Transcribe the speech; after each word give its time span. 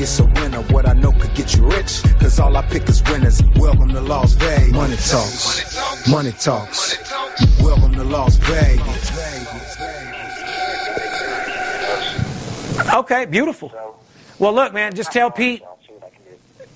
it's 0.00 0.18
a 0.18 0.24
winner. 0.24 0.62
What 0.72 0.86
I 0.86 0.92
know 0.92 1.12
could 1.12 1.34
get 1.34 1.54
you 1.54 1.66
rich, 1.66 2.02
cause 2.18 2.38
all 2.38 2.56
I 2.56 2.62
pick 2.62 2.88
is 2.88 3.02
winners. 3.04 3.42
Welcome 3.56 3.90
to 3.90 4.00
Las 4.00 4.32
Vegas. 4.34 4.72
Money 4.72 4.96
talks, 4.96 6.08
money 6.08 6.32
talks. 6.32 6.98
Welcome 7.60 7.92
to 7.94 8.04
Las 8.04 8.36
Vegas. 8.36 9.10
Okay, 12.94 13.24
beautiful. 13.26 13.72
Well, 14.38 14.52
look, 14.52 14.72
man, 14.72 14.94
just 14.94 15.12
tell 15.12 15.30
Pete, 15.30 15.62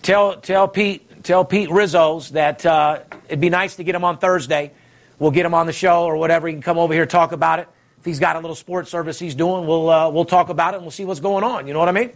tell 0.02 0.36
tell 0.36 0.68
Pete, 0.68 1.24
tell 1.24 1.44
Pete 1.44 1.70
Rizzo's 1.70 2.30
that 2.30 2.64
uh, 2.64 3.00
it'd 3.26 3.40
be 3.40 3.50
nice 3.50 3.76
to 3.76 3.84
get 3.84 3.94
him 3.94 4.04
on 4.04 4.18
Thursday. 4.18 4.72
We'll 5.18 5.32
get 5.32 5.44
him 5.44 5.54
on 5.54 5.66
the 5.66 5.72
show 5.72 6.04
or 6.04 6.16
whatever. 6.16 6.46
He 6.46 6.54
can 6.54 6.62
come 6.62 6.78
over 6.78 6.94
here 6.94 7.06
talk 7.06 7.32
about 7.32 7.58
it. 7.58 7.68
If 7.98 8.04
he's 8.04 8.20
got 8.20 8.36
a 8.36 8.38
little 8.38 8.54
sports 8.54 8.90
service 8.90 9.18
he's 9.18 9.34
doing, 9.34 9.66
we'll 9.66 9.90
uh, 9.90 10.08
we'll 10.08 10.24
talk 10.24 10.48
about 10.48 10.74
it 10.74 10.76
and 10.76 10.84
we'll 10.84 10.92
see 10.92 11.04
what's 11.04 11.20
going 11.20 11.42
on. 11.42 11.66
You 11.66 11.72
know 11.72 11.80
what 11.80 11.88
I 11.88 11.92
mean? 11.92 12.12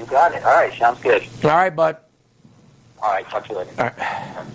You 0.00 0.06
got 0.06 0.34
it. 0.34 0.42
All 0.42 0.54
right, 0.54 0.72
sounds 0.78 0.98
good. 1.02 1.22
All 1.44 1.50
right, 1.50 1.76
bud. 1.76 1.98
All 3.02 3.10
right, 3.10 3.28
talk 3.28 3.44
to 3.44 3.52
you 3.52 3.58
later. 3.58 3.70
All 3.78 3.90
right. 3.98 4.46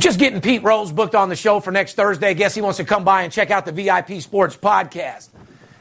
Just 0.00 0.18
getting 0.18 0.42
Pete 0.42 0.62
Rose 0.62 0.92
booked 0.92 1.14
on 1.14 1.30
the 1.30 1.36
show 1.36 1.60
for 1.60 1.70
next 1.70 1.94
Thursday. 1.94 2.28
I 2.28 2.32
guess 2.34 2.54
he 2.54 2.60
wants 2.60 2.76
to 2.76 2.84
come 2.84 3.04
by 3.04 3.22
and 3.22 3.32
check 3.32 3.50
out 3.50 3.64
the 3.64 3.72
VIP 3.72 4.20
Sports 4.20 4.54
Podcast. 4.54 5.30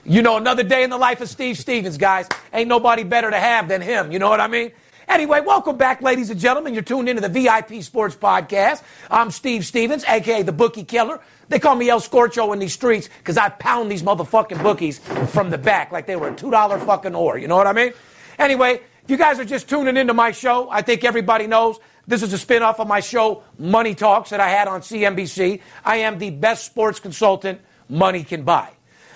You 0.06 0.22
know, 0.22 0.38
another 0.38 0.64
day 0.64 0.84
in 0.84 0.90
the 0.90 0.97
life 0.97 1.19
of 1.19 1.28
Steve 1.28 1.58
Stevens, 1.58 1.97
guys. 1.97 2.30
Ain't 2.53 2.69
nobody 2.69 3.03
better 3.03 3.30
to 3.30 3.38
have 3.38 3.68
than 3.68 3.81
him. 3.81 4.14
You 4.14 4.19
know 4.19 4.30
what 4.30 4.40
I 4.40 4.48
mean? 4.48 4.72
Anyway, 5.09 5.42
welcome 5.42 5.75
back, 5.75 6.02
ladies 6.02 6.30
and 6.30 6.40
gentlemen. 6.40 6.74
You're 6.74 6.84
tuned 6.84 7.09
into 7.09 7.22
the 7.22 7.28
VIP 7.28 7.84
Sports 7.84 8.16
Podcast. 8.16 8.81
I'm 9.09 9.30
Steve 9.31 9.66
Stevens, 9.66 10.06
aka 10.06 10.42
the 10.42 10.53
Bookie 10.53 10.86
Killer. 10.86 11.19
They 11.50 11.59
call 11.59 11.75
me 11.75 11.90
El 11.90 12.00
Scorcho 12.00 12.53
in 12.53 12.59
these 12.59 12.72
streets 12.72 13.09
because 13.18 13.36
I 13.36 13.50
pound 13.50 13.92
these 13.92 14.03
motherfucking 14.03 14.63
bookies 14.63 15.00
from 15.34 15.50
the 15.50 15.58
back 15.58 15.92
like 15.92 16.06
they 16.08 16.16
were 16.16 16.30
a 16.30 16.34
$2 16.34 16.86
fucking 16.86 17.13
ore. 17.13 17.38
You 17.38 17.50
know 17.50 17.58
what 17.58 17.68
I 17.68 17.74
mean? 17.74 17.92
Anyway, 18.41 18.81
if 19.03 19.12
you 19.12 19.18
guys 19.18 19.40
are 19.40 19.46
just 19.46 19.69
tuning 19.69 19.97
into 19.97 20.16
my 20.16 20.31
show, 20.31 20.68
I 20.72 20.81
think 20.81 21.03
everybody 21.03 21.46
knows 21.46 21.79
this 22.07 22.24
is 22.24 22.34
a 22.34 22.40
spin-off 22.40 22.79
of 22.79 22.88
my 22.88 23.00
show, 23.00 23.44
Money 23.59 23.94
Talks, 23.94 24.31
that 24.31 24.40
I 24.40 24.50
had 24.50 24.68
on 24.68 24.81
CNBC. 24.81 25.62
I 25.85 25.97
am 25.97 26.18
the 26.18 26.31
best 26.31 26.66
sports 26.66 27.00
consultant 27.00 27.62
money 27.88 28.24
can 28.24 28.41
buy. 28.41 28.72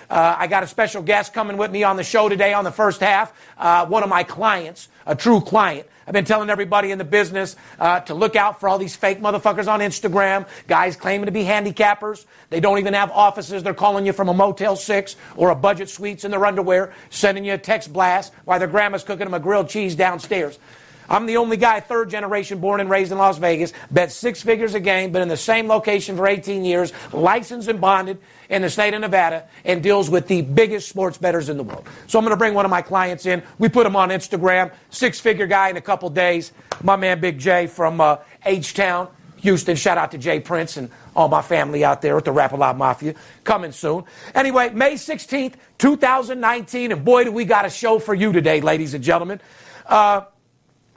Uh, 0.08 0.36
I 0.38 0.46
got 0.46 0.62
a 0.62 0.68
special 0.68 1.02
guest 1.02 1.34
coming 1.34 1.56
with 1.56 1.72
me 1.72 1.82
on 1.82 1.96
the 1.96 2.04
show 2.04 2.28
today 2.28 2.54
on 2.54 2.62
the 2.62 2.70
first 2.70 3.00
half. 3.00 3.32
Uh, 3.58 3.84
one 3.86 4.04
of 4.04 4.08
my 4.08 4.22
clients, 4.22 4.88
a 5.06 5.16
true 5.16 5.40
client. 5.40 5.88
I've 6.06 6.12
been 6.12 6.24
telling 6.24 6.50
everybody 6.50 6.92
in 6.92 6.98
the 6.98 7.04
business 7.04 7.56
uh, 7.80 8.00
to 8.00 8.14
look 8.14 8.36
out 8.36 8.60
for 8.60 8.68
all 8.68 8.78
these 8.78 8.94
fake 8.94 9.20
motherfuckers 9.20 9.66
on 9.66 9.80
Instagram, 9.80 10.46
guys 10.68 10.94
claiming 10.94 11.26
to 11.26 11.32
be 11.32 11.42
handicappers. 11.42 12.26
They 12.48 12.60
don't 12.60 12.78
even 12.78 12.94
have 12.94 13.10
offices. 13.10 13.64
They're 13.64 13.74
calling 13.74 14.06
you 14.06 14.12
from 14.12 14.28
a 14.28 14.34
Motel 14.34 14.76
6 14.76 15.16
or 15.34 15.50
a 15.50 15.56
budget 15.56 15.88
suites 15.88 16.24
in 16.24 16.30
their 16.30 16.46
underwear, 16.46 16.92
sending 17.10 17.44
you 17.44 17.54
a 17.54 17.58
text 17.58 17.92
blast 17.92 18.32
while 18.44 18.60
their 18.60 18.68
grandma's 18.68 19.02
cooking 19.02 19.26
them 19.26 19.34
a 19.34 19.40
grilled 19.40 19.68
cheese 19.68 19.96
downstairs. 19.96 20.60
I'm 21.08 21.26
the 21.26 21.36
only 21.36 21.56
guy, 21.56 21.80
third 21.80 22.10
generation, 22.10 22.58
born 22.58 22.80
and 22.80 22.90
raised 22.90 23.12
in 23.12 23.18
Las 23.18 23.38
Vegas, 23.38 23.72
bet 23.90 24.12
six 24.12 24.42
figures 24.42 24.74
a 24.74 24.80
game, 24.80 25.12
been 25.12 25.22
in 25.22 25.28
the 25.28 25.36
same 25.36 25.68
location 25.68 26.16
for 26.16 26.26
18 26.26 26.64
years, 26.64 26.92
licensed 27.12 27.68
and 27.68 27.80
bonded 27.80 28.18
in 28.48 28.62
the 28.62 28.70
state 28.70 28.94
of 28.94 29.00
Nevada, 29.00 29.44
and 29.64 29.82
deals 29.82 30.10
with 30.10 30.28
the 30.28 30.42
biggest 30.42 30.88
sports 30.88 31.18
bettors 31.18 31.48
in 31.48 31.56
the 31.56 31.62
world. 31.62 31.88
So 32.06 32.18
I'm 32.18 32.24
going 32.24 32.32
to 32.32 32.38
bring 32.38 32.54
one 32.54 32.64
of 32.64 32.70
my 32.70 32.82
clients 32.82 33.26
in. 33.26 33.42
We 33.58 33.68
put 33.68 33.86
him 33.86 33.96
on 33.96 34.10
Instagram, 34.10 34.72
six 34.90 35.20
figure 35.20 35.46
guy 35.46 35.68
in 35.68 35.76
a 35.76 35.80
couple 35.80 36.10
days. 36.10 36.52
My 36.82 36.96
man 36.96 37.20
Big 37.20 37.38
J 37.38 37.66
from 37.66 38.00
uh, 38.00 38.18
H 38.44 38.74
Town, 38.74 39.08
Houston. 39.38 39.76
Shout 39.76 39.98
out 39.98 40.10
to 40.12 40.18
Jay 40.18 40.40
Prince 40.40 40.76
and 40.76 40.90
all 41.14 41.28
my 41.28 41.42
family 41.42 41.84
out 41.84 42.02
there 42.02 42.14
with 42.14 42.24
the 42.24 42.32
Rap 42.32 42.52
A 42.52 42.56
Lot 42.56 42.76
Mafia. 42.76 43.14
Coming 43.44 43.72
soon. 43.72 44.04
Anyway, 44.34 44.70
May 44.70 44.94
16th, 44.94 45.54
2019, 45.78 46.92
and 46.92 47.04
boy, 47.04 47.24
do 47.24 47.32
we 47.32 47.44
got 47.44 47.64
a 47.64 47.70
show 47.70 47.98
for 47.98 48.14
you 48.14 48.32
today, 48.32 48.60
ladies 48.60 48.94
and 48.94 49.02
gentlemen. 49.02 49.40
Uh, 49.86 50.22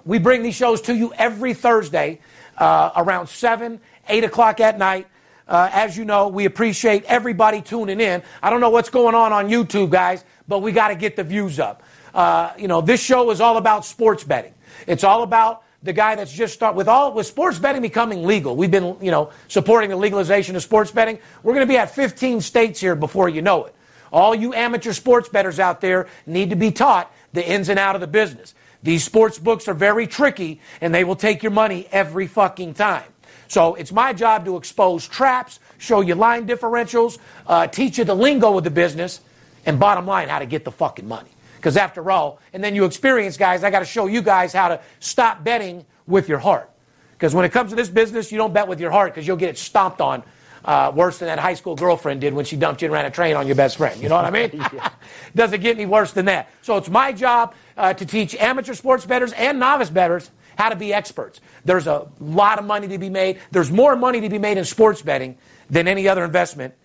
we 0.09 0.18
bring 0.18 0.42
these 0.42 0.56
shows 0.56 0.81
to 0.81 0.96
you 0.96 1.14
every 1.14 1.53
Thursday 1.53 2.20
uh, 2.58 2.92
around 2.96 3.28
7, 3.28 3.80
8 4.08 4.24
o'clock 4.24 4.59
at 4.59 4.80
night. 4.80 5.08
Uh, 5.47 5.70
as 5.72 5.96
you 5.96 6.03
know, 6.03 6.30
we 6.30 6.46
appreciate 6.46 7.03
everybody 7.06 7.62
tuning 7.62 8.02
in. 8.02 8.24
I 8.42 8.50
don't 8.50 8.59
know 8.59 8.72
what's 8.72 8.90
going 8.90 9.14
on 9.14 9.31
on 9.31 9.50
YouTube, 9.50 9.92
guys, 9.92 10.25
but 10.48 10.64
we 10.64 10.72
got 10.72 10.88
to 10.88 10.96
get 10.96 11.16
the 11.16 11.24
views 11.24 11.59
up. 11.59 11.84
Uh, 12.12 12.52
you 12.58 12.68
know, 12.68 12.81
this 12.81 13.03
show 13.03 13.30
is 13.30 13.40
all 13.40 13.58
about 13.58 13.86
sports 13.86 14.24
betting. 14.24 14.56
It's 14.88 15.03
all 15.03 15.22
about 15.22 15.64
the 15.84 15.94
guy 15.94 16.16
that's 16.16 16.34
just 16.34 16.56
start 16.56 16.75
with 16.75 16.88
all 16.88 17.14
with 17.14 17.28
sports 17.28 17.59
betting 17.59 17.84
becoming 17.84 18.25
legal. 18.25 18.56
We've 18.56 18.72
been, 18.72 18.98
you 19.00 19.12
know, 19.12 19.30
supporting 19.48 19.92
the 19.92 19.96
legalization 19.96 20.56
of 20.56 20.64
sports 20.64 20.90
betting. 20.90 21.19
We're 21.44 21.53
going 21.53 21.68
to 21.68 21.72
be 21.72 21.78
at 21.78 21.94
15 21.94 22.42
states 22.42 22.80
here 22.80 22.96
before 22.96 23.30
you 23.30 23.44
know 23.44 23.66
it. 23.66 23.75
All 24.12 24.34
you 24.34 24.56
amateur 24.56 24.94
sports 24.94 25.30
bettors 25.30 25.60
out 25.60 25.81
there 25.81 26.07
need 26.25 26.50
to 26.50 26.56
be 26.56 26.72
taught 26.72 27.13
the 27.31 27.48
ins 27.48 27.69
and 27.69 27.78
out 27.78 27.94
of 27.94 28.01
the 28.01 28.07
business. 28.07 28.56
These 28.84 29.04
sports 29.04 29.38
books 29.38 29.68
are 29.68 29.74
very 29.74 30.08
tricky 30.08 30.62
and 30.81 30.94
they 30.94 31.04
will 31.04 31.16
take 31.16 31.44
your 31.44 31.52
money 31.52 31.88
every 31.92 32.28
fucking 32.28 32.76
time. 32.76 33.04
So 33.48 33.76
it's 33.76 33.92
my 33.92 34.14
job 34.14 34.46
to 34.46 34.58
expose 34.58 35.08
traps, 35.08 35.60
show 35.80 36.02
you 36.02 36.16
line 36.16 36.48
differentials, 36.48 37.18
uh, 37.48 37.68
teach 37.68 37.98
you 37.98 38.04
the 38.04 38.16
lingo 38.16 38.58
of 38.58 38.64
the 38.64 38.70
business, 38.70 39.22
and 39.66 39.80
bottom 39.80 40.06
line, 40.06 40.30
how 40.30 40.40
to 40.40 40.46
get 40.46 40.64
the 40.66 40.72
fucking 40.72 41.08
money. 41.08 41.30
Because 41.58 41.76
after 41.76 42.10
all, 42.10 42.40
and 42.54 42.64
then 42.64 42.76
you 42.76 42.86
experience, 42.86 43.38
guys, 43.38 43.64
I 43.64 43.72
got 43.72 43.80
to 43.80 43.86
show 43.86 44.08
you 44.08 44.22
guys 44.22 44.54
how 44.54 44.70
to 44.70 44.80
stop 45.00 45.44
betting 45.44 45.86
with 46.08 46.30
your 46.30 46.40
heart. 46.40 46.70
Because 47.14 47.36
when 47.36 47.44
it 47.44 47.52
comes 47.52 47.72
to 47.72 47.76
this 47.76 47.90
business, 47.90 48.31
you 48.31 48.38
don't 48.38 48.54
bet 48.54 48.68
with 48.68 48.80
your 48.80 48.92
heart 48.92 49.14
because 49.14 49.28
you'll 49.28 49.36
get 49.36 49.50
it 49.50 49.58
stomped 49.58 50.00
on 50.00 50.24
uh, 50.69 50.92
worse 50.92 51.18
than 51.18 51.25
that 51.25 51.39
high 51.39 51.56
school 51.56 51.75
girlfriend 51.75 52.21
did 52.21 52.31
when 52.31 52.45
she 52.45 52.56
dumped 52.56 52.83
you 52.83 52.86
and 52.86 52.94
ran 52.94 53.04
a 53.04 53.10
train 53.10 53.36
on 53.36 53.48
your 53.48 53.56
best 53.56 53.77
friend. 53.77 54.00
You 54.00 54.07
know 54.07 54.13
what 54.13 54.25
I 54.25 54.30
mean? 54.30 54.63
Doesn't 55.36 55.62
get 55.62 55.75
any 55.75 55.88
worse 55.88 56.12
than 56.12 56.25
that. 56.25 56.48
So 56.62 56.77
it's 56.77 56.89
my 56.89 57.12
job 57.12 57.56
uh, 57.75 57.95
to 57.95 58.06
teach 58.06 58.36
amateur 58.36 58.75
sports 58.75 59.04
bettors 59.04 59.33
and 59.33 59.60
novice 59.60 59.89
bettors 59.89 60.30
how 60.60 60.69
to 60.69 60.75
be 60.75 60.94
experts. 60.94 61.42
There's 61.66 61.88
a 61.88 62.07
lot 62.19 62.60
of 62.60 62.66
money 62.66 62.88
to 62.89 63.00
be 63.00 63.10
made. 63.10 63.39
There's 63.50 63.71
more 63.71 63.95
money 63.95 64.21
to 64.21 64.30
be 64.30 64.38
made 64.38 64.60
in 64.60 64.66
sports 64.66 65.01
betting 65.01 65.39
than 65.71 65.88
any 65.88 66.07
other 66.07 66.24
investment 66.24 66.75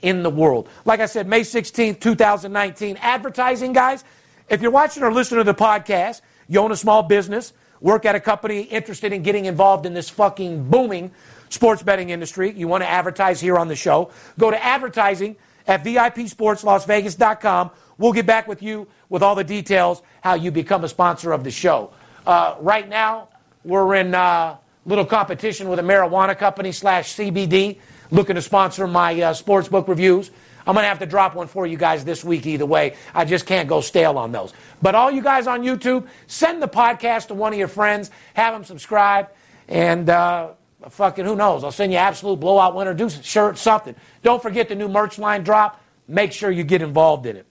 in 0.00 0.22
the 0.22 0.30
world. 0.30 0.70
Like 0.86 1.00
I 1.00 1.06
said, 1.06 1.26
May 1.28 1.42
16th, 1.42 2.00
2019. 2.00 2.96
Advertising, 2.96 3.74
guys, 3.74 4.04
if 4.48 4.62
you're 4.62 4.70
watching 4.70 5.02
or 5.02 5.12
listening 5.12 5.40
to 5.40 5.44
the 5.44 5.54
podcast, 5.54 6.22
you 6.48 6.60
own 6.60 6.72
a 6.72 6.76
small 6.76 7.02
business, 7.02 7.52
work 7.82 8.06
at 8.06 8.14
a 8.14 8.20
company 8.20 8.62
interested 8.62 9.12
in 9.12 9.22
getting 9.22 9.44
involved 9.44 9.84
in 9.84 9.92
this 9.92 10.08
fucking 10.08 10.70
booming 10.70 11.10
sports 11.54 11.82
betting 11.82 12.10
industry, 12.10 12.52
you 12.52 12.68
want 12.68 12.82
to 12.82 12.88
advertise 12.88 13.40
here 13.40 13.56
on 13.56 13.68
the 13.68 13.76
show, 13.76 14.10
go 14.38 14.50
to 14.50 14.62
advertising 14.62 15.36
at 15.66 15.82
VIPSportsLasVegas.com. 15.84 17.70
We'll 17.96 18.12
get 18.12 18.26
back 18.26 18.48
with 18.48 18.62
you 18.62 18.88
with 19.08 19.22
all 19.22 19.34
the 19.34 19.44
details 19.44 20.02
how 20.22 20.34
you 20.34 20.50
become 20.50 20.84
a 20.84 20.88
sponsor 20.88 21.32
of 21.32 21.44
the 21.44 21.50
show. 21.50 21.92
Uh, 22.26 22.56
right 22.60 22.88
now, 22.88 23.28
we're 23.64 23.94
in 23.94 24.14
uh, 24.14 24.56
little 24.84 25.04
competition 25.04 25.68
with 25.68 25.78
a 25.78 25.82
marijuana 25.82 26.36
company 26.36 26.72
slash 26.72 27.14
CBD 27.14 27.78
looking 28.10 28.34
to 28.34 28.42
sponsor 28.42 28.86
my 28.86 29.20
uh, 29.20 29.32
sports 29.32 29.68
book 29.68 29.88
reviews. 29.88 30.30
I'm 30.66 30.74
going 30.74 30.84
to 30.84 30.88
have 30.88 31.00
to 31.00 31.06
drop 31.06 31.34
one 31.34 31.46
for 31.46 31.66
you 31.66 31.76
guys 31.76 32.04
this 32.04 32.24
week 32.24 32.46
either 32.46 32.66
way. 32.66 32.96
I 33.14 33.24
just 33.24 33.46
can't 33.46 33.68
go 33.68 33.80
stale 33.80 34.16
on 34.18 34.32
those. 34.32 34.52
But 34.80 34.94
all 34.94 35.10
you 35.10 35.22
guys 35.22 35.46
on 35.46 35.62
YouTube, 35.62 36.08
send 36.26 36.62
the 36.62 36.68
podcast 36.68 37.28
to 37.28 37.34
one 37.34 37.52
of 37.52 37.58
your 37.58 37.68
friends, 37.68 38.10
have 38.32 38.54
them 38.54 38.64
subscribe, 38.64 39.28
and 39.68 40.08
uh, 40.08 40.50
fucking 40.88 41.24
who 41.24 41.36
knows? 41.36 41.64
I'll 41.64 41.72
send 41.72 41.92
you 41.92 41.98
absolute 41.98 42.40
blowout 42.40 42.74
winner, 42.74 42.94
do 42.94 43.08
shirt, 43.08 43.58
something. 43.58 43.94
Don't 44.22 44.42
forget 44.42 44.68
the 44.68 44.74
new 44.74 44.88
merch 44.88 45.18
line 45.18 45.42
drop. 45.42 45.80
Make 46.08 46.32
sure 46.32 46.50
you 46.50 46.64
get 46.64 46.82
involved 46.82 47.26
in 47.26 47.36
it. 47.36 47.46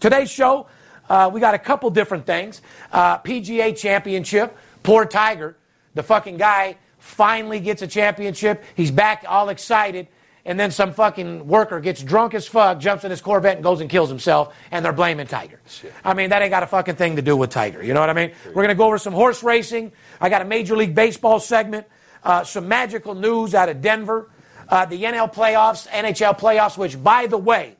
Today's 0.00 0.30
show, 0.30 0.66
uh, 1.08 1.30
we 1.32 1.40
got 1.40 1.54
a 1.54 1.58
couple 1.58 1.90
different 1.90 2.26
things. 2.26 2.60
Uh, 2.92 3.18
PGA 3.18 3.76
Championship, 3.76 4.56
poor 4.82 5.04
Tiger, 5.04 5.56
the 5.94 6.02
fucking 6.02 6.36
guy 6.36 6.76
finally 6.98 7.60
gets 7.60 7.82
a 7.82 7.86
championship. 7.86 8.64
He's 8.74 8.90
back 8.90 9.24
all 9.26 9.48
excited. 9.48 10.08
And 10.44 10.58
then 10.58 10.70
some 10.70 10.94
fucking 10.94 11.46
worker 11.46 11.78
gets 11.78 12.02
drunk 12.02 12.32
as 12.32 12.46
fuck, 12.46 12.78
jumps 12.80 13.04
in 13.04 13.10
his 13.10 13.20
Corvette, 13.20 13.56
and 13.56 13.62
goes 13.62 13.82
and 13.82 13.90
kills 13.90 14.08
himself, 14.08 14.54
and 14.70 14.82
they're 14.82 14.94
blaming 14.94 15.26
Tiger. 15.26 15.60
Shit. 15.68 15.92
I 16.02 16.14
mean, 16.14 16.30
that 16.30 16.40
ain't 16.40 16.50
got 16.50 16.62
a 16.62 16.66
fucking 16.66 16.94
thing 16.94 17.16
to 17.16 17.22
do 17.22 17.36
with 17.36 17.50
Tiger. 17.50 17.82
You 17.82 17.92
know 17.92 18.00
what 18.00 18.08
I 18.08 18.14
mean? 18.14 18.32
We're 18.46 18.54
going 18.54 18.68
to 18.68 18.74
go 18.74 18.86
over 18.86 18.96
some 18.96 19.12
horse 19.12 19.42
racing. 19.42 19.92
I 20.22 20.30
got 20.30 20.40
a 20.40 20.46
Major 20.46 20.74
League 20.74 20.94
Baseball 20.94 21.38
segment, 21.38 21.86
uh, 22.24 22.44
some 22.44 22.68
magical 22.68 23.14
news 23.14 23.54
out 23.54 23.68
of 23.68 23.80
Denver, 23.80 24.30
uh, 24.68 24.84
the 24.84 25.02
NL 25.02 25.32
playoffs, 25.32 25.86
NHL 25.88 26.38
playoffs, 26.38 26.76
which, 26.76 27.02
by 27.02 27.26
the 27.26 27.38
way, 27.38 27.76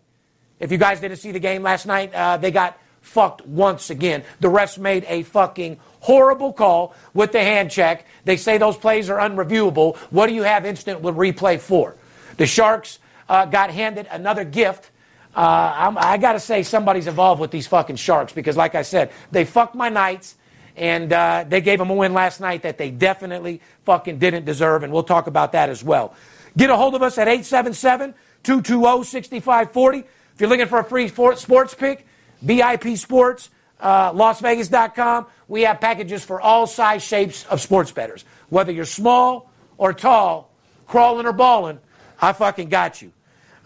if 0.60 0.72
you 0.72 0.78
guys 0.78 1.00
didn't 1.00 1.18
see 1.18 1.32
the 1.32 1.38
game 1.38 1.62
last 1.62 1.86
night, 1.86 2.12
uh, 2.14 2.36
they 2.36 2.50
got 2.50 2.78
fucked 3.00 3.46
once 3.46 3.90
again. 3.90 4.24
The 4.40 4.48
refs 4.48 4.78
made 4.78 5.04
a 5.08 5.22
fucking 5.22 5.78
horrible 6.00 6.52
call 6.52 6.94
with 7.14 7.32
the 7.32 7.40
hand 7.40 7.70
check. 7.70 8.06
They 8.24 8.36
say 8.36 8.58
those 8.58 8.76
plays 8.76 9.10
are 9.10 9.18
unreviewable. 9.18 9.96
What 10.10 10.26
do 10.26 10.34
you 10.34 10.42
have 10.42 10.66
instant 10.66 11.02
replay 11.02 11.60
for? 11.60 11.96
The 12.36 12.46
Sharks 12.46 12.98
uh, 13.28 13.46
got 13.46 13.70
handed 13.70 14.06
another 14.10 14.44
gift. 14.44 14.90
Uh, 15.34 15.94
I 15.96 16.18
got 16.18 16.32
to 16.32 16.40
say, 16.40 16.62
somebody's 16.62 17.06
involved 17.06 17.40
with 17.40 17.50
these 17.50 17.66
fucking 17.66 17.96
Sharks 17.96 18.32
because, 18.32 18.56
like 18.56 18.74
I 18.74 18.82
said, 18.82 19.12
they 19.30 19.44
fucked 19.44 19.74
my 19.74 19.88
Knights 19.88 20.36
and 20.78 21.12
uh, 21.12 21.44
they 21.46 21.60
gave 21.60 21.78
them 21.78 21.90
a 21.90 21.94
win 21.94 22.14
last 22.14 22.40
night 22.40 22.62
that 22.62 22.78
they 22.78 22.90
definitely 22.90 23.60
fucking 23.84 24.18
didn't 24.18 24.44
deserve, 24.44 24.82
and 24.82 24.92
we'll 24.92 25.02
talk 25.02 25.26
about 25.26 25.52
that 25.52 25.68
as 25.68 25.82
well. 25.82 26.14
Get 26.56 26.70
a 26.70 26.76
hold 26.76 26.94
of 26.94 27.02
us 27.02 27.18
at 27.18 27.28
877 27.28 28.14
220 28.42 29.04
6540. 29.04 29.98
If 29.98 30.40
you're 30.40 30.48
looking 30.48 30.66
for 30.66 30.78
a 30.78 30.84
free 30.84 31.08
sports 31.08 31.74
pick, 31.74 32.06
VIP 32.42 32.96
Sports, 32.96 33.50
uh, 33.80 34.12
LasVegas.com. 34.12 35.26
We 35.48 35.62
have 35.62 35.80
packages 35.80 36.24
for 36.24 36.40
all 36.40 36.66
size 36.66 37.02
shapes 37.02 37.44
of 37.46 37.60
sports 37.60 37.90
bettors. 37.90 38.24
Whether 38.48 38.72
you're 38.72 38.84
small 38.84 39.50
or 39.76 39.92
tall, 39.92 40.50
crawling 40.86 41.26
or 41.26 41.32
balling, 41.32 41.80
I 42.20 42.32
fucking 42.32 42.68
got 42.68 43.02
you. 43.02 43.12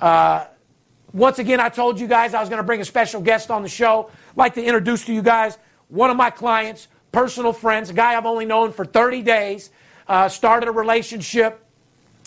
Uh, 0.01 0.47
once 1.13 1.39
again, 1.39 1.61
I 1.61 1.69
told 1.69 2.01
you 2.01 2.07
guys 2.07 2.35
I 2.35 2.41
was 2.41 2.49
going 2.49 2.59
to 2.59 2.65
bring 2.65 2.81
a 2.81 2.85
special 2.85 3.21
guest 3.21 3.51
on 3.51 3.63
the 3.63 3.69
show. 3.69 4.11
I'd 4.31 4.37
like 4.37 4.55
to 4.55 4.65
introduce 4.65 5.05
to 5.07 5.13
you 5.13 5.23
guys 5.23 5.59
one 5.89 6.09
of 6.11 6.17
my 6.17 6.31
clients, 6.31 6.89
personal 7.13 7.53
friends, 7.53 7.91
a 7.91 7.93
guy 7.93 8.17
I've 8.17 8.27
only 8.27 8.47
known 8.47 8.73
for 8.73 8.85
30 8.85 9.23
days. 9.23 9.71
Uh, 10.09 10.29
started 10.29 10.69
a 10.69 10.73
relationship 10.73 11.65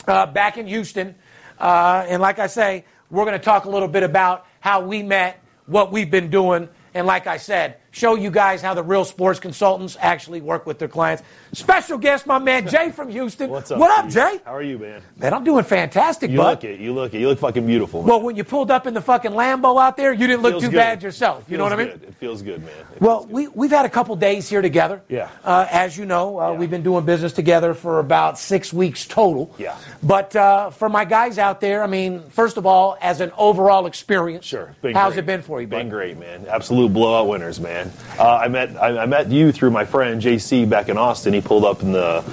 uh, 0.07 0.27
back 0.27 0.57
in 0.57 0.67
Houston. 0.67 1.15
Uh, 1.59 2.05
and 2.07 2.21
like 2.21 2.39
I 2.39 2.47
say, 2.47 2.85
we're 3.09 3.25
going 3.25 3.37
to 3.37 3.43
talk 3.43 3.65
a 3.65 3.69
little 3.69 3.87
bit 3.87 4.03
about 4.03 4.45
how 4.59 4.81
we 4.81 5.03
met, 5.03 5.43
what 5.65 5.91
we've 5.91 6.09
been 6.09 6.29
doing, 6.29 6.69
and 6.93 7.05
like 7.05 7.27
I 7.27 7.37
said, 7.37 7.77
show 7.95 8.15
you 8.15 8.29
guys 8.29 8.61
how 8.61 8.73
the 8.73 8.83
real 8.83 9.05
sports 9.05 9.39
consultants 9.39 9.95
actually 10.01 10.41
work 10.41 10.65
with 10.65 10.77
their 10.79 10.87
clients. 10.89 11.23
Special 11.53 11.97
guest, 11.97 12.27
my 12.27 12.37
man 12.39 12.67
Jay 12.75 12.91
from 12.91 13.07
Houston. 13.09 13.49
What's 13.49 13.71
up? 13.71 13.79
What 13.79 13.97
up, 13.97 14.09
Jay? 14.11 14.41
How 14.43 14.53
are 14.53 14.61
you, 14.61 14.77
man? 14.77 15.01
Man, 15.15 15.33
I'm 15.33 15.45
doing 15.45 15.63
fantastic, 15.63 16.29
You 16.29 16.37
bud. 16.37 16.49
look 16.57 16.63
it. 16.65 16.79
You 16.81 16.93
look 16.93 17.13
it. 17.13 17.21
You 17.21 17.29
look 17.29 17.39
fucking 17.39 17.65
beautiful. 17.65 18.01
Man. 18.01 18.09
Well, 18.09 18.21
when 18.21 18.35
you 18.35 18.43
pulled 18.43 18.69
up 18.69 18.85
in 18.85 18.93
the 18.93 18.99
fucking 19.01 19.31
Lambo 19.31 19.81
out 19.81 19.95
there, 19.95 20.11
you 20.11 20.27
didn't 20.27 20.41
look 20.41 20.55
too 20.59 20.67
good. 20.69 20.75
bad 20.75 21.03
yourself. 21.03 21.45
You 21.49 21.57
know 21.57 21.63
what 21.63 21.71
I 21.71 21.77
mean? 21.77 21.87
good. 21.87 22.03
It 22.03 22.15
feels 22.15 22.41
good, 22.41 22.59
man. 22.61 22.73
It 22.95 23.01
Well, 23.01 23.25
we, 23.29 23.47
we've 23.47 23.71
had 23.71 23.85
a 23.85 23.89
couple 23.89 24.13
days 24.17 24.49
here 24.49 24.61
together. 24.61 25.01
Yeah. 25.07 25.29
Uh, 25.45 25.65
as 25.71 25.97
you 25.97 26.05
know, 26.05 26.37
uh, 26.37 26.51
Yeah. 26.51 26.57
we've 26.57 26.69
been 26.69 26.83
doing 26.83 27.05
business 27.05 27.31
together 27.31 27.73
for 27.73 27.99
about 27.99 28.37
six 28.37 28.73
weeks 28.73 29.05
total. 29.07 29.55
Yeah. 29.57 29.77
But 30.03 30.35
uh, 30.35 30.71
for 30.71 30.89
my 30.89 31.05
guys 31.05 31.37
out 31.39 31.61
there, 31.61 31.81
I 31.81 31.87
mean, 31.87 32.23
first 32.29 32.57
of 32.57 32.65
all, 32.65 32.97
as 33.01 33.21
an 33.21 33.31
overall 33.37 33.85
experience, 33.85 34.43
Sure. 34.45 34.75
Been 34.81 34.93
how's 34.93 35.13
great. 35.13 35.23
it 35.23 35.25
been 35.27 35.41
for 35.41 35.61
you, 35.61 35.67
bud? 35.67 35.77
Been 35.77 35.89
great, 35.89 36.17
man. 36.19 36.45
Absolute 36.49 36.91
blowout 36.91 37.29
winners, 37.29 37.57
man. 37.61 37.84
Uh, 38.19 38.37
I 38.37 38.47
met 38.47 38.75
I, 38.81 38.99
I 38.99 39.05
met 39.05 39.29
you 39.29 39.51
through 39.51 39.71
my 39.71 39.85
friend 39.85 40.21
JC 40.21 40.67
back 40.69 40.89
in 40.89 40.97
Austin. 40.97 41.33
He 41.33 41.41
pulled 41.41 41.65
up 41.65 41.81
in 41.81 41.91
the 41.91 42.23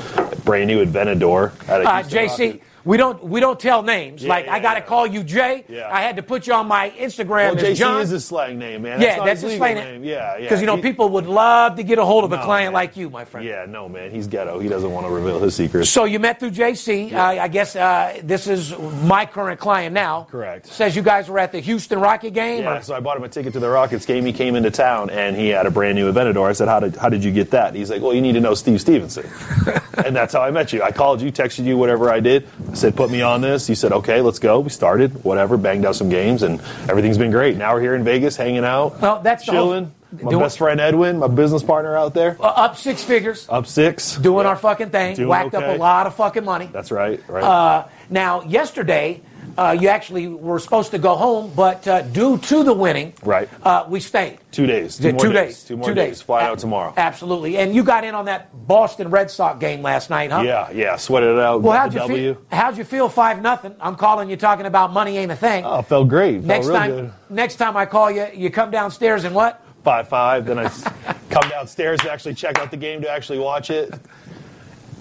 brand 0.44 0.68
new 0.68 0.84
Aventador 0.84 1.52
at 1.68 1.82
a 1.82 1.88
Uh, 1.88 2.02
JC, 2.02 2.28
Rocket. 2.28 2.62
We 2.84 2.96
don't 2.96 3.22
we 3.24 3.40
don't 3.40 3.58
tell 3.60 3.82
names. 3.82 4.22
Yeah, 4.22 4.28
like 4.30 4.46
yeah, 4.46 4.54
I 4.54 4.60
got 4.60 4.74
to 4.74 4.80
yeah. 4.80 4.86
call 4.86 5.06
you 5.06 5.22
Jay. 5.22 5.64
Yeah. 5.68 5.88
I 5.92 6.02
had 6.02 6.16
to 6.16 6.22
put 6.22 6.46
you 6.46 6.54
on 6.54 6.66
my 6.66 6.90
Instagram 6.90 7.54
Well, 7.54 7.64
JC 7.64 7.74
John. 7.76 8.00
is 8.00 8.12
a 8.12 8.20
slang 8.20 8.58
name, 8.58 8.82
man. 8.82 9.00
yeah, 9.00 9.16
not 9.16 9.26
that's 9.26 9.40
his 9.42 9.56
slang 9.56 9.74
name. 9.76 10.04
Yeah, 10.04 10.36
yeah. 10.36 10.40
Because 10.42 10.60
you 10.60 10.66
know 10.66 10.76
He- 10.76 10.82
people 10.82 11.08
would 11.10 11.26
love 11.26 11.76
to 11.76 11.82
get 11.82 11.98
a 11.98 12.04
hold 12.04 12.24
of 12.24 12.32
a 12.32 12.38
client 12.42 12.68
man. 12.68 12.74
like 12.74 12.96
you, 12.96 13.10
my 13.10 13.24
friend. 13.24 13.46
Yeah, 13.46 13.66
no, 13.68 13.88
man. 13.88 14.10
He's 14.10 14.26
ghetto. 14.26 14.58
He 14.58 14.68
doesn't 14.68 14.90
want 14.90 15.06
to 15.06 15.12
reveal 15.12 15.38
his 15.40 15.54
secrets. 15.54 15.88
So 15.90 16.04
you 16.04 16.18
met 16.18 16.40
through 16.40 16.50
JC. 16.52 17.12
I, 17.12 17.44
I 17.44 17.48
guess 17.48 17.76
uh, 17.76 18.20
this 18.24 18.46
is 18.46 18.76
my 19.04 19.26
current 19.26 19.60
client 19.60 19.94
now. 19.94 20.26
Correct. 20.30 20.66
Says 20.66 20.96
you 20.96 21.02
guys 21.02 21.28
were 21.28 21.38
at 21.38 21.52
the 21.52 21.60
Houston 21.60 21.98
Rocket 22.00 22.32
game. 22.34 22.62
Yeah, 22.62 22.78
or- 22.78 22.82
so 22.82 22.94
I 22.94 23.00
bought 23.00 23.16
him 23.16 23.24
a 23.24 23.28
ticket 23.28 23.52
to 23.54 23.60
the 23.60 23.68
Rockets 23.68 24.06
game. 24.06 24.24
He 24.24 24.32
came 24.32 24.56
into 24.56 24.70
town 24.70 25.10
and 25.10 25.36
he 25.36 25.48
had 25.48 25.66
a 25.66 25.70
brand 25.70 25.96
new 25.96 26.12
Aventador. 26.12 26.48
I 26.48 26.52
said, 26.52 26.68
"How 26.68 26.80
did 26.80 26.96
how 26.96 27.08
did 27.08 27.22
you 27.22 27.30
get 27.32 27.50
that?" 27.52 27.74
He's 27.74 27.90
like, 27.90 28.02
"Well, 28.02 28.14
you 28.14 28.20
need 28.20 28.32
to 28.32 28.40
know 28.40 28.54
Steve 28.54 28.80
Stevenson," 28.80 29.28
and 30.04 30.14
that's 30.16 30.32
how 30.32 30.40
I 30.42 30.50
met 30.50 30.72
you. 30.72 30.82
I 30.82 30.90
called 30.90 31.20
you, 31.20 31.30
texted 31.32 31.64
you, 31.64 31.76
whatever 31.76 32.10
I 32.10 32.20
did. 32.20 32.48
I 32.72 32.74
said, 32.74 32.96
"Put 32.96 33.10
me 33.10 33.20
on 33.20 33.42
this." 33.42 33.68
You 33.68 33.74
said, 33.74 33.92
"Okay, 33.92 34.22
let's 34.22 34.38
go." 34.38 34.60
We 34.60 34.70
started, 34.70 35.22
whatever, 35.24 35.58
banged 35.58 35.84
out 35.84 35.94
some 35.94 36.08
games, 36.08 36.42
and 36.42 36.58
everything's 36.88 37.18
been 37.18 37.30
great. 37.30 37.58
Now 37.58 37.74
we're 37.74 37.82
here 37.82 37.94
in 37.94 38.02
Vegas, 38.02 38.34
hanging 38.34 38.64
out, 38.64 38.98
Well, 39.00 39.20
that's 39.22 39.44
the 39.44 39.52
whole- 39.52 39.66
chilling. 39.68 39.92
My 40.22 40.30
doing- 40.30 40.42
best 40.42 40.58
friend 40.58 40.78
Edwin, 40.80 41.18
my 41.18 41.26
business 41.26 41.62
partner 41.62 41.96
out 41.96 42.12
there, 42.14 42.36
Uh, 42.40 42.44
up 42.46 42.76
six 42.76 43.02
figures, 43.02 43.46
up 43.50 43.66
six, 43.66 44.16
doing 44.16 44.44
Yeah. 44.44 44.50
our 44.50 44.56
fucking 44.56 44.88
thing, 44.90 45.16
Doing 45.16 45.28
whacked 45.28 45.54
up 45.54 45.64
a 45.64 45.78
lot 45.78 46.06
of 46.06 46.14
fucking 46.14 46.44
money. 46.44 46.68
That's 46.72 46.90
right, 46.90 47.18
right. 47.28 47.42
Uh, 47.44 47.84
now, 48.10 48.42
yesterday, 48.46 49.20
uh, 49.58 49.76
you 49.78 49.88
actually 49.88 50.28
were 50.28 50.58
supposed 50.58 50.90
to 50.92 50.98
go 50.98 51.14
home, 51.14 51.52
but 51.54 51.86
uh, 51.86 52.02
due 52.02 52.38
to 52.38 52.64
the 52.64 52.72
winning, 52.72 53.12
Right. 53.22 53.48
uh, 53.62 53.84
we 53.88 54.00
stayed. 54.00 54.38
two 54.50 54.66
days, 54.66 54.96
two 54.96 55.12
two 55.12 55.32
days, 55.32 55.54
days. 55.56 55.64
two 55.64 55.76
more 55.76 55.94
days. 55.94 56.22
Fly 56.22 56.42
out 56.42 56.58
tomorrow. 56.58 56.92
Absolutely. 56.96 57.56
And 57.58 57.74
you 57.74 57.82
got 57.84 58.04
in 58.04 58.14
on 58.14 58.24
that 58.26 58.48
Boston 58.66 59.10
Red 59.10 59.30
Sox 59.30 59.58
game 59.58 59.82
last 59.82 60.10
night, 60.10 60.30
huh? 60.30 60.42
Yeah, 60.42 60.70
yeah, 60.70 60.96
sweated 60.96 61.30
it 61.30 61.38
out. 61.38 61.62
Well, 61.62 61.76
how'd 61.76 61.90
the 61.90 61.94
you 61.94 62.00
W. 62.00 62.34
feel? 62.34 62.42
How'd 62.50 62.76
you 62.78 62.84
feel? 62.84 63.08
Five 63.08 63.40
nothing. 63.42 63.74
I'm 63.80 63.96
calling 63.96 64.28
you 64.30 64.36
talking 64.36 64.66
about 64.66 64.92
money 64.92 65.16
ain't 65.18 65.32
a 65.32 65.36
thing. 65.36 65.64
Oh, 65.64 65.82
felt 65.82 66.08
great. 66.08 66.36
Felt 66.44 66.46
next 66.46 66.66
time, 66.68 66.90
good. 66.90 67.12
next 67.30 67.56
time 67.56 67.76
I 67.76 67.86
call 67.86 68.10
you, 68.10 68.26
you 68.34 68.50
come 68.50 68.70
downstairs 68.70 69.24
and 69.24 69.34
what? 69.34 69.64
five 69.84 70.08
five. 70.08 70.46
Then 70.46 70.58
I 70.60 70.68
come 71.30 71.48
downstairs 71.48 71.98
to 72.00 72.12
actually 72.12 72.34
check 72.34 72.58
out 72.58 72.70
the 72.70 72.76
game 72.76 73.00
to 73.02 73.10
actually 73.10 73.38
watch 73.40 73.70
it. 73.70 73.92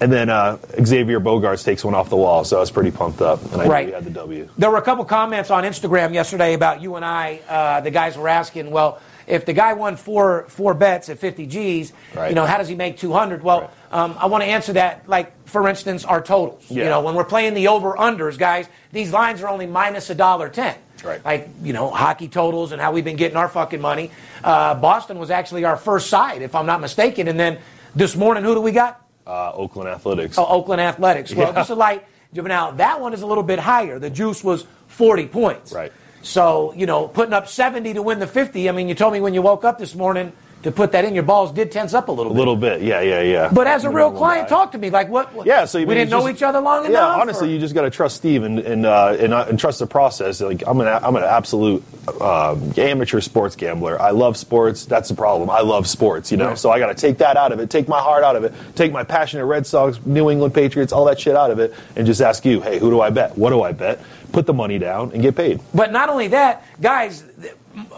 And 0.01 0.11
then 0.11 0.29
uh, 0.29 0.57
Xavier 0.83 1.19
Bogaerts 1.19 1.63
takes 1.63 1.85
one 1.85 1.93
off 1.93 2.09
the 2.09 2.17
wall, 2.17 2.43
so 2.43 2.57
I 2.57 2.59
was 2.59 2.71
pretty 2.71 2.89
pumped 2.89 3.21
up, 3.21 3.39
and 3.53 3.61
I 3.61 3.67
Right. 3.67 3.85
knew 3.85 3.91
we 3.91 3.95
had 3.95 4.03
the 4.03 4.09
W. 4.09 4.49
There 4.57 4.71
were 4.71 4.77
a 4.77 4.81
couple 4.81 5.05
comments 5.05 5.51
on 5.51 5.63
Instagram 5.63 6.13
yesterday 6.15 6.53
about 6.55 6.81
you 6.81 6.95
and 6.95 7.05
I. 7.05 7.39
Uh, 7.47 7.81
the 7.81 7.91
guys 7.91 8.17
were 8.17 8.27
asking, 8.27 8.71
well, 8.71 8.99
if 9.27 9.45
the 9.45 9.53
guy 9.53 9.73
won 9.73 9.95
four 9.97 10.45
four 10.49 10.73
bets 10.73 11.07
at 11.09 11.19
50 11.19 11.45
G's, 11.45 11.93
Right. 12.15 12.29
you 12.29 12.35
know, 12.35 12.45
how 12.47 12.57
does 12.57 12.67
he 12.67 12.73
make 12.73 12.97
200? 12.97 13.43
Well, 13.43 13.61
Right. 13.61 13.69
um, 14.01 14.15
I 14.19 14.25
want 14.25 14.43
to 14.43 14.49
answer 14.49 14.73
that. 14.73 15.03
Like, 15.07 15.31
for 15.47 15.67
instance, 15.69 16.03
our 16.03 16.19
totals. 16.19 16.63
Yeah. 16.67 16.85
You 16.85 16.89
know, 16.89 17.01
when 17.01 17.13
we're 17.13 17.23
playing 17.23 17.53
the 17.53 17.67
over 17.67 17.93
unders, 17.93 18.39
guys, 18.39 18.65
these 18.91 19.11
lines 19.13 19.43
are 19.43 19.47
only 19.49 19.67
minus 19.67 20.09
a 20.09 20.15
dollar 20.15 20.49
ten. 20.49 20.73
Right. 21.03 21.23
Like 21.23 21.49
you 21.63 21.73
know, 21.73 21.91
hockey 21.91 22.27
totals 22.27 22.71
and 22.71 22.81
how 22.81 22.91
we've 22.91 23.05
been 23.05 23.15
getting 23.17 23.37
our 23.37 23.47
fucking 23.47 23.81
money. 23.81 24.09
Uh, 24.43 24.73
Boston 24.73 25.19
was 25.19 25.29
actually 25.29 25.63
our 25.65 25.77
first 25.77 26.09
side, 26.09 26.41
if 26.41 26.55
I'm 26.55 26.65
not 26.65 26.81
mistaken. 26.81 27.27
And 27.27 27.39
then 27.39 27.59
this 27.95 28.15
morning, 28.15 28.43
who 28.43 28.55
do 28.55 28.61
we 28.61 28.71
got? 28.71 29.00
Uh, 29.31 29.53
Oakland 29.55 29.87
Athletics. 29.87 30.37
Oh, 30.37 30.45
Oakland 30.45 30.81
Athletics. 30.81 31.33
Well, 31.33 31.47
Yeah. 31.47 31.53
just 31.53 31.69
a 31.69 31.75
light. 31.75 32.03
Now 32.33 32.71
that 32.71 32.99
one 32.99 33.13
is 33.13 33.21
a 33.21 33.25
little 33.25 33.43
bit 33.43 33.59
higher. 33.59 33.97
The 33.97 34.09
juice 34.09 34.43
was 34.43 34.65
40 34.87 35.27
points. 35.27 35.71
Right. 35.71 35.93
So 36.21 36.73
you 36.75 36.85
know, 36.85 37.07
putting 37.07 37.33
up 37.33 37.47
70 37.47 37.93
to 37.93 38.01
win 38.01 38.19
the 38.19 38.27
50. 38.27 38.67
I 38.67 38.73
mean, 38.73 38.89
you 38.89 38.95
told 38.95 39.13
me 39.13 39.21
when 39.21 39.33
you 39.33 39.41
woke 39.41 39.63
up 39.63 39.77
this 39.79 39.95
morning, 39.95 40.33
to 40.63 40.71
put 40.71 40.91
that 40.93 41.05
in. 41.05 41.13
Your 41.13 41.23
balls 41.23 41.51
did 41.51 41.71
tense 41.71 41.93
up 41.93 42.07
a 42.07 42.11
little 42.11 42.31
bit. 42.31 42.37
A 42.37 42.39
little 42.39 42.55
bit, 42.55 42.81
yeah, 42.81 43.01
yeah, 43.01 43.21
yeah. 43.21 43.49
But 43.51 43.67
as 43.67 43.83
a 43.83 43.89
You 43.89 43.95
real 43.95 44.11
client, 44.11 44.47
talk 44.47 44.71
to 44.73 44.77
me. 44.77 44.89
Like 44.89 45.09
what? 45.09 45.33
what- 45.33 45.45
Yeah, 45.47 45.65
so 45.65 45.77
you 45.77 45.87
we 45.87 45.95
didn't 45.95 46.11
know 46.11 46.27
each 46.29 46.43
other 46.43 46.59
long 46.59 46.83
yeah, 46.83 46.89
enough. 46.89 47.19
honestly, 47.21 47.47
or- 47.49 47.51
you 47.51 47.59
just 47.59 47.73
got 47.73 47.81
to 47.81 47.89
trust 47.89 48.17
Steve 48.17 48.43
and 48.43 48.59
and, 48.59 48.85
uh, 48.85 49.15
and, 49.19 49.33
uh, 49.33 49.45
and 49.49 49.59
trust 49.59 49.79
the 49.79 49.87
process. 49.87 50.41
Like 50.41 50.63
I'm 50.67 50.79
an 50.81 50.87
I'm 50.87 51.15
an 51.15 51.23
absolute 51.23 51.83
um, 52.21 52.73
amateur 52.77 53.21
sports 53.21 53.55
gambler. 53.55 53.99
I 54.01 54.11
love 54.11 54.37
sports. 54.37 54.85
That's 54.85 55.09
the 55.09 55.15
problem. 55.15 55.49
I 55.49 55.61
love 55.61 55.87
sports, 55.87 56.31
you 56.31 56.37
know. 56.37 56.49
Right. 56.49 56.57
So 56.57 56.69
I 56.71 56.79
got 56.79 56.87
to 56.87 56.95
take 56.95 57.17
that 57.19 57.37
out 57.37 57.51
of 57.51 57.59
it, 57.59 57.69
take 57.69 57.87
my 57.87 57.99
heart 57.99 58.23
out 58.23 58.35
of 58.35 58.43
it, 58.43 58.53
take 58.75 58.91
my 58.91 59.03
passionate 59.03 59.45
Red 59.45 59.65
Sox, 59.65 59.99
New 60.05 60.29
England 60.29 60.53
Patriots, 60.53 60.91
all 60.93 61.05
that 61.05 61.19
shit 61.19 61.35
out 61.35 61.51
of 61.51 61.59
it, 61.59 61.73
and 61.95 62.05
just 62.05 62.21
ask 62.21 62.45
you, 62.45 62.61
hey, 62.61 62.79
who 62.79 62.89
do 62.89 63.01
I 63.01 63.09
bet? 63.09 63.37
What 63.37 63.49
do 63.51 63.61
I 63.61 63.71
bet? 63.71 63.99
Put 64.31 64.45
the 64.45 64.53
money 64.53 64.79
down 64.79 65.11
and 65.11 65.21
get 65.21 65.35
paid. 65.35 65.59
But 65.73 65.91
not 65.91 66.07
only 66.09 66.29
that, 66.29 66.63
guys, 66.81 67.23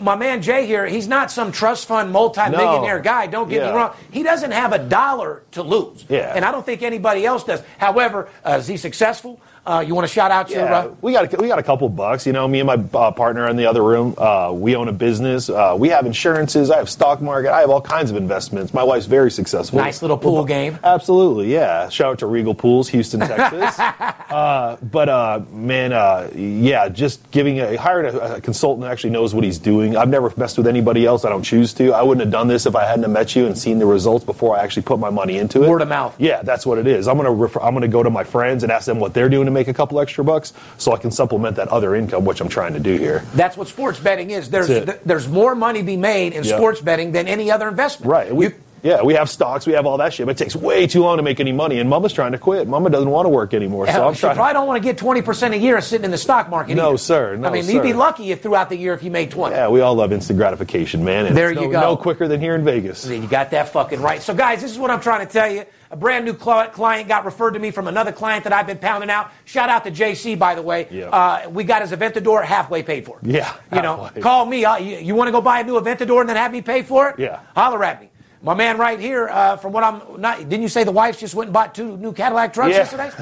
my 0.01 0.15
man 0.15 0.41
Jay 0.41 0.65
here, 0.65 0.85
he's 0.85 1.07
not 1.07 1.31
some 1.31 1.51
trust 1.51 1.87
fund 1.87 2.11
multi-millionaire 2.11 2.97
No. 2.97 3.03
guy. 3.03 3.27
Don't 3.27 3.49
get 3.49 3.61
Yeah. 3.63 3.71
me 3.71 3.77
wrong. 3.77 3.91
He 4.11 4.23
doesn't 4.23 4.51
have 4.51 4.73
a 4.73 4.79
dollar 4.79 5.43
to 5.51 5.63
lose. 5.63 6.05
Yeah. 6.09 6.33
And 6.35 6.43
I 6.45 6.51
don't 6.51 6.65
think 6.65 6.81
anybody 6.83 7.25
else 7.25 7.43
does. 7.43 7.61
However, 7.77 8.29
uh, 8.45 8.57
is 8.59 8.67
he 8.67 8.77
successful? 8.77 9.39
Uh, 9.65 9.83
you 9.85 9.95
want 9.95 10.05
to 10.05 10.13
shout 10.13 10.29
out 10.29 10.49
your 10.49 10.59
Yeah, 10.65 10.77
uh, 10.77 10.95
we 11.01 11.13
got 11.13 11.33
a, 11.33 11.37
we 11.37 11.47
got 11.47 11.57
a 11.57 11.63
couple 11.63 11.87
bucks. 11.87 12.27
You 12.27 12.33
know, 12.33 12.47
me 12.49 12.59
and 12.59 12.67
my 12.67 12.73
uh, 12.99 13.11
partner 13.11 13.47
in 13.47 13.55
the 13.55 13.65
other 13.65 13.81
room, 13.81 14.13
uh, 14.17 14.51
we 14.53 14.75
own 14.75 14.89
a 14.89 14.93
business. 14.93 15.49
Uh, 15.49 15.75
we 15.79 15.87
have 15.89 16.05
insurances. 16.05 16.69
I 16.69 16.77
have 16.77 16.89
stock 16.89 17.21
market. 17.21 17.53
I 17.53 17.61
have 17.61 17.69
all 17.69 17.79
kinds 17.79 18.11
of 18.11 18.17
investments. 18.17 18.73
My 18.73 18.83
wife's 18.83 19.05
very 19.05 19.31
successful. 19.31 19.79
nice 19.79 20.01
little 20.01 20.17
pool 20.17 20.43
game? 20.43 20.77
Absolutely, 20.83 21.53
yeah. 21.53 21.87
Shout 21.87 22.11
out 22.11 22.19
to 22.19 22.25
Regal 22.27 22.53
Pools, 22.53 22.89
Houston, 22.89 23.19
Texas. 23.21 23.79
uh, 23.79 24.77
but 24.81 25.07
uh, 25.07 25.41
man, 25.51 25.93
uh, 25.93 26.29
yeah, 26.35 26.89
just 26.89 27.31
giving 27.31 27.59
a 27.59 27.77
hiring 27.77 28.13
a, 28.13 28.19
a 28.35 28.41
consultant 28.41 28.81
that 28.83 28.91
actually 28.91 29.11
knows 29.11 29.33
what 29.33 29.45
he's 29.45 29.59
doing. 29.59 29.95
I've 29.95 30.09
never 30.09 30.33
messed 30.35 30.57
with 30.57 30.67
anybody 30.67 31.05
else. 31.05 31.23
I 31.23 31.29
don't 31.29 31.43
choose 31.43 31.73
to. 31.75 31.93
I 31.93 32.01
wouldn't 32.03 32.25
have 32.25 32.33
done 32.33 32.49
this 32.49 32.65
if 32.65 32.75
I 32.75 32.83
hadn't 32.85 33.03
have 33.03 33.11
met 33.11 33.33
you 33.33 33.45
and 33.45 33.57
seen 33.57 33.79
the 33.79 33.85
results 33.85 34.25
before 34.25 34.57
I 34.57 34.61
actually 34.63 34.83
put 34.83 34.99
my 34.99 35.09
money 35.09 35.37
into 35.37 35.63
it. 35.63 35.69
Word 35.69 35.81
of 35.81 35.87
mouth. 35.87 36.15
Yeah, 36.19 36.41
that's 36.41 36.65
what 36.65 36.79
it 36.79 36.87
is. 36.87 37.07
I'm 37.07 37.15
gonna 37.15 37.31
refer, 37.31 37.61
I'm 37.61 37.73
gonna 37.73 37.87
go 37.87 38.03
to 38.03 38.09
my 38.09 38.25
friends 38.25 38.63
and 38.63 38.71
ask 38.71 38.85
them 38.85 38.99
what 38.99 39.13
they're 39.13 39.29
doing 39.29 39.45
to 39.45 39.52
make 39.53 39.67
a 39.67 39.73
couple 39.73 39.99
extra 39.99 40.23
bucks, 40.23 40.53
so 40.77 40.93
I 40.93 40.97
can 40.97 41.11
supplement 41.11 41.55
that 41.57 41.67
other 41.69 41.95
income, 41.95 42.25
which 42.25 42.41
I'm 42.41 42.49
trying 42.49 42.73
to 42.73 42.79
do 42.79 42.97
here. 42.97 43.23
That's 43.35 43.55
what 43.57 43.67
sports 43.67 43.99
betting 43.99 44.31
is. 44.31 44.49
There's 44.49 44.67
th- 44.67 44.99
there's 45.05 45.27
more 45.27 45.55
money 45.55 45.79
to 45.79 45.85
be 45.85 45.97
made 45.97 46.33
in 46.33 46.43
Yeah. 46.43 46.55
sports 46.57 46.81
betting 46.81 47.11
than 47.11 47.27
any 47.27 47.49
other 47.51 47.67
investment. 47.67 48.11
Right. 48.11 48.35
We, 48.35 48.45
You- 48.47 48.53
yeah, 48.83 49.01
we 49.01 49.13
have 49.13 49.29
stocks, 49.29 49.65
we 49.65 49.73
have 49.73 49.85
all 49.85 49.97
that 49.97 50.13
shit, 50.13 50.25
but 50.25 50.39
it 50.39 50.43
takes 50.43 50.55
way 50.55 50.85
too 50.85 51.01
long 51.03 51.17
to 51.17 51.23
make 51.23 51.39
any 51.39 51.53
money. 51.53 51.79
And 51.79 51.89
Mama's 51.89 52.11
trying 52.11 52.33
to 52.33 52.37
quit. 52.37 52.67
Mama 52.67 52.89
doesn't 52.89 53.09
want 53.09 53.25
to 53.25 53.29
work 53.29 53.53
anymore, 53.53 53.87
so 53.87 54.07
I'm 54.07 54.13
she 54.13 54.19
trying. 54.19 54.35
probably 54.35 54.53
don't 54.53 54.67
want 54.67 54.83
to 54.83 54.87
get 54.87 54.97
20% 54.97 55.53
a 55.53 55.57
year 55.57 55.79
sitting 55.81 56.05
in 56.05 56.11
the 56.11 56.17
stock 56.17 56.49
market. 56.49 56.75
No, 56.75 56.89
either. 56.89 56.97
sir. 56.97 57.35
No, 57.37 57.47
I 57.47 57.51
mean, 57.51 57.67
you'd 57.69 57.81
be 57.81 57.93
lucky 57.93 58.31
if 58.31 58.41
throughout 58.41 58.69
the 58.69 58.75
year 58.77 58.93
if 58.93 59.01
you 59.01 59.09
made 59.09 59.31
20. 59.31 59.55
Yeah, 59.55 59.69
we 59.69 59.79
all 59.81 59.95
love 59.95 60.11
instant 60.11 60.37
gratification, 60.37 61.03
man. 61.03 61.25
And 61.25 61.35
There 61.37 61.51
it's 61.51 61.61
you 61.61 61.67
no, 61.67 61.71
go. 61.71 61.81
No 61.81 61.97
quicker 61.97 62.27
than 62.27 62.41
here 62.41 62.55
in 62.55 62.65
Vegas. 62.65 63.05
You 63.05 63.25
got 63.27 63.51
that 63.51 63.69
fucking 63.69 64.01
right. 64.01 64.21
So, 64.21 64.33
guys, 64.33 64.61
this 64.61 64.71
is 64.71 64.77
what 64.77 64.91
I'm 64.91 65.01
trying 65.01 65.25
to 65.25 65.31
tell 65.31 65.49
you. 65.51 65.65
A 65.91 65.95
brand 65.95 66.25
new 66.25 66.33
client 66.33 67.07
got 67.07 67.23
referred 67.23 67.51
to 67.51 67.59
me 67.59 67.69
from 67.69 67.87
another 67.87 68.11
client 68.11 68.45
that 68.45 68.51
I've 68.53 68.65
been 68.65 68.79
pounding 68.79 69.11
out. 69.11 69.29
Shout 69.45 69.69
out 69.69 69.83
to 69.83 69.91
JC, 69.91 70.37
by 70.37 70.55
the 70.55 70.61
way. 70.63 70.87
Yeah. 70.89 71.09
Uh, 71.09 71.49
we 71.51 71.63
got 71.63 71.83
his 71.83 71.91
Aventador 71.91 72.43
halfway 72.43 72.81
paid 72.81 73.05
for. 73.05 73.19
Yeah, 73.21 73.53
You 73.71 73.83
know, 73.83 74.09
call 74.19 74.47
me. 74.47 74.65
Uh, 74.65 74.77
you 74.77 74.97
you 74.97 75.13
want 75.13 75.27
to 75.27 75.31
go 75.31 75.39
buy 75.39 75.59
a 75.59 75.63
new 75.63 75.79
Aventador 75.79 76.21
and 76.21 76.27
then 76.29 76.35
have 76.35 76.51
me 76.51 76.63
pay 76.63 76.81
for 76.81 77.09
it? 77.09 77.19
Yeah. 77.19 77.41
Holler 77.55 77.83
at 77.83 78.01
me. 78.01 78.09
My 78.45 78.53
man 78.53 78.77
right 78.77 78.99
here, 78.99 79.29
uh, 79.29 79.55
from 79.55 79.71
what 79.71 79.85
I'm 79.85 80.19
not, 80.19 80.37
didn't 80.37 80.63
you 80.63 80.67
say 80.67 80.83
the 80.83 80.91
wife 80.91 81.17
just 81.17 81.33
went 81.33 81.47
and 81.47 81.53
bought 81.53 81.73
two 81.73 81.95
new 81.95 82.11
Cadillac 82.11 82.51
trucks 82.51 82.71
Yeah. 82.71 82.79
yesterday? 82.79 83.09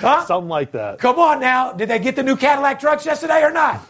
Huh? 0.00 0.24
Something 0.26 0.48
like 0.48 0.72
that. 0.72 0.98
Come 0.98 1.18
on 1.18 1.38
now. 1.38 1.72
Did 1.72 1.90
they 1.90 1.98
get 1.98 2.16
the 2.16 2.22
new 2.22 2.34
Cadillac 2.34 2.80
trucks 2.80 3.04
yesterday 3.04 3.42
or 3.42 3.50
not? 3.50 3.80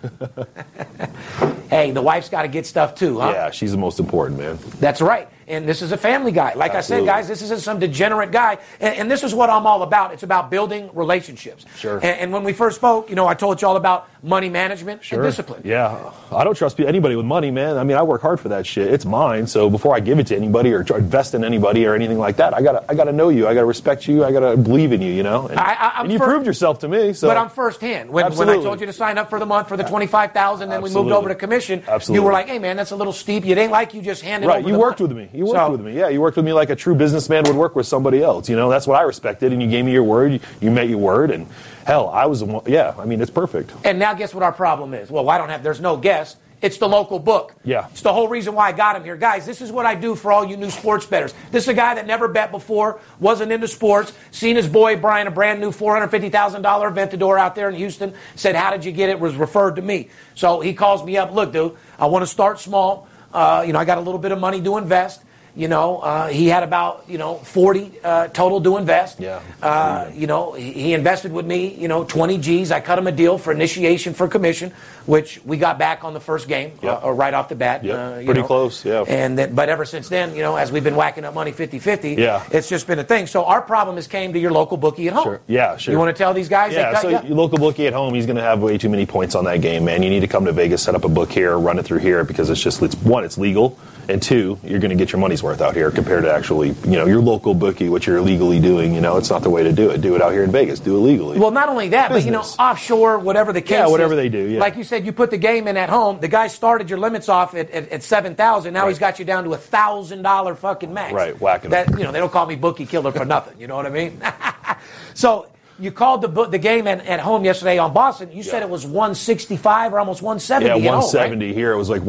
hey, 1.71 1.93
the 1.93 2.03
wife's 2.03 2.29
got 2.29 2.43
to 2.43 2.49
get 2.49 2.67
stuff 2.67 2.97
too, 2.97 3.21
huh? 3.21 3.31
Yeah, 3.33 3.51
she's 3.51 3.71
the 3.71 3.79
most 3.79 4.01
important, 4.01 4.39
man. 4.41 4.59
That's 4.81 5.01
right. 5.01 5.29
And 5.47 5.69
this 5.69 5.83
is 5.83 5.93
a 5.93 5.97
family 5.97 6.33
guy. 6.33 6.55
Like 6.55 6.73
Absolutely. 6.73 7.09
I 7.09 7.13
said, 7.13 7.17
guys, 7.23 7.29
this 7.29 7.43
isn't 7.43 7.61
some 7.61 7.79
degenerate 7.79 8.31
guy. 8.33 8.59
And, 8.81 8.95
and 8.97 9.11
this 9.11 9.23
is 9.23 9.35
what 9.35 9.51
I'm 9.51 9.67
all 9.67 9.83
about. 9.83 10.13
It's 10.13 10.23
about 10.23 10.51
building 10.51 10.91
relationships. 10.95 11.65
Sure. 11.79 11.97
And, 11.97 12.05
and 12.05 12.33
when 12.33 12.45
we 12.45 12.53
first 12.53 12.77
spoke, 12.77 13.09
you 13.11 13.17
know, 13.17 13.27
I 13.27 13.35
told 13.35 13.61
you 13.61 13.69
all 13.69 13.77
about 13.77 14.09
money 14.23 14.49
management 14.49 15.05
Sure. 15.05 15.21
and 15.21 15.29
discipline. 15.29 15.63
Yeah, 15.65 16.11
I 16.33 16.45
don't 16.45 16.55
trust 16.57 16.81
anybody 16.81 17.15
with 17.15 17.27
money, 17.27 17.51
man. 17.51 17.77
I 17.77 17.85
mean, 17.85 17.97
I 17.97 18.03
work 18.03 18.23
hard 18.23 18.41
for 18.41 18.49
that 18.49 18.67
shit. 18.67 18.93
It's 18.93 19.05
mine. 19.05 19.47
So 19.47 19.69
before 19.69 19.95
I 19.95 20.01
give 20.01 20.19
it 20.19 20.27
to 20.29 20.37
anybody 20.37 20.73
or 20.73 20.81
invest 20.97 21.35
in 21.35 21.45
anybody 21.45 21.87
or 21.87 21.95
anything 21.95 22.19
like 22.19 22.37
that, 22.37 22.55
I 22.55 22.63
gotta, 22.63 22.85
I 22.89 22.95
gotta 22.95 23.13
know 23.13 23.29
you. 23.29 23.47
I 23.47 23.53
gotta 23.55 23.67
respect 23.67 24.09
you. 24.09 24.25
I 24.25 24.33
gotta 24.33 24.57
believe 24.57 24.93
in 24.93 25.03
you. 25.03 25.13
You 25.13 25.23
know. 25.23 25.47
And, 25.49 25.61
I- 25.61 26.01
and 26.01 26.11
you 26.13 26.19
proved 26.19 26.47
yourself 26.47 26.79
to 26.81 26.89
me. 26.89 27.13
So. 27.13 27.29
But 27.29 27.37
I'm 27.37 27.51
firsthand. 27.51 28.11
When, 28.11 28.35
when 28.35 28.49
I 28.49 28.55
told 28.57 28.81
you 28.81 28.87
to 28.87 28.93
sign 28.93 29.19
up 29.19 29.29
for 29.31 29.39
the 29.39 29.47
month 29.47 29.69
for 29.69 29.77
the 29.77 29.85
25000 29.85 30.69
then 30.69 30.81
we 30.83 30.91
moved 30.91 31.11
over 31.13 31.29
to 31.29 31.35
commission, 31.35 31.81
you 31.81 31.85
Absolutely. 31.89 32.25
were 32.25 32.33
like, 32.33 32.49
hey, 32.49 32.59
man, 32.59 32.77
that's 32.77 32.91
a 32.93 32.97
little 32.97 33.13
steep. 33.13 33.45
You 33.45 33.55
didn't 33.55 33.71
like 33.71 33.95
you 33.95 34.03
just 34.03 34.23
handed 34.23 34.47
Right, 34.47 34.61
over 34.65 34.69
you 34.69 34.79
worked 34.79 35.01
with 35.01 35.13
me. 35.13 35.29
You 35.35 35.47
worked 35.47 35.57
So- 35.59 35.71
with 35.73 35.81
me. 35.81 35.93
Yeah, 35.99 36.09
you 36.09 36.21
worked 36.21 36.37
with 36.37 36.45
me 36.47 36.53
like 36.53 36.71
a 36.71 36.77
true 36.77 36.95
businessman 36.95 37.45
would 37.45 37.57
work 37.57 37.75
with 37.75 37.87
somebody 37.87 38.23
else. 38.23 38.49
You 38.49 38.57
know, 38.57 38.71
that's 38.71 38.87
what 38.87 38.99
I 38.99 39.03
respected, 39.03 39.53
and 39.53 39.61
you 39.63 39.69
gave 39.69 39.85
me 39.85 39.93
your 39.93 40.05
word. 40.05 40.33
You, 40.33 40.41
you 40.61 40.71
met 40.71 40.89
your 40.89 40.99
word, 40.99 41.31
and 41.31 41.47
hell, 41.85 42.09
I 42.09 42.27
was 42.27 42.41
the 42.41 42.47
one. 42.47 42.63
Yeah, 42.67 42.95
I 42.99 43.05
mean, 43.05 43.21
it's 43.21 43.31
perfect. 43.31 43.73
And 43.85 43.99
now 43.99 44.15
guess 44.15 44.33
what 44.33 44.43
our 44.43 44.53
problem 44.53 44.95
is? 44.95 45.11
Well, 45.11 45.29
I 45.29 45.39
don't 45.39 45.49
have, 45.49 45.63
there's 45.63 45.81
no 45.81 45.97
guess. 45.97 46.37
It's 46.63 46.79
the 46.79 46.89
local 46.89 47.19
book. 47.19 47.53
Yeah. 47.63 47.89
It's 47.91 48.01
the 48.01 48.13
whole 48.13 48.27
reason 48.27 48.55
why 48.55 48.69
I 48.69 48.73
got 48.73 48.97
him 48.97 49.05
here. 49.05 49.17
Guys, 49.17 49.45
this 49.45 49.61
is 49.61 49.71
what 49.71 49.85
I 49.85 49.95
do 49.95 50.15
for 50.15 50.33
all 50.33 50.47
you 50.47 50.57
new 50.57 50.71
sports 50.71 51.05
bettors. 51.05 51.35
This 51.51 51.65
is 51.65 51.69
a 51.69 51.75
guy 51.75 51.97
that 51.97 52.07
never 52.07 52.27
bet 52.27 52.51
before, 52.53 53.01
wasn't 53.21 53.53
into 53.53 53.69
sports, 53.69 54.15
seen 54.31 54.57
his 54.57 54.67
boy 54.67 54.97
Brian, 54.97 55.27
a 55.27 55.31
brand 55.31 55.61
new 55.61 55.73
$450,000 55.73 56.63
Aventador 56.63 57.39
out 57.39 57.55
there 57.55 57.69
in 57.69 57.75
Houston, 57.75 58.15
said, 58.35 58.55
How 58.55 58.71
did 58.71 58.83
you 58.83 58.93
get 58.93 59.11
it? 59.11 59.21
Was 59.21 59.35
referred 59.37 59.77
to 59.77 59.83
me. 59.83 60.09
So 60.37 60.61
he 60.61 60.73
calls 60.73 61.05
me 61.05 61.19
up, 61.19 61.35
Look, 61.35 61.53
dude, 61.53 61.77
I 61.99 62.07
want 62.07 62.23
to 62.23 62.27
start 62.27 62.59
small. 62.61 63.09
Uh, 63.35 63.65
you 63.67 63.73
know, 63.73 63.81
I 63.81 63.85
got 63.85 63.99
a 63.99 64.01
little 64.01 64.21
bit 64.21 64.31
of 64.31 64.39
money 64.39 64.63
to 64.63 64.77
invest. 64.79 65.23
You 65.57 65.69
know, 65.69 65.99
uh, 66.01 66.27
he 66.29 66.49
had 66.49 66.65
about 66.65 67.05
you 67.07 67.17
know 67.17 67.37
40 67.37 67.93
uh, 68.03 68.29
total 68.29 68.61
to 68.63 68.77
invest. 68.77 69.21
Yeah. 69.21 69.41
Uh, 69.63 70.11
you 70.13 70.27
know, 70.27 70.53
he, 70.53 70.73
he 70.73 70.95
invested 70.95 71.33
with 71.33 71.47
me. 71.47 71.75
You 71.75 71.87
know, 71.87 72.03
20 72.05 72.39
G's. 72.39 72.73
I 72.73 72.81
cut 72.81 72.99
him 72.99 73.07
a 73.07 73.13
deal 73.13 73.39
for 73.39 73.53
initiation 73.53 74.15
for 74.15 74.27
commission, 74.27 74.73
which 75.07 75.41
we 75.45 75.57
got 75.57 75.79
back 75.79 76.03
on 76.03 76.13
the 76.13 76.19
first 76.21 76.49
game 76.49 76.73
Yeah. 76.83 76.95
uh, 76.95 77.11
right 77.13 77.33
off 77.33 77.49
the 77.49 77.55
bat. 77.55 77.85
Yeah. 77.85 77.95
uh, 77.95 78.15
Pretty 78.25 78.41
know. 78.41 78.47
close, 78.49 78.85
yeah. 78.85 79.05
And 79.07 79.39
then, 79.39 79.55
but 79.55 79.69
ever 79.69 79.85
since 79.85 80.09
then, 80.09 80.35
you 80.35 80.43
know, 80.43 80.57
as 80.57 80.73
we've 80.73 80.83
been 80.83 80.97
whacking 80.97 81.25
up 81.25 81.35
money 81.35 81.53
50-50, 81.53 82.17
Yeah. 82.19 82.43
it's 82.51 82.69
just 82.69 82.89
been 82.89 82.99
a 82.99 83.05
thing. 83.05 83.29
So 83.29 83.45
our 83.45 83.63
problem 83.63 83.95
has 83.95 84.09
came 84.09 84.33
to 84.33 84.39
your 84.41 84.51
local 84.51 84.77
bookie 84.77 85.07
at 85.07 85.15
home. 85.15 85.25
Sure. 85.25 85.41
Yeah, 85.47 85.77
sure. 85.77 85.93
You 85.93 85.99
want 86.01 86.15
to 86.17 86.19
tell 86.21 86.35
these 86.35 86.49
guys? 86.49 86.73
they 86.73 86.81
Yeah, 86.81 86.93
cut 86.95 87.03
so 87.03 87.09
you? 87.11 87.21
your 87.29 87.37
local 87.37 87.59
bookie 87.59 87.87
at 87.87 87.93
home, 87.93 88.13
he's 88.15 88.27
going 88.27 88.37
to 88.37 88.43
have 88.43 88.61
way 88.61 88.77
too 88.77 88.89
many 88.89 89.07
points 89.07 89.37
on 89.37 89.45
that 89.45 89.61
game, 89.61 89.85
man. 89.85 90.03
You 90.03 90.11
need 90.11 90.21
to 90.21 90.29
come 90.29 90.45
to 90.47 90.53
Vegas, 90.53 90.83
set 90.83 90.97
up 90.97 91.05
a 91.05 91.09
book 91.09 91.31
here, 91.31 91.57
run 91.57 91.79
it 91.79 91.85
through 91.85 91.99
here 92.01 92.25
because 92.25 92.51
it's 92.51 92.61
just 92.61 92.83
it's 92.83 92.97
one, 92.97 93.23
it's 93.25 93.39
legal, 93.39 93.79
and 94.09 94.23
two, 94.23 94.59
you're 94.63 94.79
going 94.81 94.91
to 94.91 94.97
get 94.97 95.13
your 95.13 95.21
money's 95.21 95.43
worth 95.43 95.61
out 95.61 95.75
here 95.75 95.91
compared 95.91 96.25
to 96.25 96.33
actually, 96.33 96.69
you 96.85 96.93
know, 96.93 97.07
your 97.07 97.21
local 97.21 97.55
bookie, 97.55 97.89
what 97.89 98.07
you're 98.07 98.19
illegally 98.19 98.61
doing. 98.61 98.95
You 98.95 99.01
know, 99.01 99.17
it's 99.17 99.31
not 99.31 99.43
the 99.43 99.51
way 99.51 99.63
to 99.63 99.73
do 99.73 99.91
it. 99.91 100.01
Do 100.01 100.15
it 100.15 100.23
out 100.23 100.33
here 100.33 100.45
in 100.45 100.51
Vegas. 100.51 100.81
Do 100.81 100.97
it 100.97 101.01
legally. 101.01 101.39
Well, 101.39 101.51
not 101.51 101.69
only 101.69 101.89
that, 101.91 102.11
but 102.11 102.25
you 102.25 102.31
know, 102.31 102.43
offshore, 102.59 103.19
whatever 103.19 103.53
the 103.53 103.63
case. 103.63 103.79
Yeah, 103.79 103.89
whatever 103.89 104.13
is, 104.15 104.19
they 104.19 104.29
do, 104.29 104.49
yeah. 104.49 104.61
Like 104.61 104.77
you 104.77 104.85
said, 104.85 105.07
you 105.07 105.13
put 105.13 105.31
the 105.31 105.39
game 105.39 105.69
in 105.69 105.77
at 105.77 105.89
home. 105.89 106.21
The 106.21 106.29
guy 106.29 106.49
started 106.49 106.91
your 106.91 106.99
limits 106.99 107.29
off 107.29 107.55
at, 107.55 107.71
at, 107.71 107.89
at 107.91 108.03
seven 108.03 108.35
thousand. 108.35 108.75
Now 108.75 108.83
Right. 108.83 108.91
he's 108.91 108.99
got 108.99 109.19
you 109.19 109.25
down 109.25 109.45
to 109.45 109.55
a 109.55 109.59
thousand 109.59 110.23
dollar 110.23 110.55
fucking 110.55 110.93
max. 110.93 111.13
Right, 111.13 111.39
whacking 111.41 111.71
That 111.71 111.91
you 111.91 112.05
know, 112.05 112.13
they 112.13 112.19
don't 112.19 112.33
call 112.33 112.47
me 112.47 112.57
bookie 112.57 112.87
killer 112.87 113.13
for 113.13 113.25
nothing. 113.25 113.59
You 113.61 113.67
know 113.67 113.77
what 113.77 113.87
I 113.87 113.91
mean? 113.91 114.21
so. 115.15 115.47
You 115.77 115.91
called 115.91 116.23
the 116.23 116.47
the 116.47 116.59
game 116.59 116.87
at, 116.87 117.05
at 117.05 117.19
home 117.19 117.45
yesterday 117.45 117.79
on 117.79 117.93
Boston. 117.93 118.31
You 118.31 118.45
said 118.45 118.63
it 118.63 118.71
was 118.71 118.87
165 118.87 119.93
or 119.93 119.99
almost 119.99 120.23
170 120.23 120.67
yeah, 120.67 120.77
at 120.77 120.77
home, 120.77 120.85
right? 120.85 121.03
170 121.03 121.53
here. 121.53 121.73
It 121.73 121.77
was 121.77 121.91
like 121.91 122.03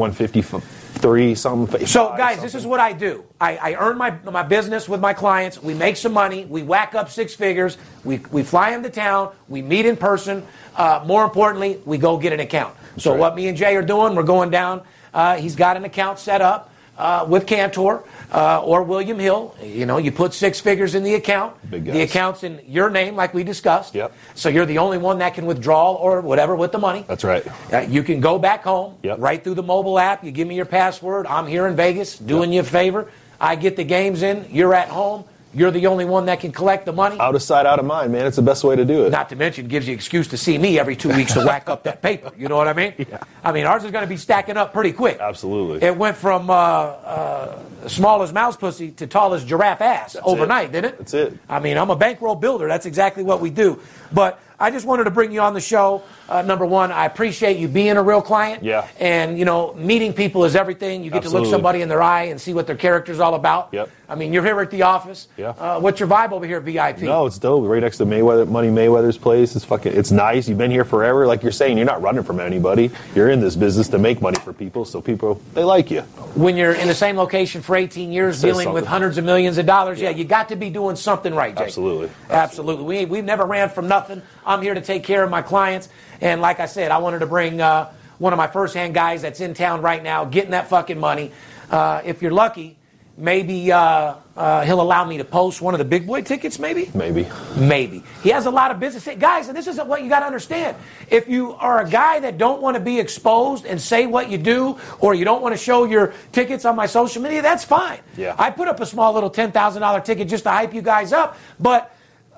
153 1.06 1.34
something. 1.34 1.86
So, 1.86 2.14
guys, 2.16 2.42
this 2.42 2.54
is 2.54 2.66
what 2.66 2.80
I 2.80 2.92
do. 2.92 3.24
I, 3.40 3.56
I 3.56 3.74
earn 3.74 3.96
my, 3.96 4.10
my 4.24 4.42
business 4.42 4.88
with 4.88 5.00
my 5.00 5.14
clients. 5.14 5.62
We 5.62 5.74
make 5.74 5.96
some 5.96 6.12
money. 6.12 6.44
We 6.44 6.62
whack 6.62 6.94
up 6.94 7.10
six 7.10 7.34
figures. 7.34 7.78
We, 8.04 8.18
we 8.30 8.42
fly 8.42 8.70
them 8.70 8.82
to 8.82 8.90
town. 8.90 9.32
We 9.48 9.62
meet 9.62 9.86
in 9.86 9.96
person. 9.96 10.46
Uh, 10.74 11.02
more 11.06 11.24
importantly, 11.24 11.80
we 11.84 11.98
go 11.98 12.18
get 12.18 12.32
an 12.32 12.40
account. 12.40 12.76
So, 12.98 13.12
right. 13.12 13.20
what 13.20 13.36
me 13.36 13.48
and 13.48 13.56
Jay 13.56 13.76
are 13.76 13.82
doing, 13.82 14.14
we're 14.14 14.22
going 14.22 14.50
down. 14.50 14.82
Uh, 15.14 15.36
he's 15.36 15.56
got 15.56 15.76
an 15.76 15.84
account 15.84 16.18
set 16.18 16.42
up 16.42 16.72
uh, 16.98 17.26
with 17.28 17.46
Cantor 17.46 18.02
uh, 18.32 18.62
or 18.62 18.82
William 18.82 19.18
Hill. 19.18 19.54
You 19.62 19.86
know, 19.86 19.98
you 19.98 20.12
put 20.12 20.34
six 20.34 20.60
figures 20.60 20.94
in 20.94 21.02
the 21.02 21.14
account. 21.14 21.54
The 21.70 22.02
account's 22.02 22.42
in 22.42 22.60
your 22.66 22.90
name, 22.90 23.16
like 23.16 23.34
we 23.34 23.44
discussed. 23.44 23.94
Yep. 23.94 24.12
So, 24.34 24.48
you're 24.48 24.66
the 24.66 24.78
only 24.78 24.98
one 24.98 25.18
that 25.18 25.34
can 25.34 25.46
withdraw 25.46 25.92
or 25.94 26.20
whatever 26.20 26.54
with 26.56 26.72
the 26.72 26.78
money. 26.78 27.04
That's 27.06 27.24
right. 27.24 27.46
Uh, 27.72 27.80
you 27.80 28.02
can 28.02 28.20
go 28.20 28.38
back 28.38 28.62
home, 28.64 28.96
Yep. 29.02 29.18
right 29.20 29.42
through 29.42 29.54
the 29.54 29.62
mobile 29.62 29.98
app. 29.98 30.24
You 30.24 30.30
give 30.30 30.48
me 30.48 30.56
your 30.56 30.64
password. 30.64 31.26
I'm 31.26 31.46
here 31.46 31.66
in 31.66 31.76
Vegas 31.76 32.18
doing 32.18 32.52
you 32.52 32.60
a 32.60 32.64
favor. 32.64 33.10
I 33.40 33.56
get 33.56 33.76
the 33.76 33.84
games 33.84 34.22
in. 34.22 34.46
You're 34.50 34.74
at 34.74 34.88
home. 34.88 35.24
You're 35.56 35.70
the 35.70 35.86
only 35.86 36.04
one 36.04 36.26
that 36.26 36.40
can 36.40 36.52
collect 36.52 36.84
the 36.84 36.92
money. 36.92 37.18
Out 37.18 37.34
of 37.34 37.40
sight, 37.40 37.64
out 37.64 37.78
of 37.78 37.86
mind, 37.86 38.12
man. 38.12 38.26
It's 38.26 38.36
the 38.36 38.42
best 38.42 38.62
way 38.62 38.76
to 38.76 38.84
do 38.84 39.06
it. 39.06 39.10
Not 39.10 39.30
to 39.30 39.36
mention, 39.36 39.68
gives 39.68 39.88
you 39.88 39.94
excuse 39.94 40.28
to 40.28 40.36
see 40.36 40.58
me 40.58 40.78
every 40.78 40.94
two 40.94 41.08
weeks 41.08 41.32
to 41.32 41.46
whack 41.46 41.70
up 41.70 41.84
that 41.84 42.02
paper. 42.02 42.30
You 42.36 42.48
know 42.48 42.58
what 42.58 42.68
I 42.68 42.74
mean? 42.74 42.92
Yeah. 43.06 43.18
I 43.44 43.52
mean, 43.52 43.66
ours 43.66 43.84
is 43.84 43.92
going 43.92 44.02
to 44.02 44.08
be 44.08 44.16
stacking 44.16 44.56
up 44.56 44.72
pretty 44.72 44.90
quick. 44.90 45.18
Absolutely. 45.20 45.86
It 45.86 45.96
went 45.96 46.16
from 46.16 46.50
uh, 46.50 46.54
uh, 46.54 47.88
small 47.88 48.22
as 48.22 48.32
mouse 48.32 48.56
pussy 48.56 48.90
to 48.92 49.06
tall 49.06 49.32
as 49.34 49.44
giraffe 49.44 49.80
ass 49.80 50.16
overnight, 50.24 50.70
it. 50.70 50.72
didn't 50.72 50.94
it? 50.94 50.98
That's 50.98 51.14
it. 51.14 51.38
I 51.48 51.60
mean, 51.60 51.78
I'm 51.78 51.90
a 51.90 51.94
bankroll 51.94 52.34
builder. 52.34 52.66
That's 52.66 52.84
exactly 52.84 53.22
what 53.22 53.40
we 53.40 53.50
do. 53.50 53.80
But 54.12 54.40
I 54.58 54.72
just 54.72 54.86
wanted 54.86 55.04
to 55.04 55.10
bring 55.12 55.30
you 55.30 55.40
on 55.40 55.54
the 55.54 55.60
show. 55.60 56.02
Uh, 56.28 56.42
number 56.42 56.66
one, 56.66 56.90
I 56.90 57.04
appreciate 57.04 57.58
you 57.58 57.68
being 57.68 57.96
a 57.96 58.02
real 58.02 58.22
client. 58.22 58.62
Yeah. 58.62 58.88
And, 58.98 59.38
you 59.38 59.44
know, 59.44 59.74
meeting 59.74 60.12
people 60.12 60.44
is 60.44 60.56
everything. 60.56 61.04
You 61.04 61.10
get 61.10 61.22
to 61.22 61.30
look 61.30 61.46
somebody 61.46 61.82
in 61.82 61.88
their 61.88 62.02
eye 62.02 62.24
and 62.24 62.40
see 62.40 62.54
what 62.54 62.66
their 62.66 62.76
character's 62.76 63.20
all 63.20 63.34
about. 63.34 63.68
Yep. 63.72 63.90
I 64.08 64.14
mean, 64.14 64.32
you're 64.32 64.44
here 64.44 64.60
at 64.60 64.70
the 64.70 64.82
office. 64.82 65.28
Yeah. 65.36 65.50
Uh, 65.50 65.80
what's 65.80 65.98
your 65.98 66.08
vibe 66.08 66.32
over 66.32 66.46
here 66.46 66.58
at 66.58 66.62
VIP? 66.62 67.02
No, 67.02 67.26
it's 67.26 67.38
dope. 67.38 67.66
Right 67.66 67.82
next 67.82 67.98
to 67.98 68.06
Mayweather, 68.06 68.48
Money 68.48 68.68
Mayweather's 68.68 69.18
place. 69.18 69.56
It's 69.56 69.64
fucking. 69.64 69.96
It's 69.96 70.12
nice. 70.12 70.48
You've 70.48 70.58
been 70.58 70.70
here 70.70 70.84
forever. 70.84 71.26
Like 71.26 71.42
you're 71.42 71.52
saying, 71.52 71.76
you're 71.76 71.86
not 71.86 72.02
running 72.02 72.22
from 72.22 72.38
anybody. 72.38 72.90
You're 73.14 73.30
in 73.30 73.40
this 73.40 73.56
business 73.56 73.88
to 73.88 73.98
make 73.98 74.20
money 74.22 74.38
for 74.38 74.52
people. 74.52 74.84
So 74.84 75.00
people, 75.00 75.40
they 75.54 75.64
like 75.64 75.90
you. 75.90 76.02
When 76.34 76.56
you're 76.56 76.74
in 76.74 76.86
the 76.86 76.94
same 76.94 77.16
location 77.16 77.62
for 77.62 77.74
18 77.74 78.12
years, 78.12 78.40
dealing 78.40 78.72
with 78.72 78.86
hundreds 78.86 79.18
of 79.18 79.24
millions 79.24 79.58
of 79.58 79.66
dollars, 79.66 80.00
yeah, 80.00 80.10
you 80.10 80.24
got 80.24 80.48
to 80.50 80.56
be 80.56 80.70
doing 80.70 80.94
something 80.94 81.34
right, 81.34 81.56
Jake. 81.56 81.66
Absolutely. 81.66 82.10
Absolutely. 82.30 82.84
We, 82.84 83.04
we've 83.06 83.24
never 83.24 83.44
ran 83.44 83.70
from 83.70 83.88
nothing. 83.88 84.22
I'm 84.44 84.62
here 84.62 84.74
to 84.74 84.80
take 84.80 85.02
care 85.02 85.24
of 85.24 85.30
my 85.30 85.42
clients. 85.42 85.88
And 86.20 86.40
like 86.40 86.60
I 86.60 86.66
said, 86.66 86.90
I 86.90 86.98
wanted 86.98 87.20
to 87.20 87.26
bring 87.26 87.60
uh, 87.60 87.92
one 88.18 88.32
of 88.32 88.36
my 88.36 88.46
first 88.46 88.74
hand 88.74 88.94
guys 88.94 89.22
that's 89.22 89.40
in 89.40 89.54
town 89.54 89.82
right 89.82 90.02
now 90.02 90.24
getting 90.24 90.52
that 90.52 90.68
fucking 90.68 90.98
money. 90.98 91.32
Uh, 91.70 92.00
if 92.04 92.22
you're 92.22 92.32
lucky, 92.32 92.76
maybe 93.16 93.72
uh, 93.72 94.14
uh, 94.36 94.62
he'll 94.64 94.80
allow 94.80 95.04
me 95.04 95.18
to 95.18 95.24
post 95.24 95.62
one 95.62 95.74
of 95.74 95.78
the 95.78 95.84
big 95.84 96.06
boy 96.06 96.22
tickets, 96.22 96.58
maybe? 96.58 96.90
Maybe. 96.94 97.26
Maybe. 97.56 98.02
He 98.22 98.30
has 98.30 98.46
a 98.46 98.50
lot 98.50 98.70
of 98.70 98.78
business. 98.78 99.08
Guys, 99.18 99.48
and 99.48 99.56
this 99.56 99.66
isn't 99.66 99.86
what 99.86 100.02
you 100.02 100.08
got 100.08 100.20
to 100.20 100.26
understand. 100.26 100.76
If 101.10 101.28
you 101.28 101.54
are 101.54 101.80
a 101.80 101.88
guy 101.88 102.20
that 102.20 102.38
don't 102.38 102.60
want 102.60 102.76
to 102.76 102.80
be 102.80 103.00
exposed 103.00 103.64
and 103.64 103.80
say 103.80 104.06
what 104.06 104.30
you 104.30 104.38
do, 104.38 104.78
or 105.00 105.14
you 105.14 105.24
don't 105.24 105.42
want 105.42 105.54
to 105.54 105.58
show 105.58 105.84
your 105.84 106.14
tickets 106.32 106.64
on 106.64 106.76
my 106.76 106.86
social 106.86 107.22
media, 107.22 107.42
that's 107.42 107.64
fine. 107.64 108.00
Yeah. 108.16 108.36
I 108.38 108.50
put 108.50 108.68
up 108.68 108.80
a 108.80 108.86
small 108.86 109.12
little 109.12 109.30
$10,000 109.30 110.04
ticket 110.04 110.28
just 110.28 110.44
to 110.44 110.50
hype 110.50 110.74
you 110.74 110.82
guys 110.82 111.12
up, 111.12 111.38
but 111.58 111.95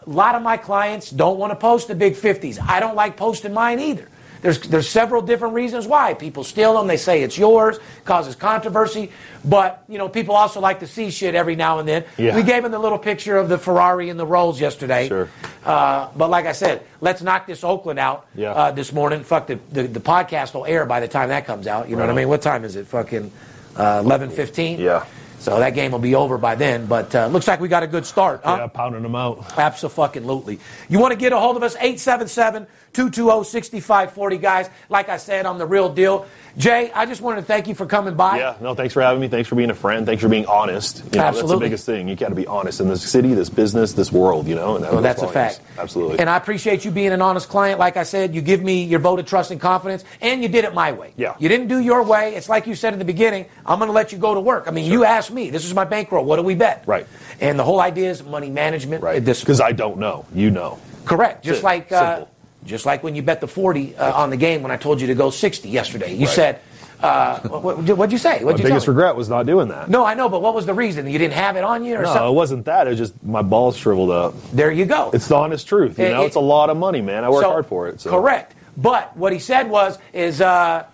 a 0.09 0.11
lot 0.11 0.35
of 0.35 0.43
my 0.43 0.57
clients 0.57 1.11
don't 1.11 1.39
want 1.39 1.51
to 1.51 1.57
post 1.57 1.89
the 1.89 1.95
big 1.95 2.15
50s. 2.15 2.59
I 2.67 2.81
don't 2.81 2.97
like 2.97 3.17
posting 3.17 3.53
mine 3.53 3.79
either. 3.79 4.09
There's, 4.41 4.61
there's 4.61 4.89
several 4.89 5.21
different 5.21 5.55
reasons 5.55 5.87
why. 5.89 6.15
People 6.15 6.45
steal 6.45 6.75
them. 6.79 6.87
They 6.87 6.97
say 6.97 7.23
it's 7.25 7.37
yours, 7.37 7.79
causes 8.05 8.37
controversy. 8.37 9.11
But, 9.45 9.83
you 9.89 9.99
know, 9.99 10.09
people 10.09 10.37
also 10.37 10.61
like 10.61 10.79
to 10.81 10.87
see 10.87 11.11
shit 11.11 11.35
every 11.35 11.57
now 11.57 11.81
and 11.81 11.89
then. 11.89 12.05
Yeah. 12.17 12.37
We 12.37 12.45
gave 12.45 12.63
them 12.63 12.71
the 12.71 12.79
little 12.79 12.99
picture 13.01 13.37
of 13.37 13.49
the 13.49 13.59
Ferrari 13.59 14.11
and 14.11 14.19
the 14.19 14.25
Rolls 14.27 14.61
yesterday. 14.61 15.09
Sure. 15.09 15.29
Uh, 15.65 16.09
but 16.17 16.31
like 16.31 16.47
I 16.47 16.53
said, 16.53 16.85
let's 17.01 17.21
knock 17.21 17.49
this 17.49 17.65
Oakland 17.65 17.99
out 17.99 18.27
Yeah. 18.35 18.53
uh, 18.53 18.71
this 18.71 18.93
morning. 18.93 19.25
Fuck, 19.25 19.49
the, 19.49 19.59
the, 19.73 19.83
the 19.89 20.01
podcast 20.01 20.55
will 20.55 20.65
air 20.67 20.87
by 20.87 21.01
the 21.01 21.09
time 21.09 21.31
that 21.31 21.45
comes 21.45 21.67
out. 21.67 21.89
You 21.89 21.97
know 21.97 22.03
what 22.03 22.11
I 22.11 22.15
mean? 22.15 22.29
What 22.29 22.41
time 22.43 22.65
is 22.65 22.77
it? 22.77 22.87
Fucking 22.87 23.33
uh, 23.77 24.03
11.15? 24.03 24.79
Yeah. 24.79 25.05
So 25.41 25.59
that 25.59 25.75
game 25.75 25.93
will 25.93 25.99
be 25.99 26.15
over 26.15 26.37
by 26.39 26.55
then. 26.55 26.87
But 26.87 27.15
uh, 27.15 27.27
looks 27.29 27.47
like 27.47 27.61
we 27.61 27.69
got 27.69 27.83
a 27.83 27.87
good 27.87 28.07
start. 28.07 28.41
Huh? 28.45 28.57
Yeah, 28.61 28.67
pounding 28.67 29.03
them 29.03 29.15
out. 29.15 29.59
Absolutely. 29.59 30.59
You 30.89 30.99
want 30.99 31.13
to 31.13 31.19
get 31.19 31.33
a 31.33 31.39
hold 31.39 31.57
of 31.57 31.63
us? 31.63 31.75
877 31.77 32.67
220 32.99 33.45
6540, 33.45 34.39
guys. 34.39 34.71
Like 34.89 35.09
I 35.09 35.19
said, 35.19 35.47
I'm 35.47 35.59
the 35.59 35.67
real 35.67 35.89
deal. 35.89 36.27
Jay, 36.57 36.91
I 36.93 37.07
just 37.07 37.21
wanted 37.21 37.43
to 37.43 37.47
thank 37.47 37.69
you 37.69 37.77
for 37.77 37.87
coming 37.87 38.17
by. 38.17 38.39
Yeah, 38.39 38.57
no, 38.61 38.75
thanks 38.75 38.93
for 38.93 39.01
having 39.01 39.21
me. 39.21 39.29
Thanks 39.29 39.49
for 39.49 39.55
being 39.55 39.71
a 39.71 39.75
friend. 39.75 40.05
Thanks 40.05 40.21
for 40.21 40.29
being 40.29 40.47
honest. 40.47 40.99
You 40.99 41.05
know, 41.05 41.31
That's 41.31 41.43
the 41.43 41.57
biggest 41.59 41.87
thing. 41.87 42.09
You 42.09 42.17
got 42.17 42.31
to 42.31 42.35
be 42.35 42.49
honest 42.49 42.81
in 42.81 42.89
this 42.89 43.09
city, 43.09 43.35
this 43.35 43.51
business, 43.51 43.93
this 43.93 44.11
world, 44.11 44.49
you 44.49 44.57
know? 44.57 44.75
And 44.75 44.83
that 44.83 44.93
Well, 44.93 45.03
that's 45.03 45.23
a 45.23 45.29
fact. 45.29 45.61
Absolutely. 45.79 46.19
And 46.19 46.29
I 46.29 46.37
appreciate 46.37 46.85
you 46.85 46.91
being 46.91 47.13
an 47.13 47.23
honest 47.23 47.49
client. 47.49 47.79
Like 47.79 47.97
I 47.97 48.03
said, 48.03 48.35
you 48.35 48.41
give 48.41 48.65
me 48.65 48.83
your 48.83 48.99
vote 48.99 49.21
of 49.21 49.27
trust 49.27 49.53
and 49.53 49.61
confidence, 49.61 50.05
and 50.21 50.43
you 50.43 50.49
did 50.49 50.65
it 50.65 50.75
my 50.75 50.91
way. 50.91 51.13
Yeah. 51.17 51.37
You 51.39 51.49
didn't 51.49 51.69
do 51.69 51.79
your 51.79 52.03
way. 52.03 52.35
It's 52.35 52.49
like 52.49 52.67
you 52.67 52.75
said 52.75 52.93
in 52.93 52.99
the 52.99 53.05
beginning, 53.05 53.47
I'm 53.65 53.79
going 53.79 53.89
to 53.89 53.95
let 53.95 54.11
you 54.11 54.19
go 54.19 54.35
to 54.35 54.41
work. 54.41 54.65
I 54.67 54.73
mean, 54.73 54.91
you 54.91 55.05
asked 55.05 55.31
me, 55.31 55.51
this 55.51 55.65
is 55.65 55.73
my 55.73 55.85
bankroll. 55.85 56.25
What 56.25 56.37
do 56.37 56.43
we 56.43 56.57
bet? 56.57 56.83
Right. 56.87 57.07
And 57.41 57.57
the 57.57 57.65
whole 57.65 57.81
idea 57.81 58.11
is 58.11 58.25
money 58.25 58.51
management. 58.51 59.05
right. 59.05 59.25
Because 59.25 59.61
I 59.61 59.71
don't 59.71 59.99
know. 59.99 60.27
You 60.35 60.51
know. 60.51 60.81
Correct. 61.05 61.45
Just 61.45 61.61
it. 61.61 61.65
like 61.65 61.93
uh, 61.93 62.17
Simple. 62.17 62.35
Just 62.69 62.87
like 62.87 63.03
when 63.03 63.15
you 63.17 63.23
bet 63.23 63.41
the 63.41 63.49
40 63.49 63.97
uh, 63.97 64.13
on 64.23 64.31
the 64.31 64.37
game 64.37 64.63
when 64.63 64.71
I 64.71 64.77
told 64.77 65.01
you 65.01 65.07
to 65.09 65.15
go 65.15 65.31
60 65.31 65.69
yesterday. 65.69 66.15
You 66.15 66.27
Right. 66.27 66.35
said, 66.35 66.61
uh, 67.01 67.39
what, 67.49 67.79
what'd 67.79 68.13
you 68.13 68.19
say? 68.19 68.39
My 68.41 68.45
What'd 68.47 68.61
you 68.61 68.67
biggest 68.67 68.87
regret 68.89 69.17
was 69.17 69.29
not 69.29 69.47
doing 69.47 69.69
that. 69.69 69.89
No, 69.89 70.05
I 70.05 70.15
know, 70.15 70.29
but 70.29 70.43
what 70.43 70.55
was 70.55 70.67
the 70.67 70.75
reason? 70.75 71.07
You 71.09 71.19
didn't 71.19 71.35
have 71.35 71.57
it 71.57 71.65
on 71.65 71.85
you 71.85 71.97
or 71.97 72.03
No, 72.03 72.29
it 72.31 72.35
wasn't 72.35 72.65
that. 72.67 72.87
It 72.87 72.91
was 72.91 72.99
just 72.99 73.23
my 73.25 73.43
balls 73.43 73.77
shriveled 73.77 74.11
up. 74.11 74.35
There 74.53 74.71
you 74.71 74.85
go. 74.85 75.11
It's 75.13 75.29
the 75.29 75.37
honest 75.37 75.67
truth. 75.67 75.99
You 75.99 76.07
It- 76.07 76.13
know, 76.13 76.23
it- 76.23 76.27
it's 76.27 76.37
a 76.37 76.41
lot 76.41 76.71
of 76.71 76.77
money, 76.77 77.01
man. 77.01 77.25
I 77.25 77.31
work 77.31 77.43
So- 77.43 77.51
hard 77.51 77.67
for 77.67 77.89
it. 77.89 78.01
So. 78.01 78.11
Correct. 78.11 78.55
But 78.77 79.17
what 79.17 79.33
he 79.33 79.39
said 79.39 79.71
was, 79.71 79.99
is 80.13 80.41
uh, 80.41 80.85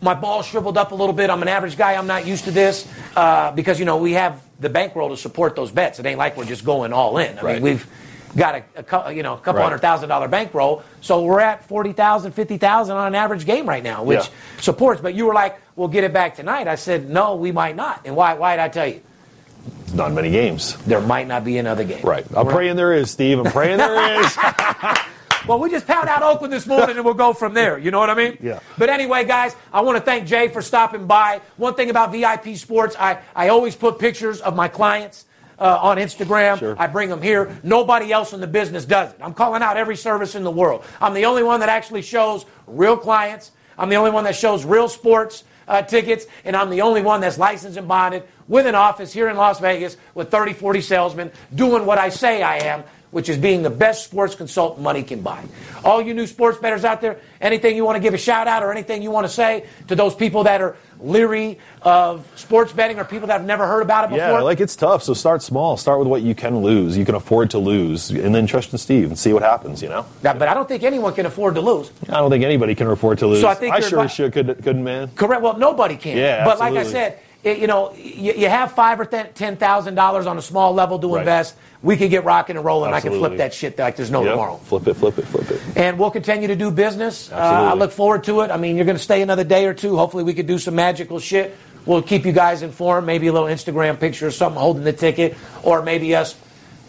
my 0.00 0.14
ball 0.14 0.42
shriveled 0.42 0.76
up 0.78 0.92
a 0.92 0.94
little 0.94 1.14
bit. 1.14 1.30
I'm 1.30 1.42
an 1.42 1.48
average 1.48 1.76
guy. 1.78 1.94
I'm 1.94 2.06
not 2.06 2.26
used 2.26 2.44
to 2.44 2.50
this 2.50 2.86
uh, 3.16 3.50
because 3.52 3.78
you 3.78 3.84
know 3.86 3.96
we 3.96 4.12
have 4.12 4.40
the 4.60 4.68
bankroll 4.68 5.08
to 5.10 5.16
support 5.16 5.56
those 5.56 5.70
bets. 5.70 5.98
It 5.98 6.06
ain't 6.06 6.18
like 6.18 6.36
we're 6.36 6.44
just 6.44 6.64
going 6.64 6.92
all 6.92 7.18
in. 7.18 7.38
I 7.38 7.42
Right. 7.42 7.54
mean, 7.54 7.62
we've 7.62 7.86
got 8.36 8.62
a, 8.76 9.06
a 9.06 9.12
you 9.12 9.22
know 9.22 9.34
a 9.34 9.38
couple 9.38 9.54
Right. 9.60 9.64
hundred 9.64 9.78
thousand 9.80 10.08
dollar 10.08 10.28
bankroll, 10.28 10.82
so 11.00 11.22
we're 11.22 11.40
at 11.40 11.66
forty 11.68 11.92
thousand, 11.92 12.32
fifty 12.32 12.58
thousand 12.58 12.96
on 12.96 13.06
an 13.08 13.14
average 13.14 13.44
game 13.46 13.68
right 13.68 13.82
now, 13.82 14.02
which 14.02 14.18
Yeah. 14.26 14.60
supports. 14.60 15.00
But 15.00 15.14
you 15.14 15.26
were 15.26 15.34
like, 15.34 15.58
"We'll 15.76 15.88
get 15.88 16.04
it 16.04 16.12
back 16.12 16.36
tonight." 16.36 16.68
I 16.68 16.74
said, 16.76 17.08
"No, 17.08 17.36
we 17.36 17.52
might 17.52 17.76
not." 17.76 18.00
And 18.04 18.16
why? 18.16 18.34
Why 18.34 18.56
did 18.56 18.62
I 18.62 18.68
tell 18.68 18.86
you? 18.86 19.00
Not 19.94 20.12
many 20.12 20.30
games. 20.30 20.76
There 20.84 21.00
might 21.00 21.28
not 21.28 21.44
be 21.44 21.58
another 21.58 21.84
game. 21.84 22.02
Right. 22.02 22.24
I'm 22.36 22.46
We're- 22.46 22.54
praying 22.56 22.76
there 22.76 22.92
is, 22.92 23.10
Steve. 23.10 23.38
I'm 23.38 23.50
praying 23.52 23.78
there 23.78 24.20
is. 24.20 24.36
Well, 25.46 25.58
we 25.58 25.70
just 25.70 25.86
pound 25.86 26.08
out 26.08 26.22
Oakland 26.22 26.52
this 26.52 26.66
morning 26.66 26.96
and 26.96 27.04
we'll 27.04 27.12
go 27.12 27.34
from 27.34 27.52
there. 27.52 27.76
You 27.78 27.90
know 27.90 27.98
what 27.98 28.08
I 28.08 28.14
mean? 28.14 28.38
Yeah. 28.40 28.60
But 28.78 28.88
anyway, 28.88 29.24
guys, 29.24 29.54
I 29.74 29.82
want 29.82 29.98
to 29.98 30.02
thank 30.02 30.26
Jay 30.26 30.48
for 30.48 30.62
stopping 30.62 31.06
by. 31.06 31.42
One 31.58 31.74
thing 31.74 31.90
about 31.90 32.12
VIP 32.12 32.56
Sports, 32.56 32.96
I, 32.98 33.18
I 33.36 33.48
always 33.50 33.76
put 33.76 33.98
pictures 33.98 34.40
of 34.40 34.56
my 34.56 34.68
clients 34.68 35.26
uh, 35.58 35.78
on 35.80 35.96
Instagram. 35.98 36.58
Sure. 36.58 36.76
I 36.78 36.86
bring 36.86 37.08
them 37.08 37.22
here. 37.22 37.58
Nobody 37.62 38.12
else 38.12 38.32
in 38.32 38.40
the 38.40 38.46
business 38.46 38.84
does 38.84 39.12
it. 39.12 39.18
I'm 39.20 39.34
calling 39.34 39.62
out 39.62 39.76
every 39.76 39.96
service 39.96 40.34
in 40.34 40.44
the 40.44 40.50
world. 40.50 40.84
I'm 41.00 41.14
the 41.14 41.26
only 41.26 41.42
one 41.42 41.60
that 41.60 41.68
actually 41.68 42.02
shows 42.02 42.44
real 42.66 42.96
clients. 42.96 43.52
I'm 43.78 43.88
the 43.88 43.96
only 43.96 44.10
one 44.10 44.24
that 44.24 44.36
shows 44.36 44.64
real 44.64 44.88
sports 44.88 45.44
uh, 45.66 45.82
tickets, 45.82 46.26
and 46.44 46.56
I'm 46.56 46.70
the 46.70 46.82
only 46.82 47.02
one 47.02 47.20
that's 47.20 47.38
licensed 47.38 47.78
and 47.78 47.88
bonded 47.88 48.24
with 48.48 48.66
an 48.66 48.74
office 48.74 49.12
here 49.12 49.28
in 49.28 49.36
Las 49.36 49.60
Vegas 49.60 49.96
with 50.14 50.30
30, 50.30 50.52
40 50.52 50.80
salesmen 50.80 51.32
doing 51.54 51.86
what 51.86 51.98
I 51.98 52.10
say 52.10 52.42
I 52.42 52.58
am, 52.58 52.84
which 53.10 53.28
is 53.28 53.38
being 53.38 53.62
the 53.62 53.70
best 53.70 54.04
sports 54.04 54.34
consultant 54.34 54.82
money 54.82 55.02
can 55.02 55.22
buy. 55.22 55.42
All 55.84 56.02
you 56.02 56.14
new 56.14 56.26
sports 56.26 56.58
bettors 56.58 56.84
out 56.84 57.00
there, 57.00 57.18
anything 57.40 57.76
you 57.76 57.84
want 57.84 57.96
to 57.96 58.00
give 58.00 58.14
a 58.14 58.18
shout 58.18 58.48
out 58.48 58.62
or 58.62 58.72
anything 58.72 59.02
you 59.02 59.10
want 59.10 59.26
to 59.26 59.32
say 59.32 59.66
to 59.88 59.94
those 59.96 60.14
people 60.14 60.44
that 60.44 60.60
are 60.60 60.76
leery 61.04 61.58
of 61.82 62.26
sports 62.36 62.72
betting 62.72 62.98
or 62.98 63.04
people 63.04 63.26
that 63.28 63.34
have 63.34 63.46
never 63.46 63.66
heard 63.66 63.82
about 63.82 64.04
it 64.04 64.10
before? 64.10 64.38
yeah, 64.38 64.40
like 64.40 64.60
it's 64.60 64.76
tough. 64.76 65.02
So 65.02 65.14
start 65.14 65.42
small. 65.42 65.76
Start 65.76 65.98
with 65.98 66.08
what 66.08 66.22
you 66.22 66.34
can 66.34 66.58
lose, 66.60 66.96
you 66.96 67.04
can 67.04 67.14
afford 67.14 67.50
to 67.50 67.58
lose, 67.58 68.10
and 68.10 68.34
then 68.34 68.46
trust 68.46 68.72
in 68.72 68.78
Steve 68.78 69.06
and 69.06 69.18
see 69.18 69.32
what 69.32 69.42
happens. 69.42 69.82
You 69.82 69.88
know. 69.88 70.06
Yeah, 70.22 70.34
but 70.34 70.48
I 70.48 70.54
don't 70.54 70.68
think 70.68 70.82
anyone 70.82 71.14
can 71.14 71.26
afford 71.26 71.54
to 71.56 71.60
lose. 71.60 71.90
I 72.08 72.14
don't 72.14 72.30
think 72.30 72.44
anybody 72.44 72.74
can 72.74 72.88
afford 72.88 73.18
to 73.18 73.26
lose. 73.26 73.40
So 73.40 73.48
I 73.48 73.54
think 73.54 73.74
you're 73.78 73.88
sure 73.88 74.04
advi- 74.04 74.10
should, 74.10 74.32
could, 74.32 74.46
couldn't, 74.62 74.84
man. 74.84 75.08
Correct. 75.14 75.42
Well, 75.42 75.58
nobody 75.58 75.96
can. 75.96 76.16
Yeah, 76.16 76.44
But 76.44 76.58
like 76.58 76.74
I 76.74 76.84
said, 76.84 77.18
you 77.44 77.66
know, 77.66 77.92
you, 77.94 78.48
have 78.48 78.72
five 78.72 78.98
or 79.00 79.04
ten 79.04 79.56
thousand 79.56 79.94
dollars 79.94 80.26
on 80.26 80.38
a 80.38 80.42
small 80.42 80.72
level 80.72 80.98
to 80.98 81.08
Right. 81.14 81.20
invest. 81.20 81.54
We 81.82 81.96
can 81.98 82.08
get 82.08 82.24
rocking 82.24 82.56
and 82.56 82.64
rolling. 82.64 82.94
I 82.94 83.00
can 83.00 83.12
flip 83.12 83.36
that 83.36 83.52
shit 83.52 83.78
like 83.78 83.96
there's 83.96 84.10
no 84.10 84.22
Yep. 84.22 84.32
tomorrow. 84.32 84.56
Flip 84.64 84.88
it, 84.88 84.94
flip 84.94 85.18
it, 85.18 85.26
flip 85.26 85.50
it. 85.50 85.60
And 85.76 85.98
we'll 85.98 86.10
continue 86.10 86.48
to 86.48 86.56
do 86.56 86.70
business. 86.70 87.30
Uh, 87.30 87.36
I 87.36 87.74
look 87.74 87.92
forward 87.92 88.24
to 88.24 88.40
it. 88.40 88.50
I 88.50 88.56
mean, 88.56 88.76
you're 88.76 88.86
going 88.86 88.96
to 88.96 89.02
stay 89.02 89.20
another 89.20 89.44
day 89.44 89.66
or 89.66 89.74
two. 89.74 89.96
Hopefully, 89.96 90.24
we 90.24 90.32
could 90.32 90.46
do 90.46 90.58
some 90.58 90.74
magical 90.74 91.18
shit. 91.20 91.54
We'll 91.84 92.00
keep 92.00 92.24
you 92.24 92.32
guys 92.32 92.62
informed. 92.62 93.06
Maybe 93.06 93.26
a 93.26 93.32
little 93.34 93.48
Instagram 93.48 94.00
picture 94.00 94.26
or 94.26 94.30
something 94.30 94.58
holding 94.58 94.84
the 94.84 94.94
ticket, 94.94 95.36
or 95.62 95.82
maybe 95.82 96.14
us 96.16 96.34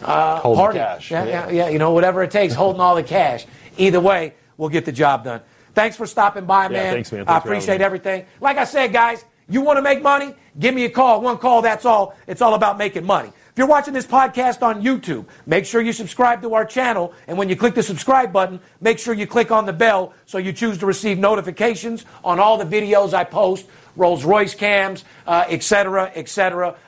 Hold 0.02 0.58
party. 0.58 0.78
the 0.80 0.86
cash. 0.86 1.12
Yeah, 1.12 1.26
yeah, 1.26 1.50
yeah, 1.50 1.70
you 1.70 1.80
know, 1.80 1.92
whatever 1.92 2.24
it 2.24 2.32
takes, 2.32 2.54
holding 2.54 2.80
all 2.80 2.96
the 2.96 3.04
cash. 3.04 3.46
Either 3.78 4.00
way, 4.00 4.34
we'll 4.58 4.70
get 4.70 4.86
the 4.86 4.92
job 4.94 5.26
done. 5.26 5.42
Thanks 5.74 5.98
for 5.98 6.06
stopping 6.06 6.46
by, 6.46 6.70
man. 6.70 6.94
thanks, 6.94 7.12
man. 7.12 7.22
I 7.22 7.26
Thanks 7.26 7.34
having 7.44 7.52
appreciate 7.52 7.82
everything. 7.82 8.26
Like 8.40 8.58
I 8.58 8.64
said, 8.64 8.94
guys, 8.94 9.26
you 9.50 9.62
want 9.62 9.78
to 9.78 9.82
make 9.82 10.02
money? 10.02 10.34
Give 10.58 10.74
me 10.74 10.86
a 10.86 10.90
call. 10.90 11.22
One 11.22 11.38
call, 11.38 11.62
that's 11.62 11.86
all. 11.86 12.16
It's 12.28 12.42
all 12.42 12.54
about 12.54 12.78
making 12.78 13.06
money. 13.06 13.30
If 13.30 13.60
you're 13.60 13.68
watching 13.68 13.94
this 13.94 14.06
podcast 14.06 14.62
on 14.64 14.84
YouTube, 14.84 15.26
make 15.46 15.66
sure 15.66 15.82
you 15.82 15.94
subscribe 15.94 16.42
to 16.42 16.56
our 16.56 16.66
channel. 16.66 17.14
And 17.28 17.38
when 17.38 17.48
you 17.48 17.56
click 17.56 17.74
the 17.74 17.84
subscribe 17.84 18.34
button, 18.34 18.60
make 18.82 19.00
sure 19.00 19.14
you 19.14 19.28
click 19.28 19.52
on 19.52 19.66
the 19.66 19.72
bell 19.72 20.14
so 20.26 20.38
you 20.40 20.52
choose 20.52 20.80
to 20.80 20.86
receive 20.86 21.18
notifications 21.18 22.06
on 22.24 22.40
all 22.40 22.58
the 22.58 22.66
videos 22.66 23.14
I 23.14 23.24
post, 23.24 23.66
Rolls 23.96 24.26
Royce 24.26 24.56
cams, 24.56 25.06
uh, 25.26 25.46
et 25.48 25.64
cetera, 25.64 26.12
et. 26.16 26.38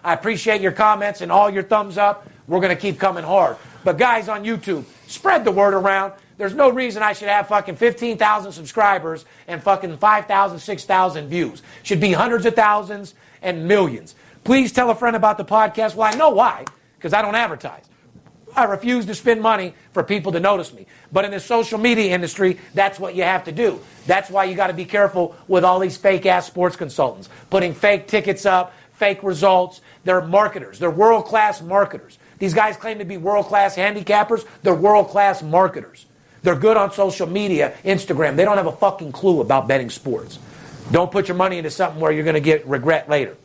I 0.03 0.13
appreciate 0.13 0.59
your 0.59 0.73
comments 0.73 1.21
and 1.21 1.31
all 1.31 1.49
your 1.49 1.63
thumbs 1.63 1.97
up. 1.97 2.27
We're 2.47 2.59
going 2.59 2.75
to 2.75 2.81
keep 2.81 2.99
coming 2.99 3.23
hard. 3.23 3.55
But 3.85 3.97
guys 3.97 4.27
on 4.27 4.43
YouTube, 4.43 4.83
spread 5.07 5.45
the 5.45 5.51
word 5.51 5.73
around. 5.73 6.13
There's 6.37 6.53
no 6.53 6.69
reason 6.69 7.01
I 7.01 7.13
should 7.13 7.29
have 7.29 7.47
fucking 7.47 7.77
15,000 7.77 8.51
subscribers 8.51 9.25
and 9.47 9.61
fucking 9.61 9.97
5,000, 9.97 10.59
6,000 10.59 11.29
views. 11.29 11.63
Should 11.83 11.99
be 11.99 12.13
hundreds 12.13 12.45
of 12.45 12.55
thousands 12.55 13.15
and 13.41 13.67
millions. 13.67 14.15
Please 14.43 14.71
tell 14.71 14.89
a 14.91 14.95
friend 14.95 15.15
about 15.15 15.37
the 15.37 15.45
podcast. 15.45 15.95
Well, 15.95 16.13
I 16.13 16.15
know 16.15 16.29
why, 16.29 16.65
because 16.97 17.13
I 17.13 17.21
don't 17.21 17.35
advertise. 17.35 17.83
I 18.55 18.63
refuse 18.63 19.05
to 19.05 19.15
spend 19.15 19.41
money 19.41 19.73
for 19.93 20.03
people 20.03 20.31
to 20.31 20.39
notice 20.39 20.73
me. 20.73 20.87
But 21.11 21.25
in 21.25 21.31
the 21.31 21.39
social 21.39 21.77
media 21.77 22.13
industry, 22.13 22.57
that's 22.73 22.99
what 22.99 23.13
you 23.13 23.23
have 23.23 23.43
to 23.45 23.51
do. 23.51 23.79
That's 24.05 24.29
why 24.29 24.45
you 24.45 24.55
got 24.55 24.67
to 24.67 24.73
be 24.73 24.85
careful 24.85 25.35
with 25.47 25.63
all 25.63 25.79
these 25.79 25.97
fake 25.97 26.25
ass 26.25 26.47
sports 26.47 26.75
consultants 26.75 27.29
putting 27.49 27.73
fake 27.73 28.07
tickets 28.07 28.45
up, 28.45 28.73
fake 28.93 29.21
results. 29.21 29.81
They're 30.05 30.21
marketers. 30.21 30.79
They're 30.79 30.89
world 30.89 31.25
class 31.25 31.61
marketers. 31.61 32.17
These 32.39 32.53
guys 32.53 32.77
claim 32.77 32.99
to 32.99 33.05
be 33.05 33.17
world 33.17 33.47
class 33.47 33.75
handicappers. 33.75 34.45
They're 34.63 34.73
world 34.73 35.09
class 35.09 35.41
marketers. 35.43 36.05
They're 36.47 36.55
good 36.55 36.77
on 36.77 36.93
social 36.93 37.27
media, 37.27 37.75
Instagram. 37.83 38.37
They 38.37 38.45
don't 38.45 38.55
have 38.55 38.67
a 38.67 38.71
fucking 38.71 39.11
clue 39.11 39.41
about 39.41 39.67
betting 39.67 39.89
sports. 39.89 40.39
Don't 40.93 41.11
put 41.11 41.27
your 41.27 41.35
money 41.35 41.57
into 41.57 41.69
something 41.69 41.99
where 41.99 42.09
you're 42.09 42.23
going 42.23 42.35
to 42.35 42.39
get 42.39 42.65
regret 42.65 43.09
later. 43.09 43.35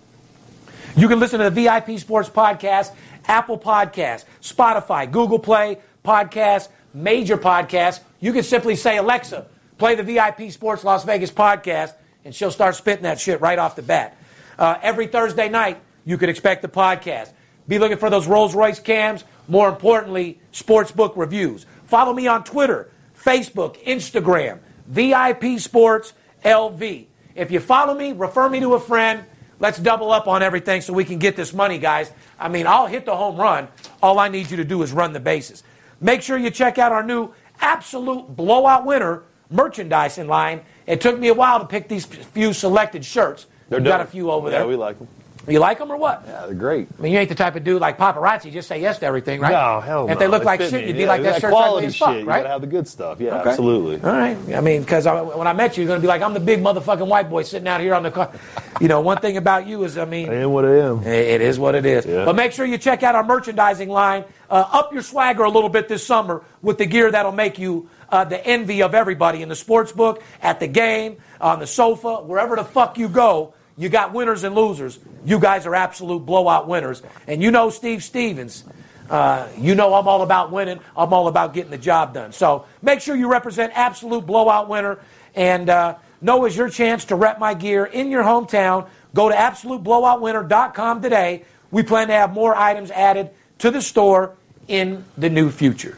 You 0.95 1.09
can 1.09 1.19
listen 1.19 1.41
to 1.41 1.51
the 1.51 1.63
VIP 1.63 1.99
Sports 1.99 2.29
Podcast, 2.29 2.93
Apple 3.27 3.59
Podcast, 3.59 4.25
Spotify, 4.41 5.11
Google 5.11 5.41
Play 5.41 5.79
Podcast, 6.05 6.69
major 6.95 7.37
podcasts. 7.37 7.99
You 8.21 8.33
can 8.33 8.45
simply 8.45 8.77
say, 8.77 8.99
Alexa, 8.99 9.47
play 9.79 9.97
the 9.97 10.05
VIP 10.05 10.53
Sports 10.53 10.85
Las 10.85 11.03
Vegas 11.03 11.33
podcast, 11.33 11.95
and 12.25 12.33
she'll 12.33 12.53
start 12.53 12.77
spitting 12.77 13.03
that 13.03 13.19
shit 13.19 13.41
right 13.41 13.59
off 13.59 13.75
the 13.75 13.83
bat. 13.83 14.17
Uh, 14.57 14.77
every 14.81 15.09
Thursday 15.09 15.49
night, 15.49 15.81
you 16.05 16.19
could 16.19 16.29
expect 16.29 16.63
the 16.63 16.69
podcast. 16.69 17.33
Be 17.67 17.81
looking 17.81 17.99
for 17.99 18.11
those 18.11 18.29
Rolls 18.29 18.55
Royce 18.55 18.79
cams. 18.79 19.25
More 19.49 19.69
importantly, 19.69 20.39
sportsbook 20.53 21.17
reviews. 21.17 21.67
Follow 21.87 22.13
me 22.15 22.29
on 22.29 22.45
Twitter, 22.45 22.92
Facebook, 23.25 23.83
Instagram, 23.85 24.59
VIP 24.87 25.59
Sports 25.59 26.13
LV. 26.45 27.07
If 27.35 27.51
you 27.51 27.61
follow 27.61 27.95
me, 27.95 28.13
refer 28.13 28.49
me 28.49 28.61
to 28.61 28.75
a 28.75 28.81
friend. 28.81 29.25
Let's 29.61 29.79
double 29.79 30.11
up 30.11 30.27
on 30.27 30.43
everything 30.43 30.81
so 30.81 30.93
we 30.93 31.05
can 31.05 31.19
get 31.19 31.37
this 31.37 31.55
money, 31.55 31.79
guys. 31.79 32.11
I 32.39 32.49
mean, 32.49 32.67
I'll 32.67 32.87
hit 32.87 33.07
the 33.07 33.17
home 33.17 33.37
run. 33.37 33.69
All 34.03 34.19
I 34.19 34.29
need 34.29 34.51
you 34.51 34.57
to 34.57 34.65
do 34.65 34.83
is 34.83 34.93
run 34.93 35.13
the 35.13 35.21
bases. 35.21 35.63
Make 36.01 36.21
sure 36.21 36.37
you 36.37 36.51
check 36.51 36.79
out 36.79 36.91
our 36.91 37.05
new 37.05 37.31
absolute 37.61 38.37
blowout 38.37 38.85
winner 38.85 39.23
merchandise 39.51 40.19
in 40.19 40.27
line. 40.27 40.63
It 40.87 41.01
took 41.01 41.19
me 41.19 41.29
a 41.29 41.35
while 41.35 41.61
to 41.61 41.67
pick 41.67 41.89
these 41.89 42.05
few 42.05 42.53
selected 42.53 43.05
shirts. 43.05 43.47
They're 43.69 43.79
We've 43.79 43.87
got 43.87 44.01
a 44.01 44.07
few 44.07 44.31
over 44.31 44.49
yeah, 44.49 44.51
there. 44.51 44.61
Yeah, 44.63 44.67
we 44.67 44.77
like 44.77 44.99
them. 44.99 45.09
You 45.49 45.59
like 45.59 45.79
them 45.79 45.91
or 45.91 45.97
what? 45.97 46.23
Yeah, 46.27 46.47
they're 46.47 46.55
great. 46.55 46.89
I 46.97 47.03
mean, 47.03 47.13
you 47.13 47.19
ain't 47.19 47.29
the 47.29 47.35
type 47.35 47.57
of 47.57 47.65
dude 47.65 47.81
like 47.81 47.99
paparazzi. 47.99 48.53
Just 48.53 48.69
say 48.69 48.81
yes 48.81 48.99
to 49.01 49.07
everything, 49.07 49.41
right? 49.41 49.51
No, 49.51 49.81
hell 49.81 50.07
no. 50.07 50.13
If 50.13 50.19
they 50.21 50.29
look 50.29 50.43
It 50.43 50.47
like 50.47 50.61
shit, 50.61 50.87
you'd 50.87 50.95
be 50.95 51.03
Yeah, 51.03 51.09
like 51.09 51.23
that 51.23 51.33
that 51.33 51.41
shirt's 51.41 51.53
quality 51.53 51.75
ugly 51.79 51.87
as 51.87 51.95
shit. 51.97 52.07
fuck, 52.07 52.17
You 52.19 52.25
right? 52.25 52.37
gotta 52.39 52.49
have 52.51 52.61
the 52.61 52.67
good 52.69 52.87
stuff. 52.87 53.21
Yeah, 53.21 53.41
Okay. 53.41 53.51
absolutely. 53.51 53.97
All 54.09 54.17
right. 54.17 54.37
I 54.55 54.61
mean, 54.61 54.83
because 54.83 55.05
when 55.07 55.47
I 55.49 55.53
met 55.53 55.77
you, 55.77 55.83
you're 55.83 55.89
going 55.89 55.99
to 55.99 56.03
be 56.03 56.07
like, 56.07 56.23
I'm 56.23 56.33
the 56.33 56.39
big 56.41 56.61
motherfucking 56.63 57.07
white 57.09 57.29
boy 57.29 57.43
sitting 57.43 57.67
out 57.67 57.81
here 57.81 57.95
on 57.95 58.03
the 58.05 58.11
car. 58.11 58.31
You 58.81 58.89
know, 58.89 59.01
one 59.01 59.19
thing 59.19 59.37
about 59.37 59.67
you 59.69 59.85
is, 59.85 59.97
I 59.97 60.07
mean, 60.07 60.29
I 60.29 60.37
am 60.43 60.51
what 60.53 60.65
I 60.65 60.79
am. 60.79 61.05
it 61.05 61.41
is 61.41 61.57
what 61.57 61.77
it 61.77 61.87
is. 61.87 62.05
Yeah. 62.05 62.25
But 62.25 62.35
make 62.35 62.51
sure 62.51 62.67
you 62.67 62.79
check 62.79 63.05
out 63.05 63.15
our 63.15 63.23
merchandising 63.23 63.89
line. 63.89 64.25
Uh, 64.51 64.65
up 64.73 64.93
your 64.93 65.03
swagger 65.03 65.45
a 65.45 65.51
little 65.51 65.69
bit 65.69 65.89
this 65.89 66.05
summer 66.05 66.43
with 66.63 66.79
the 66.79 66.87
gear 66.87 67.09
that'll 67.09 67.31
make 67.31 67.61
you 67.61 67.89
uh, 68.09 68.25
the 68.25 68.45
envy 68.45 68.83
of 68.83 68.95
everybody 68.95 69.41
in 69.43 69.49
the 69.49 69.55
sports 69.55 69.93
book, 69.93 70.23
at 70.41 70.59
the 70.59 70.67
game, 70.67 71.19
on 71.41 71.61
the 71.61 71.67
sofa, 71.67 72.17
wherever 72.23 72.57
the 72.57 72.65
fuck 72.65 72.99
you 72.99 73.09
go. 73.09 73.55
You 73.77 73.89
got 73.89 74.13
winners 74.13 74.45
and 74.45 74.55
losers. 74.55 74.99
You 75.25 75.39
guys 75.39 75.67
are 75.67 75.75
absolute 75.75 76.27
blowout 76.27 76.69
winners. 76.69 77.03
And 77.27 77.43
you 77.43 77.51
know 77.51 77.71
Steve 77.71 78.05
Stevens. 78.05 78.65
Uh, 79.09 79.49
you 79.59 79.75
know 79.75 79.95
I'm 79.95 80.09
all 80.09 80.23
about 80.23 80.51
winning. 80.51 80.81
I'm 80.97 81.13
all 81.13 81.29
about 81.29 81.55
getting 81.55 81.71
the 81.71 81.79
job 81.79 82.15
done. 82.15 82.33
So 82.33 82.67
make 82.81 83.01
sure 83.01 83.17
you 83.17 83.31
represent 83.31 83.73
absolute 83.75 84.27
blowout 84.27 84.69
winner. 84.69 85.01
And 85.35 85.69
uh, 85.69 85.97
know 86.21 86.45
is 86.45 86.57
your 86.57 86.69
chance 86.69 87.07
to 87.07 87.17
rep 87.17 87.39
my 87.39 87.55
gear 87.55 87.85
in 87.85 88.11
your 88.11 88.23
hometown. 88.23 88.89
Go 89.15 89.29
to 89.29 89.35
absoluteblowoutwinner.com 89.35 91.03
today. 91.03 91.45
We 91.71 91.83
plan 91.83 92.09
to 92.09 92.15
have 92.15 92.33
more 92.33 92.55
items 92.55 92.91
added 92.91 93.31
to 93.59 93.71
the 93.71 93.83
store 93.83 94.37
in 94.69 95.05
the 95.17 95.31
new 95.31 95.51
future. 95.51 95.97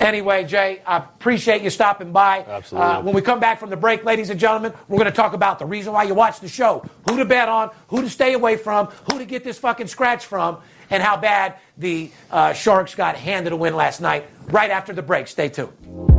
Anyway, 0.00 0.44
Jay, 0.44 0.82
I 0.86 0.98
appreciate 0.98 1.62
you 1.62 1.70
stopping 1.70 2.12
by. 2.12 2.44
Absolutely. 2.46 2.88
Uh, 2.88 3.02
when 3.02 3.14
we 3.14 3.22
come 3.22 3.40
back 3.40 3.58
from 3.60 3.70
the 3.70 3.76
break, 3.76 4.04
ladies 4.04 4.30
and 4.30 4.38
gentlemen, 4.38 4.72
we're 4.88 4.98
going 4.98 5.10
to 5.10 5.16
talk 5.16 5.32
about 5.32 5.58
the 5.58 5.66
reason 5.66 5.92
why 5.92 6.04
you 6.04 6.14
watch 6.14 6.40
the 6.40 6.48
show, 6.48 6.84
who 7.08 7.16
to 7.16 7.24
bet 7.24 7.48
on, 7.48 7.70
who 7.88 8.02
to 8.02 8.10
stay 8.10 8.34
away 8.34 8.56
from, 8.56 8.86
who 9.10 9.18
to 9.18 9.24
get 9.24 9.44
this 9.44 9.58
fucking 9.58 9.86
scratch 9.86 10.26
from, 10.26 10.58
and 10.90 11.02
how 11.02 11.16
bad 11.16 11.56
the 11.76 12.10
uh, 12.30 12.52
Sharks 12.52 12.94
got 12.94 13.16
handed 13.16 13.52
a 13.52 13.56
win 13.56 13.76
last 13.76 14.00
night. 14.00 14.28
Right 14.46 14.70
after 14.70 14.92
the 14.92 15.02
break. 15.02 15.28
Stay 15.28 15.48
tuned. 15.48 16.17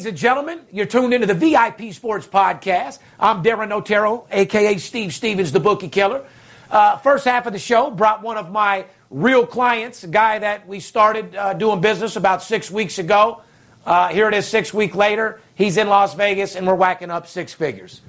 Ladies 0.00 0.08
and 0.12 0.16
gentlemen. 0.16 0.60
You're 0.72 0.86
tuned 0.86 1.12
into 1.12 1.26
the 1.26 1.34
VIP 1.34 1.92
Sports 1.92 2.26
Podcast. 2.26 3.00
I'm 3.18 3.42
Darren 3.42 3.70
Otero, 3.70 4.26
aka 4.30 4.78
Steve 4.78 5.12
Stevens, 5.12 5.52
the 5.52 5.60
Bookie 5.60 5.90
Killer. 5.90 6.24
Uh, 6.70 6.96
first 6.96 7.26
half 7.26 7.44
of 7.44 7.52
the 7.52 7.58
show 7.58 7.90
brought 7.90 8.22
one 8.22 8.38
of 8.38 8.50
my 8.50 8.86
real 9.10 9.46
clients, 9.46 10.02
a 10.02 10.06
guy 10.06 10.38
that 10.38 10.66
we 10.66 10.80
started 10.80 11.36
uh, 11.36 11.52
doing 11.52 11.82
business 11.82 12.16
about 12.16 12.42
six 12.42 12.70
weeks 12.70 12.98
ago. 12.98 13.42
Uh, 13.84 14.08
here 14.08 14.26
it 14.26 14.32
is, 14.32 14.46
six 14.46 14.72
weeks 14.72 14.94
later. 14.94 15.38
He's 15.54 15.76
in 15.76 15.90
Las 15.90 16.14
Vegas, 16.14 16.56
and 16.56 16.66
we're 16.66 16.76
whacking 16.76 17.10
up 17.10 17.26
six 17.26 17.52
figures. 17.52 18.00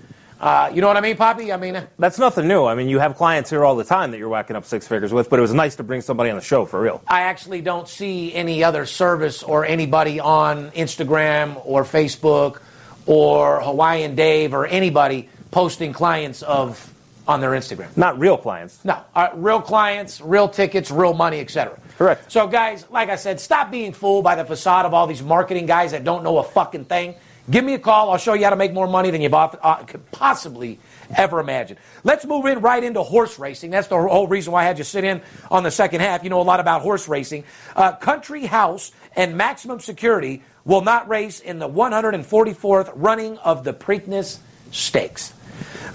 Uh, 0.41 0.71
you 0.73 0.81
know 0.81 0.87
what 0.87 0.97
I 0.97 1.01
mean, 1.01 1.15
Poppy? 1.15 1.53
I 1.53 1.57
mean, 1.57 1.87
That's 1.99 2.17
nothing 2.17 2.47
new. 2.47 2.65
I 2.65 2.73
mean, 2.73 2.89
you 2.89 2.97
have 2.97 3.15
clients 3.15 3.51
here 3.51 3.63
all 3.63 3.75
the 3.75 3.83
time 3.83 4.09
that 4.09 4.17
you're 4.17 4.27
whacking 4.27 4.55
up 4.55 4.65
six 4.65 4.87
figures 4.87 5.13
with, 5.13 5.29
but 5.29 5.37
it 5.37 5.41
was 5.43 5.53
nice 5.53 5.75
to 5.75 5.83
bring 5.83 6.01
somebody 6.01 6.31
on 6.31 6.35
the 6.35 6.41
show 6.41 6.65
for 6.65 6.81
real. 6.81 7.03
I 7.07 7.21
actually 7.21 7.61
don't 7.61 7.87
see 7.87 8.33
any 8.33 8.63
other 8.63 8.87
service 8.87 9.43
or 9.43 9.65
anybody 9.65 10.19
on 10.19 10.71
Instagram 10.71 11.61
or 11.63 11.83
Facebook 11.83 12.59
or 13.05 13.61
Hawaiian 13.61 14.15
Dave 14.15 14.55
or 14.55 14.65
anybody 14.65 15.29
posting 15.51 15.93
clients 15.93 16.41
of 16.41 16.91
on 17.27 17.39
their 17.39 17.51
Instagram. 17.51 17.95
Not 17.95 18.17
real 18.17 18.35
clients. 18.35 18.83
No, 18.83 18.99
uh, 19.13 19.29
real 19.35 19.61
clients, 19.61 20.21
real 20.21 20.49
tickets, 20.49 20.89
real 20.89 21.13
money, 21.13 21.39
etc. 21.39 21.79
Correct. 21.99 22.31
So, 22.31 22.47
guys, 22.47 22.83
like 22.89 23.09
I 23.09 23.15
said, 23.15 23.39
stop 23.39 23.69
being 23.69 23.93
fooled 23.93 24.23
by 24.23 24.33
the 24.33 24.43
facade 24.43 24.87
of 24.87 24.93
all 24.95 25.05
these 25.05 25.21
marketing 25.21 25.67
guys 25.67 25.91
that 25.91 26.03
don't 26.03 26.23
know 26.23 26.39
a 26.39 26.43
fucking 26.43 26.85
thing. 26.85 27.13
Give 27.51 27.65
me 27.65 27.73
a 27.73 27.79
call. 27.79 28.11
I'll 28.11 28.17
show 28.17 28.33
you 28.33 28.45
how 28.45 28.49
to 28.51 28.55
make 28.55 28.71
more 28.73 28.87
money 28.87 29.11
than 29.11 29.21
you 29.21 29.29
uh, 29.29 29.83
could 29.83 30.09
possibly 30.11 30.79
ever 31.15 31.39
imagine. 31.41 31.77
Let's 32.05 32.25
move 32.25 32.45
in 32.45 32.61
right 32.61 32.81
into 32.81 33.03
horse 33.03 33.37
racing. 33.37 33.71
That's 33.71 33.87
the 33.87 33.97
whole 34.01 34.27
reason 34.27 34.53
why 34.53 34.61
I 34.61 34.65
had 34.65 34.77
you 34.77 34.85
sit 34.85 35.03
in 35.03 35.21
on 35.51 35.63
the 35.63 35.71
second 35.71 35.99
half. 35.99 36.23
You 36.23 36.29
know 36.29 36.39
a 36.39 36.43
lot 36.43 36.61
about 36.61 36.81
horse 36.81 37.09
racing. 37.09 37.43
Uh, 37.75 37.91
Country 37.97 38.45
House 38.45 38.93
and 39.17 39.35
Maximum 39.35 39.81
Security 39.81 40.43
will 40.63 40.81
not 40.81 41.09
race 41.09 41.41
in 41.41 41.59
the 41.59 41.67
144th 41.67 42.91
running 42.95 43.37
of 43.39 43.63
the 43.65 43.73
Preakness 43.73 44.39
Stakes. 44.71 45.33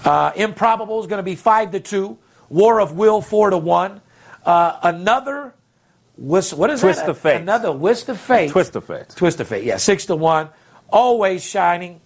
Uh, 0.05 0.31
Improbable 0.35 0.99
is 0.99 1.07
going 1.07 1.17
to 1.19 1.23
be 1.23 1.35
five 1.35 1.71
to 1.71 1.79
two. 1.79 2.17
War 2.49 2.79
of 2.79 2.93
Will 2.95 3.21
four 3.21 3.49
to 3.49 3.57
one. 3.57 4.01
Uh, 4.45 4.77
another 4.83 5.55
whist, 6.17 6.53
what 6.53 6.69
is 6.69 6.81
Twist 6.81 7.01
that? 7.01 7.09
of 7.09 7.17
Fate. 7.17 7.41
Another 7.41 7.71
whist 7.71 8.07
of 8.09 8.19
fate. 8.19 8.51
Twist 8.51 8.75
of 8.75 8.85
Fate. 8.85 9.09
Twist 9.09 9.39
of 9.39 9.47
fate. 9.47 9.63
Yeah, 9.63 9.77
six 9.77 10.05
to 10.05 10.15
one. 10.15 10.49
Always 10.89 11.43
shining. 11.43 12.01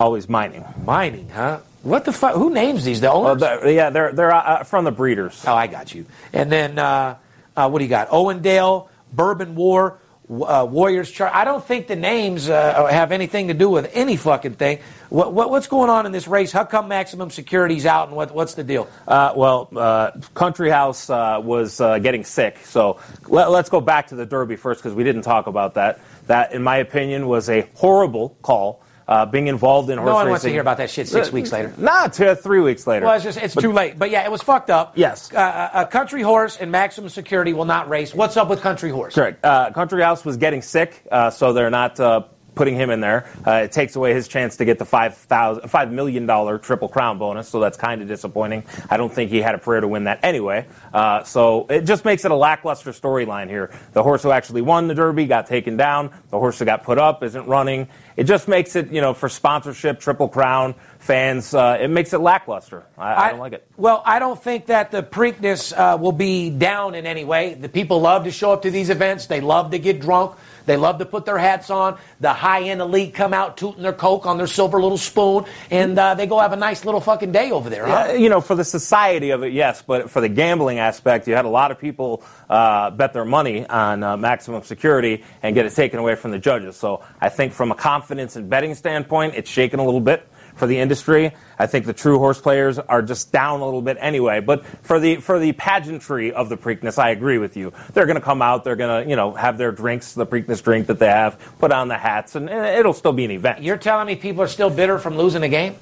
Always 0.00 0.28
mining. 0.28 0.64
Mining, 0.84 1.28
huh? 1.28 1.60
What 1.82 2.04
the 2.04 2.12
fuck? 2.12 2.34
Who 2.34 2.50
names 2.52 2.84
these? 2.84 3.00
The 3.00 3.10
owners? 3.10 3.40
they're- 3.40 3.68
yeah, 3.70 3.90
they're 3.90 4.12
they're 4.12 4.32
uh, 4.32 4.64
from 4.64 4.84
the 4.84 4.92
breeders. 4.92 5.42
oh, 5.46 5.54
I 5.54 5.66
got 5.66 5.94
you. 5.94 6.06
And 6.32 6.50
then 6.52 6.78
uh, 6.78 7.16
uh, 7.56 7.68
what 7.68 7.78
do 7.78 7.84
you 7.84 7.88
got? 7.90 8.08
Owendale, 8.10 8.88
Bourbon 9.12 9.54
War, 9.54 9.98
uh, 10.30 10.66
Warriors. 10.68 11.10
Char- 11.10 11.34
I 11.34 11.44
don't 11.44 11.64
think 11.64 11.86
the 11.86 11.96
names 11.96 12.48
uh, 12.50 12.86
have 12.86 13.12
anything 13.12 13.48
to 13.48 13.54
do 13.54 13.70
with 13.70 13.90
any 13.94 14.16
fucking 14.16 14.54
thing. 14.54 14.80
What, 15.08 15.32
what, 15.32 15.50
what's 15.50 15.68
going 15.68 15.88
on 15.88 16.04
in 16.04 16.12
this 16.12 16.28
race? 16.28 16.52
How 16.52 16.64
come 16.64 16.88
Maximum 16.88 17.30
Security's 17.30 17.86
out, 17.86 18.08
and 18.08 18.16
what, 18.16 18.34
what's 18.34 18.54
the 18.54 18.64
deal? 18.64 18.88
Uh, 19.06 19.32
well, 19.34 19.70
uh, 19.74 20.10
Country 20.34 20.68
House 20.68 21.08
uh, 21.08 21.40
was 21.42 21.80
uh, 21.80 21.98
getting 21.98 22.24
sick, 22.24 22.58
so 22.64 23.00
let, 23.26 23.48
us 23.48 23.68
go 23.70 23.80
back 23.80 24.08
to 24.08 24.16
the 24.16 24.26
Derby 24.26 24.56
first 24.56 24.82
because 24.82 24.94
we 24.94 25.04
didn't 25.04 25.22
talk 25.22 25.46
about 25.46 25.74
that. 25.74 26.00
That, 26.28 26.52
in 26.52 26.62
my 26.62 26.76
opinion, 26.76 27.26
was 27.26 27.48
a 27.50 27.68
horrible 27.74 28.36
call. 28.42 28.82
Uh, 29.06 29.24
being 29.24 29.46
involved 29.46 29.88
in 29.88 29.96
horse 29.96 30.06
No 30.08 30.12
one 30.16 30.26
racing. 30.26 30.30
wants 30.32 30.44
to 30.44 30.50
hear 30.50 30.60
about 30.60 30.76
that 30.76 30.90
shit 30.90 31.08
six 31.08 31.28
Uh, 31.28 31.32
weeks 31.32 31.50
later. 31.50 31.72
Nah, 31.78 32.08
two, 32.08 32.34
three 32.34 32.60
weeks 32.60 32.86
later. 32.86 33.06
Well, 33.06 33.14
it's 33.14 33.24
just 33.24 33.38
it's 33.38 33.54
too 33.54 33.72
late. 33.72 33.98
But 33.98 34.10
yeah, 34.10 34.22
it 34.22 34.30
was 34.30 34.42
fucked 34.42 34.68
up. 34.68 34.92
Yes. 34.96 35.32
Uh, 35.32 35.70
a 35.72 35.86
country 35.86 36.20
horse 36.20 36.58
and 36.58 36.70
maximum 36.70 37.08
security 37.08 37.54
will 37.54 37.64
not 37.64 37.88
race. 37.88 38.14
What's 38.14 38.36
up 38.36 38.50
with 38.50 38.60
country 38.60 38.90
horse? 38.90 39.14
Correct. 39.14 39.42
Uh, 39.42 39.70
Country 39.70 40.02
House 40.02 40.26
was 40.26 40.36
getting 40.36 40.60
sick, 40.60 41.02
uh, 41.10 41.30
so 41.30 41.54
they're 41.54 41.70
not 41.70 41.98
uh, 41.98 42.24
putting 42.58 42.74
him 42.74 42.90
in 42.90 43.00
there. 43.00 43.30
Uh, 43.46 43.52
it 43.52 43.72
takes 43.72 43.94
away 43.94 44.12
his 44.12 44.26
chance 44.26 44.56
to 44.56 44.64
get 44.64 44.78
the 44.80 44.84
five 44.84 45.16
thousand 45.16 45.68
five 45.68 45.92
million 45.92 46.26
dollar 46.26 46.58
triple 46.58 46.88
crown 46.88 47.16
bonus. 47.16 47.48
So 47.48 47.60
that's 47.60 47.78
kind 47.78 48.02
of 48.02 48.08
disappointing. 48.08 48.64
I 48.90 48.96
don't 48.96 49.12
think 49.12 49.30
he 49.30 49.40
had 49.40 49.54
a 49.54 49.58
prayer 49.58 49.80
to 49.80 49.88
win 49.88 50.04
that 50.04 50.18
anyway. 50.24 50.66
Uh, 50.92 51.22
so 51.22 51.66
it 51.70 51.82
just 51.82 52.04
makes 52.04 52.24
it 52.24 52.32
a 52.32 52.36
lackluster 52.36 52.90
storyline 52.90 53.48
here. 53.48 53.70
The 53.92 54.02
horse 54.02 54.24
who 54.24 54.32
actually 54.32 54.62
won 54.62 54.88
the 54.88 54.94
Derby 54.94 55.26
got 55.26 55.46
taken 55.46 55.76
down. 55.76 56.10
The 56.30 56.38
horse 56.38 56.58
who 56.58 56.64
got 56.64 56.82
put 56.82 56.98
up 56.98 57.22
isn't 57.22 57.46
running. 57.46 57.88
It 58.16 58.24
just 58.24 58.48
makes 58.48 58.74
it, 58.74 58.90
you 58.90 59.00
know, 59.00 59.14
for 59.14 59.28
sponsorship, 59.28 60.00
Triple 60.00 60.28
Crown 60.28 60.74
fans, 60.98 61.54
uh, 61.54 61.78
it 61.80 61.88
makes 61.88 62.12
it 62.12 62.18
lackluster. 62.18 62.84
I, 62.98 63.26
I, 63.26 63.30
don't 63.30 63.38
like 63.38 63.52
it. 63.52 63.66
Well, 63.76 64.02
I 64.04 64.18
don't 64.18 64.42
think 64.42 64.66
that 64.66 64.90
the 64.90 65.02
Preakness 65.02 65.72
uh, 65.72 65.96
will 65.96 66.12
be 66.12 66.50
down 66.50 66.96
in 66.96 67.06
any 67.06 67.24
way. 67.24 67.54
The 67.54 67.68
people 67.68 68.00
love 68.00 68.24
to 68.24 68.32
show 68.32 68.52
up 68.52 68.62
to 68.62 68.70
these 68.70 68.90
events. 68.90 69.26
They 69.26 69.40
love 69.40 69.70
to 69.70 69.78
get 69.78 70.00
drunk. 70.00 70.36
They 70.68 70.76
love 70.76 70.98
to 70.98 71.06
put 71.06 71.24
their 71.24 71.38
hats 71.38 71.70
on. 71.70 71.98
The 72.20 72.32
high 72.32 72.62
end 72.64 72.80
elite 72.80 73.14
come 73.14 73.34
out 73.34 73.56
tooting 73.56 73.82
their 73.82 73.92
coke 73.92 74.26
on 74.26 74.36
their 74.36 74.46
silver 74.46 74.80
little 74.80 74.98
spoon, 74.98 75.46
and 75.70 75.98
uh, 75.98 76.14
they 76.14 76.26
go 76.26 76.38
have 76.38 76.52
a 76.52 76.56
nice 76.56 76.84
little 76.84 77.00
fucking 77.00 77.32
day 77.32 77.50
over 77.50 77.70
there. 77.70 77.86
Huh? 77.86 78.06
Yeah, 78.08 78.12
you 78.12 78.28
know, 78.28 78.40
for 78.40 78.54
the 78.54 78.64
society 78.64 79.30
of 79.30 79.42
it, 79.42 79.52
yes, 79.52 79.82
but 79.82 80.10
for 80.10 80.20
the 80.20 80.28
gambling 80.28 80.78
aspect, 80.78 81.26
you 81.26 81.34
had 81.34 81.46
a 81.46 81.48
lot 81.48 81.70
of 81.70 81.78
people 81.78 82.22
uh, 82.50 82.90
bet 82.90 83.14
their 83.14 83.24
money 83.24 83.66
on 83.66 84.02
uh, 84.02 84.16
maximum 84.16 84.62
security 84.62 85.24
and 85.42 85.54
get 85.54 85.66
it 85.66 85.72
taken 85.72 85.98
away 85.98 86.14
from 86.14 86.30
the 86.30 86.38
judges. 86.38 86.76
So 86.76 87.02
I 87.20 87.30
think 87.30 87.54
from 87.54 87.72
a 87.72 87.74
confidence 87.74 88.36
and 88.36 88.48
betting 88.50 88.74
standpoint, 88.74 89.34
it's 89.34 89.50
shaken 89.50 89.80
a 89.80 89.84
little 89.84 90.00
bit 90.00 90.28
for 90.58 90.66
the 90.66 90.78
industry. 90.78 91.32
I 91.58 91.66
think 91.66 91.86
the 91.86 91.92
true 91.92 92.18
horse 92.18 92.40
players 92.40 92.78
are 92.78 93.02
just 93.02 93.32
down 93.32 93.60
a 93.60 93.64
little 93.64 93.82
bit 93.82 93.96
anyway. 94.00 94.40
But 94.40 94.66
for 94.66 95.00
the 95.00 95.16
for 95.16 95.38
the 95.38 95.52
pageantry 95.52 96.32
of 96.32 96.48
the 96.48 96.56
Preakness, 96.56 96.98
I 96.98 97.10
agree 97.10 97.38
with 97.38 97.56
you. 97.56 97.72
They're 97.92 98.06
going 98.06 98.16
to 98.16 98.20
come 98.20 98.42
out. 98.42 98.64
They're 98.64 98.76
going 98.76 99.04
to 99.04 99.10
you 99.10 99.16
know 99.16 99.32
have 99.34 99.58
their 99.58 99.72
drinks, 99.72 100.12
the 100.12 100.26
Preakness 100.26 100.62
drink 100.62 100.88
that 100.88 100.98
they 100.98 101.06
have, 101.06 101.38
put 101.58 101.72
on 101.72 101.88
the 101.88 101.98
hats, 101.98 102.34
and, 102.34 102.48
it'll 102.48 102.92
still 102.92 103.12
be 103.12 103.24
an 103.24 103.30
event. 103.30 103.62
You're 103.62 103.76
telling 103.76 104.06
me 104.06 104.16
people 104.16 104.42
are 104.42 104.48
still 104.48 104.70
bitter 104.70 104.98
from 104.98 105.16
losing 105.16 105.42
a 105.42 105.48
game? 105.48 105.76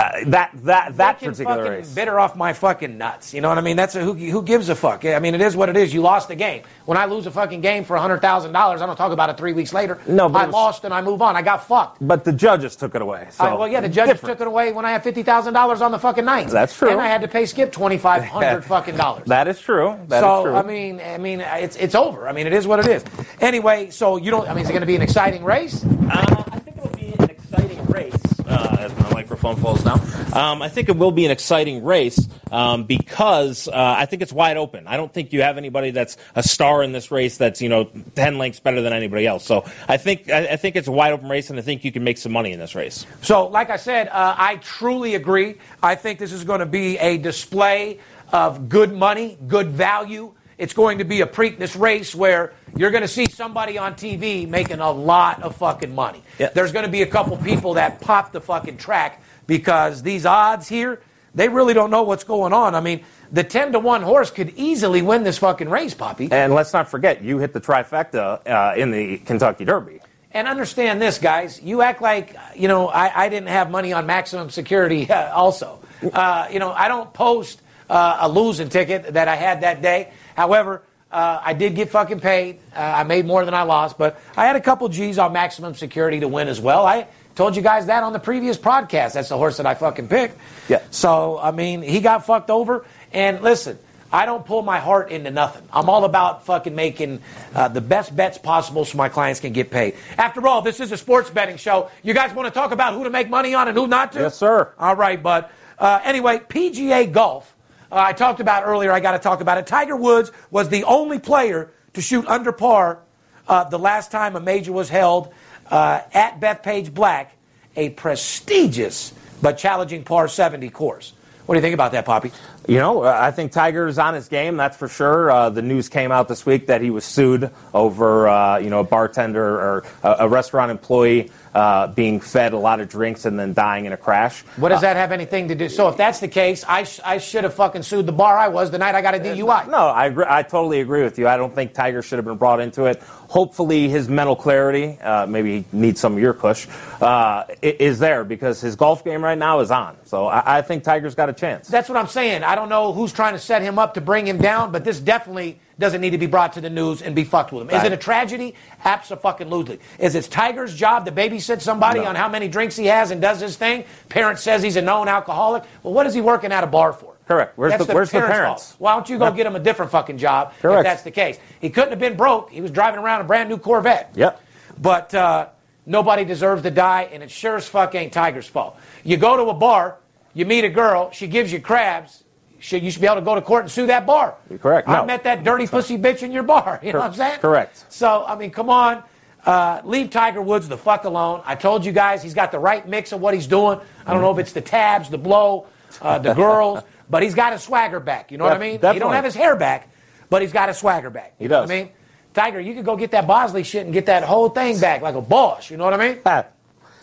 Uh, 0.00 0.10
that 0.26 0.50
that 0.62 0.96
that 0.96 1.14
Fucking 1.14 1.30
particular 1.30 1.56
fucking 1.64 1.72
race. 1.72 1.94
bitter 1.94 2.20
off 2.20 2.36
my 2.36 2.52
fucking 2.52 2.96
nuts. 2.98 3.34
You 3.34 3.40
know 3.40 3.48
what 3.48 3.58
I 3.58 3.62
mean? 3.62 3.76
That's 3.76 3.96
a, 3.96 4.00
who, 4.00 4.14
who 4.14 4.42
gives 4.42 4.68
a 4.68 4.74
fuck. 4.76 5.04
I 5.04 5.18
mean, 5.18 5.34
it 5.34 5.40
is 5.40 5.56
what 5.56 5.68
it 5.68 5.76
is. 5.76 5.92
You 5.92 6.02
lost 6.02 6.28
the 6.28 6.36
game. 6.36 6.62
When 6.84 6.96
I 6.96 7.06
lose 7.06 7.26
a 7.26 7.30
fucking 7.32 7.60
game 7.62 7.84
for 7.84 7.96
hundred 7.96 8.20
thousand 8.20 8.52
dollars, 8.52 8.80
I 8.80 8.86
don't 8.86 8.96
talk 8.96 9.10
about 9.12 9.28
it 9.30 9.36
three 9.36 9.52
weeks 9.52 9.72
later. 9.72 9.98
No, 10.06 10.28
but 10.28 10.38
I 10.38 10.46
was- 10.46 10.52
lost 10.52 10.84
and 10.84 10.94
I 10.94 11.02
move 11.02 11.20
on. 11.20 11.34
I 11.36 11.42
got 11.42 11.66
fucked. 11.66 11.98
But 12.00 12.24
the 12.24 12.32
judges 12.32 12.76
took 12.76 12.94
it 12.94 13.02
away. 13.02 13.26
So 13.30 13.44
I- 13.44 13.54
well, 13.54 13.66
yeah, 13.68 13.80
the 13.80 13.88
judges 13.88 14.14
different. 14.14 14.38
took 14.38 14.46
it 14.46 14.48
away 14.48 14.72
when 14.72 14.84
I 14.84 14.92
had 14.92 15.02
fifty 15.02 15.22
thousand 15.24 15.54
dollars 15.54 15.80
on 15.82 15.90
the 15.90 15.98
fucking 15.98 16.24
night. 16.24 16.48
That's 16.48 16.76
true. 16.76 16.90
And 16.90 17.00
I 17.00 17.06
had 17.08 17.22
to 17.22 17.28
pay 17.28 17.44
Skip 17.46 17.72
twenty 17.72 17.98
five 17.98 18.24
hundred 18.24 18.62
fucking 18.66 18.96
dollars. 18.96 19.26
That 19.26 19.48
is 19.48 19.60
true. 19.60 19.98
That 20.08 20.18
is 20.18 20.22
so 20.22 20.44
true. 20.44 20.54
I 20.54 20.62
mean, 20.62 21.00
I 21.00 21.18
mean, 21.18 21.40
it's 21.40 21.76
it's 21.76 21.94
over. 21.96 22.28
I 22.28 22.32
mean, 22.32 22.46
it 22.46 22.52
is 22.52 22.66
what 22.68 22.78
it 22.78 22.86
is. 22.86 23.04
Anyway, 23.40 23.90
so 23.90 24.16
you 24.16 24.30
don't. 24.30 24.48
I 24.48 24.54
mean, 24.54 24.62
is 24.62 24.70
it 24.70 24.72
going 24.72 24.82
to 24.82 24.86
be 24.86 24.96
an 24.96 25.02
exciting 25.02 25.42
race? 25.44 25.84
Uh, 25.84 26.44
I 26.52 26.58
think 26.60 26.76
it 26.76 26.82
will 26.82 26.96
be 26.96 27.12
an 27.18 27.30
exciting 27.30 27.84
race. 27.86 28.14
Uh, 28.46 28.76
as 28.78 28.96
my 28.98 29.07
microphone 29.18 29.56
falls 29.56 29.82
down, 29.82 30.00
um, 30.32 30.62
I 30.62 30.68
think 30.68 30.88
it 30.88 30.96
will 30.96 31.10
be 31.10 31.24
an 31.24 31.32
exciting 31.32 31.82
race 31.82 32.28
um, 32.52 32.84
because 32.84 33.66
uh, 33.66 33.72
I 33.74 34.06
think 34.06 34.22
it's 34.22 34.32
wide 34.32 34.56
open. 34.56 34.86
I 34.86 34.96
don't 34.96 35.12
think 35.12 35.32
you 35.32 35.42
have 35.42 35.58
anybody 35.58 35.90
that's 35.90 36.16
a 36.36 36.42
star 36.42 36.84
in 36.84 36.92
this 36.92 37.10
race 37.10 37.36
that's 37.36 37.60
you 37.60 37.68
know 37.68 37.90
ten 38.14 38.38
lengths 38.38 38.60
better 38.60 38.80
than 38.80 38.92
anybody 38.92 39.26
else. 39.26 39.44
So 39.44 39.64
I 39.88 39.96
think 39.96 40.30
I, 40.30 40.54
I 40.54 40.56
think 40.56 40.76
it's 40.76 40.86
a 40.86 40.92
wide 40.92 41.12
open 41.12 41.28
race, 41.28 41.50
and 41.50 41.58
I 41.58 41.62
think 41.62 41.84
you 41.84 41.90
can 41.90 42.04
make 42.04 42.16
some 42.18 42.30
money 42.30 42.52
in 42.52 42.60
this 42.60 42.76
race. 42.76 43.06
So, 43.22 43.48
like 43.48 43.70
I 43.70 43.76
said, 43.76 44.06
uh, 44.08 44.36
I 44.38 44.56
truly 44.56 45.16
agree. 45.16 45.56
I 45.82 45.96
think 45.96 46.20
this 46.20 46.32
is 46.32 46.44
going 46.44 46.60
to 46.60 46.66
be 46.66 46.96
a 46.98 47.18
display 47.18 47.98
of 48.32 48.68
good 48.68 48.94
money, 48.94 49.36
good 49.48 49.68
value. 49.70 50.32
It's 50.58 50.74
going 50.74 50.98
to 50.98 51.04
be 51.04 51.22
a 51.22 51.26
Preakness 51.26 51.78
race 51.78 52.14
where 52.14 52.52
you're 52.76 52.90
going 52.90 53.02
to 53.02 53.08
see 53.08 53.26
somebody 53.26 53.78
on 53.78 53.94
TV 53.94 54.48
making 54.48 54.80
a 54.80 54.90
lot 54.90 55.42
of 55.42 55.56
fucking 55.56 55.94
money. 55.94 56.22
Yeah. 56.38 56.50
There's 56.50 56.72
going 56.72 56.84
to 56.84 56.90
be 56.90 57.02
a 57.02 57.06
couple 57.06 57.36
people 57.36 57.74
that 57.74 58.00
pop 58.00 58.32
the 58.32 58.40
fucking 58.40 58.76
track 58.76 59.22
because 59.46 60.02
these 60.02 60.26
odds 60.26 60.68
here, 60.68 61.00
they 61.34 61.48
really 61.48 61.74
don't 61.74 61.90
know 61.90 62.02
what's 62.02 62.24
going 62.24 62.52
on. 62.52 62.74
I 62.74 62.80
mean, 62.80 63.04
the 63.32 63.44
10 63.44 63.72
to 63.72 63.78
1 63.78 64.02
horse 64.02 64.30
could 64.30 64.52
easily 64.56 65.02
win 65.02 65.22
this 65.22 65.38
fucking 65.38 65.68
race, 65.68 65.94
Poppy. 65.94 66.28
And 66.30 66.54
let's 66.54 66.72
not 66.72 66.88
forget, 66.88 67.22
you 67.22 67.38
hit 67.38 67.52
the 67.52 67.60
trifecta 67.60 68.46
uh, 68.46 68.74
in 68.76 68.90
the 68.90 69.18
Kentucky 69.18 69.64
Derby. 69.64 70.00
And 70.30 70.46
understand 70.46 71.00
this, 71.00 71.18
guys. 71.18 71.60
You 71.62 71.82
act 71.82 72.02
like, 72.02 72.36
you 72.54 72.68
know, 72.68 72.88
I, 72.88 73.24
I 73.24 73.28
didn't 73.28 73.48
have 73.48 73.70
money 73.70 73.92
on 73.92 74.06
maximum 74.06 74.50
security 74.50 75.10
uh, 75.10 75.32
also. 75.34 75.80
Uh, 76.12 76.48
you 76.50 76.58
know, 76.58 76.70
I 76.70 76.88
don't 76.88 77.12
post 77.12 77.62
uh, 77.88 78.18
a 78.20 78.28
losing 78.28 78.68
ticket 78.68 79.14
that 79.14 79.28
I 79.28 79.36
had 79.36 79.62
that 79.62 79.82
day. 79.82 80.12
However, 80.36 80.82
uh, 81.10 81.40
I 81.42 81.54
did 81.54 81.74
get 81.74 81.90
fucking 81.90 82.20
paid. 82.20 82.58
Uh, 82.74 82.80
I 82.80 83.02
made 83.04 83.24
more 83.26 83.44
than 83.44 83.54
I 83.54 83.62
lost, 83.62 83.96
but 83.98 84.20
I 84.36 84.46
had 84.46 84.56
a 84.56 84.60
couple 84.60 84.88
G's 84.88 85.18
on 85.18 85.32
maximum 85.32 85.74
security 85.74 86.20
to 86.20 86.28
win 86.28 86.48
as 86.48 86.60
well. 86.60 86.84
I 86.86 87.06
told 87.34 87.56
you 87.56 87.62
guys 87.62 87.86
that 87.86 88.02
on 88.02 88.12
the 88.12 88.18
previous 88.18 88.58
podcast. 88.58 89.14
That's 89.14 89.28
the 89.28 89.36
horse 89.36 89.56
that 89.56 89.66
I 89.66 89.74
fucking 89.74 90.08
picked. 90.08 90.38
Yeah. 90.68 90.82
So, 90.90 91.38
I 91.38 91.50
mean, 91.52 91.82
he 91.82 92.00
got 92.00 92.26
fucked 92.26 92.50
over. 92.50 92.84
And 93.12 93.40
listen, 93.42 93.78
I 94.12 94.26
don't 94.26 94.44
pull 94.44 94.62
my 94.62 94.80
heart 94.80 95.10
into 95.10 95.30
nothing. 95.30 95.62
I'm 95.72 95.88
all 95.88 96.04
about 96.04 96.46
fucking 96.46 96.74
making 96.74 97.20
uh, 97.54 97.68
the 97.68 97.80
best 97.80 98.14
bets 98.14 98.38
possible 98.38 98.84
so 98.84 98.96
my 98.98 99.08
clients 99.08 99.40
can 99.40 99.52
get 99.52 99.70
paid. 99.70 99.96
After 100.16 100.46
all, 100.46 100.62
this 100.62 100.80
is 100.80 100.92
a 100.92 100.96
sports 100.96 101.30
betting 101.30 101.56
show. 101.56 101.90
You 102.02 102.14
guys 102.14 102.34
want 102.34 102.52
to 102.52 102.54
talk 102.58 102.72
about 102.72 102.94
who 102.94 103.04
to 103.04 103.10
make 103.10 103.30
money 103.30 103.54
on 103.54 103.68
and 103.68 103.76
who 103.76 103.86
not 103.86 104.12
to? 104.12 104.20
Yes, 104.20 104.36
sir. 104.36 104.72
All 104.78 104.96
right, 104.96 105.22
bud. 105.22 105.46
Uh, 105.78 106.00
anyway, 106.04 106.38
PGA 106.38 107.10
Golf. 107.10 107.54
Uh, 107.90 107.96
I 107.96 108.12
talked 108.12 108.40
about 108.40 108.64
earlier. 108.64 108.92
I 108.92 109.00
got 109.00 109.12
to 109.12 109.18
talk 109.18 109.40
about 109.40 109.58
it. 109.58 109.66
Tiger 109.66 109.96
Woods 109.96 110.30
was 110.50 110.68
the 110.68 110.84
only 110.84 111.18
player 111.18 111.70
to 111.94 112.00
shoot 112.00 112.26
under 112.26 112.52
par 112.52 113.00
uh, 113.48 113.64
the 113.64 113.78
last 113.78 114.10
time 114.10 114.36
a 114.36 114.40
major 114.40 114.72
was 114.72 114.88
held 114.88 115.32
uh, 115.70 116.02
at 116.12 116.40
Bethpage 116.40 116.92
Black, 116.92 117.36
a 117.76 117.90
prestigious 117.90 119.12
but 119.40 119.56
challenging 119.56 120.04
par 120.04 120.28
70 120.28 120.68
course. 120.70 121.12
What 121.46 121.54
do 121.54 121.60
you 121.60 121.62
think 121.62 121.72
about 121.72 121.92
that, 121.92 122.04
Poppy? 122.04 122.30
You 122.66 122.76
know, 122.76 123.04
uh, 123.04 123.16
I 123.18 123.30
think 123.30 123.52
Tiger's 123.52 123.98
on 123.98 124.12
his 124.12 124.28
game. 124.28 124.58
That's 124.58 124.76
for 124.76 124.86
sure. 124.86 125.30
Uh, 125.30 125.48
the 125.48 125.62
news 125.62 125.88
came 125.88 126.12
out 126.12 126.28
this 126.28 126.44
week 126.44 126.66
that 126.66 126.82
he 126.82 126.90
was 126.90 127.06
sued 127.06 127.50
over, 127.72 128.28
uh, 128.28 128.58
you 128.58 128.68
know, 128.68 128.80
a 128.80 128.84
bartender 128.84 129.42
or 129.42 129.84
a, 130.02 130.16
a 130.20 130.28
restaurant 130.28 130.70
employee 130.70 131.30
uh, 131.54 131.88
being 131.88 132.20
fed 132.20 132.52
a 132.52 132.58
lot 132.58 132.80
of 132.80 132.88
drinks 132.88 133.24
and 133.24 133.38
then 133.38 133.52
dying 133.54 133.86
in 133.86 133.92
a 133.92 133.96
crash. 133.96 134.42
What 134.56 134.68
does 134.70 134.80
that 134.82 134.96
have 134.96 135.12
anything 135.12 135.48
to 135.48 135.54
do? 135.54 135.68
So 135.68 135.88
if 135.88 135.96
that's 135.96 136.20
the 136.20 136.28
case, 136.28 136.64
I, 136.68 136.84
sh- 136.84 137.00
I 137.04 137.18
should 137.18 137.44
have 137.44 137.54
fucking 137.54 137.82
sued 137.82 138.06
the 138.06 138.12
bar 138.12 138.36
I 138.38 138.48
was 138.48 138.70
the 138.70 138.78
night 138.78 138.94
I 138.94 139.02
got 139.02 139.14
a 139.14 139.18
DUI. 139.18 139.68
No, 139.68 139.88
I 139.88 140.06
agree, 140.06 140.26
I 140.28 140.42
totally 140.42 140.80
agree 140.80 141.02
with 141.02 141.18
you. 141.18 141.28
I 141.28 141.36
don't 141.36 141.54
think 141.54 141.74
Tiger 141.74 142.02
should 142.02 142.18
have 142.18 142.24
been 142.26 142.36
brought 142.36 142.60
into 142.60 142.84
it. 142.84 143.02
Hopefully, 143.28 143.88
his 143.88 144.08
mental 144.08 144.34
clarity, 144.34 144.98
uh, 145.00 145.26
maybe 145.26 145.58
he 145.60 145.64
needs 145.70 146.00
some 146.00 146.14
of 146.14 146.18
your 146.18 146.32
push, 146.32 146.66
uh, 147.00 147.44
is 147.62 147.98
there 147.98 148.24
because 148.24 148.60
his 148.60 148.74
golf 148.74 149.04
game 149.04 149.22
right 149.22 149.36
now 149.38 149.60
is 149.60 149.70
on. 149.70 149.96
So 150.04 150.26
I, 150.26 150.58
I 150.58 150.62
think 150.62 150.82
Tiger's 150.82 151.14
got 151.14 151.28
a 151.28 151.34
chance. 151.34 151.68
That's 151.68 151.90
what 151.90 151.98
I'm 151.98 152.06
saying. 152.06 152.42
I 152.42 152.54
don't 152.54 152.70
know 152.70 152.92
who's 152.94 153.12
trying 153.12 153.34
to 153.34 153.38
set 153.38 153.60
him 153.60 153.78
up 153.78 153.94
to 153.94 154.00
bring 154.00 154.26
him 154.26 154.38
down, 154.38 154.72
but 154.72 154.82
this 154.82 154.98
definitely 154.98 155.60
doesn't 155.78 156.00
need 156.00 156.10
to 156.10 156.18
be 156.18 156.26
brought 156.26 156.54
to 156.54 156.62
the 156.62 156.70
news 156.70 157.02
and 157.02 157.14
be 157.14 157.22
fucked 157.22 157.52
with 157.52 157.62
him. 157.68 157.70
Is 157.70 157.84
it 157.84 157.92
a 157.92 157.96
tragedy? 157.98 158.54
Absolutely. 158.82 159.78
Is 159.98 160.14
it 160.14 160.24
Tiger's 160.24 160.74
job 160.74 161.04
to 161.04 161.12
babysit 161.12 161.60
somebody 161.60 162.00
No. 162.00 162.06
on 162.06 162.16
how 162.16 162.28
many 162.28 162.48
drinks 162.48 162.76
he 162.76 162.86
has 162.86 163.10
and 163.10 163.20
does 163.20 163.40
his 163.40 163.56
thing? 163.56 163.84
Parent 164.08 164.38
says 164.38 164.62
he's 164.62 164.76
a 164.76 164.82
known 164.82 165.06
alcoholic. 165.06 165.64
Well, 165.82 165.92
what 165.92 166.06
is 166.06 166.14
he 166.14 166.20
working 166.20 166.50
at 166.50 166.64
a 166.64 166.66
bar 166.66 166.92
for? 166.94 167.14
Correct. 167.28 167.56
Where's 167.56 167.72
That's 167.72 167.86
the- 167.86 167.94
where's 167.94 168.10
the 168.10 168.18
parents' 168.18 168.36
parents? 168.38 168.64
fault. 168.72 168.80
Why 168.80 168.94
don't 168.94 169.08
you 169.08 169.18
go 169.18 169.30
get 169.30 169.46
him 169.46 169.54
a 169.54 169.60
different 169.60 169.92
fucking 169.92 170.18
job 170.18 170.52
if 170.56 170.62
Correct. 170.62 170.84
that's 170.84 171.02
the 171.02 171.10
case? 171.10 171.38
He 171.60 171.70
couldn't 171.70 171.90
have 171.90 171.98
been 171.98 172.16
broke. 172.16 172.50
He 172.50 172.60
was 172.60 172.70
driving 172.70 172.98
around 173.00 173.20
a 173.20 173.24
brand 173.24 173.48
new 173.50 173.58
Corvette. 173.58 174.10
Yep. 174.14 174.40
But 174.80 175.14
uh, 175.14 175.48
nobody 175.86 176.24
deserves 176.24 176.62
to 176.62 176.70
die, 176.70 177.08
and 177.12 177.22
it 177.22 177.30
sure 177.30 177.56
as 177.56 177.68
fuck 177.68 177.94
ain't 177.94 178.12
Tiger's 178.12 178.46
fault. 178.46 178.76
You 179.04 179.16
go 179.18 179.36
to 179.36 179.44
a 179.50 179.54
bar, 179.54 179.98
you 180.34 180.46
meet 180.46 180.64
a 180.64 180.68
girl, 180.70 181.10
she 181.12 181.26
gives 181.26 181.52
you 181.52 181.60
crabs. 181.60 182.24
Should, 182.60 182.82
you 182.82 182.90
should 182.90 183.00
be 183.00 183.06
able 183.06 183.16
to 183.16 183.22
go 183.22 183.36
to 183.36 183.40
court 183.42 183.62
and 183.64 183.70
sue 183.70 183.86
that 183.86 184.04
bar. 184.04 184.34
You're 184.50 184.58
correct. 184.58 184.88
I 184.88 184.96
No. 184.96 185.04
met 185.04 185.22
that 185.24 185.44
dirty 185.44 185.68
pussy 185.68 185.96
bitch 185.96 186.24
in 186.24 186.32
your 186.32 186.42
bar. 186.42 186.80
You 186.82 186.92
know 186.92 186.98
what 186.98 187.10
I'm 187.10 187.14
saying? 187.14 187.38
correct. 187.38 187.84
So, 187.88 188.24
I 188.26 188.34
mean, 188.34 188.50
come 188.50 188.68
on. 188.68 189.04
Uh, 189.46 189.80
leave 189.84 190.10
Tiger 190.10 190.42
Woods 190.42 190.66
the 190.68 190.76
fuck 190.76 191.04
alone. 191.04 191.40
I 191.46 191.54
told 191.54 191.84
you 191.84 191.92
guys 191.92 192.20
he's 192.22 192.34
got 192.34 192.50
the 192.50 192.58
right 192.58 192.86
mix 192.88 193.12
of 193.12 193.20
what 193.20 193.32
he's 193.34 193.46
doing. 193.46 193.78
I 194.06 194.12
don't 194.12 194.22
know 194.22 194.32
if 194.32 194.38
it's 194.38 194.52
the 194.52 194.60
tabs, 194.60 195.08
the 195.08 195.18
blow, 195.18 195.66
uh, 196.02 196.18
the 196.18 196.34
girls, 196.34 196.82
but 197.10 197.22
he's 197.22 197.34
got 197.34 197.52
his 197.52 197.62
swagger 197.62 198.00
back. 198.00 198.30
You 198.30 198.38
know 198.38 198.44
what 198.44 198.54
I 198.54 198.58
mean? 198.58 198.72
He 198.72 198.98
don't 198.98 199.12
have 199.12 199.24
his 199.24 199.34
hair 199.34 199.56
back, 199.56 199.90
but 200.30 200.42
he's 200.42 200.52
got 200.52 200.68
his 200.68 200.78
swagger 200.78 201.10
back. 201.10 201.34
You 201.38 201.44
He 201.44 201.48
does. 201.48 201.70
I 201.70 201.74
mean? 201.74 201.90
Tiger, 202.34 202.60
you 202.60 202.74
could 202.74 202.84
go 202.84 202.96
get 202.96 203.10
that 203.12 203.26
Bosley 203.26 203.64
shit 203.64 203.84
and 203.84 203.92
get 203.92 204.06
that 204.06 204.22
whole 204.22 204.48
thing 204.48 204.78
back 204.78 205.02
like 205.02 205.14
a 205.14 205.20
boss. 205.20 205.70
You 205.70 205.76
know 205.76 205.84
what 205.84 205.94
I 205.94 206.08
mean? 206.08 206.18
Ah, 206.24 206.46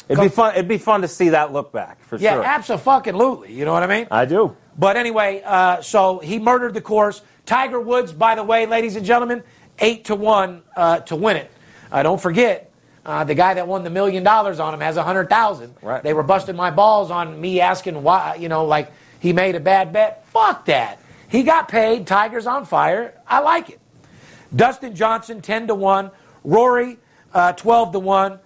It'd 0.08 0.22
be 0.24 0.30
fun. 0.30 0.54
It'd 0.54 0.68
be 0.68 0.78
fun 0.78 1.02
to 1.02 1.08
see 1.08 1.30
that 1.30 1.52
look 1.52 1.72
back 1.72 2.02
for 2.04 2.18
Yeah, 2.18 2.34
sure. 2.34 2.44
Yeah, 2.44 2.56
absolutely. 2.56 3.54
You 3.54 3.66
know 3.66 3.74
what 3.74 3.84
I 3.84 3.88
mean? 3.88 4.08
I 4.12 4.26
do. 4.26 4.56
But 4.78 4.98
anyway, 4.98 5.42
uh, 5.44 5.82
so 5.82 6.20
he 6.20 6.40
murdered 6.40 6.74
the 6.74 6.82
course. 6.82 7.22
Tiger 7.46 7.80
Woods, 7.80 8.14
by 8.14 8.36
the 8.36 8.44
way, 8.44 8.66
ladies 8.66 8.96
and 8.96 9.06
gentlemen, 9.06 9.44
eight 9.80 10.06
to 10.06 10.16
one 10.16 10.64
uh, 10.76 11.00
to 11.00 11.16
win 11.16 11.38
it. 11.38 11.52
Uh, 11.92 12.04
don't 12.04 12.22
forget, 12.22 12.72
uh, 13.06 13.24
the 13.24 13.36
guy 13.36 13.54
that 13.54 13.68
won 13.68 13.84
the 13.84 13.90
million 13.90 14.24
dollars 14.24 14.60
on 14.60 14.74
him 14.74 14.80
has 14.82 14.98
a 14.98 15.04
hundred 15.04 15.30
thousand. 15.30 15.76
Right. 15.82 16.04
They 16.04 16.14
were 16.14 16.24
busting 16.24 16.56
my 16.56 16.72
balls 16.72 17.12
on 17.12 17.40
me 17.40 17.62
asking 17.62 18.02
why, 18.04 18.36
you 18.36 18.50
know, 18.50 18.66
like 18.66 18.92
he 19.26 19.34
made 19.34 19.56
a 19.56 19.60
bad 19.60 19.92
bet. 19.92 20.26
Fuck 20.28 20.66
that. 20.66 21.00
He 21.28 21.44
got 21.44 21.68
paid. 21.68 22.06
Tiger's 22.06 22.46
on 22.46 22.66
fire. 22.66 23.14
I 23.28 23.40
like 23.40 23.70
it. 23.70 23.80
Dustin 24.56 24.96
Johnson, 24.96 25.42
ten 25.42 25.68
to 25.68 25.76
one. 25.76 26.12
Rory, 26.44 26.98
uh, 27.34 27.54
twelve 27.54 27.92
to 27.94 28.00
one. 28.00 28.40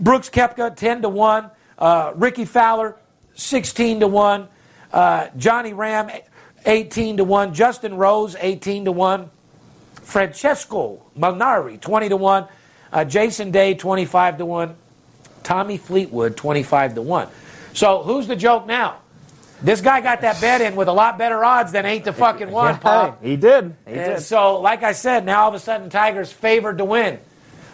Brooks 0.00 0.28
Koepka, 0.28 0.74
10 0.76 1.02
to 1.02 1.08
1. 1.08 1.50
Uh, 1.78 2.12
Rickie 2.16 2.44
Fowler, 2.44 2.96
16 3.34 4.00
to 4.00 4.06
1. 4.06 4.48
Uh, 4.92 5.28
Johnny 5.36 5.72
Rahm, 5.72 6.22
18 6.66 7.18
to 7.18 7.24
1. 7.24 7.54
Justin 7.54 7.96
Rose, 7.96 8.36
18 8.38 8.86
to 8.86 8.92
1. 8.92 9.30
Francesco 10.02 11.02
Molinari, 11.18 11.80
20 11.80 12.08
to 12.10 12.16
1. 12.16 12.46
Uh, 12.92 13.04
Jason 13.04 13.50
Day, 13.50 13.74
25 13.74 14.38
to 14.38 14.44
1. 14.46 14.76
Tommy 15.42 15.76
Fleetwood, 15.76 16.36
25 16.36 16.96
to 16.96 17.02
1. 17.02 17.28
So 17.72 18.02
who's 18.02 18.26
the 18.26 18.36
joke 18.36 18.66
now? 18.66 18.98
This 19.62 19.80
guy 19.80 20.00
got 20.00 20.20
that 20.20 20.40
bet 20.40 20.60
in 20.60 20.76
with 20.76 20.88
a 20.88 20.92
lot 20.92 21.16
better 21.18 21.42
odds 21.44 21.72
than 21.72 21.86
8 21.86 22.04
to 22.04 22.12
fucking 22.12 22.50
1, 22.50 22.66
Yeah, 22.74 22.78
Pop. 22.78 23.22
he 23.24 23.36
did. 23.36 23.74
He 23.86 23.94
did. 23.94 24.20
so, 24.20 24.60
like 24.60 24.82
I 24.82 24.92
said, 24.92 25.24
now 25.24 25.42
all 25.44 25.48
of 25.48 25.54
a 25.54 25.58
sudden 25.58 25.88
Tiger's 25.88 26.30
favored 26.30 26.78
to 26.78 26.84
win. 26.84 27.18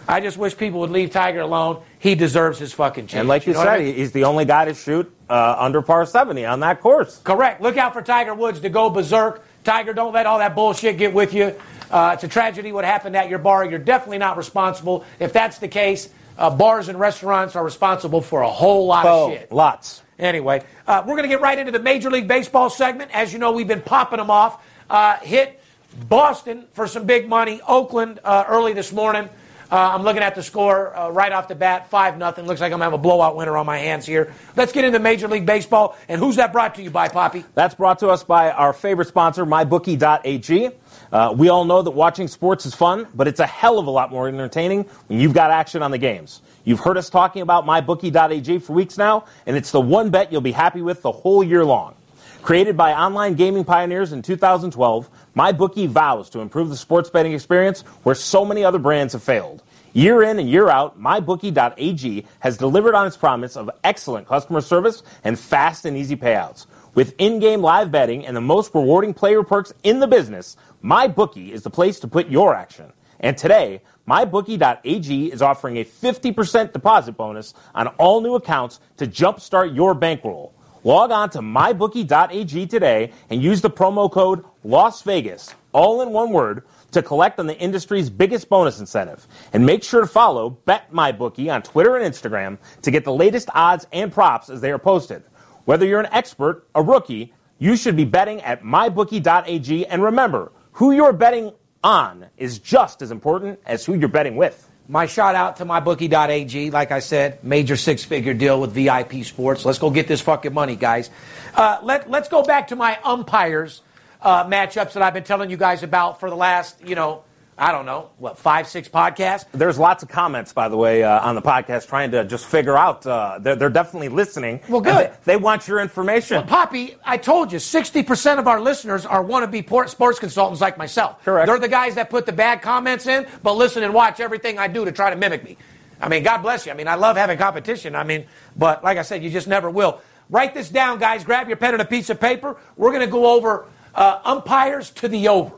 I 0.06 0.20
just 0.20 0.36
wish 0.36 0.56
people 0.56 0.80
would 0.80 0.90
leave 0.90 1.10
Tiger 1.10 1.40
alone. 1.40 1.82
He 1.98 2.14
deserves 2.14 2.58
his 2.58 2.72
fucking 2.72 3.06
chance. 3.06 3.20
And 3.20 3.28
like 3.28 3.46
you, 3.46 3.52
know 3.52 3.60
said, 3.60 3.68
I 3.68 3.78
mean? 3.78 3.94
he's 3.94 4.12
the 4.12 4.24
only 4.24 4.44
guy 4.44 4.64
to 4.64 4.74
shoot 4.74 5.12
uh, 5.30 5.56
under 5.58 5.80
par 5.82 6.06
70 6.06 6.44
on 6.44 6.60
that 6.60 6.80
course. 6.80 7.20
Correct. 7.22 7.60
Look 7.60 7.76
out 7.76 7.92
for 7.92 8.02
Tiger 8.02 8.34
Woods 8.34 8.60
to 8.60 8.68
go 8.68 8.90
berserk. 8.90 9.44
Tiger, 9.64 9.92
don't 9.92 10.12
let 10.12 10.26
all 10.26 10.38
that 10.38 10.54
bullshit 10.56 10.98
get 10.98 11.12
with 11.12 11.32
you. 11.34 11.54
Uh, 11.90 12.12
it's 12.14 12.24
a 12.24 12.28
tragedy 12.28 12.72
what 12.72 12.84
happened 12.84 13.16
at 13.16 13.28
your 13.28 13.38
bar. 13.38 13.64
You're 13.64 13.78
definitely 13.78 14.18
not 14.18 14.36
responsible. 14.36 15.04
If 15.20 15.32
that's 15.32 15.58
the 15.58 15.68
case, 15.68 16.08
uh, 16.36 16.50
bars 16.50 16.88
and 16.88 16.98
restaurants 16.98 17.54
are 17.54 17.64
responsible 17.64 18.22
for 18.22 18.42
a 18.42 18.50
whole 18.50 18.86
lot 18.86 19.06
Oh, 19.06 19.26
of 19.32 19.38
shit. 19.38 19.52
lots. 19.52 20.02
Anyway, 20.22 20.62
uh, 20.86 21.02
we're 21.04 21.16
going 21.16 21.24
to 21.24 21.28
get 21.28 21.40
right 21.40 21.58
into 21.58 21.72
the 21.72 21.80
Major 21.80 22.08
League 22.08 22.28
Baseball 22.28 22.70
segment. 22.70 23.10
As 23.12 23.32
you 23.32 23.40
know, 23.40 23.50
we've 23.50 23.66
been 23.66 23.82
popping 23.82 24.18
them 24.18 24.30
off. 24.30 24.64
Uh, 24.88 25.16
hit 25.18 25.60
Boston 26.08 26.66
for 26.72 26.86
some 26.86 27.06
big 27.06 27.28
money. 27.28 27.60
Oakland 27.66 28.20
uh, 28.22 28.44
early 28.46 28.72
this 28.72 28.92
morning. 28.92 29.28
Uh, 29.72 29.94
I'm 29.94 30.02
looking 30.02 30.22
at 30.22 30.34
the 30.34 30.42
score 30.42 30.94
uh, 30.94 31.08
right 31.08 31.32
off 31.32 31.48
the 31.48 31.54
bat, 31.54 31.88
five 31.88 32.18
nothing. 32.18 32.46
Looks 32.46 32.60
like 32.60 32.72
I'm 32.72 32.78
gonna 32.78 32.84
have 32.84 32.92
a 32.92 32.98
blowout 32.98 33.36
winner 33.36 33.56
on 33.56 33.64
my 33.64 33.78
hands 33.78 34.04
here. 34.04 34.34
Let's 34.54 34.70
get 34.70 34.84
into 34.84 34.98
Major 34.98 35.28
League 35.28 35.46
Baseball. 35.46 35.96
And 36.08 36.20
who's 36.20 36.36
that 36.36 36.52
brought 36.52 36.74
to 36.74 36.82
you 36.82 36.90
by, 36.90 37.08
Poppy? 37.08 37.42
That's 37.54 37.74
brought 37.74 37.98
to 38.00 38.10
us 38.10 38.22
by 38.22 38.50
our 38.50 38.74
favorite 38.74 39.08
sponsor, 39.08 39.46
MyBookie.ag. 39.46 40.70
Uh, 41.10 41.34
we 41.36 41.48
all 41.48 41.64
know 41.64 41.80
that 41.80 41.90
watching 41.90 42.28
sports 42.28 42.66
is 42.66 42.74
fun, 42.74 43.08
but 43.14 43.26
it's 43.26 43.40
a 43.40 43.46
hell 43.46 43.78
of 43.78 43.86
a 43.86 43.90
lot 43.90 44.10
more 44.10 44.28
entertaining 44.28 44.82
when 45.06 45.20
you've 45.20 45.32
got 45.32 45.50
action 45.50 45.82
on 45.82 45.90
the 45.90 45.98
games. 45.98 46.42
You've 46.64 46.80
heard 46.80 46.96
us 46.96 47.10
talking 47.10 47.42
about 47.42 47.66
MyBookie.ag 47.66 48.58
for 48.60 48.72
weeks 48.72 48.96
now, 48.96 49.24
and 49.46 49.56
it's 49.56 49.72
the 49.72 49.80
one 49.80 50.10
bet 50.10 50.30
you'll 50.30 50.40
be 50.40 50.52
happy 50.52 50.80
with 50.80 51.02
the 51.02 51.10
whole 51.10 51.42
year 51.42 51.64
long. 51.64 51.94
Created 52.42 52.76
by 52.76 52.92
online 52.92 53.34
gaming 53.34 53.64
pioneers 53.64 54.12
in 54.12 54.22
2012, 54.22 55.10
MyBookie 55.36 55.88
vows 55.88 56.30
to 56.30 56.40
improve 56.40 56.68
the 56.68 56.76
sports 56.76 57.10
betting 57.10 57.32
experience 57.32 57.82
where 58.02 58.14
so 58.14 58.44
many 58.44 58.64
other 58.64 58.78
brands 58.78 59.12
have 59.12 59.22
failed. 59.22 59.62
Year 59.92 60.22
in 60.22 60.38
and 60.38 60.48
year 60.48 60.68
out, 60.68 61.00
MyBookie.ag 61.00 62.26
has 62.40 62.56
delivered 62.56 62.94
on 62.94 63.06
its 63.06 63.16
promise 63.16 63.56
of 63.56 63.70
excellent 63.84 64.26
customer 64.26 64.60
service 64.60 65.02
and 65.24 65.38
fast 65.38 65.84
and 65.84 65.96
easy 65.96 66.16
payouts. 66.16 66.66
With 66.94 67.14
in-game 67.18 67.60
live 67.60 67.90
betting 67.90 68.24
and 68.26 68.36
the 68.36 68.40
most 68.40 68.74
rewarding 68.74 69.14
player 69.14 69.42
perks 69.42 69.72
in 69.82 69.98
the 69.98 70.06
business, 70.06 70.56
MyBookie 70.82 71.50
is 71.50 71.62
the 71.62 71.70
place 71.70 72.00
to 72.00 72.08
put 72.08 72.28
your 72.28 72.54
action. 72.54 72.92
And 73.20 73.38
today, 73.38 73.82
MyBookie.ag 74.08 75.32
is 75.32 75.42
offering 75.42 75.78
a 75.78 75.84
50% 75.84 76.72
deposit 76.72 77.12
bonus 77.12 77.54
on 77.74 77.86
all 77.98 78.20
new 78.20 78.34
accounts 78.34 78.80
to 78.96 79.06
jumpstart 79.06 79.74
your 79.74 79.94
bankroll. 79.94 80.54
Log 80.84 81.12
on 81.12 81.30
to 81.30 81.38
mybookie.ag 81.38 82.66
today 82.66 83.12
and 83.30 83.40
use 83.40 83.60
the 83.60 83.70
promo 83.70 84.10
code 84.10 84.44
Las 84.64 85.02
Vegas, 85.02 85.54
all 85.72 86.02
in 86.02 86.10
one 86.10 86.30
word, 86.30 86.64
to 86.90 87.02
collect 87.02 87.38
on 87.38 87.46
the 87.46 87.58
industry's 87.58 88.10
biggest 88.10 88.48
bonus 88.48 88.80
incentive. 88.80 89.26
And 89.52 89.64
make 89.64 89.84
sure 89.84 90.00
to 90.00 90.06
follow 90.06 90.50
Bet 90.50 90.92
MyBookie 90.92 91.52
on 91.52 91.62
Twitter 91.62 91.96
and 91.96 92.12
Instagram 92.12 92.58
to 92.82 92.90
get 92.90 93.04
the 93.04 93.12
latest 93.12 93.48
odds 93.54 93.86
and 93.92 94.12
props 94.12 94.50
as 94.50 94.60
they 94.60 94.72
are 94.72 94.78
posted. 94.78 95.22
Whether 95.64 95.86
you're 95.86 96.00
an 96.00 96.12
expert, 96.12 96.66
a 96.74 96.82
rookie, 96.82 97.32
you 97.58 97.76
should 97.76 97.96
be 97.96 98.04
betting 98.04 98.40
at 98.42 98.64
mybookie.ag. 98.64 99.86
And 99.86 100.02
remember, 100.02 100.50
who 100.72 100.90
you're 100.90 101.12
betting 101.12 101.52
on 101.82 102.26
is 102.36 102.58
just 102.58 103.02
as 103.02 103.10
important 103.10 103.60
as 103.66 103.84
who 103.84 103.94
you're 103.94 104.08
betting 104.08 104.36
with. 104.36 104.68
My 104.88 105.06
shout 105.06 105.34
out 105.34 105.56
to 105.56 105.64
mybookie.ag. 105.64 106.70
Like 106.70 106.90
I 106.90 106.98
said, 106.98 107.42
major 107.44 107.76
six 107.76 108.04
figure 108.04 108.34
deal 108.34 108.60
with 108.60 108.72
VIP 108.72 109.24
Sports. 109.24 109.64
Let's 109.64 109.78
go 109.78 109.90
get 109.90 110.08
this 110.08 110.20
fucking 110.20 110.52
money, 110.52 110.76
guys. 110.76 111.10
Uh, 111.54 111.78
let, 111.82 112.10
let's 112.10 112.28
go 112.28 112.42
back 112.42 112.68
to 112.68 112.76
my 112.76 112.98
umpires 113.04 113.80
uh, 114.20 114.44
matchups 114.44 114.92
that 114.94 115.02
I've 115.02 115.14
been 115.14 115.24
telling 115.24 115.50
you 115.50 115.56
guys 115.56 115.82
about 115.82 116.20
for 116.20 116.30
the 116.30 116.36
last, 116.36 116.80
you 116.84 116.94
know, 116.94 117.22
I 117.58 117.70
don't 117.70 117.84
know, 117.84 118.10
what, 118.16 118.38
five, 118.38 118.66
six 118.66 118.88
podcasts? 118.88 119.44
There's 119.52 119.78
lots 119.78 120.02
of 120.02 120.08
comments, 120.08 120.52
by 120.54 120.68
the 120.68 120.76
way, 120.76 121.02
uh, 121.02 121.20
on 121.20 121.34
the 121.34 121.42
podcast 121.42 121.86
trying 121.86 122.10
to 122.12 122.24
just 122.24 122.46
figure 122.46 122.76
out. 122.76 123.06
Uh, 123.06 123.38
they're, 123.40 123.56
they're 123.56 123.70
definitely 123.70 124.08
listening. 124.08 124.60
Well, 124.68 124.80
good. 124.80 125.12
They, 125.24 125.34
they 125.34 125.36
want 125.36 125.68
your 125.68 125.80
information. 125.80 126.42
Poppy, 126.46 126.96
I 127.04 127.18
told 127.18 127.52
you, 127.52 127.58
60% 127.58 128.38
of 128.38 128.48
our 128.48 128.60
listeners 128.60 129.04
are 129.04 129.22
wannabe 129.22 129.66
por- 129.66 129.86
sports 129.86 130.18
consultants 130.18 130.60
like 130.62 130.78
myself. 130.78 131.22
Correct. 131.24 131.46
They're 131.46 131.58
the 131.58 131.68
guys 131.68 131.94
that 131.96 132.08
put 132.08 132.24
the 132.24 132.32
bad 132.32 132.62
comments 132.62 133.06
in, 133.06 133.26
but 133.42 133.54
listen 133.54 133.82
and 133.82 133.92
watch 133.92 134.18
everything 134.18 134.58
I 134.58 134.68
do 134.68 134.84
to 134.86 134.92
try 134.92 135.10
to 135.10 135.16
mimic 135.16 135.44
me. 135.44 135.58
I 136.00 136.08
mean, 136.08 136.22
God 136.22 136.38
bless 136.38 136.66
you. 136.66 136.72
I 136.72 136.74
mean, 136.74 136.88
I 136.88 136.94
love 136.96 137.16
having 137.16 137.38
competition. 137.38 137.94
I 137.94 138.02
mean, 138.02 138.26
but 138.56 138.82
like 138.82 138.98
I 138.98 139.02
said, 139.02 139.22
you 139.22 139.30
just 139.30 139.46
never 139.46 139.70
will. 139.70 140.00
Write 140.30 140.54
this 140.54 140.68
down, 140.70 140.98
guys. 140.98 141.22
Grab 141.22 141.48
your 141.48 141.58
pen 141.58 141.74
and 141.74 141.82
a 141.82 141.86
piece 141.86 142.08
of 142.08 142.18
paper. 142.18 142.56
We're 142.76 142.90
going 142.90 143.04
to 143.04 143.12
go 143.12 143.26
over 143.26 143.66
uh, 143.94 144.20
umpires 144.24 144.90
to 144.92 145.08
the 145.08 145.28
over. 145.28 145.52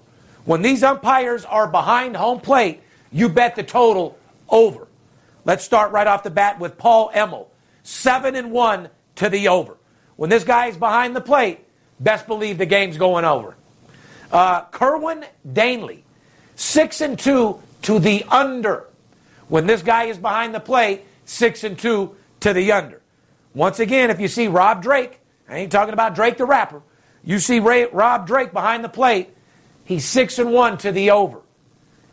When 0.44 0.62
these 0.62 0.82
umpires 0.82 1.44
are 1.44 1.66
behind 1.66 2.16
home 2.16 2.40
plate, 2.40 2.82
you 3.10 3.28
bet 3.28 3.56
the 3.56 3.62
total 3.62 4.18
over. 4.48 4.88
Let's 5.44 5.64
start 5.64 5.92
right 5.92 6.06
off 6.06 6.22
the 6.22 6.30
bat 6.30 6.58
with 6.58 6.78
Paul 6.78 7.10
Emmel. 7.14 7.50
Seven 7.82 8.34
and 8.34 8.50
one 8.50 8.88
to 9.16 9.28
the 9.28 9.48
over. 9.48 9.76
When 10.16 10.30
this 10.30 10.44
guy 10.44 10.66
is 10.66 10.76
behind 10.76 11.14
the 11.14 11.20
plate, 11.20 11.60
best 12.00 12.26
believe 12.26 12.58
the 12.58 12.66
game's 12.66 12.96
going 12.96 13.24
over. 13.24 13.56
Uh, 14.32 14.62
Kerwin 14.66 15.24
Danley, 15.50 16.04
six 16.56 17.00
and 17.00 17.18
two 17.18 17.60
to 17.82 17.98
the 17.98 18.24
under. 18.24 18.88
When 19.48 19.66
this 19.66 19.82
guy 19.82 20.04
is 20.04 20.18
behind 20.18 20.54
the 20.54 20.60
plate, 20.60 21.04
six 21.24 21.64
and 21.64 21.78
two 21.78 22.16
to 22.40 22.52
the 22.52 22.72
under. 22.72 23.00
Once 23.54 23.80
again, 23.80 24.10
if 24.10 24.20
you 24.20 24.28
see 24.28 24.48
Rob 24.48 24.82
Drake, 24.82 25.20
I 25.48 25.58
ain't 25.58 25.72
talking 25.72 25.92
about 25.94 26.14
Drake 26.14 26.38
the 26.38 26.46
rapper. 26.46 26.82
You 27.22 27.38
see 27.38 27.60
Ray, 27.60 27.86
Rob 27.86 28.26
Drake 28.26 28.52
behind 28.52 28.82
the 28.82 28.88
plate, 28.88 29.33
he's 29.84 30.04
six 30.04 30.38
and 30.38 30.52
one 30.52 30.78
to 30.78 30.92
the 30.92 31.10
over. 31.10 31.40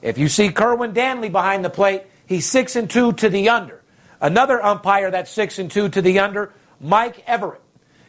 If 0.02 0.18
you 0.18 0.28
see 0.28 0.52
Kerwin 0.52 0.94
Danley 0.94 1.30
behind 1.30 1.64
the 1.64 1.70
plate, 1.70 2.04
he's 2.26 2.46
six 2.46 2.76
and 2.76 2.90
two 2.90 3.14
to 3.14 3.30
the 3.30 3.50
under. 3.50 3.82
Another 4.20 4.64
umpire 4.64 5.12
that's 5.12 5.32
six 5.32 5.60
and 5.60 5.70
two 5.70 5.90
to 5.90 6.02
the 6.02 6.20
under, 6.20 6.54
Mike 6.80 7.26
Everitt. 7.26 7.60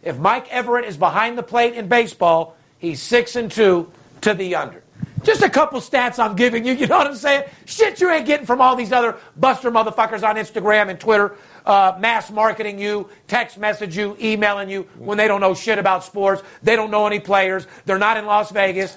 If 0.02 0.18
Mike 0.18 0.48
Everitt 0.48 0.86
is 0.86 0.96
behind 0.96 1.38
the 1.38 1.42
plate 1.42 1.74
in 1.74 1.88
baseball, 1.88 2.56
he's 2.78 3.00
six 3.00 3.36
and 3.36 3.50
two 3.50 3.90
to 4.22 4.34
the 4.34 4.54
under. 4.56 4.82
Just 5.22 5.42
a 5.42 5.48
couple 5.48 5.80
stats 5.80 6.18
I'm 6.18 6.34
giving 6.34 6.64
you, 6.64 6.72
you 6.74 6.86
know 6.86 6.98
what 6.98 7.06
I'm 7.06 7.14
saying? 7.14 7.44
Shit 7.64 8.00
you 8.00 8.10
ain't 8.10 8.26
getting 8.26 8.46
from 8.46 8.60
all 8.60 8.74
these 8.74 8.92
other 8.92 9.16
buster 9.36 9.70
motherfuckers 9.70 10.26
on 10.26 10.36
Instagram 10.36 10.90
and 10.90 10.98
Twitter, 10.98 11.36
uh, 11.64 11.96
mass 12.00 12.30
marketing 12.30 12.78
you, 12.78 13.08
text 13.28 13.58
message 13.58 13.96
you, 13.96 14.16
emailing 14.20 14.68
you 14.68 14.82
when 14.98 15.18
they 15.18 15.28
don't 15.28 15.40
know 15.40 15.54
shit 15.54 15.78
about 15.78 16.04
sports. 16.04 16.42
They 16.62 16.76
don't 16.76 16.90
know 16.90 17.06
any 17.06 17.20
players. 17.20 17.66
They're 17.86 17.98
not 17.98 18.16
in 18.16 18.26
Las 18.26 18.50
Vegas. 18.50 18.96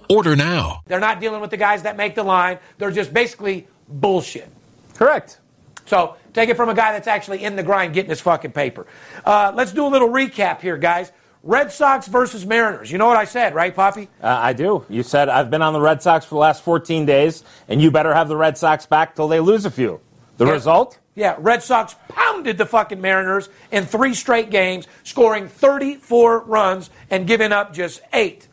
Order 0.11 0.35
now. 0.35 0.81
They're 0.87 0.99
not 0.99 1.19
dealing 1.21 1.41
with 1.41 1.51
the 1.51 1.57
guys 1.57 1.83
that 1.83 1.95
make 1.97 2.15
the 2.15 2.23
line. 2.23 2.59
They're 2.77 2.91
just 2.91 3.13
basically 3.13 3.67
bullshit. 3.87 4.49
Correct. 4.95 5.39
So 5.85 6.15
take 6.33 6.49
it 6.49 6.57
from 6.57 6.69
a 6.69 6.73
guy 6.73 6.91
that's 6.91 7.07
actually 7.07 7.43
in 7.43 7.55
the 7.55 7.63
grind 7.63 7.93
getting 7.93 8.09
his 8.09 8.21
fucking 8.21 8.51
paper. 8.51 8.85
Uh, 9.25 9.51
let's 9.55 9.71
do 9.71 9.85
a 9.85 9.89
little 9.89 10.09
recap 10.09 10.61
here, 10.61 10.77
guys. 10.77 11.11
Red 11.43 11.71
Sox 11.71 12.07
versus 12.07 12.45
Mariners. 12.45 12.91
You 12.91 12.97
know 12.99 13.07
what 13.07 13.17
I 13.17 13.25
said, 13.25 13.55
right, 13.55 13.73
Poppy? 13.75 14.09
Uh, 14.21 14.27
I 14.27 14.53
do. 14.53 14.85
You 14.89 15.01
said 15.01 15.27
I've 15.27 15.49
been 15.49 15.61
on 15.63 15.73
the 15.73 15.81
Red 15.81 16.01
Sox 16.03 16.23
for 16.25 16.35
the 16.35 16.39
last 16.39 16.61
14 16.63 17.05
days, 17.05 17.43
and 17.67 17.81
you 17.81 17.89
better 17.89 18.13
have 18.13 18.27
the 18.27 18.37
Red 18.37 18.57
Sox 18.57 18.85
back 18.85 19.15
till 19.15 19.27
they 19.27 19.39
lose 19.39 19.65
a 19.65 19.71
few. 19.71 19.99
The 20.37 20.45
Yeah. 20.45 20.51
result? 20.51 20.99
Yeah, 21.15 21.35
Red 21.39 21.63
Sox 21.63 21.95
pounded 22.09 22.57
the 22.57 22.65
fucking 22.65 23.01
Mariners 23.01 23.49
in 23.71 23.85
three 23.85 24.13
straight 24.13 24.49
games, 24.51 24.87
scoring 25.03 25.47
34 25.47 26.39
runs 26.41 26.89
and 27.09 27.25
giving 27.27 27.51
up 27.51 27.73
just 27.73 28.01
eight. 28.13 28.47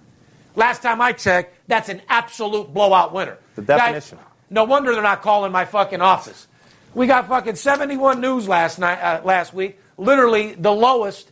Last 0.58 0.82
time 0.82 1.00
I 1.00 1.12
checked, 1.12 1.54
that's 1.68 1.88
an 1.88 2.02
absolute 2.08 2.74
blowout 2.74 3.12
winner. 3.12 3.38
The 3.54 3.62
Guys, 3.62 3.78
definition. 3.78 4.18
no 4.50 4.64
wonder 4.64 4.92
they're 4.92 5.00
not 5.00 5.22
calling 5.22 5.52
my 5.52 5.64
fucking 5.64 6.00
office. 6.00 6.48
We 6.94 7.06
got 7.06 7.28
fucking 7.28 7.54
71 7.54 8.20
news 8.20 8.48
last 8.48 8.80
night, 8.80 8.98
uh, 9.00 9.20
last 9.24 9.54
week. 9.54 9.78
Literally 9.96 10.54
the 10.54 10.72
lowest 10.72 11.30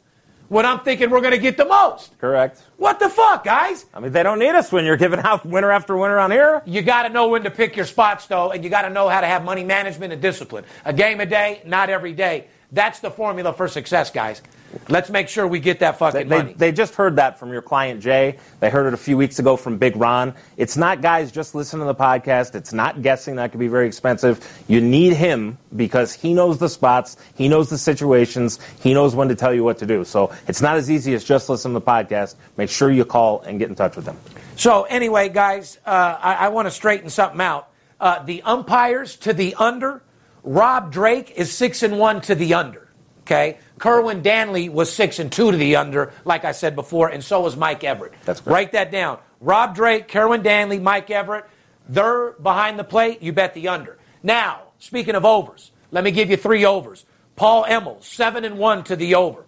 when 0.48 0.64
I'm 0.64 0.78
thinking 0.80 1.10
we're 1.10 1.22
going 1.22 1.32
to 1.32 1.40
get 1.40 1.56
the 1.56 1.64
most. 1.64 2.16
Correct. 2.18 2.62
What 2.76 3.00
the 3.00 3.08
fuck, 3.08 3.42
guys? 3.42 3.84
I 3.92 3.98
mean, 3.98 4.12
they 4.12 4.22
don't 4.22 4.38
need 4.38 4.54
us 4.54 4.70
when 4.70 4.84
you're 4.84 4.96
giving 4.96 5.18
out 5.18 5.44
winner 5.44 5.72
after 5.72 5.96
winner 5.96 6.20
on 6.20 6.30
here. 6.30 6.62
You 6.64 6.82
got 6.82 7.02
to 7.02 7.08
know 7.08 7.26
when 7.26 7.42
to 7.42 7.50
pick 7.50 7.74
your 7.74 7.86
spots, 7.86 8.28
though, 8.28 8.52
and 8.52 8.62
you 8.62 8.70
got 8.70 8.82
to 8.82 8.90
know 8.90 9.08
how 9.08 9.20
to 9.20 9.26
have 9.26 9.44
money 9.44 9.64
management 9.64 10.12
and 10.12 10.22
discipline. 10.22 10.62
A 10.84 10.92
game 10.92 11.18
a 11.18 11.26
day, 11.26 11.62
not 11.66 11.90
every 11.90 12.12
day. 12.12 12.46
That's 12.70 13.00
the 13.00 13.10
formula 13.10 13.52
for 13.52 13.66
success, 13.66 14.12
guys. 14.12 14.40
Let's 14.88 15.10
make 15.10 15.28
sure 15.28 15.46
we 15.46 15.60
get 15.60 15.80
that 15.80 15.98
fucking 15.98 16.28
they, 16.28 16.36
money. 16.36 16.52
they 16.52 16.72
just 16.72 16.94
heard 16.94 17.16
that 17.16 17.38
from 17.38 17.52
your 17.52 17.62
client 17.62 18.00
Jay. 18.00 18.38
They 18.60 18.70
heard 18.70 18.86
it 18.86 18.94
a 18.94 18.98
few 18.98 19.16
weeks 19.16 19.38
ago 19.38 19.56
from 19.56 19.78
Big 19.78 19.96
Ron. 19.96 20.34
It's 20.56 20.76
not 20.76 21.02
guys 21.02 21.32
just 21.32 21.54
listen 21.54 21.80
to 21.80 21.86
the 21.86 21.94
podcast. 21.94 22.54
It's 22.54 22.72
not 22.72 23.02
guessing. 23.02 23.36
That 23.36 23.50
could 23.50 23.60
be 23.60 23.68
very 23.68 23.86
expensive. 23.86 24.64
You 24.68 24.80
need 24.80 25.14
him 25.14 25.58
because 25.74 26.12
he 26.12 26.34
knows 26.34 26.58
the 26.58 26.68
spots, 26.68 27.16
he 27.34 27.48
knows 27.48 27.70
the 27.70 27.78
situations, 27.78 28.58
he 28.80 28.94
knows 28.94 29.14
when 29.14 29.28
to 29.28 29.34
tell 29.34 29.54
you 29.54 29.64
what 29.64 29.78
to 29.78 29.86
do. 29.86 30.04
So 30.04 30.32
it's 30.46 30.60
not 30.60 30.76
as 30.76 30.90
easy 30.90 31.14
as 31.14 31.24
just 31.24 31.48
listen 31.48 31.72
to 31.72 31.80
the 31.80 31.86
podcast. 31.86 32.36
Make 32.56 32.70
sure 32.70 32.90
you 32.90 33.04
call 33.04 33.40
and 33.40 33.58
get 33.58 33.68
in 33.68 33.74
touch 33.74 33.96
with 33.96 34.06
him. 34.06 34.16
So 34.56 34.84
anyway, 34.84 35.28
guys, 35.28 35.78
uh, 35.84 36.18
I, 36.20 36.34
I 36.34 36.48
want 36.48 36.66
to 36.66 36.70
straighten 36.70 37.10
something 37.10 37.40
out. 37.40 37.68
Uh, 38.00 38.22
the 38.22 38.42
umpires 38.42 39.16
to 39.16 39.32
the 39.32 39.54
under. 39.56 40.02
Rob 40.42 40.92
Drake 40.92 41.32
is 41.36 41.52
six 41.52 41.82
and 41.82 41.98
one 41.98 42.20
to 42.22 42.34
the 42.34 42.54
under. 42.54 42.88
Okay, 43.22 43.58
Kerwin 43.78 44.22
Danley 44.22 44.68
was 44.68 44.92
six 44.92 45.18
and 45.18 45.30
two 45.30 45.50
to 45.50 45.56
the 45.56 45.76
under, 45.76 46.12
like 46.24 46.44
I 46.44 46.52
said 46.52 46.74
before, 46.74 47.08
and 47.08 47.22
so 47.22 47.42
was 47.42 47.56
Mike 47.56 47.80
Everitt. 47.80 48.12
That's 48.24 48.40
correct. 48.40 48.54
Write 48.54 48.72
that 48.72 48.90
down. 48.90 49.18
Rob 49.40 49.74
Drake, 49.74 50.08
Kerwin 50.08 50.42
Danley, 50.42 50.78
Mike 50.78 51.08
Everitt. 51.08 51.44
They're 51.88 52.32
behind 52.32 52.78
the 52.78 52.84
plate. 52.84 53.22
You 53.22 53.32
bet 53.32 53.54
the 53.54 53.68
under. 53.68 53.98
Now, 54.22 54.62
speaking 54.78 55.14
of 55.14 55.24
overs, 55.24 55.70
let 55.90 56.04
me 56.04 56.10
give 56.10 56.30
you 56.30 56.36
three 56.36 56.64
overs. 56.64 57.04
Paul 57.36 57.64
Emmel, 57.66 58.00
seven 58.00 58.44
and 58.44 58.58
one 58.58 58.82
to 58.84 58.96
the 58.96 59.14
over. 59.14 59.44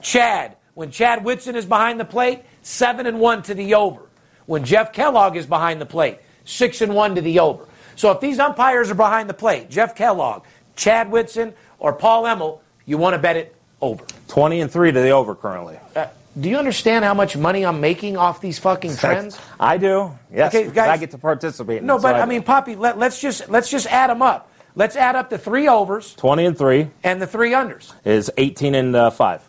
Chad, 0.00 0.56
when 0.74 0.90
Chad 0.90 1.22
Whitson 1.22 1.54
is 1.54 1.66
behind 1.66 2.00
the 2.00 2.04
plate, 2.04 2.42
seven 2.62 3.06
and 3.06 3.20
one 3.20 3.42
to 3.42 3.54
the 3.54 3.74
over. 3.74 4.02
When 4.46 4.64
Jeff 4.64 4.92
Kellogg 4.92 5.36
is 5.36 5.46
behind 5.46 5.80
the 5.80 5.86
plate, 5.86 6.18
six 6.44 6.80
and 6.80 6.94
one 6.94 7.14
to 7.14 7.20
the 7.20 7.40
over. 7.40 7.66
So 7.94 8.10
if 8.10 8.20
these 8.20 8.38
umpires 8.38 8.90
are 8.90 8.94
behind 8.94 9.28
the 9.28 9.34
plate, 9.34 9.68
Jeff 9.70 9.94
Kellogg, 9.94 10.44
Chad 10.76 11.10
Whitson, 11.10 11.54
or 11.78 11.92
Paul 11.92 12.26
Emmel, 12.26 12.62
you 12.84 12.98
want 12.98 13.14
to 13.14 13.18
bet 13.18 13.36
it 13.36 13.55
over. 13.80 14.04
20 14.28 14.60
and 14.60 14.70
3 14.70 14.92
to 14.92 15.00
the 15.00 15.10
over 15.10 15.34
currently. 15.34 15.78
Uh, 15.94 16.06
do 16.38 16.48
you 16.50 16.56
understand 16.58 17.04
how 17.04 17.14
much 17.14 17.36
money 17.36 17.64
I'm 17.64 17.80
making 17.80 18.16
off 18.16 18.40
these 18.40 18.58
fucking 18.58 18.96
trends? 18.98 19.38
I 19.58 19.78
do. 19.78 20.12
Yes. 20.32 20.54
Okay, 20.54 20.70
guys- 20.70 20.90
I 20.90 20.96
get 20.96 21.10
to 21.12 21.18
participate. 21.18 21.78
in 21.78 21.86
No, 21.86 21.98
but 21.98 22.14
I 22.14 22.22
do. 22.24 22.28
mean, 22.28 22.42
Poppy, 22.42 22.76
let, 22.76 22.98
let's 22.98 23.20
just 23.20 23.48
let's 23.48 23.70
just 23.70 23.86
add 23.86 24.10
them 24.10 24.22
up. 24.22 24.50
Let's 24.74 24.96
add 24.96 25.16
up 25.16 25.30
the 25.30 25.38
three 25.38 25.68
overs 25.68 26.14
20 26.16 26.44
and 26.44 26.58
3 26.58 26.90
and 27.02 27.22
the 27.22 27.26
three 27.26 27.52
unders. 27.52 27.92
is 28.04 28.30
18 28.36 28.74
and 28.74 28.94
uh, 28.94 29.10
5. 29.10 29.42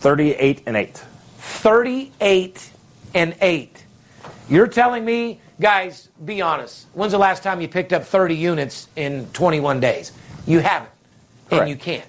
38 0.00 0.62
and 0.66 0.76
8. 0.76 0.96
38 1.38 2.70
and 3.14 3.34
8. 3.40 3.84
You're 4.48 4.66
telling 4.68 5.04
me, 5.04 5.40
guys, 5.60 6.08
be 6.24 6.40
honest. 6.40 6.86
When's 6.94 7.12
the 7.12 7.18
last 7.18 7.42
time 7.42 7.60
you 7.60 7.68
picked 7.68 7.92
up 7.92 8.04
30 8.04 8.34
units 8.36 8.88
in 8.96 9.26
21 9.32 9.80
days? 9.80 10.12
You 10.46 10.60
haven't. 10.60 10.90
And 11.50 11.68
you 11.68 11.76
can't. 11.76 12.04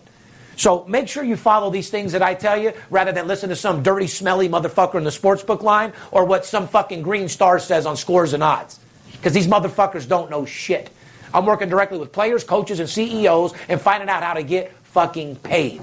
So 0.59 0.83
make 0.89 1.07
sure 1.07 1.23
you 1.23 1.37
follow 1.37 1.69
these 1.69 1.89
things 1.89 2.11
that 2.11 2.21
I 2.21 2.33
tell 2.33 2.57
you 2.57 2.73
rather 2.89 3.13
than 3.13 3.27
listen 3.27 3.47
to 3.47 3.55
some 3.55 3.81
dirty, 3.81 4.07
smelly 4.07 4.49
motherfucker 4.49 4.95
in 4.95 5.05
the 5.05 5.09
sportsbook 5.09 5.63
line 5.63 5.93
or 6.11 6.25
what 6.25 6.45
some 6.45 6.67
fucking 6.67 7.01
green 7.01 7.29
star 7.29 7.59
says 7.59 7.85
on 7.85 7.95
scores 7.95 8.33
and 8.33 8.43
odds. 8.43 8.77
Because 9.13 9.31
these 9.31 9.47
motherfuckers 9.47 10.05
don't 10.05 10.29
know 10.29 10.45
shit. 10.45 10.89
I'm 11.33 11.45
working 11.45 11.69
directly 11.69 11.97
with 11.97 12.11
players, 12.11 12.43
coaches, 12.43 12.81
and 12.81 12.89
CEOs 12.89 13.53
and 13.69 13.79
finding 13.79 14.09
out 14.09 14.21
how 14.21 14.33
to 14.33 14.43
get 14.43 14.73
fucking 14.83 15.37
paid. 15.37 15.81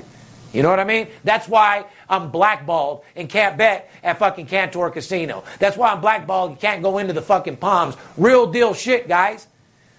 You 0.52 0.62
know 0.62 0.68
what 0.68 0.78
I 0.78 0.84
mean? 0.84 1.08
That's 1.24 1.48
why 1.48 1.86
I'm 2.06 2.30
blackballed 2.30 3.02
and 3.14 3.30
can't 3.30 3.56
bet 3.56 3.90
at 4.02 4.18
fucking 4.18 4.44
Cantor 4.44 4.90
Casino. 4.90 5.44
That's 5.58 5.78
why 5.78 5.90
I'm 5.90 6.02
blackballed 6.02 6.50
and 6.50 6.60
can't 6.60 6.82
go 6.82 6.98
into 6.98 7.14
the 7.14 7.22
fucking 7.22 7.56
Palms. 7.56 7.96
Real 8.18 8.46
deal 8.52 8.74
shit, 8.74 9.08
guys. 9.08 9.46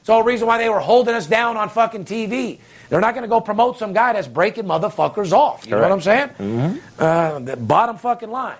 It's 0.08 0.10
the 0.10 0.14
whole 0.14 0.24
reason 0.24 0.48
why 0.48 0.58
they 0.58 0.70
were 0.70 0.80
holding 0.80 1.16
us 1.16 1.28
down 1.28 1.58
on 1.58 1.68
fucking 1.68 2.06
TV. 2.06 2.60
They're 2.88 3.02
not 3.02 3.14
going 3.14 3.24
to 3.24 3.28
go 3.28 3.42
promote 3.42 3.78
some 3.78 3.92
guy 3.92 4.14
that's 4.14 4.30
breaking 4.30 4.64
motherfuckers 4.64 5.34
off. 5.34 5.66
You 5.66 5.72
know 5.72 5.82
what 5.82 5.92
I'm 5.92 6.00
saying? 6.00 6.80
Uh, 6.98 7.40
the 7.40 7.58
bottom 7.58 7.98
fucking 7.98 8.32
line. 8.32 8.56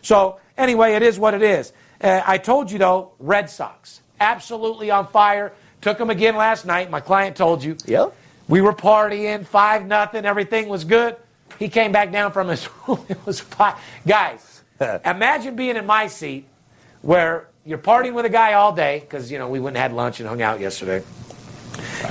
So 0.00 0.40
anyway, 0.56 0.94
it 0.94 1.02
is 1.02 1.18
what 1.18 1.34
it 1.34 1.42
is. 1.42 1.74
Uh, 2.00 2.22
I 2.24 2.38
told 2.38 2.70
you 2.70 2.78
though, 2.78 3.12
Red 3.18 3.50
Sox 3.50 4.00
absolutely 4.18 4.90
on 4.90 5.06
fire. 5.08 5.52
Took 5.82 5.98
them 5.98 6.08
again 6.08 6.34
last 6.34 6.64
night. 6.64 6.90
My 6.90 7.00
client 7.00 7.36
told 7.36 7.62
you. 7.62 7.76
Yep. 7.84 8.14
We 8.48 8.62
were 8.62 8.72
partying, 8.72 9.44
five 9.44 9.84
nothing. 9.84 10.24
Everything 10.24 10.66
was 10.66 10.84
good. 10.84 11.16
He 11.58 11.68
came 11.68 11.92
back 11.92 12.10
down 12.10 12.32
from 12.32 12.48
his 12.48 12.66
room. 12.88 13.04
It 13.10 13.18
was 13.26 13.38
five. 13.38 13.74
Guys, 14.06 14.62
imagine 14.80 15.56
being 15.56 15.76
in 15.76 15.84
my 15.84 16.06
seat 16.06 16.46
where 17.02 17.48
you're 17.66 17.78
partying 17.78 18.14
with 18.14 18.24
a 18.24 18.30
guy 18.30 18.54
all 18.54 18.72
day 18.72 19.00
because 19.00 19.30
you 19.30 19.38
know 19.38 19.48
we 19.48 19.58
went 19.58 19.76
and 19.76 19.82
had 19.82 19.92
lunch 19.92 20.20
and 20.20 20.28
hung 20.28 20.40
out 20.40 20.60
yesterday. 20.60 21.04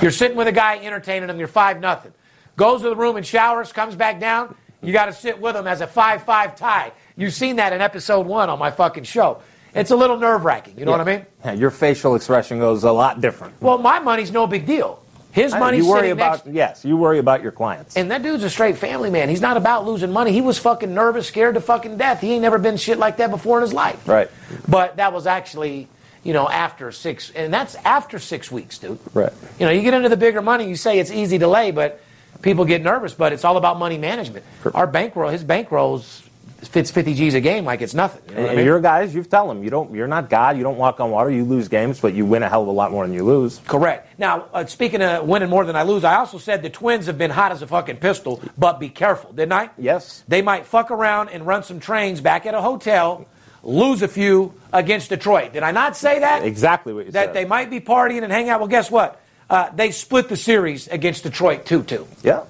You're 0.02 0.10
sitting 0.10 0.36
with 0.36 0.46
a 0.46 0.52
guy 0.52 0.78
entertaining 0.78 1.30
him. 1.30 1.38
You're 1.38 1.48
five 1.48 1.80
nothing. 1.80 2.12
Goes 2.56 2.82
to 2.82 2.90
the 2.90 2.96
room 2.96 3.16
and 3.16 3.26
showers. 3.26 3.72
Comes 3.72 3.96
back 3.96 4.20
down. 4.20 4.54
You 4.82 4.92
got 4.92 5.06
to 5.06 5.12
sit 5.12 5.40
with 5.40 5.56
him 5.56 5.66
as 5.66 5.80
a 5.80 5.86
five 5.86 6.22
five 6.24 6.56
tie. 6.56 6.92
You've 7.16 7.32
seen 7.32 7.56
that 7.56 7.72
in 7.72 7.80
episode 7.80 8.26
one 8.26 8.50
on 8.50 8.58
my 8.58 8.70
fucking 8.70 9.04
show. 9.04 9.40
It's 9.74 9.90
a 9.90 9.96
little 9.96 10.18
nerve 10.18 10.44
wracking. 10.44 10.78
You 10.78 10.84
know 10.84 10.92
what 10.92 11.00
I 11.00 11.04
mean? 11.04 11.26
Yeah, 11.44 11.52
your 11.52 11.70
facial 11.70 12.14
expression 12.14 12.58
goes 12.58 12.84
a 12.84 12.92
lot 12.92 13.20
different. 13.20 13.60
Well, 13.60 13.78
my 13.78 13.98
money's 13.98 14.30
no 14.30 14.46
big 14.46 14.66
deal. 14.66 15.02
His 15.36 15.52
money. 15.52 15.76
you 15.76 15.88
worry 15.88 16.10
about 16.10 16.46
next. 16.46 16.54
yes, 16.54 16.84
you 16.84 16.96
worry 16.96 17.18
about 17.18 17.42
your 17.42 17.52
clients. 17.52 17.96
And 17.96 18.10
that 18.10 18.22
dude's 18.22 18.42
a 18.42 18.48
straight 18.50 18.78
family 18.78 19.10
man. 19.10 19.28
He's 19.28 19.42
not 19.42 19.58
about 19.58 19.86
losing 19.86 20.10
money. 20.10 20.32
He 20.32 20.40
was 20.40 20.58
fucking 20.58 20.94
nervous, 20.94 21.28
scared 21.28 21.54
to 21.56 21.60
fucking 21.60 21.98
death. 21.98 22.22
He 22.22 22.32
ain't 22.32 22.42
never 22.42 22.58
been 22.58 22.78
shit 22.78 22.98
like 22.98 23.18
that 23.18 23.30
before 23.30 23.58
in 23.58 23.62
his 23.62 23.74
life. 23.74 24.08
Right. 24.08 24.30
But 24.66 24.96
that 24.96 25.12
was 25.12 25.26
actually, 25.26 25.88
you 26.24 26.32
know, 26.32 26.48
after 26.48 26.90
six, 26.90 27.30
and 27.30 27.52
that's 27.52 27.74
after 27.84 28.18
six 28.18 28.50
weeks, 28.50 28.78
dude. 28.78 28.98
Right. 29.12 29.32
You 29.58 29.66
know, 29.66 29.72
you 29.72 29.82
get 29.82 29.92
into 29.92 30.08
the 30.08 30.16
bigger 30.16 30.40
money, 30.40 30.68
you 30.68 30.76
say 30.76 30.98
it's 30.98 31.10
easy 31.10 31.38
to 31.38 31.46
lay, 31.48 31.70
but 31.70 32.00
people 32.40 32.64
get 32.64 32.82
nervous. 32.82 33.12
But 33.12 33.34
it's 33.34 33.44
all 33.44 33.58
about 33.58 33.78
money 33.78 33.98
management. 33.98 34.44
Our 34.72 34.86
bankroll, 34.86 35.28
his 35.30 35.44
bankrolls 35.44 36.25
fits 36.62 36.90
50 36.90 37.14
G's 37.14 37.34
a 37.34 37.40
game 37.40 37.64
like 37.64 37.80
it's 37.82 37.94
nothing. 37.94 38.22
You 38.30 38.34
know 38.34 38.42
what 38.42 38.50
I 38.52 38.56
mean? 38.56 38.64
your 38.64 38.80
guys, 38.80 39.14
you 39.14 39.22
tell 39.22 39.48
them 39.48 39.62
you 39.62 39.70
don't. 39.70 39.94
You're 39.94 40.06
not 40.08 40.30
God. 40.30 40.56
You 40.56 40.62
don't 40.62 40.78
walk 40.78 41.00
on 41.00 41.10
water. 41.10 41.30
You 41.30 41.44
lose 41.44 41.68
games, 41.68 42.00
but 42.00 42.14
you 42.14 42.24
win 42.24 42.42
a 42.42 42.48
hell 42.48 42.62
of 42.62 42.68
a 42.68 42.72
lot 42.72 42.90
more 42.90 43.06
than 43.06 43.14
you 43.14 43.24
lose. 43.24 43.60
Correct. 43.66 44.18
Now, 44.18 44.46
uh, 44.52 44.64
speaking 44.66 45.02
of 45.02 45.26
winning 45.26 45.48
more 45.50 45.64
than 45.64 45.76
I 45.76 45.82
lose, 45.82 46.02
I 46.04 46.16
also 46.16 46.38
said 46.38 46.62
the 46.62 46.70
Twins 46.70 47.06
have 47.06 47.18
been 47.18 47.30
hot 47.30 47.52
as 47.52 47.62
a 47.62 47.66
fucking 47.66 47.96
pistol, 47.98 48.42
but 48.56 48.80
be 48.80 48.88
careful, 48.88 49.32
didn't 49.32 49.52
I? 49.52 49.70
Yes. 49.78 50.24
They 50.28 50.42
might 50.42 50.66
fuck 50.66 50.90
around 50.90 51.28
and 51.28 51.46
run 51.46 51.62
some 51.62 51.78
trains 51.80 52.20
back 52.20 52.46
at 52.46 52.54
a 52.54 52.60
hotel, 52.62 53.26
lose 53.62 54.02
a 54.02 54.08
few 54.08 54.54
against 54.72 55.10
Detroit. 55.10 55.52
Did 55.52 55.62
I 55.62 55.72
not 55.72 55.96
say 55.96 56.20
that? 56.20 56.44
Exactly 56.44 56.92
what 56.92 57.06
you 57.06 57.12
That 57.12 57.20
said. 57.20 57.28
That 57.28 57.34
they 57.34 57.44
might 57.44 57.70
be 57.70 57.80
partying 57.80 58.22
and 58.22 58.32
hang 58.32 58.48
out. 58.48 58.60
Well, 58.60 58.68
guess 58.68 58.90
what? 58.90 59.20
Uh, 59.48 59.70
they 59.74 59.90
split 59.90 60.28
the 60.28 60.36
series 60.36 60.88
against 60.88 61.22
Detroit 61.22 61.66
2 61.66 61.82
2. 61.84 62.06
yeah. 62.24 62.44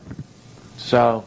So 0.78 1.24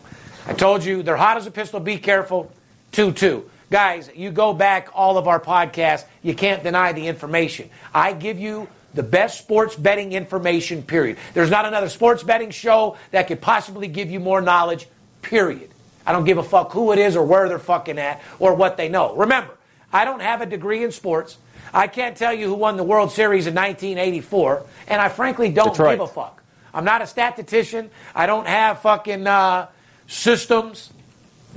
I 0.48 0.54
told 0.54 0.84
you 0.86 1.04
they're 1.04 1.18
hot 1.18 1.38
as 1.38 1.46
a 1.46 1.52
pistol. 1.52 1.80
Be 1.80 1.98
careful. 1.98 2.52
2 2.92 3.14
2. 3.14 3.50
Guys, 3.72 4.10
you 4.16 4.32
go 4.32 4.54
back 4.54 4.90
all 4.94 5.18
of 5.18 5.28
our 5.28 5.40
podcasts, 5.40 6.06
you 6.24 6.34
can't 6.34 6.64
deny 6.64 6.92
the 6.92 7.08
information. 7.08 7.70
I 7.94 8.14
give 8.14 8.40
you 8.40 8.68
the 8.96 9.04
best 9.04 9.38
sports 9.38 9.76
betting 9.76 10.14
information, 10.14 10.82
period. 10.82 11.18
There's 11.36 11.52
not 11.52 11.66
another 11.66 11.90
sports 11.90 12.24
betting 12.24 12.50
show 12.50 12.98
that 13.12 13.28
could 13.28 13.42
possibly 13.42 13.88
give 13.88 14.10
you 14.10 14.20
more 14.20 14.42
knowledge, 14.42 14.88
period. 15.22 15.70
I 16.06 16.12
don't 16.12 16.26
give 16.26 16.40
a 16.40 16.44
fuck 16.44 16.72
who 16.72 16.92
it 16.92 16.98
is 16.98 17.16
or 17.16 17.24
where 17.24 17.48
they're 17.48 17.60
fucking 17.60 18.00
at 18.00 18.22
or 18.40 18.56
what 18.56 18.78
they 18.78 18.90
know. 18.90 19.16
Remember, 19.16 19.54
I 19.94 20.06
don't 20.06 20.22
have 20.22 20.42
a 20.42 20.48
degree 20.48 20.84
in 20.84 20.92
sports. 20.92 21.38
I 21.72 21.86
can't 21.86 22.18
tell 22.18 22.34
you 22.34 22.48
who 22.48 22.56
won 22.56 22.78
the 22.78 22.84
World 22.84 23.12
Series 23.12 23.46
in 23.46 23.54
1984, 23.54 24.64
and 24.88 25.00
I 25.00 25.10
frankly 25.10 25.52
don't 25.52 25.70
Detroit. 25.70 25.92
give 25.92 26.02
a 26.02 26.08
fuck. 26.08 26.42
I'm 26.74 26.86
not 26.86 27.04
a 27.04 27.08
statistician. 27.08 27.92
I 28.16 28.26
don't 28.26 28.48
have 28.48 28.82
fucking 28.82 29.28
uh, 29.28 29.68
systems. 30.08 30.92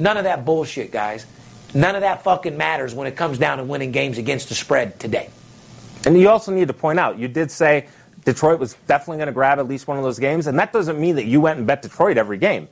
None 0.02 0.16
of 0.16 0.24
that 0.24 0.44
bullshit, 0.44 0.90
guys. 0.90 1.26
None 1.74 1.94
of 1.94 2.00
that 2.00 2.24
fucking 2.24 2.56
matters 2.56 2.92
when 2.92 3.06
it 3.06 3.14
comes 3.14 3.38
down 3.38 3.58
to 3.58 3.64
winning 3.64 3.92
games 3.92 4.18
against 4.18 4.48
the 4.48 4.54
spread 4.56 4.98
today. 4.98 5.30
And 6.04 6.18
you 6.18 6.28
also 6.28 6.50
need 6.50 6.66
to 6.66 6.74
point 6.74 6.98
out, 6.98 7.20
you 7.20 7.28
did 7.28 7.52
say 7.52 7.86
Detroit 8.24 8.58
was 8.58 8.74
definitely 8.88 9.18
going 9.18 9.28
to 9.28 9.32
grab 9.32 9.60
at 9.60 9.68
least 9.68 9.86
one 9.86 9.98
of 9.98 10.02
those 10.02 10.18
games, 10.18 10.48
and 10.48 10.58
that 10.58 10.72
doesn't 10.72 10.98
mean 10.98 11.14
that 11.16 11.26
you 11.26 11.40
went 11.40 11.58
and 11.58 11.68
bet 11.68 11.82
Detroit 11.82 12.16
every 12.16 12.36
game. 12.36 12.66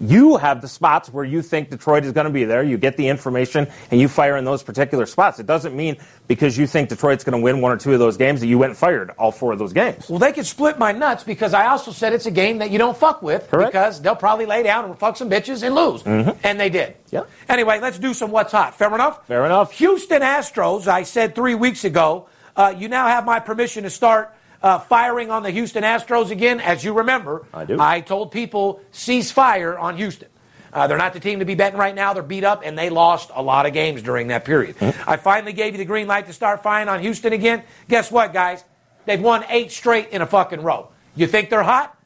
You 0.00 0.36
have 0.36 0.60
the 0.60 0.68
spots 0.68 1.08
where 1.10 1.24
you 1.24 1.42
think 1.42 1.70
Detroit 1.70 2.04
is 2.04 2.12
going 2.12 2.26
to 2.26 2.32
be 2.32 2.44
there. 2.44 2.62
You 2.62 2.76
get 2.76 2.96
the 2.96 3.08
information 3.08 3.66
and 3.90 4.00
you 4.00 4.08
fire 4.08 4.36
in 4.36 4.44
those 4.44 4.62
particular 4.62 5.06
spots. 5.06 5.38
It 5.38 5.46
doesn't 5.46 5.74
mean 5.74 5.96
because 6.28 6.58
you 6.58 6.66
think 6.66 6.88
Detroit's 6.88 7.24
going 7.24 7.38
to 7.38 7.42
win 7.42 7.60
one 7.60 7.72
or 7.72 7.76
two 7.76 7.92
of 7.92 7.98
those 7.98 8.16
games 8.16 8.40
that 8.40 8.46
you 8.46 8.58
went 8.58 8.70
and 8.70 8.78
fired 8.78 9.10
all 9.18 9.32
four 9.32 9.52
of 9.52 9.58
those 9.58 9.72
games. 9.72 10.08
Well, 10.08 10.18
they 10.18 10.32
could 10.32 10.46
split 10.46 10.78
my 10.78 10.92
nuts 10.92 11.24
because 11.24 11.54
I 11.54 11.66
also 11.68 11.92
said 11.92 12.12
it's 12.12 12.26
a 12.26 12.30
game 12.30 12.58
that 12.58 12.70
you 12.70 12.78
don't 12.78 12.96
fuck 12.96 13.22
with 13.22 13.48
Correct. 13.48 13.72
because 13.72 14.00
they'll 14.02 14.16
probably 14.16 14.46
lay 14.46 14.62
down 14.62 14.84
and 14.84 14.98
fuck 14.98 15.16
some 15.16 15.30
bitches 15.30 15.62
and 15.62 15.74
lose. 15.74 16.02
And 16.44 16.60
they 16.60 16.68
did. 16.68 16.96
Yeah. 17.10 17.22
Anyway, 17.48 17.80
let's 17.80 17.98
do 17.98 18.12
some 18.12 18.30
what's 18.30 18.52
hot. 18.52 18.76
Fair 18.76 18.94
enough? 18.94 19.26
Fair 19.26 19.46
enough. 19.46 19.72
Houston 19.72 20.22
Astros, 20.22 20.86
I 20.86 21.04
said 21.04 21.34
three 21.34 21.54
weeks 21.54 21.84
ago, 21.84 22.28
uh, 22.56 22.74
you 22.76 22.88
now 22.88 23.06
have 23.06 23.24
my 23.24 23.38
permission 23.40 23.84
to 23.84 23.90
start 23.90 24.34
uh, 24.62 24.78
firing 24.78 25.30
on 25.30 25.42
the 25.42 25.50
Houston 25.50 25.82
Astros 25.82 26.30
again. 26.30 26.60
As 26.60 26.84
you 26.84 26.92
remember, 26.94 27.46
I 27.52 27.64
do. 27.64 27.76
I 27.80 28.00
told 28.00 28.32
people 28.32 28.80
cease 28.90 29.30
fire 29.30 29.78
on 29.78 29.96
Houston. 29.96 30.28
Uh, 30.72 30.86
they're 30.86 30.98
not 30.98 31.14
the 31.14 31.20
team 31.20 31.38
to 31.38 31.44
be 31.44 31.54
betting 31.54 31.78
right 31.78 31.94
now. 31.94 32.12
They're 32.12 32.22
beat 32.22 32.44
up, 32.44 32.62
and 32.64 32.76
they 32.76 32.90
lost 32.90 33.30
a 33.34 33.42
lot 33.42 33.64
of 33.64 33.72
games 33.72 34.02
during 34.02 34.28
that 34.28 34.44
period. 34.44 34.76
I 35.06 35.16
finally 35.16 35.54
gave 35.54 35.72
you 35.72 35.78
the 35.78 35.84
green 35.86 36.06
light 36.06 36.26
to 36.26 36.34
start 36.34 36.62
firing 36.62 36.88
on 36.88 37.00
Houston 37.00 37.32
again. 37.32 37.62
Guess 37.88 38.10
what, 38.10 38.32
guys? 38.34 38.62
They've 39.06 39.20
won 39.20 39.44
eight 39.48 39.72
straight 39.72 40.10
in 40.10 40.20
a 40.20 40.26
fucking 40.26 40.62
row. 40.62 40.90
You 41.14 41.26
think 41.26 41.48
they're 41.48 41.62
hot? 41.62 41.96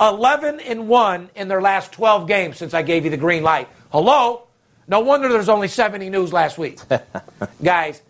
11 0.00 0.60
and 0.60 0.88
1 0.88 1.30
in 1.34 1.48
their 1.48 1.60
last 1.60 1.92
12 1.92 2.26
games 2.26 2.56
since 2.56 2.72
I 2.72 2.82
gave 2.82 3.04
you 3.04 3.10
the 3.10 3.16
green 3.16 3.42
light. 3.42 3.68
Hello? 3.90 4.46
No 4.88 5.00
wonder 5.00 5.28
there's 5.28 5.48
only 5.48 5.68
70 5.68 6.08
news 6.08 6.32
last 6.32 6.56
week. 6.56 6.78
guys, 7.62 8.00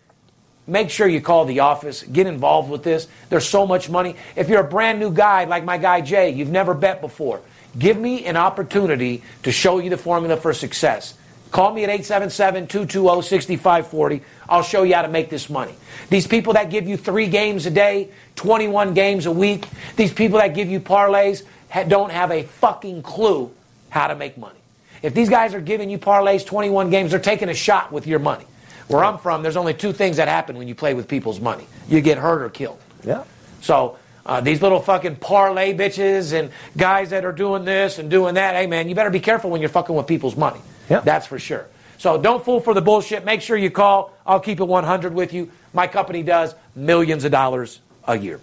make 0.67 0.89
sure 0.89 1.07
you 1.07 1.21
call 1.21 1.45
the 1.45 1.61
office, 1.61 2.03
get 2.03 2.27
involved 2.27 2.69
with 2.69 2.83
this. 2.83 3.07
There's 3.29 3.47
so 3.47 3.65
much 3.65 3.89
money. 3.89 4.15
If 4.35 4.49
you're 4.49 4.61
a 4.61 4.69
brand 4.69 4.99
new 4.99 5.11
guy 5.11 5.45
like 5.45 5.63
my 5.63 5.77
guy 5.77 6.01
Jay, 6.01 6.29
you've 6.31 6.49
never 6.49 6.73
bet 6.73 7.01
before, 7.01 7.41
give 7.77 7.97
me 7.97 8.25
an 8.25 8.37
opportunity 8.37 9.23
to 9.43 9.51
show 9.51 9.79
you 9.79 9.89
the 9.89 9.97
formula 9.97 10.37
for 10.37 10.53
success. 10.53 11.15
Call 11.51 11.73
me 11.73 11.83
at 11.83 11.89
877 11.89 12.67
220 12.67 13.21
6540. 13.21 14.23
I'll 14.47 14.63
show 14.63 14.83
you 14.83 14.95
how 14.95 15.01
to 15.01 15.09
make 15.09 15.29
this 15.29 15.49
money. 15.49 15.73
These 16.09 16.25
people 16.27 16.53
that 16.53 16.69
give 16.69 16.87
you 16.87 16.95
three 16.95 17.27
games 17.27 17.65
a 17.65 17.71
day, 17.71 18.09
21 18.35 18.93
games 18.93 19.25
a 19.25 19.31
week, 19.31 19.67
these 19.97 20.13
people 20.13 20.39
that 20.39 20.55
give 20.55 20.69
you 20.69 20.79
parlays 20.79 21.43
don't 21.89 22.11
have 22.11 22.31
a 22.31 22.43
fucking 22.43 23.03
clue 23.03 23.51
how 23.89 24.07
to 24.07 24.15
make 24.15 24.37
money. 24.37 24.57
If 25.01 25.13
these 25.13 25.29
guys 25.29 25.53
are 25.53 25.61
giving 25.61 25.89
you 25.89 25.97
parlays 25.97 26.45
21 26.45 26.89
games, 26.89 27.11
they're 27.11 27.19
taking 27.19 27.49
a 27.49 27.53
shot 27.53 27.91
with 27.91 28.07
your 28.07 28.19
money. 28.19 28.45
Where 28.91 29.05
I'm 29.05 29.17
from, 29.17 29.41
there's 29.41 29.57
only 29.57 29.73
two 29.73 29.93
things 29.93 30.17
that 30.17 30.27
happen 30.27 30.57
when 30.57 30.67
you 30.67 30.75
play 30.75 30.93
with 30.93 31.07
people's 31.07 31.39
money 31.39 31.65
you 31.87 32.01
get 32.01 32.17
hurt 32.17 32.41
or 32.41 32.49
killed. 32.49 32.79
Yeah. 33.03 33.23
So 33.61 33.97
uh, 34.25 34.41
these 34.41 34.61
little 34.61 34.79
fucking 34.79 35.17
parlay 35.17 35.73
bitches 35.73 36.33
and 36.37 36.51
guys 36.77 37.09
that 37.11 37.25
are 37.25 37.31
doing 37.31 37.65
this 37.65 37.99
and 37.99 38.09
doing 38.09 38.35
that, 38.35 38.55
hey 38.55 38.67
man, 38.67 38.89
you 38.89 38.95
better 38.95 39.09
be 39.09 39.19
careful 39.19 39.49
when 39.49 39.61
you're 39.61 39.69
fucking 39.69 39.95
with 39.95 40.07
people's 40.07 40.35
money. 40.35 40.59
Yeah. 40.89 40.99
That's 41.01 41.25
for 41.27 41.39
sure. 41.39 41.67
So 41.97 42.19
don't 42.19 42.43
fool 42.43 42.59
for 42.59 42.73
the 42.73 42.81
bullshit. 42.81 43.25
Make 43.25 43.41
sure 43.41 43.55
you 43.55 43.69
call. 43.69 44.13
I'll 44.25 44.39
keep 44.39 44.59
it 44.59 44.67
100 44.67 45.13
with 45.13 45.33
you. 45.33 45.51
My 45.73 45.87
company 45.87 46.23
does 46.23 46.55
millions 46.75 47.23
of 47.25 47.31
dollars 47.31 47.79
a 48.05 48.17
year. 48.17 48.39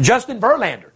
Justin 0.00 0.40
Verlander 0.40 0.90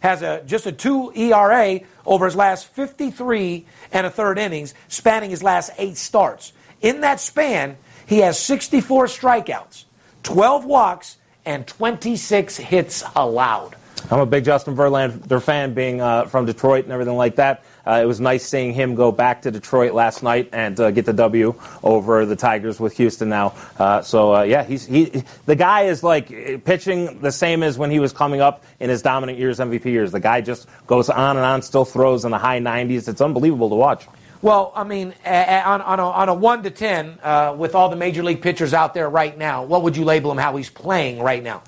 has 0.00 0.22
a 0.22 0.42
just 0.46 0.66
a 0.66 0.72
two 0.72 1.12
ERA 1.14 1.80
over 2.04 2.24
his 2.24 2.34
last 2.34 2.66
53 2.68 3.66
and 3.92 4.06
a 4.06 4.10
third 4.10 4.38
innings, 4.38 4.74
spanning 4.88 5.30
his 5.30 5.42
last 5.42 5.70
eight 5.78 5.96
starts. 5.96 6.52
In 6.80 7.02
that 7.02 7.20
span, 7.20 7.76
he 8.12 8.18
has 8.18 8.38
64 8.38 9.06
strikeouts, 9.06 9.84
12 10.22 10.66
walks, 10.66 11.16
and 11.46 11.66
26 11.66 12.58
hits 12.58 13.02
allowed. 13.16 13.74
I'm 14.10 14.20
a 14.20 14.26
big 14.26 14.44
Justin 14.44 14.76
Verlander 14.76 15.42
fan, 15.42 15.72
being 15.72 16.02
uh, 16.02 16.26
from 16.26 16.44
Detroit 16.44 16.84
and 16.84 16.92
everything 16.92 17.16
like 17.16 17.36
that. 17.36 17.64
Uh, 17.86 18.00
it 18.02 18.04
was 18.04 18.20
nice 18.20 18.46
seeing 18.46 18.74
him 18.74 18.94
go 18.94 19.12
back 19.12 19.42
to 19.42 19.50
Detroit 19.50 19.94
last 19.94 20.22
night 20.22 20.50
and 20.52 20.78
uh, 20.78 20.90
get 20.90 21.06
the 21.06 21.14
W 21.14 21.54
over 21.82 22.26
the 22.26 22.36
Tigers 22.36 22.78
with 22.78 22.94
Houston 22.98 23.30
now. 23.30 23.54
Uh, 23.78 24.02
so 24.02 24.34
uh, 24.34 24.42
yeah, 24.42 24.62
he's 24.62 24.84
he 24.84 25.24
the 25.46 25.56
guy 25.56 25.82
is 25.84 26.02
like 26.02 26.28
pitching 26.64 27.20
the 27.20 27.32
same 27.32 27.62
as 27.62 27.78
when 27.78 27.90
he 27.90 27.98
was 27.98 28.12
coming 28.12 28.42
up 28.42 28.62
in 28.78 28.90
his 28.90 29.00
dominant 29.00 29.38
years, 29.38 29.58
MVP 29.58 29.86
years. 29.86 30.12
The 30.12 30.20
guy 30.20 30.42
just 30.42 30.68
goes 30.86 31.08
on 31.08 31.36
and 31.38 31.46
on, 31.46 31.62
still 31.62 31.86
throws 31.86 32.26
in 32.26 32.30
the 32.30 32.38
high 32.38 32.60
90s. 32.60 33.08
It's 33.08 33.22
unbelievable 33.22 33.70
to 33.70 33.76
watch. 33.76 34.06
Well, 34.42 34.72
I 34.74 34.82
mean, 34.82 35.14
on, 35.24 35.80
on, 35.80 36.00
a, 36.00 36.10
on 36.10 36.28
a 36.28 36.34
1 36.34 36.64
to 36.64 36.70
10, 36.70 37.18
uh, 37.22 37.54
with 37.56 37.76
all 37.76 37.88
the 37.88 37.96
major 37.96 38.24
league 38.24 38.42
pitchers 38.42 38.74
out 38.74 38.92
there 38.92 39.08
right 39.08 39.36
now, 39.38 39.62
what 39.62 39.84
would 39.84 39.96
you 39.96 40.04
label 40.04 40.32
him 40.32 40.38
how 40.38 40.56
he's 40.56 40.68
playing 40.68 41.22
right 41.22 41.42
now? 41.42 41.62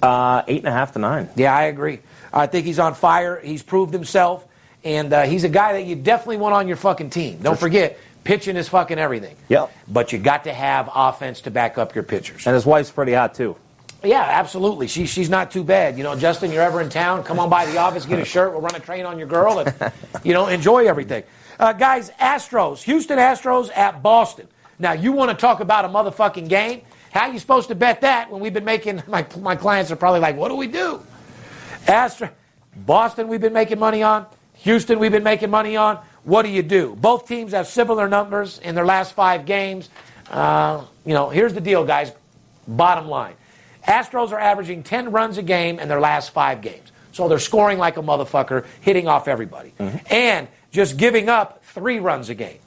Uh, 0.00 0.42
eight 0.46 0.58
and 0.58 0.68
a 0.68 0.72
half 0.72 0.92
to 0.92 0.98
nine. 1.00 1.28
Yeah, 1.34 1.54
I 1.54 1.64
agree. 1.64 1.98
I 2.32 2.46
think 2.46 2.66
he's 2.66 2.78
on 2.78 2.94
fire. 2.94 3.40
He's 3.40 3.62
proved 3.62 3.92
himself, 3.92 4.46
and 4.84 5.12
uh, 5.12 5.22
he's 5.24 5.42
a 5.42 5.48
guy 5.48 5.74
that 5.74 5.86
you 5.86 5.96
definitely 5.96 6.38
want 6.38 6.54
on 6.54 6.68
your 6.68 6.76
fucking 6.76 7.10
team. 7.10 7.40
Don't 7.42 7.58
forget, 7.58 7.98
pitching 8.22 8.56
is 8.56 8.68
fucking 8.68 8.98
everything. 8.98 9.36
Yep. 9.48 9.72
But 9.88 10.12
you 10.12 10.18
got 10.18 10.44
to 10.44 10.52
have 10.52 10.88
offense 10.94 11.42
to 11.42 11.50
back 11.50 11.78
up 11.78 11.96
your 11.96 12.04
pitchers. 12.04 12.46
And 12.46 12.54
his 12.54 12.64
wife's 12.64 12.92
pretty 12.92 13.12
hot 13.12 13.34
too. 13.34 13.56
Yeah, 14.02 14.22
absolutely. 14.22 14.86
She, 14.86 15.06
she's 15.06 15.28
not 15.28 15.50
too 15.50 15.64
bad. 15.64 15.98
You 15.98 16.04
know, 16.04 16.16
Justin, 16.16 16.52
you're 16.52 16.62
ever 16.62 16.80
in 16.80 16.88
town, 16.88 17.22
come 17.24 17.38
on 17.38 17.50
by 17.50 17.66
the 17.66 17.78
office, 17.78 18.06
get 18.06 18.18
a 18.18 18.24
shirt, 18.36 18.52
we'll 18.52 18.62
run 18.62 18.74
a 18.74 18.80
train 18.80 19.04
on 19.04 19.18
your 19.18 19.26
girl, 19.28 19.58
and, 19.58 19.92
you 20.22 20.32
know, 20.32 20.46
enjoy 20.46 20.86
everything. 20.86 21.24
Uh, 21.60 21.74
guys, 21.74 22.08
Astros, 22.18 22.82
Houston 22.84 23.18
Astros 23.18 23.70
at 23.76 24.02
Boston. 24.02 24.48
Now, 24.78 24.92
you 24.92 25.12
want 25.12 25.30
to 25.30 25.36
talk 25.36 25.60
about 25.60 25.84
a 25.84 25.88
motherfucking 25.88 26.48
game? 26.48 26.80
How 27.12 27.26
you 27.26 27.38
supposed 27.38 27.68
to 27.68 27.74
bet 27.74 28.00
that 28.00 28.30
when 28.30 28.40
we've 28.40 28.54
been 28.54 28.64
making, 28.64 29.02
my, 29.08 29.26
my 29.38 29.56
clients 29.56 29.90
are 29.90 29.96
probably 29.96 30.20
like, 30.20 30.36
what 30.36 30.48
do 30.48 30.56
we 30.56 30.66
do? 30.66 31.02
Astra, 31.86 32.32
Boston, 32.74 33.28
we've 33.28 33.42
been 33.42 33.52
making 33.52 33.78
money 33.78 34.02
on. 34.02 34.24
Houston, 34.54 34.98
we've 34.98 35.12
been 35.12 35.22
making 35.22 35.50
money 35.50 35.76
on. 35.76 35.98
What 36.24 36.42
do 36.42 36.48
you 36.48 36.62
do? 36.62 36.96
Both 36.98 37.28
teams 37.28 37.52
have 37.52 37.66
similar 37.66 38.08
numbers 38.08 38.58
in 38.58 38.74
their 38.74 38.86
last 38.86 39.12
five 39.12 39.44
games. 39.44 39.90
Uh, 40.30 40.84
you 41.04 41.12
know, 41.12 41.28
here's 41.28 41.52
the 41.52 41.60
deal, 41.60 41.84
guys. 41.84 42.10
Bottom 42.66 43.06
line 43.08 43.34
Astros 43.86 44.32
are 44.32 44.38
averaging 44.38 44.82
10 44.82 45.12
runs 45.12 45.36
a 45.36 45.42
game 45.42 45.78
in 45.78 45.88
their 45.88 46.00
last 46.00 46.30
five 46.30 46.62
games. 46.62 46.90
So 47.12 47.28
they're 47.28 47.38
scoring 47.38 47.76
like 47.76 47.98
a 47.98 48.02
motherfucker, 48.02 48.64
hitting 48.80 49.08
off 49.08 49.28
everybody. 49.28 49.74
And 50.08 50.48
just 50.70 50.96
giving 50.96 51.28
up 51.28 51.64
three 51.64 51.98
runs 51.98 52.28
a 52.28 52.34
game. 52.34 52.58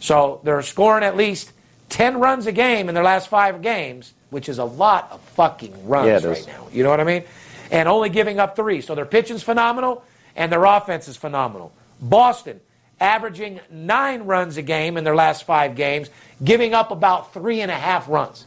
So 0.00 0.40
they're 0.44 0.62
scoring 0.62 1.04
at 1.04 1.16
least 1.16 1.52
10 1.90 2.18
runs 2.18 2.46
a 2.46 2.52
game 2.52 2.88
in 2.88 2.94
their 2.94 3.04
last 3.04 3.28
five 3.28 3.62
games, 3.62 4.12
which 4.30 4.48
is 4.48 4.58
a 4.58 4.64
lot 4.64 5.08
of 5.12 5.20
fucking 5.20 5.88
runs 5.88 6.22
Yeah, 6.24 6.28
right 6.28 6.46
now. 6.46 6.68
You 6.72 6.82
know 6.82 6.90
what 6.90 7.00
I 7.00 7.04
mean? 7.04 7.24
And 7.70 7.88
only 7.88 8.08
giving 8.08 8.38
up 8.38 8.56
three. 8.56 8.80
So 8.80 8.94
their 8.94 9.06
pitching's 9.06 9.42
phenomenal 9.42 10.04
and 10.34 10.52
their 10.52 10.64
offense 10.64 11.08
is 11.08 11.16
phenomenal. 11.16 11.72
Boston 12.00 12.60
averaging 13.00 13.60
nine 13.70 14.22
runs 14.22 14.56
a 14.56 14.62
game 14.62 14.96
in 14.96 15.04
their 15.04 15.14
last 15.14 15.44
five 15.44 15.76
games, 15.76 16.10
giving 16.42 16.74
up 16.74 16.90
about 16.90 17.32
three 17.32 17.60
and 17.60 17.70
a 17.70 17.76
half 17.76 18.08
runs. 18.08 18.44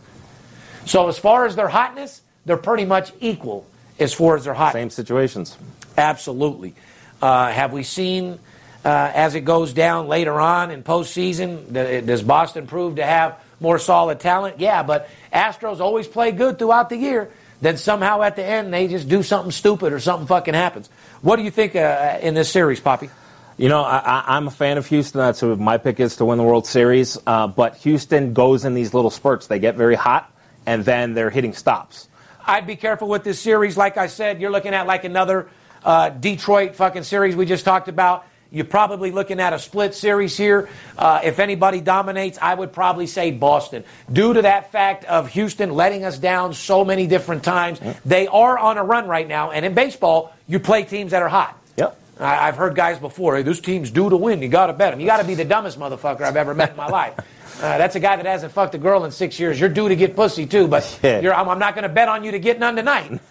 So 0.85 1.07
as 1.07 1.17
far 1.19 1.45
as 1.45 1.55
their 1.55 1.67
hotness, 1.67 2.21
they're 2.45 2.57
pretty 2.57 2.85
much 2.85 3.11
equal 3.19 3.65
as 3.99 4.13
far 4.13 4.35
as 4.35 4.45
their 4.45 4.53
hotness. 4.53 4.73
Same 4.73 4.89
situations. 4.89 5.57
Absolutely. 5.97 6.73
Uh, 7.21 7.51
have 7.51 7.73
we 7.73 7.83
seen 7.83 8.39
uh, 8.85 9.11
as 9.13 9.35
it 9.35 9.41
goes 9.41 9.73
down 9.73 10.07
later 10.07 10.39
on 10.39 10.71
in 10.71 10.83
postseason? 10.83 11.71
Does 12.05 12.23
Boston 12.23 12.67
prove 12.67 12.95
to 12.95 13.05
have 13.05 13.39
more 13.59 13.79
solid 13.79 14.19
talent? 14.19 14.59
Yeah, 14.59 14.83
but 14.83 15.09
Astros 15.33 15.79
always 15.79 16.07
play 16.07 16.31
good 16.31 16.59
throughout 16.59 16.89
the 16.89 16.97
year. 16.97 17.31
Then 17.61 17.77
somehow 17.77 18.21
at 18.21 18.35
the 18.35 18.43
end 18.43 18.73
they 18.73 18.87
just 18.87 19.09
do 19.09 19.21
something 19.21 19.51
stupid 19.51 19.91
or 19.91 19.99
something 19.99 20.27
fucking 20.27 20.53
happens. 20.53 20.89
What 21.21 21.35
do 21.35 21.43
you 21.43 21.51
think 21.51 21.75
uh, 21.75 22.19
in 22.21 22.33
this 22.33 22.49
series, 22.49 22.79
Poppy? 22.79 23.09
You 23.57 23.67
know, 23.67 23.83
I, 23.83 23.97
I, 23.97 24.23
I'm 24.37 24.47
a 24.47 24.51
fan 24.51 24.77
of 24.77 24.87
Houston. 24.87 25.19
That's 25.19 25.41
who 25.41 25.53
my 25.57 25.77
pick 25.77 25.99
is 25.99 26.15
to 26.17 26.25
win 26.25 26.37
the 26.37 26.45
World 26.45 26.65
Series. 26.65 27.17
Uh, 27.27 27.47
but 27.47 27.75
Houston 27.77 28.33
goes 28.33 28.63
in 28.63 28.73
these 28.73 28.93
little 28.93 29.09
spurts. 29.09 29.47
They 29.47 29.59
get 29.59 29.75
very 29.75 29.95
hot, 29.95 30.31
and 30.65 30.85
then 30.85 31.13
they're 31.13 31.29
hitting 31.29 31.51
stops. 31.51 32.07
I'd 32.47 32.65
be 32.65 32.77
careful 32.77 33.09
with 33.09 33.25
this 33.25 33.41
series. 33.41 33.75
Like 33.75 33.97
I 33.97 34.07
said, 34.07 34.39
you're 34.39 34.49
looking 34.49 34.73
at 34.73 34.87
like 34.87 35.03
another 35.03 35.49
uh, 35.83 36.09
Detroit 36.09 36.77
fucking 36.77 37.03
series 37.03 37.35
we 37.35 37.45
just 37.45 37.65
talked 37.65 37.89
about. 37.89 38.25
You're 38.51 38.65
probably 38.65 39.11
looking 39.11 39.39
at 39.39 39.53
a 39.53 39.59
split 39.59 39.93
series 39.93 40.35
here. 40.35 40.69
Uh, 40.97 41.21
if 41.23 41.37
anybody 41.37 41.81
dominates, 41.81 42.39
I 42.41 42.55
would 42.55 42.73
probably 42.73 43.05
say 43.05 43.29
Boston. 43.29 43.83
Due 44.11 44.33
to 44.33 44.41
that 44.41 44.71
fact 44.71 45.05
of 45.05 45.29
Houston 45.29 45.71
letting 45.71 46.03
us 46.03 46.17
down 46.17 46.55
so 46.55 46.83
many 46.83 47.05
different 47.05 47.43
times, 47.43 47.79
they 48.05 48.27
are 48.27 48.57
on 48.57 48.79
a 48.79 48.83
run 48.83 49.07
right 49.07 49.27
now. 49.27 49.51
And 49.51 49.65
in 49.65 49.75
baseball, 49.75 50.33
you 50.47 50.59
play 50.59 50.83
teams 50.83 51.11
that 51.11 51.21
are 51.21 51.29
hot. 51.29 51.61
Yep. 51.77 51.99
I, 52.19 52.47
I've 52.47 52.55
heard 52.55 52.73
guys 52.73 52.97
before, 52.97 53.37
hey, 53.37 53.43
this 53.43 53.59
team's 53.59 53.91
due 53.91 54.09
to 54.09 54.17
win. 54.17 54.41
You 54.41 54.49
got 54.49 54.67
to 54.67 54.73
bet 54.73 54.93
them. 54.93 54.99
You 54.99 55.05
got 55.05 55.21
to 55.21 55.27
be 55.27 55.35
the 55.35 55.45
dumbest 55.45 55.77
motherfucker 55.77 56.21
I've 56.21 56.37
ever 56.37 56.55
met 56.55 56.71
in 56.71 56.75
my 56.77 56.87
life. 56.89 57.19
Uh, 57.61 57.77
that's 57.77 57.95
a 57.95 57.99
guy 57.99 58.15
that 58.15 58.25
hasn't 58.25 58.53
fucked 58.53 58.73
a 58.73 58.79
girl 58.79 59.05
in 59.05 59.11
six 59.11 59.39
years. 59.39 59.59
You're 59.59 59.69
due 59.69 59.89
to 59.89 59.95
get 59.95 60.15
pussy 60.15 60.47
too, 60.47 60.67
but 60.67 60.99
you're, 61.03 61.35
I'm, 61.35 61.49
I'm 61.49 61.59
not 61.59 61.75
going 61.75 61.83
to 61.83 61.89
bet 61.89 62.07
on 62.07 62.23
you 62.23 62.31
to 62.31 62.39
get 62.39 62.57
none 62.57 62.75
tonight. 62.75 63.19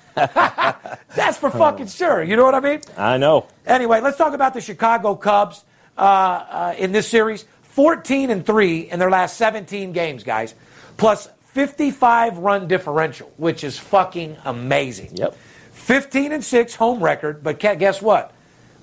that's 1.14 1.38
for 1.38 1.50
fucking 1.50 1.88
sure. 1.88 2.22
You 2.22 2.36
know 2.36 2.44
what 2.44 2.54
I 2.54 2.60
mean? 2.60 2.80
I 2.96 3.16
know. 3.16 3.46
Anyway, 3.66 4.00
let's 4.00 4.16
talk 4.16 4.34
about 4.34 4.54
the 4.54 4.60
Chicago 4.60 5.14
Cubs 5.14 5.64
uh, 5.96 6.00
uh, 6.00 6.74
in 6.78 6.92
this 6.92 7.08
series. 7.08 7.44
14 7.62 8.30
and 8.30 8.44
3 8.44 8.90
in 8.90 8.98
their 8.98 9.10
last 9.10 9.36
17 9.36 9.92
games, 9.92 10.24
guys, 10.24 10.54
plus 10.96 11.28
55 11.52 12.38
run 12.38 12.66
differential, 12.66 13.32
which 13.36 13.62
is 13.62 13.78
fucking 13.78 14.36
amazing. 14.44 15.16
Yep. 15.16 15.36
15 15.72 16.32
and 16.32 16.44
6 16.44 16.74
home 16.74 17.02
record, 17.02 17.42
but 17.42 17.58
guess 17.60 18.02
what? 18.02 18.32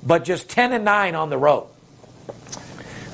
But 0.02 0.24
just 0.24 0.50
10 0.50 0.72
and 0.74 0.86
9 0.86 1.14
on 1.16 1.30
the 1.30 1.38
road. 1.38 1.68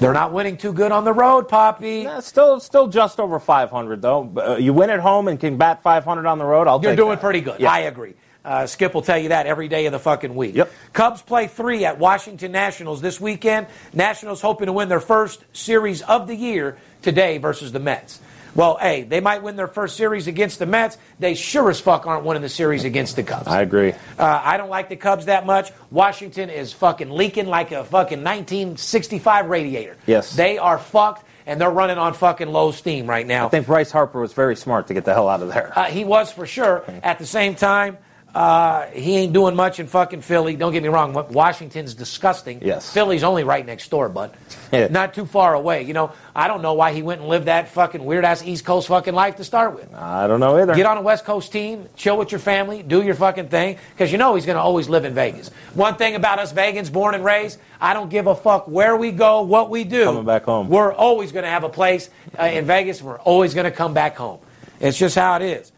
They're 0.02 0.14
not 0.14 0.34
winning 0.34 0.58
too 0.58 0.74
good 0.74 0.91
on 0.91 1.04
the 1.06 1.14
road, 1.14 1.47
Poppy. 1.47 1.99
Yeah, 1.99 2.22
still, 2.22 2.60
still 2.60 2.88
just 2.88 3.20
over 3.20 3.39
500 3.39 4.02
though. 4.02 4.34
Uh, 4.36 4.56
you 4.56 4.74
win 4.74 4.89
at 4.89 4.99
home 4.99 5.28
and 5.28 5.39
can 5.39 5.58
bat 5.58 5.84
500 5.84 6.26
on 6.26 6.39
the 6.39 6.43
road. 6.43 6.68
I'll 6.68 6.82
You're 6.82 6.95
doing 6.95 7.12
that. 7.12 7.22
pretty 7.22 7.41
good. 7.41 7.60
Yeah. 7.60 7.72
I 7.72 7.80
agree. 7.82 8.16
Uh, 8.43 8.66
Skip 8.66 8.95
will 8.95 9.04
tell 9.04 9.20
you 9.20 9.30
that 9.30 9.45
every 9.45 9.68
day 9.68 9.86
of 9.86 9.91
the 9.91 9.99
fucking 9.99 10.34
week. 10.34 10.56
Yep. 10.56 10.72
Cubs 10.93 11.22
play 11.22 11.45
three 11.45 11.86
at 11.86 11.99
Washington 11.99 12.52
Nationals 12.52 12.99
this 12.99 13.22
weekend. 13.22 13.68
Nationals 13.93 14.41
hoping 14.41 14.66
to 14.66 14.74
win 14.74 14.89
their 14.89 14.99
first 14.99 15.45
series 15.54 16.02
of 16.02 16.26
the 16.26 16.36
year 16.36 16.80
today 17.04 17.38
versus 17.38 17.72
the 17.72 17.80
Mets. 17.80 18.20
Well, 18.54 18.78
hey, 18.78 19.04
they 19.04 19.20
might 19.20 19.43
win 19.43 19.56
their 19.56 19.68
first 19.68 19.95
series 19.95 20.28
against 20.28 20.60
the 20.60 20.66
Mets. 20.66 20.97
They 21.20 21.36
sure 21.36 21.70
as 21.70 21.80
fuck 21.80 22.06
aren't 22.06 22.26
winning 22.26 22.41
the 22.41 22.49
series 22.49 22.84
against 22.84 23.16
the 23.16 23.24
Cubs. 23.24 23.47
I 23.47 23.62
agree. 23.62 23.93
Uh, 24.20 24.41
I 24.43 24.58
don't 24.58 24.70
like 24.70 24.89
the 24.89 24.95
Cubs 24.97 25.26
that 25.26 25.45
much. 25.45 25.72
Washington 25.89 26.49
is 26.49 26.74
fucking 26.74 27.10
leaking 27.10 27.47
like 27.47 27.72
a 27.72 27.84
fucking 27.84 28.24
1965 28.24 29.45
radiator. 29.47 29.97
Yes. 30.06 30.36
They 30.36 30.58
are 30.58 30.78
fucked, 30.78 31.26
and 31.45 31.62
they're 31.62 31.72
running 31.72 31.97
on 31.97 32.14
fucking 32.14 32.49
low 32.49 32.72
steam 32.72 33.08
right 33.08 33.26
now. 33.26 33.47
I 33.47 33.49
think 33.49 33.68
Bryce 33.68 33.91
Harper 33.91 34.20
was 34.20 34.34
very 34.34 34.56
smart 34.56 34.88
to 34.88 34.93
get 34.93 35.06
the 35.06 35.14
hell 35.14 35.30
out 35.30 35.41
of 35.41 35.47
there. 35.49 35.72
Uh, 35.78 35.86
he 35.86 36.04
was 36.04 36.32
for 36.32 36.45
sure. 36.45 36.84
At 37.04 37.20
the 37.20 37.26
same 37.26 37.56
time, 37.56 37.97
uh, 38.34 38.86
he 38.88 39.17
ain't 39.17 39.34
doing 39.34 39.55
much 39.55 39.79
in 39.79 39.88
fucking 39.88 40.21
Philly. 40.21 40.55
Don't 40.55 40.71
get 40.71 40.82
me 40.82 40.89
wrong. 40.89 41.13
Washington's 41.32 41.93
disgusting. 41.93 42.61
Yes. 42.61 42.91
Philly's 42.93 43.23
only 43.23 43.43
right 43.43 43.65
next 43.65 43.91
door, 43.91 44.07
bud. 44.07 44.32
Yeah. 44.71 44.88
Not 44.88 45.13
too 45.13 45.25
far 45.25 45.53
away. 45.53 45.84
You 45.84 45.93
know, 45.93 46.13
I 46.34 46.47
don't 46.47 46.61
know 46.61 46.73
why 46.73 46.93
he 46.93 47.01
went 47.01 47.19
and 47.19 47.29
lived 47.29 47.47
that 47.47 47.69
fucking 47.69 48.03
weird 48.03 48.23
ass 48.23 48.41
East 48.43 48.63
Coast 48.63 48.88
fucking 48.88 49.13
life 49.13 49.36
to 49.38 49.43
start 49.43 49.75
with. 49.75 49.93
I 49.93 50.27
don't 50.27 50.39
know 50.39 50.57
either. 50.57 50.73
Get 50.75 50.86
on 50.86 50.97
a 50.97 51.01
West 51.01 51.25
Coast 51.25 51.51
team, 51.51 51.89
chill 51.97 52.17
with 52.17 52.32
your 52.32 52.39
family, 52.39 52.84
do 52.84 53.01
your 53.01 53.15
fucking 53.15 53.49
thing, 53.49 53.77
because 53.93 54.11
you 54.13 54.17
know 54.17 54.36
he's 54.36 54.45
going 54.45 54.55
to 54.55 54.61
always 54.61 54.88
live 54.88 55.03
in 55.03 55.13
Vegas. 55.13 55.49
One 55.73 55.95
thing 55.95 56.15
about 56.15 56.39
us 56.39 56.53
Vegans, 56.53 56.91
born 56.91 57.15
and 57.15 57.25
raised, 57.25 57.59
I 57.82 57.93
don't 57.93 58.09
give 58.09 58.27
a 58.27 58.36
fuck 58.36 58.67
where 58.67 58.95
we 58.95 59.11
go, 59.11 59.41
what 59.41 59.69
we 59.69 59.84
do. 59.84 60.05
Coming 60.05 60.25
back 60.25 60.43
home. 60.45 60.69
We're 60.69 60.93
always 60.93 61.34
going 61.34 61.43
to 61.43 61.49
have 61.49 61.65
a 61.65 61.69
place 61.69 62.09
uh, 62.39 62.43
in 62.45 62.65
Vegas, 62.65 62.99
and 62.99 63.09
we're 63.09 63.19
always 63.19 63.53
going 63.53 63.65
to 63.65 63.71
come 63.71 63.93
back 63.93 64.15
home. 64.15 64.39
It's 64.79 64.97
just 64.97 65.15
how 65.15 65.36
it 65.36 65.41
is. 65.41 65.71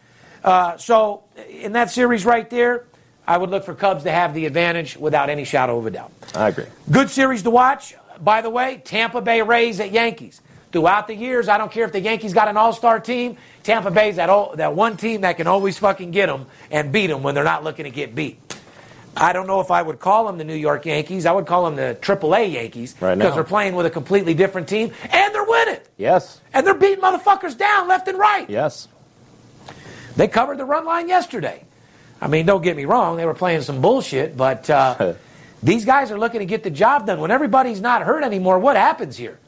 Uh, 0.43 0.77
so, 0.77 1.23
in 1.49 1.73
that 1.73 1.89
series 1.89 2.25
right 2.25 2.49
there, 2.49 2.85
I 3.25 3.37
would 3.37 3.49
look 3.49 3.63
for 3.63 3.73
Cubs 3.73 4.03
to 4.03 4.11
have 4.11 4.33
the 4.33 4.45
advantage 4.45 4.97
without 4.97 5.29
any 5.29 5.45
shadow 5.45 5.77
of 5.77 5.85
a 5.85 5.91
doubt. 5.91 6.11
I 6.35 6.49
agree. 6.49 6.65
Good 6.91 7.09
series 7.09 7.43
to 7.43 7.49
watch, 7.49 7.95
by 8.19 8.41
the 8.41 8.49
way. 8.49 8.81
Tampa 8.83 9.21
Bay 9.21 9.41
Rays 9.41 9.79
at 9.79 9.91
Yankees. 9.91 10.41
Throughout 10.73 11.07
the 11.07 11.13
years, 11.15 11.47
I 11.47 11.57
don't 11.59 11.71
care 11.71 11.85
if 11.85 11.91
the 11.91 12.01
Yankees 12.01 12.33
got 12.33 12.47
an 12.47 12.57
all-star 12.57 12.99
team. 12.99 13.37
Tampa 13.61 13.91
Bay's 13.91 14.15
that 14.17 14.29
o- 14.29 14.53
that 14.55 14.75
one 14.75 14.97
team 14.97 15.21
that 15.21 15.37
can 15.37 15.47
always 15.47 15.77
fucking 15.77 16.11
get 16.11 16.25
them 16.25 16.47
and 16.71 16.91
beat 16.91 17.07
them 17.07 17.21
when 17.23 17.35
they're 17.35 17.43
not 17.43 17.63
looking 17.63 17.85
to 17.85 17.91
get 17.91 18.13
beat. 18.15 18.39
I 19.15 19.31
don't 19.31 19.45
know 19.45 19.59
if 19.61 19.69
I 19.69 19.79
would 19.83 19.99
call 19.99 20.25
them 20.25 20.39
the 20.39 20.43
New 20.43 20.55
York 20.55 20.87
Yankees. 20.87 21.27
I 21.27 21.31
would 21.31 21.45
call 21.45 21.65
them 21.65 21.75
the 21.75 21.95
AAA 22.01 22.51
Yankees 22.53 22.95
Right 22.99 23.15
because 23.15 23.35
they're 23.35 23.43
playing 23.43 23.75
with 23.75 23.85
a 23.85 23.91
completely 23.91 24.33
different 24.33 24.67
team 24.67 24.91
and 25.11 25.35
they're 25.35 25.43
winning 25.45 25.79
Yes. 25.97 26.41
and 26.51 26.65
they're 26.65 26.73
beating 26.73 27.03
motherfuckers 27.03 27.55
down 27.55 27.87
left 27.87 28.07
and 28.07 28.17
right. 28.17 28.49
Yes. 28.49 28.87
They 30.15 30.27
covered 30.27 30.57
the 30.57 30.65
run 30.65 30.85
line 30.85 31.07
yesterday. 31.07 31.63
I 32.21 32.27
mean, 32.27 32.45
don't 32.45 32.61
get 32.61 32.77
me 32.77 32.85
wrong, 32.85 33.17
they 33.17 33.25
were 33.25 33.33
playing 33.33 33.61
some 33.61 33.81
bullshit, 33.81 34.37
but 34.37 34.69
uh, 34.69 35.13
these 35.63 35.85
guys 35.85 36.11
are 36.11 36.17
looking 36.17 36.39
to 36.39 36.45
get 36.45 36.63
the 36.63 36.69
job 36.69 37.05
done. 37.05 37.19
When 37.19 37.31
everybody's 37.31 37.81
not 37.81 38.03
hurt 38.03 38.23
anymore, 38.23 38.59
what 38.59 38.75
happens 38.75 39.17
here? 39.17 39.39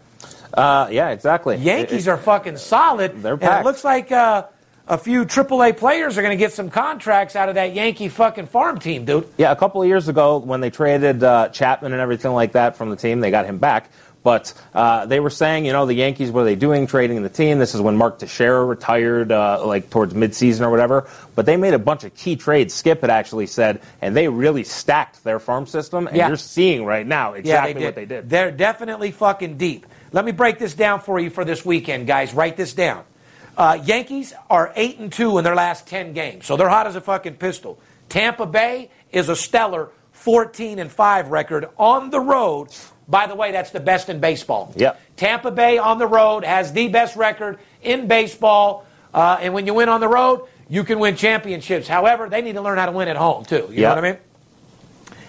Uh, 0.54 0.88
yeah, 0.92 1.10
exactly. 1.10 1.58
Yankees 1.58 2.08
are 2.08 2.18
fucking 2.18 2.58
solid. 2.58 3.22
They're 3.22 3.34
and 3.34 3.44
it 3.44 3.66
looks 3.66 3.84
like 3.84 4.12
uh, 4.12 4.46
a 4.88 4.98
few 4.98 5.26
AAA 5.26 5.78
players 5.78 6.18
are 6.18 6.22
going 6.22 6.38
to 6.38 6.42
get 6.42 6.54
some 6.54 6.70
contracts 6.70 7.36
out 7.36 7.50
of 7.50 7.56
that 7.56 7.74
Yankee 7.74 8.08
fucking 8.08 8.48
farm 8.48 8.80
team, 8.80 9.06
dude. 9.06 9.28
Yeah, 9.38 9.52
a 9.52 9.56
couple 9.56 9.82
of 9.82 9.88
years 9.88 10.08
ago 10.08 10.38
when 10.38 10.62
they 10.62 10.70
traded 10.70 11.24
uh, 11.24 11.50
Chapman 11.50 11.92
and 11.92 12.02
everything 12.02 12.32
like 12.32 12.54
that 12.54 12.78
from 12.78 12.90
the 12.90 12.96
team, 12.96 13.20
they 13.20 13.32
got 13.32 13.46
him 13.46 13.58
back. 13.58 13.90
But 14.26 14.54
uh, 14.74 15.06
they 15.06 15.20
were 15.20 15.30
saying, 15.30 15.68
you 15.68 15.72
know, 15.72 15.86
the 15.86 15.94
Yankees, 15.94 16.32
what 16.32 16.42
are 16.42 16.46
they 16.46 16.56
doing 16.56 16.88
trading 16.88 17.22
the 17.22 17.30
team? 17.30 17.60
This 17.60 17.76
is 17.76 17.80
when 17.80 17.96
Mark 17.96 18.18
Teixeira 18.18 18.66
retired, 18.66 19.32
uh, 19.32 19.64
like 19.64 19.92
towards 19.92 20.16
midseason 20.16 20.62
or 20.62 20.72
whatever. 20.72 21.08
But 21.36 21.46
they 21.46 21.58
made 21.58 21.76
a 21.76 21.80
bunch 21.80 22.04
of 22.06 22.16
key 22.16 22.36
trades. 22.36 22.74
Skip 22.74 23.02
had 23.02 23.12
actually 23.12 23.46
said, 23.46 23.82
and 24.02 24.18
they 24.18 24.28
really 24.28 24.64
stacked 24.64 25.24
their 25.24 25.38
farm 25.38 25.68
system. 25.68 26.08
And 26.08 26.18
Yeah. 26.18 26.28
you're 26.30 26.38
seeing 26.38 26.86
right 26.86 27.06
now 27.06 27.34
exactly 27.34 27.74
yeah, 27.74 27.78
they 27.80 27.86
what 27.86 27.96
they 27.96 28.06
did. 28.06 28.28
They're 28.28 28.50
definitely 28.50 29.12
fucking 29.12 29.58
deep. 29.58 29.86
Let 30.12 30.26
me 30.26 30.32
break 30.32 30.58
this 30.58 30.74
down 30.74 31.02
for 31.02 31.20
you 31.20 31.30
for 31.30 31.46
this 31.46 31.64
weekend, 31.64 32.08
guys. 32.08 32.34
Write 32.34 32.58
this 32.58 32.74
down. 32.74 33.04
Uh, 33.56 33.78
Yankees 33.84 34.34
are 34.50 34.74
eight 34.76 34.98
and 34.98 35.14
two 35.14 35.38
in 35.38 35.44
their 35.44 35.56
last 35.56 35.86
ten 35.88 36.14
games, 36.14 36.48
so 36.48 36.58
they're 36.58 36.68
hot 36.68 36.88
as 36.88 36.96
a 36.96 37.02
fucking 37.02 37.36
pistol. 37.36 37.78
Tampa 38.10 38.48
Bay 38.48 38.90
is 39.12 39.30
a 39.30 39.36
stellar 39.36 39.92
fourteen 40.12 40.80
and 40.80 40.92
five 40.92 41.30
record 41.30 41.68
on 41.78 42.10
the 42.10 42.20
road. 42.20 42.70
By 43.08 43.28
the 43.28 43.36
way, 43.36 43.52
that's 43.52 43.72
the 43.72 43.80
best 43.80 44.10
in 44.10 44.20
baseball. 44.20 44.74
Yep. 44.76 45.00
Tampa 45.18 45.52
Bay 45.52 45.78
on 45.78 46.00
the 46.00 46.08
road 46.08 46.44
has 46.44 46.74
the 46.74 46.88
best 46.88 47.16
record 47.16 47.60
in 47.84 48.08
baseball, 48.08 48.86
uh, 49.14 49.38
and 49.40 49.54
when 49.54 49.68
you 49.68 49.74
win 49.76 49.90
on 49.90 50.00
the 50.02 50.08
road, 50.08 50.42
you 50.68 50.84
can 50.84 50.98
win 51.00 51.16
championships. 51.16 51.88
However, 51.88 52.28
they 52.30 52.42
need 52.42 52.54
to 52.54 52.62
learn 52.62 52.78
how 52.80 52.88
to 52.88 52.92
win 52.92 53.08
at 53.08 53.16
home 53.16 53.46
too. 53.46 53.68
You 53.70 53.82
Yep. 53.82 53.90
know 53.90 53.90
what 53.90 53.98
I 53.98 54.02
mean? 54.14 54.18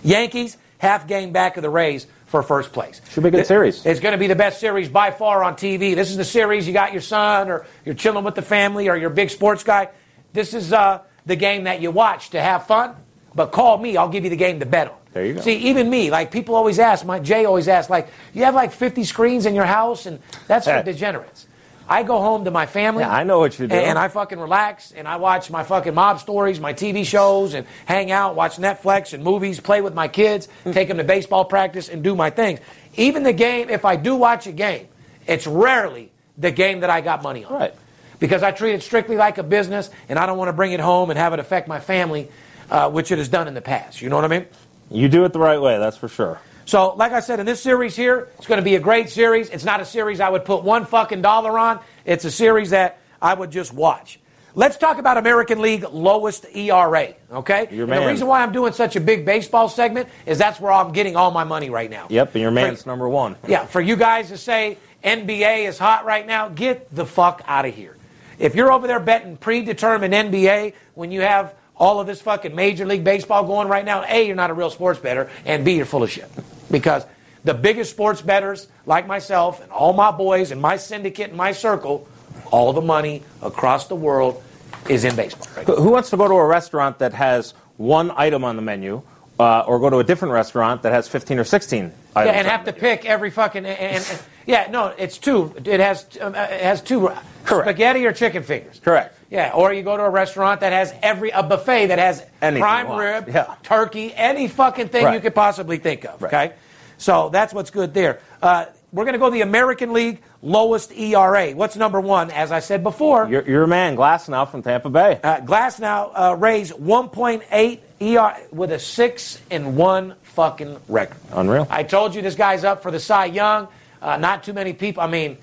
Yankees 0.02 0.56
half 0.78 1.06
game 1.06 1.32
back 1.32 1.56
of 1.56 1.62
the 1.62 1.70
Rays 1.70 2.06
for 2.26 2.42
first 2.42 2.72
place. 2.72 3.00
Should 3.10 3.22
be 3.22 3.28
a 3.28 3.32
good 3.32 3.40
It- 3.40 3.46
series. 3.46 3.84
It's 3.84 4.00
going 4.00 4.12
to 4.12 4.18
be 4.18 4.26
the 4.26 4.34
best 4.36 4.58
series 4.60 4.88
by 4.88 5.10
far 5.10 5.42
on 5.44 5.56
TV. 5.56 5.94
This 5.94 6.10
is 6.10 6.16
the 6.16 6.24
series 6.24 6.66
you 6.66 6.72
got 6.72 6.92
your 6.92 7.02
son 7.02 7.50
or 7.50 7.66
you're 7.84 7.94
chilling 7.94 8.24
with 8.24 8.34
the 8.34 8.42
family 8.42 8.88
or 8.88 8.96
you're 8.96 9.10
a 9.10 9.14
big 9.14 9.30
sports 9.30 9.62
guy. 9.62 9.88
This 10.32 10.54
is 10.54 10.72
uh, 10.72 11.00
the 11.24 11.36
game 11.36 11.64
that 11.64 11.80
you 11.80 11.90
watch 11.90 12.30
to 12.30 12.40
have 12.40 12.66
fun. 12.66 12.94
But 13.34 13.52
call 13.52 13.78
me, 13.78 13.96
I'll 13.96 14.08
give 14.08 14.24
you 14.24 14.30
the 14.30 14.36
game 14.36 14.60
to 14.60 14.66
bet 14.66 14.88
on. 14.88 14.94
There 15.16 15.24
you 15.24 15.32
go. 15.32 15.40
See, 15.40 15.56
even 15.70 15.88
me, 15.88 16.10
like 16.10 16.30
people 16.30 16.54
always 16.54 16.78
ask, 16.78 17.06
my 17.06 17.18
Jay 17.18 17.46
always 17.46 17.68
asks, 17.68 17.88
like, 17.88 18.08
you 18.34 18.44
have 18.44 18.54
like 18.54 18.70
50 18.70 19.02
screens 19.04 19.46
in 19.46 19.54
your 19.54 19.64
house, 19.64 20.04
and 20.04 20.20
that's 20.46 20.66
for 20.66 20.82
degenerates. 20.84 21.46
I 21.88 22.02
go 22.02 22.20
home 22.20 22.44
to 22.44 22.50
my 22.50 22.66
family. 22.66 23.02
Yeah, 23.02 23.14
I 23.14 23.24
know 23.24 23.38
what 23.38 23.58
you 23.58 23.66
do. 23.66 23.74
And 23.74 23.98
I 23.98 24.08
fucking 24.08 24.38
relax 24.38 24.92
and 24.92 25.08
I 25.08 25.16
watch 25.16 25.50
my 25.50 25.62
fucking 25.62 25.94
mob 25.94 26.18
stories, 26.20 26.60
my 26.60 26.74
TV 26.74 27.06
shows, 27.06 27.54
and 27.54 27.66
hang 27.86 28.10
out, 28.10 28.34
watch 28.34 28.56
Netflix 28.56 29.14
and 29.14 29.24
movies, 29.24 29.58
play 29.58 29.80
with 29.80 29.94
my 29.94 30.06
kids, 30.08 30.48
Hmm. 30.64 30.72
take 30.72 30.88
them 30.88 30.98
to 30.98 31.04
baseball 31.04 31.46
practice, 31.46 31.88
and 31.88 32.02
do 32.02 32.14
my 32.14 32.28
things. 32.28 32.60
Even 32.96 33.22
the 33.22 33.32
game, 33.32 33.70
if 33.70 33.86
I 33.86 33.96
do 33.96 34.16
watch 34.16 34.46
a 34.46 34.52
game, 34.52 34.88
it's 35.26 35.46
rarely 35.46 36.10
the 36.36 36.50
game 36.50 36.80
that 36.80 36.90
I 36.90 37.00
got 37.00 37.22
money 37.22 37.44
on. 37.44 37.54
Right. 37.54 37.74
Because 38.18 38.42
I 38.42 38.50
treat 38.50 38.74
it 38.74 38.82
strictly 38.82 39.16
like 39.16 39.38
a 39.38 39.42
business 39.42 39.88
and 40.10 40.18
I 40.18 40.26
don't 40.26 40.36
want 40.36 40.48
to 40.48 40.52
bring 40.54 40.72
it 40.72 40.80
home 40.80 41.08
and 41.08 41.18
have 41.18 41.32
it 41.32 41.38
affect 41.38 41.68
my 41.68 41.80
family, 41.80 42.28
uh, 42.70 42.90
which 42.90 43.10
it 43.12 43.16
has 43.18 43.28
done 43.28 43.48
in 43.48 43.54
the 43.54 43.62
past. 43.62 44.02
You 44.02 44.10
know 44.10 44.16
what 44.16 44.24
I 44.26 44.28
mean? 44.28 44.46
You 44.90 45.08
do 45.08 45.24
it 45.24 45.32
the 45.32 45.38
right 45.38 45.60
way, 45.60 45.78
that's 45.78 45.96
for 45.96 46.08
sure. 46.08 46.40
So, 46.64 46.94
like 46.94 47.12
I 47.12 47.20
said, 47.20 47.38
in 47.38 47.46
this 47.46 47.60
series 47.60 47.94
here, 47.94 48.28
it's 48.38 48.46
going 48.46 48.58
to 48.58 48.64
be 48.64 48.74
a 48.74 48.80
great 48.80 49.08
series. 49.08 49.50
It's 49.50 49.64
not 49.64 49.80
a 49.80 49.84
series 49.84 50.18
I 50.20 50.28
would 50.28 50.44
put 50.44 50.64
one 50.64 50.84
fucking 50.84 51.22
dollar 51.22 51.58
on. 51.58 51.80
It's 52.04 52.24
a 52.24 52.30
series 52.30 52.70
that 52.70 52.98
I 53.22 53.34
would 53.34 53.50
just 53.52 53.72
watch. 53.72 54.18
Let's 54.56 54.76
talk 54.78 54.98
about 54.98 55.16
American 55.18 55.60
League 55.60 55.84
lowest 55.92 56.46
ERA, 56.56 57.14
okay? 57.30 57.68
Your 57.70 57.84
And 57.92 58.02
the 58.02 58.06
reason 58.06 58.26
why 58.26 58.42
I'm 58.42 58.52
doing 58.52 58.72
such 58.72 58.96
a 58.96 59.00
big 59.00 59.26
baseball 59.26 59.68
segment 59.68 60.08
is 60.24 60.38
that's 60.38 60.58
where 60.58 60.72
I'm 60.72 60.92
getting 60.92 61.14
all 61.14 61.30
my 61.30 61.44
money 61.44 61.68
right 61.68 61.90
now. 61.90 62.06
Yep, 62.08 62.34
and 62.34 62.42
your 62.42 62.50
For- 62.50 62.54
man's 62.54 62.86
number 62.86 63.08
one. 63.08 63.36
yeah, 63.46 63.66
for 63.66 63.82
you 63.82 63.96
guys 63.96 64.28
to 64.28 64.38
say 64.38 64.78
NBA 65.04 65.66
is 65.68 65.78
hot 65.78 66.04
right 66.06 66.26
now, 66.26 66.48
get 66.48 66.92
the 66.92 67.04
fuck 67.04 67.42
out 67.46 67.66
of 67.66 67.74
here. 67.74 67.96
If 68.38 68.54
you're 68.54 68.72
over 68.72 68.86
there 68.86 68.98
betting 68.98 69.36
predetermined 69.36 70.14
NBA 70.14 70.72
when 70.94 71.10
you 71.12 71.20
have 71.20 71.54
all 71.76 72.00
of 72.00 72.06
this 72.06 72.20
fucking 72.22 72.54
Major 72.54 72.86
League 72.86 73.04
Baseball 73.04 73.44
going 73.44 73.68
right 73.68 73.84
now, 73.84 74.02
A, 74.08 74.26
you're 74.26 74.36
not 74.36 74.50
a 74.50 74.54
real 74.54 74.70
sports 74.70 74.98
better, 74.98 75.30
and 75.44 75.64
B, 75.64 75.76
you're 75.76 75.86
full 75.86 76.02
of 76.02 76.10
shit. 76.10 76.30
Because 76.70 77.04
the 77.44 77.54
biggest 77.54 77.90
sports 77.90 78.22
bettors, 78.22 78.66
like 78.86 79.06
myself 79.06 79.62
and 79.62 79.70
all 79.70 79.92
my 79.92 80.10
boys 80.10 80.50
and 80.50 80.60
my 80.60 80.76
syndicate 80.76 81.28
and 81.28 81.36
my 81.36 81.52
circle, 81.52 82.08
all 82.50 82.72
the 82.72 82.80
money 82.80 83.22
across 83.42 83.88
the 83.88 83.96
world 83.96 84.42
is 84.88 85.04
in 85.04 85.14
baseball. 85.16 85.48
Right? 85.56 85.66
Who 85.66 85.90
wants 85.90 86.10
to 86.10 86.16
go 86.16 86.26
to 86.28 86.34
a 86.34 86.46
restaurant 86.46 86.98
that 87.00 87.12
has 87.12 87.52
one 87.76 88.10
item 88.16 88.42
on 88.44 88.56
the 88.56 88.62
menu, 88.62 89.02
uh, 89.38 89.60
or 89.60 89.78
go 89.78 89.90
to 89.90 89.98
a 89.98 90.04
different 90.04 90.32
restaurant 90.32 90.82
that 90.82 90.92
has 90.92 91.08
15 91.08 91.38
or 91.38 91.44
16 91.44 91.84
items? 91.84 91.94
Yeah, 92.14 92.38
and 92.38 92.46
have 92.48 92.64
to 92.64 92.72
pick 92.72 93.04
every 93.04 93.30
fucking 93.30 93.66
and, 93.66 93.78
and- 93.78 94.06
and- 94.10 94.22
yeah 94.46 94.68
no 94.70 94.94
it's 94.96 95.18
two 95.18 95.52
it 95.64 95.80
has 95.80 96.06
um, 96.20 96.34
uh, 96.34 96.38
it 96.38 96.60
has 96.60 96.80
two 96.80 97.08
Correct. 97.44 97.68
spaghetti 97.68 98.06
or 98.06 98.12
chicken 98.12 98.44
fingers 98.44 98.80
Correct. 98.82 99.15
Yeah 99.30 99.52
or 99.54 99.72
you 99.72 99.82
go 99.82 99.96
to 99.96 100.02
a 100.04 100.10
restaurant 100.10 100.60
that 100.60 100.72
has 100.72 100.94
every 101.02 101.30
a 101.30 101.42
buffet 101.42 101.86
that 101.86 101.98
has 101.98 102.24
Anything 102.40 102.62
prime 102.62 102.96
rib 102.96 103.28
Yeah. 103.28 103.54
turkey 103.62 104.14
any 104.14 104.48
fucking 104.48 104.88
thing 104.88 105.12
you 105.12 105.20
could 105.20 105.34
possibly 105.34 105.78
think 105.78 106.04
of 106.04 106.22
Right. 106.22 106.32
okay 106.48 106.54
so 106.98 107.28
that's 107.30 107.52
what's 107.52 107.70
good 107.70 107.92
there 107.94 108.20
uh, 108.42 108.66
we're 108.92 109.04
going 109.04 109.14
to 109.14 109.18
go 109.18 109.28
the 109.30 109.40
American 109.42 109.92
League 109.92 110.22
lowest 110.42 110.92
ERA 110.92 111.52
what's 111.52 111.76
number 111.76 112.00
one 112.00 112.30
as 112.30 112.52
I 112.52 112.60
said 112.60 112.82
before 112.84 113.28
Your, 113.28 113.42
your 113.48 113.66
man, 113.66 113.96
Glasnow 113.96 114.48
from 114.50 114.62
Tampa 114.62 114.88
Bay. 114.90 115.18
uh, 115.22 115.38
Glasnow 115.40 116.12
uh, 116.14 116.36
raised 116.36 116.72
1.8 116.74 117.80
ER 118.00 118.36
with 118.52 118.70
a 118.72 118.78
six 118.78 119.40
and 119.50 119.76
one 119.76 120.14
fucking 120.22 120.78
record. 120.88 121.16
Unreal. 121.32 121.66
I 121.70 121.82
told 121.82 122.14
you 122.14 122.20
this 122.22 122.34
guy's 122.34 122.62
up 122.62 122.82
for 122.82 122.90
the 122.90 123.00
Cy 123.00 123.24
Young. 123.26 123.68
Uh, 124.02 124.18
not 124.18 124.44
too 124.44 124.52
many 124.52 124.72
people. 124.74 125.02
I 125.02 125.06
mean, 125.06 125.38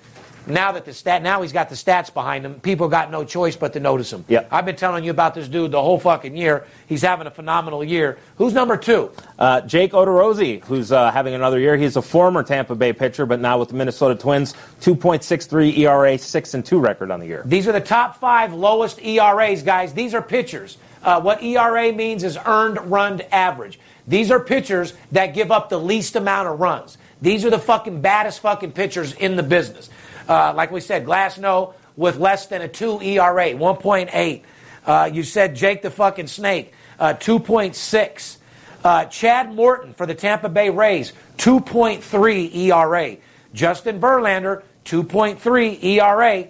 now 0.48 0.72
that 0.74 0.86
the 0.86 0.94
stat, 0.94 1.24
now 1.24 1.42
he's 1.42 1.52
got 1.54 1.70
the 1.70 1.76
stats 1.76 2.14
behind 2.14 2.46
him. 2.46 2.60
People 2.60 2.88
got 2.88 3.12
no 3.12 3.24
choice 3.24 3.56
but 3.56 3.74
to 3.74 3.80
notice 3.80 4.12
him. 4.12 4.26
Yep. 4.28 4.48
I've 4.52 4.66
been 4.66 4.76
telling 4.76 5.04
you 5.04 5.12
about 5.12 5.34
this 5.34 5.48
dude 5.48 5.72
the 5.72 5.82
whole 5.82 6.00
fucking 6.00 6.36
year. 6.36 6.66
He's 6.88 7.02
having 7.02 7.28
a 7.28 7.32
phenomenal 7.32 7.84
year. 7.84 8.18
Who's 8.38 8.54
number 8.54 8.78
two? 8.78 9.12
Uh, 9.40 9.62
Jake 9.62 9.92
Odorizzi, 9.94 10.64
who's 10.64 10.92
uh, 10.92 11.12
having 11.12 11.34
another 11.34 11.60
year. 11.60 11.78
He's 11.78 11.96
a 11.96 12.02
former 12.02 12.44
Tampa 12.44 12.76
Bay 12.76 12.94
pitcher, 12.94 13.26
but 13.26 13.40
now 13.40 13.60
with 13.60 13.70
the 13.70 13.76
Minnesota 13.76 14.16
Twins, 14.16 14.54
2.63 14.82 15.78
ERA, 15.78 16.18
6 16.18 16.54
and 16.54 16.66
2 16.66 16.80
record 16.80 17.12
on 17.12 17.20
the 17.20 17.28
year. 17.28 17.44
These 17.46 17.68
are 17.68 17.72
the 17.72 17.82
top 17.82 18.20
five 18.20 18.54
lowest 18.54 19.02
ERAs, 19.02 19.64
guys. 19.64 19.94
These 19.94 20.14
are 20.14 20.22
pitchers. 20.22 20.78
Uh, 21.04 21.22
what 21.22 21.44
ERA 21.44 21.92
means 21.92 22.24
is 22.24 22.38
earned 22.46 22.80
run 22.90 23.22
average. 23.32 23.80
These 24.08 24.32
are 24.32 24.40
pitchers 24.40 24.94
that 25.12 25.34
give 25.34 25.52
up 25.52 25.70
the 25.70 25.80
least 25.80 26.16
amount 26.16 26.48
of 26.50 26.60
runs. 26.60 26.98
These 27.22 27.46
are 27.46 27.50
the 27.50 27.60
fucking 27.60 28.02
baddest 28.02 28.42
fucking 28.42 28.74
pitchers 28.74 29.14
in 29.14 29.38
the 29.38 29.44
business. 29.44 29.90
Uh, 30.28 30.54
like 30.56 30.72
we 30.72 30.80
said, 30.82 31.06
Glasnow 31.06 31.74
with 31.96 32.18
less 32.18 32.48
than 32.48 32.62
a 32.62 32.68
2 32.68 33.02
ERA, 33.02 33.50
1.8. 33.50 34.42
Uh, 34.86 35.10
you 35.12 35.24
said 35.24 35.56
Jake 35.56 35.82
the 35.82 35.92
fucking 35.92 36.28
Snake, 36.28 36.74
uh, 37.00 37.14
2.6. 37.14 38.38
Uh, 38.84 39.06
Chad 39.06 39.54
Morton 39.54 39.94
for 39.94 40.06
the 40.06 40.16
Tampa 40.16 40.50
Bay 40.50 40.70
Rays, 40.70 41.14
2.3 41.38 42.56
ERA. 42.56 43.18
Justin 43.54 44.00
Verlander, 44.02 44.64
2.3 44.86 45.84
ERA. 45.84 46.48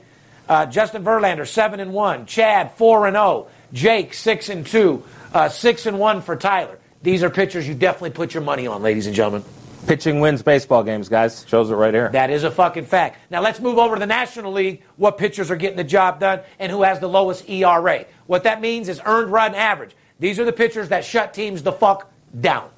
Uh, 0.49 0.65
Justin 0.65 1.03
Verlander, 1.03 1.47
7 1.47 1.79
and 1.79 1.93
1. 1.93 2.25
Chad, 2.25 2.71
4 2.73 3.07
and 3.07 3.15
0. 3.15 3.47
Jake, 3.71 4.13
6 4.13 4.49
and 4.49 4.65
2. 4.65 5.03
Uh, 5.33 5.49
6 5.49 5.85
and 5.85 5.99
1 5.99 6.21
for 6.21 6.35
Tyler. 6.35 6.79
These 7.01 7.23
are 7.23 7.29
pitchers 7.29 7.67
you 7.67 7.75
definitely 7.75 8.11
put 8.11 8.33
your 8.33 8.43
money 8.43 8.65
on, 8.65 8.81
ladies 8.81 9.07
and 9.07 9.15
gentlemen. 9.15 9.43
Pitching 9.87 10.21
wins 10.21 10.41
baseball 10.41 10.83
games, 10.83 11.09
guys. 11.09 11.45
Shows 11.47 11.69
it 11.69 11.75
right 11.75 11.93
here. 11.93 12.09
That 12.09 12.29
is 12.29 12.43
a 12.43 12.51
fucking 12.51 12.85
fact. 12.85 13.19
Now 13.29 13.41
let's 13.41 13.59
move 13.59 13.77
over 13.77 13.95
to 13.95 13.99
the 13.99 14.05
National 14.05 14.51
League. 14.53 14.83
What 14.95 15.17
pitchers 15.17 15.51
are 15.51 15.57
getting 15.57 15.77
the 15.77 15.83
job 15.83 16.19
done 16.19 16.41
and 16.57 16.71
who 16.71 16.83
has 16.83 16.99
the 16.99 17.09
lowest 17.09 17.49
ERA? 17.49 18.05
What 18.25 18.43
that 18.43 18.61
means 18.61 18.87
is 18.87 19.01
earned 19.05 19.31
run 19.31 19.55
average. 19.55 19.91
These 20.19 20.39
are 20.39 20.45
the 20.45 20.53
pitchers 20.53 20.89
that 20.89 21.03
shut 21.03 21.33
teams 21.33 21.63
the 21.63 21.73
fuck 21.73 22.11
down. 22.39 22.69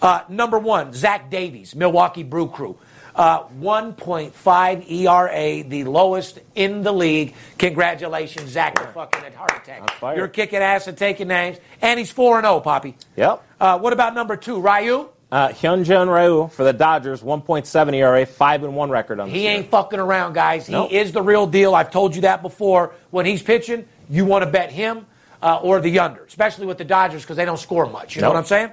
Uh, 0.00 0.22
number 0.28 0.58
one, 0.58 0.92
Zach 0.92 1.30
Davies, 1.30 1.74
Milwaukee 1.74 2.22
Brew 2.22 2.48
Crew. 2.48 2.78
Uh, 3.14 3.44
1.5 3.60 4.90
ERA, 4.90 5.62
the 5.66 5.84
lowest 5.84 6.38
in 6.54 6.82
the 6.82 6.92
league. 6.92 7.34
Congratulations, 7.56 8.50
Zach, 8.50 8.78
the 8.78 8.86
fucking 8.88 9.24
at 9.24 9.34
heart 9.34 9.52
attack. 9.56 9.90
You're 10.14 10.28
kicking 10.28 10.58
ass 10.58 10.86
and 10.86 10.98
taking 10.98 11.28
names. 11.28 11.56
And 11.80 11.98
he's 11.98 12.10
4 12.10 12.38
and 12.38 12.44
0, 12.44 12.60
Poppy. 12.60 12.94
Yep. 13.16 13.42
Uh, 13.58 13.78
what 13.78 13.94
about 13.94 14.14
number 14.14 14.36
two, 14.36 14.60
Ryu? 14.60 15.08
Uh, 15.30 15.48
Hyunjin 15.48 16.08
Ryu 16.12 16.48
for 16.48 16.62
the 16.62 16.72
Dodgers, 16.72 17.20
1.7 17.20 17.94
ERA, 17.94 18.24
5 18.24 18.62
and 18.64 18.76
1 18.76 18.90
record 18.90 19.18
on 19.18 19.26
the 19.28 19.34
He 19.34 19.40
season. 19.40 19.52
ain't 19.54 19.70
fucking 19.70 19.98
around, 19.98 20.34
guys. 20.34 20.66
He 20.66 20.72
Nope. 20.72 20.92
is 20.92 21.10
the 21.10 21.20
real 21.22 21.46
deal. 21.48 21.74
I've 21.74 21.90
told 21.90 22.14
you 22.14 22.22
that 22.22 22.42
before. 22.42 22.92
When 23.10 23.26
he's 23.26 23.42
pitching, 23.42 23.86
you 24.08 24.24
want 24.24 24.44
to 24.44 24.50
bet 24.50 24.70
him 24.70 25.04
uh, 25.42 25.56
or 25.60 25.80
the 25.80 25.98
under, 25.98 26.22
especially 26.24 26.66
with 26.66 26.78
the 26.78 26.84
Dodgers 26.84 27.22
because 27.22 27.36
they 27.36 27.44
don't 27.44 27.58
score 27.58 27.86
much. 27.86 28.14
You 28.14 28.22
know 28.22 28.28
what 28.28 28.36
I'm 28.36 28.44
saying? 28.44 28.70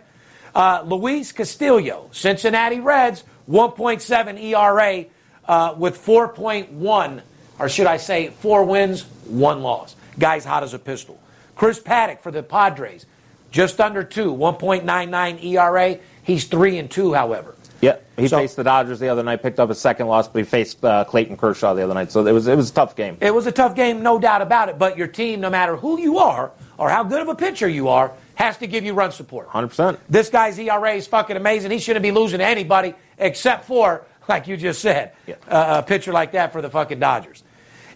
Uh, 0.53 0.83
Luis 0.85 1.31
Castillo, 1.31 2.09
Cincinnati 2.11 2.79
Reds, 2.79 3.23
1.7 3.49 4.39
ERA 4.43 5.05
uh, 5.47 5.73
with 5.75 5.97
4.1, 6.05 7.21
or 7.57 7.67
should 7.69 7.87
I 7.87 7.97
say, 7.97 8.29
four 8.29 8.63
wins, 8.63 9.01
one 9.25 9.63
loss. 9.63 9.95
Guy's 10.19 10.45
hot 10.45 10.61
as 10.61 10.75
a 10.75 10.79
pistol. 10.79 11.19
Chris 11.55 11.79
Paddack 11.79 12.21
for 12.21 12.31
the 12.31 12.43
Padres, 12.43 13.07
just 13.49 13.81
under 13.81 14.03
two, 14.03 14.31
1.99 14.35 15.43
ERA. 15.43 15.97
He's 16.23 16.45
three 16.45 16.77
and 16.77 16.89
two, 16.89 17.13
however. 17.13 17.55
Yeah, 17.81 17.97
he 18.17 18.29
So- 18.29 18.37
faced 18.37 18.55
the 18.55 18.63
Dodgers 18.63 18.99
the 18.99 19.09
other 19.09 19.23
night, 19.23 19.43
picked 19.43 19.59
up 19.59 19.67
his 19.69 19.77
second 19.79 20.07
loss, 20.07 20.27
but 20.29 20.39
he 20.39 20.45
faced 20.45 20.83
uh, 20.85 21.03
Clayton 21.03 21.35
Kershaw 21.35 21.73
the 21.73 21.83
other 21.83 21.93
night. 21.93 22.11
So 22.11 22.25
it 22.25 22.31
was 22.31 22.47
it 22.47 22.55
was 22.55 22.69
a 22.69 22.73
tough 22.73 22.95
game. 22.95 23.17
It 23.19 23.33
was 23.35 23.45
a 23.45 23.51
tough 23.51 23.75
game, 23.75 24.01
no 24.01 24.17
doubt 24.19 24.41
about 24.41 24.69
it. 24.69 24.79
But 24.79 24.97
your 24.97 25.07
team, 25.07 25.41
no 25.41 25.49
matter 25.49 25.75
who 25.75 25.99
you 25.99 26.17
are 26.17 26.51
or 26.77 26.89
how 26.89 27.03
good 27.03 27.21
of 27.21 27.27
a 27.27 27.35
pitcher 27.35 27.67
you 27.67 27.89
are, 27.89 28.13
has 28.35 28.57
to 28.57 28.67
give 28.67 28.85
you 28.85 28.93
run 28.93 29.11
support. 29.11 29.49
100%. 29.49 29.97
This 30.09 30.29
guy's 30.29 30.57
ERA 30.57 30.93
is 30.93 31.07
fucking 31.07 31.35
amazing. 31.35 31.71
He 31.71 31.77
shouldn't 31.79 32.03
be 32.03 32.11
losing 32.11 32.39
to 32.39 32.45
anybody 32.45 32.95
except 33.17 33.65
for, 33.65 34.05
like 34.29 34.47
you 34.47 34.55
just 34.57 34.81
said, 34.81 35.11
Yeah. 35.27 35.35
uh, 35.49 35.79
a 35.79 35.83
pitcher 35.83 36.13
like 36.13 36.31
that 36.31 36.51
for 36.53 36.61
the 36.61 36.69
fucking 36.69 36.99
Dodgers. 36.99 37.43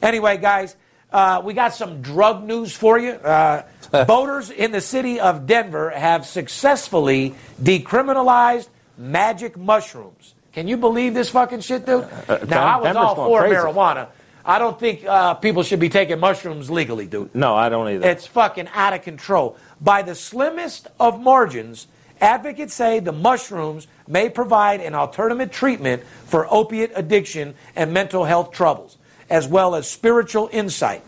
Anyway, 0.02 0.38
guys, 0.38 0.76
uh, 1.12 1.42
we 1.44 1.54
got 1.54 1.74
some 1.74 2.02
drug 2.02 2.44
news 2.44 2.72
for 2.74 3.00
you. 3.00 3.14
Uh, 3.92 4.04
voters 4.06 4.50
in 4.50 4.72
the 4.72 4.82
city 4.82 5.20
of 5.20 5.48
Denver 5.48 5.90
have 5.90 6.26
successfully 6.26 7.36
decriminalized 7.62 8.68
magic 8.98 9.58
mushrooms. 9.58 10.34
Can 10.54 10.68
you 10.68 10.78
believe 10.78 11.14
this 11.14 11.30
fucking 11.30 11.62
shit, 11.62 11.86
dude? 11.86 12.08
now, 12.50 12.80
I 12.80 12.82
was 12.82 12.96
all 12.96 13.16
for 13.16 13.42
crazy. 13.42 13.56
marijuana. 13.56 14.08
I 14.44 14.60
don't 14.60 14.80
think 14.80 15.04
uh, 15.04 15.34
people 15.36 15.62
should 15.62 15.82
be 15.82 15.90
taking 15.90 16.20
mushrooms 16.20 16.72
legally, 16.72 17.06
dude. 17.06 17.36
No, 17.36 17.54
I 17.54 17.68
don't 17.68 17.90
either. 17.90 18.10
It's 18.10 18.26
fucking 18.26 18.70
out 18.74 18.94
of 18.94 19.02
control. 19.02 19.58
By 19.82 20.04
the 20.04 20.16
slimmest 20.16 20.88
of 21.00 21.20
margins, 21.20 21.88
advocates 22.22 22.74
say 22.74 23.00
the 23.00 23.12
mushrooms 23.12 23.88
may 24.08 24.30
provide 24.30 24.80
an 24.80 24.96
alternative 24.96 25.52
treatment 25.52 26.04
for 26.26 26.48
opiate 26.50 26.92
addiction 26.96 27.56
and 27.76 27.94
mental 27.94 28.24
health 28.24 28.52
troubles, 28.52 28.98
as 29.30 29.48
well 29.48 29.76
as 29.76 29.90
spiritual 29.90 30.50
insight. 30.54 31.04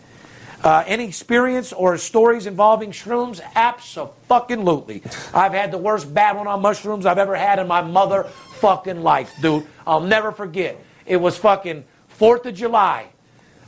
Uh, 0.64 0.84
any 0.88 1.06
experience 1.06 1.72
or 1.72 1.98
stories 1.98 2.46
involving 2.46 2.92
shrooms? 2.92 3.40
Absolutely. 3.56 5.02
I've 5.34 5.54
had 5.54 5.72
the 5.72 5.78
worst 5.78 6.14
bad 6.14 6.36
one 6.36 6.48
on 6.48 6.62
mushrooms 6.62 7.06
I've 7.06 7.18
ever 7.18 7.36
had 7.36 7.60
in 7.60 7.68
my 7.68 7.82
mother 7.82 8.24
fucking 8.60 9.02
life, 9.02 9.32
dude. 9.42 9.66
I'll 9.88 10.02
never 10.02 10.32
forget. 10.34 10.78
It 11.06 11.18
was 11.18 11.38
fucking 11.38 11.86
4th 12.20 12.46
of 12.46 12.56
July. 12.56 13.08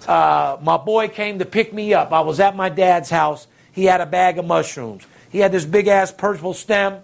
Uh, 0.05 0.57
my 0.61 0.77
boy 0.77 1.07
came 1.07 1.39
to 1.39 1.45
pick 1.45 1.73
me 1.73 1.93
up. 1.93 2.11
I 2.11 2.21
was 2.21 2.39
at 2.39 2.55
my 2.55 2.67
dad's 2.69 3.09
house. 3.09 3.47
He 3.71 3.85
had 3.85 4.01
a 4.01 4.05
bag 4.05 4.37
of 4.37 4.45
mushrooms. 4.45 5.05
He 5.31 5.39
had 5.39 5.53
this 5.53 5.63
big 5.63 5.87
ass 5.87 6.11
purple 6.11 6.53
stem, 6.53 7.01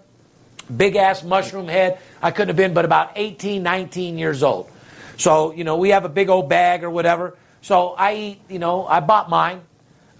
big 0.74 0.96
ass 0.96 1.22
mushroom 1.22 1.66
head. 1.66 1.98
I 2.20 2.30
couldn't 2.30 2.48
have 2.48 2.56
been 2.56 2.74
but 2.74 2.84
about 2.84 3.12
18, 3.16 3.62
19 3.62 4.18
years 4.18 4.42
old. 4.42 4.70
So, 5.16 5.52
you 5.52 5.64
know, 5.64 5.78
we 5.78 5.90
have 5.90 6.04
a 6.04 6.10
big 6.10 6.28
old 6.28 6.48
bag 6.48 6.84
or 6.84 6.90
whatever. 6.90 7.36
So 7.62 7.90
I 7.90 8.14
eat, 8.14 8.40
you 8.48 8.58
know, 8.58 8.86
I 8.86 9.00
bought 9.00 9.30
mine. 9.30 9.62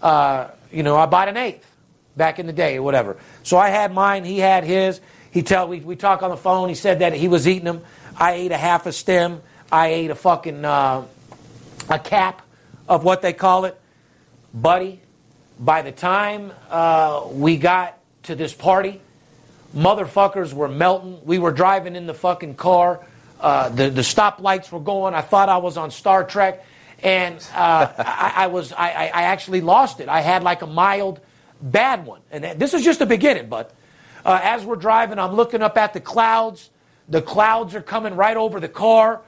Uh, 0.03 0.49
you 0.71 0.83
know, 0.83 0.97
I 0.97 1.07
bought 1.07 1.29
an 1.29 1.37
eighth 1.37 1.69
back 2.17 2.39
in 2.39 2.47
the 2.47 2.53
day 2.53 2.77
or 2.77 2.83
whatever. 2.83 3.17
So 3.43 3.57
I 3.57 3.69
had 3.69 3.93
mine. 3.93 4.25
He 4.25 4.39
had 4.39 4.65
his. 4.65 5.01
He 5.31 5.43
tell 5.43 5.69
we 5.69 5.81
we 5.81 5.97
talk 5.97 6.23
on 6.23 6.31
the 6.31 6.37
phone. 6.37 6.69
He 6.69 6.75
said 6.75 7.01
that 7.01 7.13
he 7.15 7.29
was 7.29 7.47
eating 7.47 7.65
them. 7.65 7.83
I 8.17 8.33
ate 8.33 8.53
a 8.53 8.57
half 8.57 8.87
a 8.87 8.93
stem. 8.93 9.41
I 9.71 9.89
ate 9.89 10.11
a 10.11 10.15
fucking 10.15 10.65
uh, 10.65 11.05
a 11.89 11.99
cap 11.99 12.43
of 12.89 13.05
what 13.05 13.23
they 13.23 13.33
call 13.33 13.65
it, 13.65 13.81
buddy. 14.53 15.01
By 15.61 15.83
the 15.83 15.93
time 15.93 16.53
uh, 16.71 17.27
we 17.33 17.57
got 17.57 17.99
to 18.25 18.35
this 18.35 18.55
party, 18.55 19.01
motherfuckers 19.77 20.53
were 20.53 20.69
melting. 20.69 21.21
We 21.25 21.39
were 21.39 21.53
driving 21.53 21.97
in 21.97 22.07
the 22.07 22.15
fucking 22.15 22.55
car. 22.55 23.05
Uh, 23.41 23.69
the 23.69 23.91
the 23.91 24.03
stoplights 24.03 24.73
were 24.73 24.81
going. 24.81 25.15
I 25.15 25.21
thought 25.21 25.49
I 25.49 25.59
was 25.59 25.77
on 25.77 25.91
Star 25.91 26.25
Trek, 26.25 26.65
and 27.03 27.37
uh, 27.55 27.93
I, 27.99 28.33
I 28.37 28.47
was 28.49 28.73
I, 28.73 29.11
I 29.15 29.23
actually 29.23 29.61
lost 29.61 30.01
it. 30.01 30.09
I 30.09 30.21
had 30.21 30.43
like 30.43 30.63
a 30.63 30.67
mild 30.67 31.21
bad 31.61 32.07
one, 32.07 32.21
and 32.31 32.61
this 32.61 32.75
is 32.75 32.85
just 32.85 32.99
the 32.99 33.07
beginning. 33.07 33.49
But 33.49 33.73
uh, 34.25 34.41
as 34.43 34.65
we're 34.65 34.77
driving, 34.77 35.19
I'm 35.19 35.35
looking 35.35 35.63
up 35.63 35.77
at 35.77 35.93
the 35.93 36.01
clouds. 36.01 36.71
The 37.09 37.23
clouds 37.23 37.75
are 37.75 37.83
coming 37.83 38.17
right 38.17 38.37
over 38.37 38.61
the 38.61 38.69
car. 38.69 39.23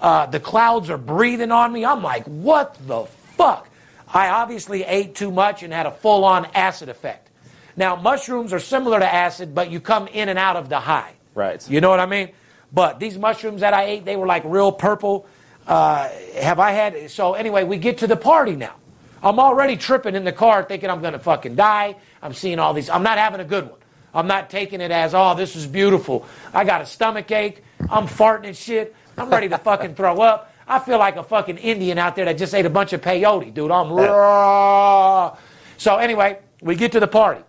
Uh, 0.00 0.26
the 0.26 0.40
clouds 0.40 0.90
are 0.90 0.98
breathing 0.98 1.52
on 1.52 1.72
me. 1.72 1.84
I'm 1.84 2.02
like, 2.02 2.24
what 2.24 2.76
the 2.86 3.06
fuck? 3.36 3.68
I 4.08 4.28
obviously 4.28 4.84
ate 4.84 5.14
too 5.14 5.30
much 5.30 5.62
and 5.62 5.72
had 5.72 5.86
a 5.86 5.90
full 5.90 6.24
on 6.24 6.46
acid 6.54 6.88
effect. 6.88 7.28
Now, 7.76 7.96
mushrooms 7.96 8.52
are 8.52 8.60
similar 8.60 8.98
to 8.98 9.12
acid, 9.12 9.54
but 9.54 9.70
you 9.70 9.80
come 9.80 10.06
in 10.08 10.28
and 10.28 10.38
out 10.38 10.56
of 10.56 10.68
the 10.68 10.80
high. 10.80 11.12
Right. 11.34 11.68
You 11.68 11.80
know 11.80 11.90
what 11.90 12.00
I 12.00 12.06
mean? 12.06 12.30
But 12.72 12.98
these 12.98 13.18
mushrooms 13.18 13.60
that 13.60 13.74
I 13.74 13.84
ate, 13.84 14.04
they 14.04 14.16
were 14.16 14.26
like 14.26 14.42
real 14.44 14.72
purple. 14.72 15.26
Uh, 15.66 16.08
have 16.40 16.58
I 16.60 16.72
had. 16.72 17.10
So, 17.10 17.34
anyway, 17.34 17.64
we 17.64 17.78
get 17.78 17.98
to 17.98 18.06
the 18.06 18.16
party 18.16 18.54
now. 18.56 18.74
I'm 19.22 19.40
already 19.40 19.76
tripping 19.76 20.14
in 20.14 20.24
the 20.24 20.32
car 20.32 20.62
thinking 20.62 20.90
I'm 20.90 21.00
going 21.00 21.14
to 21.14 21.18
fucking 21.18 21.56
die. 21.56 21.96
I'm 22.22 22.34
seeing 22.34 22.58
all 22.58 22.74
these. 22.74 22.88
I'm 22.88 23.02
not 23.02 23.18
having 23.18 23.40
a 23.40 23.44
good 23.44 23.68
one. 23.68 23.78
I'm 24.14 24.26
not 24.26 24.48
taking 24.48 24.80
it 24.80 24.90
as, 24.90 25.14
oh, 25.14 25.34
this 25.34 25.56
is 25.56 25.66
beautiful. 25.66 26.26
I 26.54 26.64
got 26.64 26.80
a 26.80 26.86
stomach 26.86 27.30
ache. 27.30 27.62
I'm 27.90 28.06
farting 28.06 28.46
and 28.46 28.56
shit. 28.56 28.94
I'm 29.18 29.28
ready 29.28 29.48
to 29.48 29.58
fucking 29.58 29.94
throw 29.94 30.20
up. 30.20 30.52
I 30.68 30.78
feel 30.78 30.98
like 30.98 31.16
a 31.16 31.22
fucking 31.22 31.58
Indian 31.58 31.98
out 31.98 32.16
there 32.16 32.24
that 32.24 32.38
just 32.38 32.54
ate 32.54 32.66
a 32.66 32.70
bunch 32.70 32.92
of 32.92 33.00
peyote, 33.02 33.52
dude. 33.52 33.70
I'm 33.70 33.92
raw. 33.92 35.36
So 35.76 35.96
anyway, 35.96 36.38
we 36.62 36.76
get 36.76 36.92
to 36.92 37.00
the 37.00 37.06
party. 37.06 37.42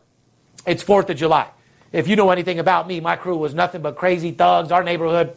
It's 0.66 0.84
4th 0.84 1.10
of 1.10 1.18
July. 1.18 1.50
If 1.94 2.08
you 2.08 2.16
know 2.16 2.30
anything 2.32 2.60
about 2.60 2.88
me, 2.88 3.00
my 3.00 3.16
crew 3.16 3.38
was 3.38 3.54
nothing 3.54 3.82
but 3.82 3.96
crazy 3.96 4.32
thugs. 4.32 4.72
Our 4.72 4.84
neighborhood 4.84 5.36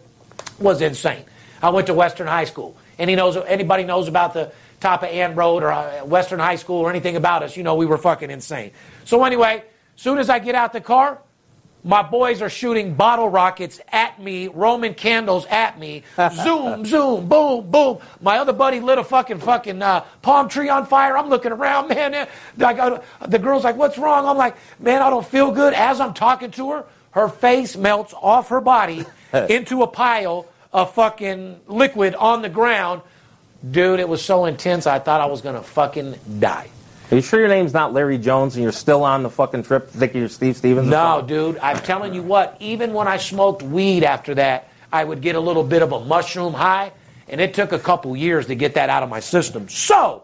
was 0.58 0.82
insane. 0.82 1.24
I 1.62 1.70
went 1.70 1.86
to 1.88 1.94
Western 1.94 2.26
High 2.26 2.44
School. 2.44 2.76
Any 2.98 3.14
knows 3.14 3.36
anybody 3.36 3.84
knows 3.84 4.08
about 4.08 4.34
the 4.34 4.52
top 4.80 5.02
of 5.02 5.10
Ann 5.10 5.34
Road 5.34 5.62
or 5.62 5.72
uh, 5.72 6.04
Western 6.04 6.38
High 6.38 6.56
School 6.56 6.80
or 6.80 6.90
anything 6.90 7.16
about 7.16 7.42
us, 7.42 7.56
you 7.56 7.62
know 7.62 7.74
we 7.74 7.86
were 7.86 7.98
fucking 7.98 8.30
insane. 8.30 8.72
So 9.04 9.24
anyway, 9.24 9.64
soon 9.96 10.18
as 10.18 10.30
I 10.30 10.38
get 10.38 10.54
out 10.54 10.72
the 10.72 10.80
car, 10.80 11.20
my 11.82 12.02
boys 12.02 12.42
are 12.42 12.50
shooting 12.50 12.94
bottle 12.94 13.28
rockets 13.28 13.80
at 13.90 14.20
me, 14.20 14.48
Roman 14.48 14.94
candles 14.94 15.46
at 15.46 15.78
me. 15.78 16.02
Zoom, 16.34 16.84
zoom, 16.84 17.26
boom, 17.26 17.70
boom. 17.70 17.98
My 18.20 18.38
other 18.38 18.52
buddy 18.52 18.80
lit 18.80 18.98
a 18.98 19.04
fucking 19.04 19.38
fucking 19.40 19.80
uh, 19.80 20.04
palm 20.20 20.48
tree 20.48 20.68
on 20.68 20.84
fire. 20.86 21.16
I'm 21.16 21.28
looking 21.28 21.52
around, 21.52 21.88
man. 21.94 22.28
I 22.58 22.72
got, 22.74 23.04
the 23.26 23.38
girl's 23.38 23.64
like, 23.64 23.76
"What's 23.76 23.96
wrong?" 23.96 24.26
I'm 24.26 24.36
like, 24.36 24.56
"Man, 24.78 25.00
I 25.00 25.08
don't 25.10 25.26
feel 25.26 25.50
good." 25.52 25.72
As 25.72 26.00
I'm 26.00 26.12
talking 26.12 26.50
to 26.52 26.70
her, 26.72 26.84
her 27.12 27.28
face 27.28 27.76
melts 27.76 28.12
off 28.14 28.48
her 28.50 28.60
body 28.60 29.06
into 29.48 29.82
a 29.82 29.86
pile 29.86 30.46
of 30.72 30.94
fucking 30.94 31.60
liquid 31.66 32.14
on 32.14 32.42
the 32.42 32.48
ground. 32.48 33.02
Dude, 33.68 34.00
it 34.00 34.08
was 34.08 34.24
so 34.24 34.46
intense. 34.46 34.86
I 34.86 34.98
thought 34.98 35.20
I 35.20 35.26
was 35.26 35.40
gonna 35.40 35.62
fucking 35.62 36.16
die. 36.38 36.68
Are 37.10 37.16
you 37.16 37.22
sure 37.22 37.40
your 37.40 37.48
name's 37.48 37.74
not 37.74 37.92
Larry 37.92 38.18
Jones 38.18 38.54
and 38.54 38.62
you're 38.62 38.70
still 38.70 39.02
on 39.02 39.24
the 39.24 39.30
fucking 39.30 39.64
trip 39.64 39.90
thinking 39.90 40.20
you're 40.20 40.28
Steve 40.28 40.56
Stevens? 40.56 40.88
No, 40.88 41.22
dude, 41.26 41.58
I'm 41.58 41.78
telling 41.78 42.14
you 42.14 42.22
what, 42.22 42.56
even 42.60 42.92
when 42.92 43.08
I 43.08 43.16
smoked 43.16 43.62
weed 43.62 44.04
after 44.04 44.36
that, 44.36 44.68
I 44.92 45.02
would 45.02 45.20
get 45.20 45.34
a 45.34 45.40
little 45.40 45.64
bit 45.64 45.82
of 45.82 45.92
a 45.92 46.04
mushroom 46.04 46.54
high, 46.54 46.92
and 47.28 47.40
it 47.40 47.52
took 47.52 47.72
a 47.72 47.78
couple 47.80 48.16
years 48.16 48.46
to 48.46 48.54
get 48.54 48.74
that 48.74 48.90
out 48.90 49.02
of 49.02 49.08
my 49.08 49.20
system. 49.20 49.68
So, 49.68 50.22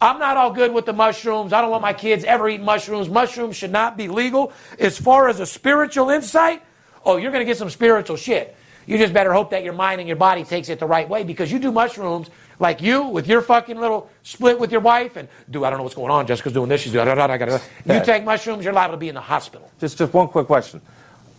I'm 0.00 0.18
not 0.18 0.36
all 0.36 0.52
good 0.52 0.72
with 0.72 0.86
the 0.86 0.92
mushrooms. 0.92 1.52
I 1.52 1.60
don't 1.60 1.70
want 1.70 1.82
my 1.82 1.92
kids 1.92 2.24
ever 2.24 2.48
eat 2.48 2.60
mushrooms. 2.60 3.08
Mushrooms 3.08 3.56
should 3.56 3.72
not 3.72 3.96
be 3.96 4.06
legal. 4.08 4.52
As 4.78 4.96
far 4.96 5.28
as 5.28 5.40
a 5.40 5.46
spiritual 5.46 6.10
insight, 6.10 6.62
oh, 7.04 7.16
you're 7.16 7.32
going 7.32 7.44
to 7.44 7.50
get 7.50 7.58
some 7.58 7.70
spiritual 7.70 8.16
shit. 8.16 8.56
You 8.88 8.96
just 8.96 9.12
better 9.12 9.34
hope 9.34 9.50
that 9.50 9.64
your 9.64 9.74
mind 9.74 10.00
and 10.00 10.08
your 10.08 10.16
body 10.16 10.44
takes 10.44 10.70
it 10.70 10.78
the 10.80 10.86
right 10.86 11.06
way 11.06 11.22
because 11.22 11.52
you 11.52 11.58
do 11.58 11.70
mushrooms 11.70 12.30
like 12.58 12.80
you 12.80 13.02
with 13.02 13.26
your 13.28 13.42
fucking 13.42 13.78
little 13.78 14.08
split 14.22 14.58
with 14.58 14.72
your 14.72 14.80
wife 14.80 15.16
and 15.16 15.28
do 15.50 15.62
I 15.64 15.68
don't 15.68 15.78
know 15.78 15.82
what's 15.82 15.94
going 15.94 16.10
on. 16.10 16.26
Jessica's 16.26 16.54
doing 16.54 16.70
this. 16.70 16.80
She's 16.80 16.92
doing. 16.92 17.04
Da, 17.04 17.14
da, 17.14 17.26
da, 17.26 17.36
da. 17.36 17.58
You 17.84 18.02
take 18.02 18.24
mushrooms, 18.24 18.64
you're 18.64 18.72
liable 18.72 18.94
to 18.94 18.98
be 18.98 19.10
in 19.10 19.14
the 19.14 19.20
hospital. 19.20 19.70
Just 19.78 19.98
just 19.98 20.14
one 20.14 20.28
quick 20.28 20.46
question. 20.46 20.80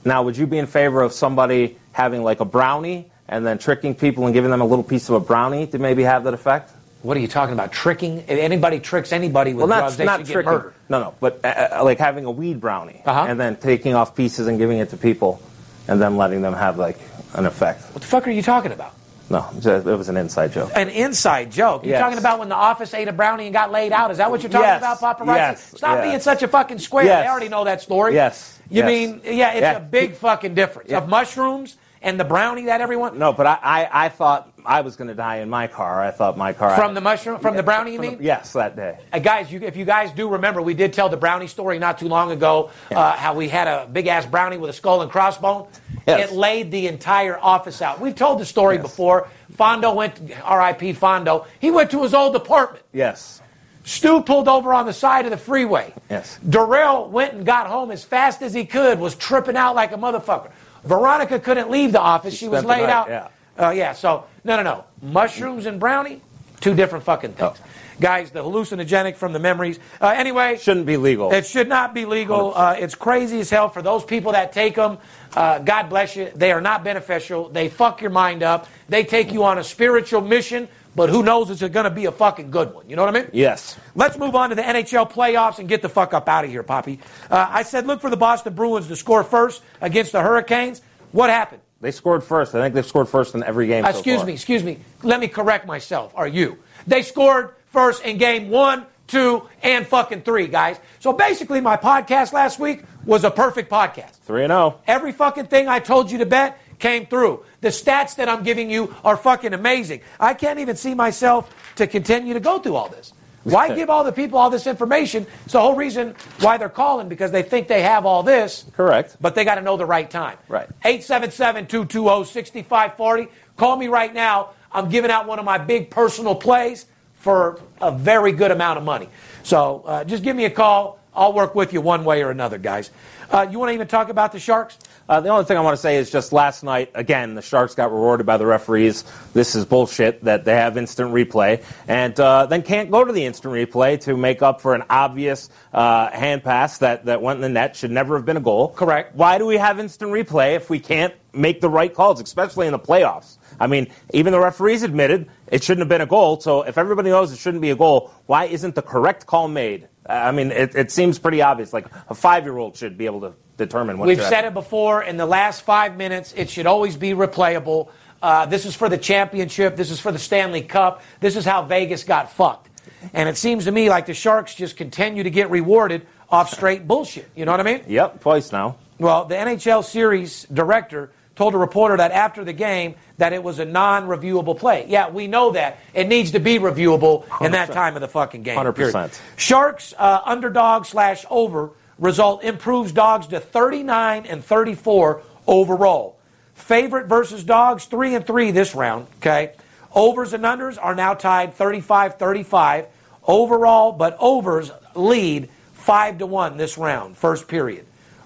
Now, 0.06 0.22
would 0.24 0.38
you 0.38 0.46
be 0.46 0.60
in 0.60 0.68
favor 0.68 1.02
of 1.02 1.12
somebody 1.12 1.78
having 1.92 2.24
like 2.24 2.40
a 2.40 2.46
brownie 2.46 3.10
and 3.28 3.44
then 3.46 3.58
tricking 3.58 3.96
people 3.96 4.26
and 4.26 4.34
giving 4.34 4.52
them 4.52 4.62
a 4.62 4.66
little 4.66 4.84
piece 4.84 5.10
of 5.10 5.16
a 5.16 5.20
brownie 5.20 5.66
to 5.68 5.80
maybe 5.80 6.04
have 6.04 6.24
that 6.26 6.36
effect? 6.36 6.72
What 7.02 7.18
are 7.18 7.20
you 7.20 7.28
talking 7.28 7.54
about? 7.54 7.72
Tricking? 7.72 8.20
If 8.20 8.30
anybody 8.30 8.80
tricks 8.80 9.12
anybody 9.12 9.54
with 9.56 9.62
Well, 9.62 9.70
not 9.70 9.80
drugs, 9.80 9.98
they 9.98 10.06
not 10.06 10.20
should 10.20 10.28
get 10.28 10.46
murdered. 10.46 10.74
No, 10.88 11.00
no, 11.00 11.16
but 11.20 11.40
uh, 11.44 11.80
uh, 11.80 11.84
like 11.84 11.98
having 11.98 12.26
a 12.26 12.32
weed 12.32 12.60
brownie 12.62 13.02
Uh-huh. 13.06 13.26
and 13.28 13.40
then 13.40 13.56
taking 13.56 13.96
off 13.96 14.16
pieces 14.16 14.46
and 14.48 14.60
giving 14.60 14.78
it 14.78 14.90
to 14.92 14.98
people, 14.98 15.42
and 15.88 16.00
then 16.02 16.16
letting 16.18 16.42
them 16.44 16.54
have 16.54 16.78
like 16.78 17.00
an 17.34 17.46
effect. 17.46 17.82
What 17.94 18.02
the 18.02 18.08
fuck 18.08 18.28
are 18.28 18.32
you 18.32 18.42
talking 18.42 18.72
about? 18.72 18.94
No, 19.32 19.46
it 19.64 19.86
was 19.86 20.10
an 20.10 20.18
inside 20.18 20.52
joke. 20.54 20.72
An 20.76 20.90
inside 20.90 21.52
joke. 21.52 21.84
You're 21.84 21.92
Yes. 21.92 22.02
talking 22.02 22.18
about 22.18 22.40
when 22.40 22.50
the 22.50 22.56
office 22.56 22.96
ate 22.96 23.08
a 23.08 23.14
brownie 23.14 23.46
and 23.46 23.54
got 23.54 23.72
laid 23.72 23.92
out. 23.92 24.10
Is 24.10 24.18
that 24.18 24.32
what 24.32 24.42
you're 24.42 24.50
talking 24.52 24.68
Yes. 24.68 24.82
about, 25.00 25.20
paparazzi? 25.20 25.36
Yes. 25.36 25.74
Stop 25.78 25.98
Yes. 25.98 26.04
being 26.08 26.20
such 26.20 26.42
a 26.42 26.48
fucking 26.48 26.80
square. 26.80 27.06
Yes. 27.06 27.26
They 27.26 27.30
already 27.30 27.50
know 27.50 27.64
that 27.66 27.82
story. 27.82 28.16
Yes. 28.16 28.58
You 28.70 28.84
mean, 28.84 29.22
yeah, 29.24 29.52
it's 29.52 29.78
a 29.78 29.82
big 29.82 30.16
fucking 30.16 30.56
difference 30.56 30.92
of 30.92 31.08
mushrooms 31.08 31.78
and 32.02 32.20
the 32.20 32.24
brownie 32.24 32.66
that 32.66 32.82
everyone. 32.82 33.18
No, 33.20 33.34
but 33.34 33.46
I, 33.48 33.58
I, 33.62 34.06
I 34.06 34.10
thought 34.10 34.52
I 34.66 34.82
was 34.82 34.96
going 34.96 35.08
to 35.10 35.14
die 35.16 35.38
in 35.38 35.50
my 35.50 35.68
car. 35.68 36.02
I 36.02 36.12
thought 36.12 36.38
my 36.38 36.54
car 36.54 36.76
From 36.76 36.94
the 36.94 37.02
mushroom, 37.02 37.40
from 37.40 37.56
the 37.56 37.64
brownie, 37.64 37.92
you 37.94 37.98
From 37.98 38.06
the- 38.06 38.12
mean? 38.14 38.24
yes, 38.24 38.54
that 38.54 38.76
day. 38.76 38.98
Uh, 39.12 39.20
guys, 39.20 39.52
you, 39.52 39.60
if 39.62 39.76
you 39.76 39.86
guys 39.86 40.12
do 40.12 40.30
remember, 40.30 40.62
we 40.62 40.74
did 40.74 40.94
tell 40.94 41.10
the 41.10 41.18
brownie 41.18 41.48
story 41.48 41.80
not 41.80 41.98
too 42.00 42.08
long 42.08 42.32
ago. 42.32 42.72
Uh, 42.92 43.14
how 43.16 43.34
we 43.34 43.50
had 43.50 43.68
a 43.68 43.88
big 43.88 44.08
ass 44.08 44.26
brownie 44.26 44.58
with 44.58 44.70
a 44.70 44.74
skull 44.74 45.02
and 45.02 45.12
crossbone. 45.12 45.68
Yes. 46.08 46.32
It 46.32 46.36
laid 46.36 46.72
the 46.72 46.88
entire 46.88 47.38
office 47.40 47.82
out. 47.82 48.00
We've 48.00 48.16
told 48.16 48.40
the 48.40 48.46
story 48.46 48.76
Yes. 48.76 48.84
before. 48.84 49.28
Fondo 49.58 49.94
went, 49.94 50.20
R.I.P. 50.44 50.94
Fondo. 50.94 51.46
He 51.60 51.70
went 51.72 51.92
to 51.92 52.02
his 52.04 52.14
old 52.14 52.36
apartment. 52.36 52.84
Yes. 52.94 53.42
Stu 53.84 54.22
pulled 54.22 54.48
over 54.48 54.74
on 54.74 54.86
the 54.86 54.94
side 54.94 55.26
of 55.26 55.32
the 55.32 55.38
freeway. 55.38 55.94
Yes. 56.10 56.38
Darrell 56.48 57.10
went 57.10 57.34
and 57.34 57.46
got 57.46 57.68
home 57.68 57.90
as 57.92 58.04
fast 58.04 58.42
as 58.42 58.54
he 58.54 58.66
could, 58.66 59.00
was 59.00 59.16
tripping 59.16 59.58
out 59.58 59.74
like 59.76 59.92
a 59.92 59.98
motherfucker. 59.98 60.52
Veronica 60.84 61.40
couldn't 61.40 61.70
leave 61.70 61.92
the 61.92 62.02
office. 62.02 62.34
She, 62.34 62.48
was 62.48 62.64
laid 62.64 62.82
night, 62.82 62.90
out. 62.90 63.10
yeah. 63.10 63.28
Uh, 63.58 63.72
yeah, 63.72 63.92
so, 63.94 64.26
no, 64.44 64.56
no, 64.56 64.64
no. 64.64 64.86
Mushrooms 65.02 65.66
and 65.66 65.80
brownie, 65.80 66.22
two 66.62 66.74
different 66.74 67.04
fucking 67.04 67.34
things. 67.34 67.58
Oh. 67.60 67.66
Guys, 68.00 68.32
the 68.32 68.42
hallucinogenic 68.42 69.18
from 69.18 69.34
the 69.34 69.40
memories. 69.40 69.78
Uh, 70.00 70.08
anyway, 70.16 70.58
Shouldn't 70.58 70.86
be 70.86 70.96
legal. 70.96 71.34
it 71.34 71.46
should 71.46 71.68
not 71.68 71.94
be 71.94 72.06
legal. 72.06 72.54
Uh, 72.56 72.74
it's 72.80 72.96
crazy 72.96 73.42
as 73.42 73.50
hell 73.50 73.68
for 73.68 73.82
those 73.82 74.06
people 74.06 74.32
that 74.32 74.54
take 74.54 74.76
them. 74.76 74.98
Uh, 75.36 75.60
God 75.60 75.90
bless 75.90 76.16
you. 76.16 76.32
They 76.34 76.54
are 76.54 76.62
not 76.62 76.86
beneficial. 76.86 77.50
They 77.50 77.68
fuck 77.68 78.00
your 78.02 78.12
mind 78.12 78.42
up. 78.42 78.68
They 78.88 79.04
take 79.04 79.34
you 79.34 79.44
on 79.44 79.58
a 79.58 79.64
spiritual 79.66 80.22
mission, 80.22 80.70
but 81.00 81.10
who 81.10 81.24
knows 81.24 81.50
if 81.50 81.62
it's 81.62 81.74
going 81.74 81.86
to 81.86 81.90
be 81.90 82.08
a 82.08 82.12
fucking 82.12 82.52
good 82.52 82.74
one. 82.74 82.90
You 82.90 82.98
know 82.98 83.06
what 83.06 83.16
I 83.16 83.22
mean? 83.22 83.30
Yes. 83.32 83.78
Let's 83.96 84.18
move 84.18 84.36
on 84.36 84.50
to 84.50 84.56
the 84.56 84.62
NHL 84.62 85.10
playoffs 85.10 85.58
and 85.58 85.70
get 85.70 85.82
the 85.82 85.88
fuck 85.88 86.14
up 86.14 86.28
out 86.28 86.44
of 86.44 86.52
here, 86.52 86.62
Poppy. 86.62 87.00
Uh, 87.32 87.48
I 87.50 87.64
said 87.64 87.88
look 87.88 88.02
for 88.02 88.10
the 88.10 88.18
Boston 88.18 88.54
Bruins 88.54 88.88
to 88.88 88.98
score 88.98 89.24
first 89.24 89.62
against 89.80 90.12
the 90.12 90.22
Hurricanes. 90.22 90.82
What 91.14 91.30
happened? 91.30 91.62
They 91.80 91.92
scored 91.92 92.22
first. 92.22 92.54
I 92.54 92.60
think 92.60 92.76
they've 92.76 92.86
scored 92.86 93.08
first 93.08 93.34
in 93.34 93.44
every 93.44 93.68
game. 93.68 93.86
Uh, 93.86 93.94
so 93.94 94.00
excuse 94.00 94.18
far. 94.18 94.26
me, 94.26 94.34
excuse 94.34 94.62
me. 94.62 94.80
Let 95.02 95.22
me 95.22 95.30
correct 95.30 95.66
myself. 95.66 96.12
Are 96.18 96.28
you? 96.28 96.58
They 96.86 97.02
scored 97.02 97.56
first 97.68 98.04
in 98.04 98.18
game 98.18 98.50
one, 98.50 98.86
two, 99.08 99.48
and 99.64 99.88
fucking 99.88 100.24
three, 100.24 100.48
guys. 100.48 100.82
So 101.00 101.14
basically, 101.14 101.62
my 101.62 101.78
podcast 101.78 102.34
last 102.34 102.60
week 102.60 102.84
was 103.06 103.24
a 103.24 103.32
perfect 103.32 103.72
podcast. 103.72 104.18
Three 104.24 104.44
and 104.44 104.52
oh. 104.52 104.72
zero. 104.72 104.82
Every 104.86 105.14
fucking 105.14 105.48
thing 105.48 105.70
I 105.70 105.80
told 105.80 106.12
you 106.12 106.18
to 106.18 106.26
bet 106.26 106.60
came 106.80 107.06
through. 107.06 107.44
The 107.62 107.70
stats 107.70 108.16
that 108.16 108.30
I'm 108.30 108.44
giving 108.44 108.70
you 108.72 108.96
are 109.04 109.18
fucking 109.18 109.54
amazing. 109.54 110.02
I 110.20 110.34
can't 110.34 110.60
even 110.60 110.76
see 110.76 110.96
myself 110.96 111.54
to 111.76 111.88
continue 111.88 112.34
to 112.34 112.40
go 112.40 112.60
through 112.60 112.76
all 112.76 112.90
this. 112.90 113.14
Why 113.44 113.74
give 113.74 113.90
all 113.90 114.04
the 114.04 114.12
people 114.12 114.38
all 114.38 114.50
this 114.50 114.68
information? 114.68 115.26
It's 115.46 115.54
the 115.54 115.62
whole 115.62 115.76
reason 115.76 116.16
why 116.42 116.58
they're 116.58 116.70
calling 116.70 117.08
because 117.10 117.32
they 117.32 117.42
think 117.42 117.68
they 117.68 117.82
have 117.82 118.06
all 118.06 118.22
this. 118.22 118.66
Correct. 118.74 119.18
But 119.22 119.34
they 119.36 119.46
got 119.46 119.56
to 119.56 119.62
know 119.62 119.78
the 119.78 119.86
right 119.86 120.10
time. 120.10 120.38
Right. 120.48 120.68
877 120.84 121.68
220 121.68 122.26
6540. 122.26 123.28
Call 123.58 123.78
me 123.78 123.88
right 123.88 124.14
now. 124.14 124.52
I'm 124.72 124.90
giving 124.90 125.10
out 125.10 125.26
one 125.26 125.40
of 125.40 125.46
my 125.46 125.58
big 125.58 125.90
personal 125.90 126.36
plays 126.36 126.86
for 127.16 127.60
a 127.82 127.92
very 127.92 128.32
good 128.32 128.52
amount 128.52 128.78
of 128.78 128.84
money. 128.84 129.10
So 129.44 129.84
uh, 129.86 130.04
just 130.04 130.24
give 130.24 130.36
me 130.36 130.46
a 130.46 130.50
call. 130.50 131.00
I'll 131.14 131.34
work 131.34 131.56
with 131.56 131.74
you 131.74 131.82
one 131.82 132.06
way 132.06 132.24
or 132.24 132.32
another, 132.32 132.58
guys. 132.58 132.92
Uh, 133.30 133.48
you 133.50 133.60
want 133.60 133.70
to 133.70 133.74
even 133.74 133.88
talk 133.88 134.10
about 134.10 134.32
the 134.32 134.40
Sharks? 134.40 134.78
Uh, 135.10 135.20
the 135.20 135.30
only 135.30 135.44
thing 135.44 135.58
I 135.58 135.62
want 135.62 135.76
to 135.76 135.82
say 135.82 135.98
is 135.98 136.12
just 136.12 136.32
last 136.32 136.64
night, 136.64 136.92
again, 136.94 137.34
the 137.34 137.42
Sharks 137.42 137.74
got 137.74 137.92
rewarded 137.92 138.28
by 138.28 138.38
the 138.38 138.46
referees. 138.46 139.04
This 139.34 139.56
is 139.56 139.66
bullshit 139.66 140.24
that 140.26 140.46
they 140.46 140.54
have 140.54 140.78
instant 140.78 141.12
replay 141.12 141.64
and 141.88 142.18
uh, 142.20 142.46
then 142.46 142.62
can't 142.62 142.92
go 142.92 143.04
to 143.04 143.12
the 143.12 143.26
instant 143.26 143.52
replay 143.52 144.00
to 144.02 144.16
make 144.16 144.44
up 144.44 144.62
for 144.62 144.76
an 144.76 144.84
obvious 144.88 145.50
uh, 145.74 146.12
hand 146.12 146.44
pass 146.44 146.78
that, 146.78 147.06
that 147.06 147.24
went 147.24 147.38
in 147.38 147.42
the 147.42 147.50
net, 147.50 147.76
should 147.76 147.90
never 147.90 148.18
have 148.18 148.26
been 148.26 148.38
a 148.38 148.42
goal. 148.42 148.70
Correct. 148.70 149.16
Why 149.16 149.40
do 149.40 149.48
we 149.48 149.58
have 149.58 149.80
instant 149.80 150.12
replay 150.12 150.56
if 150.56 150.70
we 150.70 150.80
can't 150.80 151.16
make 151.34 151.60
the 151.60 151.70
right 151.70 151.92
calls, 151.92 152.22
especially 152.22 152.68
in 152.68 152.72
the 152.72 152.80
playoffs? 152.80 153.40
I 153.60 153.66
mean, 153.66 153.88
even 154.14 154.32
the 154.32 154.40
referees 154.40 154.84
admitted 154.84 155.28
it 155.48 155.64
shouldn't 155.64 155.82
have 155.82 155.90
been 155.90 156.02
a 156.02 156.06
goal. 156.06 156.40
So 156.40 156.62
if 156.62 156.78
everybody 156.78 157.10
knows 157.10 157.32
it 157.32 157.40
shouldn't 157.40 157.64
be 157.64 157.72
a 157.72 157.76
goal, 157.76 158.12
why 158.28 158.46
isn't 158.46 158.76
the 158.76 158.84
correct 158.84 159.26
call 159.26 159.48
made? 159.48 159.88
I 160.06 160.32
mean, 160.32 160.52
it, 160.52 160.76
it 160.76 160.92
seems 160.92 161.18
pretty 161.18 161.42
obvious. 161.42 161.74
Like 161.74 161.88
a 162.10 162.14
five-year-old 162.14 162.78
should 162.78 162.96
be 162.96 163.08
able 163.08 163.22
to 163.22 163.34
determine 163.60 163.98
what. 163.98 164.08
We've 164.08 164.22
said 164.22 164.46
it 164.46 164.54
before. 164.54 165.04
In 165.04 165.18
the 165.18 165.26
last 165.26 165.62
five 165.62 165.96
minutes, 165.96 166.34
it 166.36 166.50
should 166.50 166.66
always 166.66 166.98
be 166.98 167.12
replayable. 167.12 167.90
Uh, 168.22 168.46
this 168.48 168.66
is 168.66 168.76
for 168.76 168.90
the 168.90 168.98
championship. 168.98 169.76
This 169.76 169.92
is 169.92 170.00
for 170.00 170.12
the 170.12 170.20
Stanley 170.20 170.62
Cup. 170.62 171.04
This 171.20 171.36
is 171.36 171.46
how 171.46 171.64
Vegas 171.64 172.04
got 172.04 172.32
fucked. 172.32 172.70
And 173.14 173.30
it 173.30 173.38
seems 173.38 173.66
to 173.66 173.72
me 173.72 173.90
like 173.90 174.08
the 174.08 174.14
Sharks 174.14 174.56
just 174.56 174.76
continue 174.76 175.24
to 175.24 175.30
get 175.30 175.50
rewarded 175.50 176.06
off 176.30 176.52
straight 176.52 176.88
bullshit. 176.88 177.30
You 177.36 177.46
know 177.46 177.52
what 177.52 177.60
I 177.60 177.64
mean? 177.64 177.84
Yep, 177.88 178.22
twice 178.22 178.52
now. 178.52 178.78
Well, 178.98 179.26
the 179.26 179.36
NHL 179.36 179.86
series 179.86 180.46
director 180.52 181.12
told 181.36 181.56
a 181.56 181.58
reporter 181.58 181.96
that 181.96 182.12
after 182.12 182.44
the 182.44 182.52
game 182.52 182.96
that 183.18 183.32
it 183.32 183.42
was 183.42 183.60
a 183.60 183.66
non-reviewable 183.66 184.60
play. 184.60 184.86
Yeah, 184.90 185.10
we 185.10 185.28
know 185.28 185.52
that. 185.52 185.80
It 185.94 186.10
needs 186.10 186.32
to 186.32 186.40
be 186.40 186.60
reviewable 186.60 187.24
in 187.40 187.54
that 187.54 187.72
time 187.72 187.96
of 187.96 188.02
the 188.02 188.10
fucking 188.10 188.44
game. 188.44 188.58
100%. 188.58 188.76
period. 188.76 189.12
Sharks 189.38 189.94
uh, 189.98 190.20
underdog 190.26 190.86
slash 190.86 191.26
over 191.30 191.72
result 192.00 192.44
improves 192.44 192.92
dogs 192.92 193.28
to 193.28 193.40
39 193.40 194.26
and 194.26 194.44
34 194.44 195.22
overall. 195.48 196.18
Favorite 196.56 197.08
versus 197.08 197.44
dogs, 197.44 197.86
3 197.86 198.16
and 198.16 198.28
3 198.28 198.52
this 198.52 198.76
round, 198.76 199.08
okay? 199.18 199.54
Overs 199.94 200.34
and 200.34 200.44
unders 200.44 200.78
are 200.82 200.96
now 200.96 201.14
tied 201.14 201.58
35-35 201.58 202.88
overall, 203.26 203.92
but 203.92 204.18
overs 204.20 204.72
lead 204.96 205.50
5 205.74 206.20
to 206.20 206.26
1 206.26 206.58
this 206.58 206.78
round, 206.78 207.18
first 207.18 207.48
period. 207.48 207.86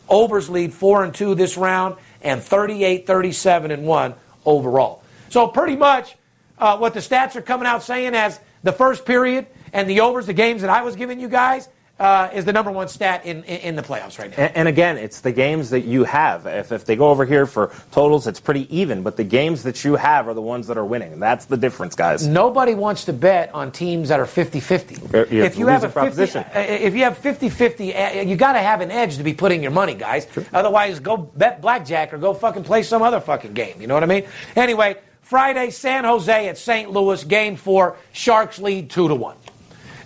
Overs 0.09 0.49
lead 0.49 0.73
4 0.73 1.05
and 1.05 1.15
2 1.15 1.35
this 1.35 1.57
round 1.57 1.95
and 2.21 2.41
38 2.41 3.07
37 3.07 3.71
and 3.71 3.85
1 3.85 4.13
overall. 4.45 5.03
So 5.29 5.47
pretty 5.47 5.75
much 5.75 6.15
uh, 6.57 6.77
what 6.77 6.93
the 6.93 6.99
stats 6.99 7.35
are 7.35 7.41
coming 7.41 7.67
out 7.67 7.83
saying 7.83 8.13
as 8.13 8.39
the 8.63 8.71
first 8.71 9.05
period 9.05 9.47
and 9.71 9.89
the 9.89 10.01
overs, 10.01 10.25
the 10.25 10.33
games 10.33 10.61
that 10.61 10.69
I 10.69 10.81
was 10.81 10.95
giving 10.95 11.19
you 11.19 11.27
guys, 11.27 11.69
uh, 11.99 12.29
is 12.33 12.43
the 12.43 12.51
number 12.51 12.71
one 12.71 12.87
stat 12.87 13.23
in, 13.25 13.43
in, 13.43 13.59
in 13.61 13.75
the 13.75 13.81
playoffs 13.81 14.17
right 14.19 14.31
now. 14.31 14.43
And, 14.45 14.57
and 14.57 14.67
again, 14.67 14.97
it's 14.97 15.21
the 15.21 15.31
games 15.31 15.69
that 15.69 15.81
you 15.81 16.03
have. 16.03 16.47
If, 16.47 16.71
if 16.71 16.85
they 16.85 16.95
go 16.95 17.09
over 17.09 17.23
here 17.23 17.45
for 17.45 17.71
totals, 17.91 18.25
it's 18.27 18.39
pretty 18.39 18.67
even. 18.75 19.03
But 19.03 19.15
the 19.15 19.23
games 19.23 19.63
that 19.63 19.85
you 19.85 19.95
have 19.95 20.27
are 20.27 20.33
the 20.33 20.41
ones 20.41 20.67
that 20.67 20.77
are 20.77 20.83
winning. 20.85 21.19
That's 21.19 21.45
the 21.45 21.55
difference, 21.55 21.93
guys. 21.95 22.25
Nobody 22.27 22.73
wants 22.73 23.05
to 23.05 23.13
bet 23.13 23.53
on 23.53 23.71
teams 23.71 24.09
that 24.09 24.19
are 24.19 24.25
50-50. 24.25 25.13
You're- 25.13 25.27
you're 25.29 25.45
If 25.45 25.57
you 25.57 25.67
have 25.67 25.83
a 25.83 25.87
losing 25.87 25.89
50, 25.89 25.93
proposition. 25.93 26.43
uh, 26.43 26.59
if 26.59 26.95
you 26.95 27.03
have 27.03 27.17
50-50, 27.19 28.17
uh, 28.17 28.21
you 28.21 28.35
got 28.35 28.53
to 28.53 28.59
have 28.59 28.81
an 28.81 28.89
edge 28.91 29.17
to 29.17 29.23
be 29.23 29.33
putting 29.35 29.61
your 29.61 29.71
money, 29.71 29.93
guys. 29.93 30.27
Otherwise, 30.51 30.99
go 30.99 31.15
bet 31.17 31.61
blackjack 31.61 32.11
or 32.11 32.17
go 32.17 32.33
fucking 32.33 32.63
play 32.63 32.81
some 32.83 33.03
other 33.03 33.21
fucking 33.21 33.53
game. 33.53 33.79
You 33.79 33.87
know 33.87 33.93
what 33.93 34.03
I 34.03 34.07
mean? 34.07 34.25
Anyway, 34.55 34.97
Friday, 35.21 35.69
San 35.69 36.03
Jose 36.05 36.47
at 36.49 36.57
St. 36.57 36.89
Louis, 36.91 37.23
game 37.23 37.55
four. 37.55 37.97
Sharks 38.11 38.57
lead 38.59 38.89
two 38.89 39.07
to 39.07 39.15
one. 39.15 39.37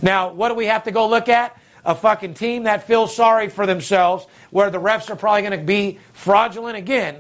Now, 0.02 0.32
what 0.34 0.50
do 0.50 0.56
we 0.56 0.66
have 0.66 0.84
to 0.84 0.92
go 0.92 1.08
look 1.08 1.28
at? 1.30 1.58
A 1.88 1.96
fucking 1.96 2.36
team 2.36 2.64
that 2.64 2.86
feels 2.86 3.16
sorry 3.16 3.50
for 3.50 3.66
themselves, 3.66 4.28
where 4.52 4.70
the 4.70 4.80
refs 4.80 5.10
are 5.10 5.16
probably 5.16 5.42
going 5.42 5.60
to 5.60 5.66
be 5.66 5.98
fraudulent 6.14 6.78
again, 6.78 7.16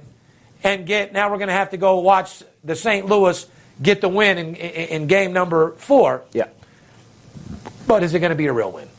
and 0.63 0.86
get. 0.86 1.13
Now 1.13 1.32
we're 1.32 1.38
going 1.38 1.47
to 1.47 1.53
have 1.53 1.72
to 1.72 1.78
go 1.78 1.99
watch 1.99 2.43
the 2.63 2.76
St. 2.76 3.07
Louis 3.07 3.47
get 3.82 4.01
the 4.01 4.09
win 4.09 4.38
in, 4.38 4.55
in, 4.55 4.88
in 5.01 5.07
game 5.07 5.34
number 5.34 5.72
four. 5.74 6.24
Yeah. 6.34 6.47
But 7.88 8.03
is 8.03 8.13
it 8.13 8.20
going 8.20 8.32
to 8.32 8.36
be 8.36 8.47
a 8.47 8.53
real 8.53 8.72
win? 8.72 8.89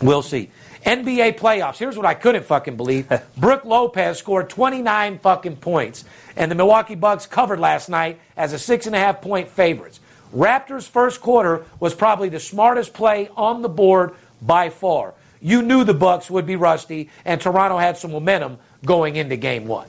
We'll 0.00 0.22
see. 0.22 0.50
NBA 0.84 1.38
playoffs. 1.38 1.78
Here's 1.78 1.96
what 1.96 2.06
I 2.06 2.14
couldn't 2.14 2.44
fucking 2.44 2.76
believe. 2.76 3.10
Brook 3.36 3.64
Lopez 3.64 4.18
scored 4.18 4.50
29 4.50 5.18
fucking 5.18 5.56
points, 5.56 6.04
and 6.36 6.50
the 6.50 6.54
Milwaukee 6.54 6.94
Bucks 6.94 7.26
covered 7.26 7.58
last 7.58 7.88
night 7.88 8.20
as 8.36 8.52
a 8.52 8.58
six 8.58 8.86
and 8.86 8.94
a 8.94 8.98
half 8.98 9.22
point 9.22 9.48
favorites. 9.48 10.00
Raptors' 10.34 10.88
first 10.88 11.20
quarter 11.20 11.64
was 11.80 11.94
probably 11.94 12.28
the 12.28 12.40
smartest 12.40 12.92
play 12.92 13.30
on 13.36 13.62
the 13.62 13.68
board 13.68 14.14
by 14.44 14.70
far. 14.70 15.14
You 15.40 15.62
knew 15.62 15.84
the 15.84 15.94
Bucks 15.94 16.30
would 16.30 16.46
be 16.46 16.56
rusty, 16.56 17.10
and 17.24 17.40
Toronto 17.40 17.78
had 17.78 17.98
some 17.98 18.12
momentum 18.12 18.58
going 18.84 19.16
into 19.16 19.36
game 19.36 19.66
one. 19.66 19.88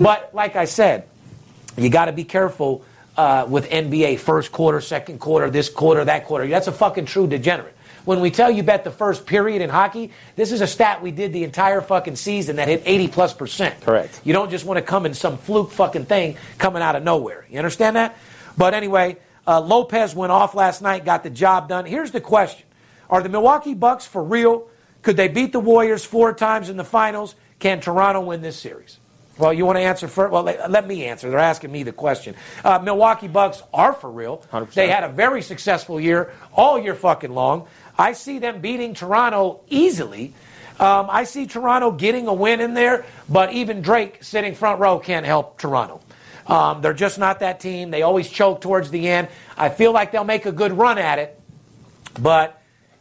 But 0.00 0.34
like 0.34 0.56
I 0.56 0.64
said, 0.64 1.08
you 1.76 1.88
got 1.90 2.06
to 2.06 2.12
be 2.12 2.24
careful 2.24 2.84
uh, 3.16 3.46
with 3.48 3.68
NBA 3.68 4.18
first 4.20 4.52
quarter, 4.52 4.80
second 4.80 5.18
quarter, 5.18 5.50
this 5.50 5.68
quarter, 5.68 6.04
that 6.04 6.24
quarter. 6.24 6.46
That's 6.46 6.68
a 6.68 6.72
fucking 6.72 7.06
true 7.06 7.26
degenerate. 7.26 7.74
When 8.04 8.20
we 8.20 8.30
tell 8.30 8.50
you 8.50 8.62
bet 8.62 8.84
the 8.84 8.90
first 8.90 9.26
period 9.26 9.60
in 9.60 9.68
hockey, 9.68 10.12
this 10.34 10.50
is 10.50 10.62
a 10.62 10.66
stat 10.66 11.02
we 11.02 11.10
did 11.10 11.32
the 11.32 11.44
entire 11.44 11.80
fucking 11.80 12.16
season 12.16 12.56
that 12.56 12.66
hit 12.68 12.82
80 12.86 13.08
plus 13.08 13.34
percent. 13.34 13.80
Correct. 13.82 14.20
You 14.24 14.32
don't 14.32 14.50
just 14.50 14.64
want 14.64 14.78
to 14.78 14.82
come 14.82 15.04
in 15.04 15.14
some 15.14 15.36
fluke 15.36 15.72
fucking 15.72 16.06
thing 16.06 16.36
coming 16.56 16.80
out 16.80 16.96
of 16.96 17.02
nowhere. 17.02 17.44
You 17.50 17.58
understand 17.58 17.96
that? 17.96 18.16
But 18.56 18.72
anyway, 18.72 19.18
uh, 19.46 19.60
Lopez 19.60 20.14
went 20.14 20.32
off 20.32 20.54
last 20.54 20.80
night, 20.80 21.04
got 21.04 21.22
the 21.22 21.30
job 21.30 21.68
done. 21.68 21.84
Here's 21.84 22.10
the 22.10 22.20
question 22.20 22.67
Are 23.10 23.22
the 23.22 23.28
Milwaukee 23.28 23.74
Bucks 23.74 24.06
for 24.06 24.22
real? 24.22 24.68
Could 25.02 25.16
they 25.16 25.28
beat 25.28 25.52
the 25.52 25.60
Warriors 25.60 26.04
four 26.04 26.32
times 26.34 26.68
in 26.68 26.76
the 26.76 26.84
finals? 26.84 27.34
Can 27.58 27.80
Toronto 27.80 28.20
win 28.20 28.42
this 28.42 28.58
series? 28.58 28.98
Well, 29.38 29.52
you 29.52 29.64
want 29.64 29.76
to 29.76 29.82
answer 29.82 30.08
first? 30.08 30.32
Well, 30.32 30.42
let, 30.42 30.70
let 30.70 30.86
me 30.86 31.04
answer. 31.04 31.30
They're 31.30 31.38
asking 31.38 31.70
me 31.70 31.84
the 31.84 31.92
question. 31.92 32.34
Uh, 32.64 32.80
Milwaukee 32.80 33.28
Bucks 33.28 33.62
are 33.72 33.92
for 33.92 34.10
real. 34.10 34.42
100%. 34.52 34.74
They 34.74 34.88
had 34.88 35.04
a 35.04 35.08
very 35.08 35.42
successful 35.42 36.00
year, 36.00 36.32
all 36.52 36.78
year 36.78 36.94
fucking 36.96 37.32
long. 37.32 37.68
I 37.96 38.12
see 38.12 38.40
them 38.40 38.60
beating 38.60 38.94
Toronto 38.94 39.60
easily. 39.68 40.34
Um, 40.80 41.06
I 41.08 41.24
see 41.24 41.46
Toronto 41.46 41.92
getting 41.92 42.26
a 42.26 42.34
win 42.34 42.60
in 42.60 42.74
there, 42.74 43.04
but 43.28 43.52
even 43.52 43.80
Drake 43.80 44.22
sitting 44.22 44.54
front 44.54 44.80
row 44.80 44.98
can't 44.98 45.26
help 45.26 45.58
Toronto. 45.58 46.00
Um, 46.46 46.80
they're 46.80 46.94
just 46.94 47.18
not 47.18 47.40
that 47.40 47.60
team. 47.60 47.90
They 47.90 48.02
always 48.02 48.28
choke 48.28 48.60
towards 48.60 48.90
the 48.90 49.08
end. 49.08 49.28
I 49.56 49.68
feel 49.68 49.92
like 49.92 50.12
they'll 50.12 50.24
make 50.24 50.46
a 50.46 50.52
good 50.52 50.72
run 50.72 50.98
at 50.98 51.18
it, 51.18 51.40
but 52.18 52.57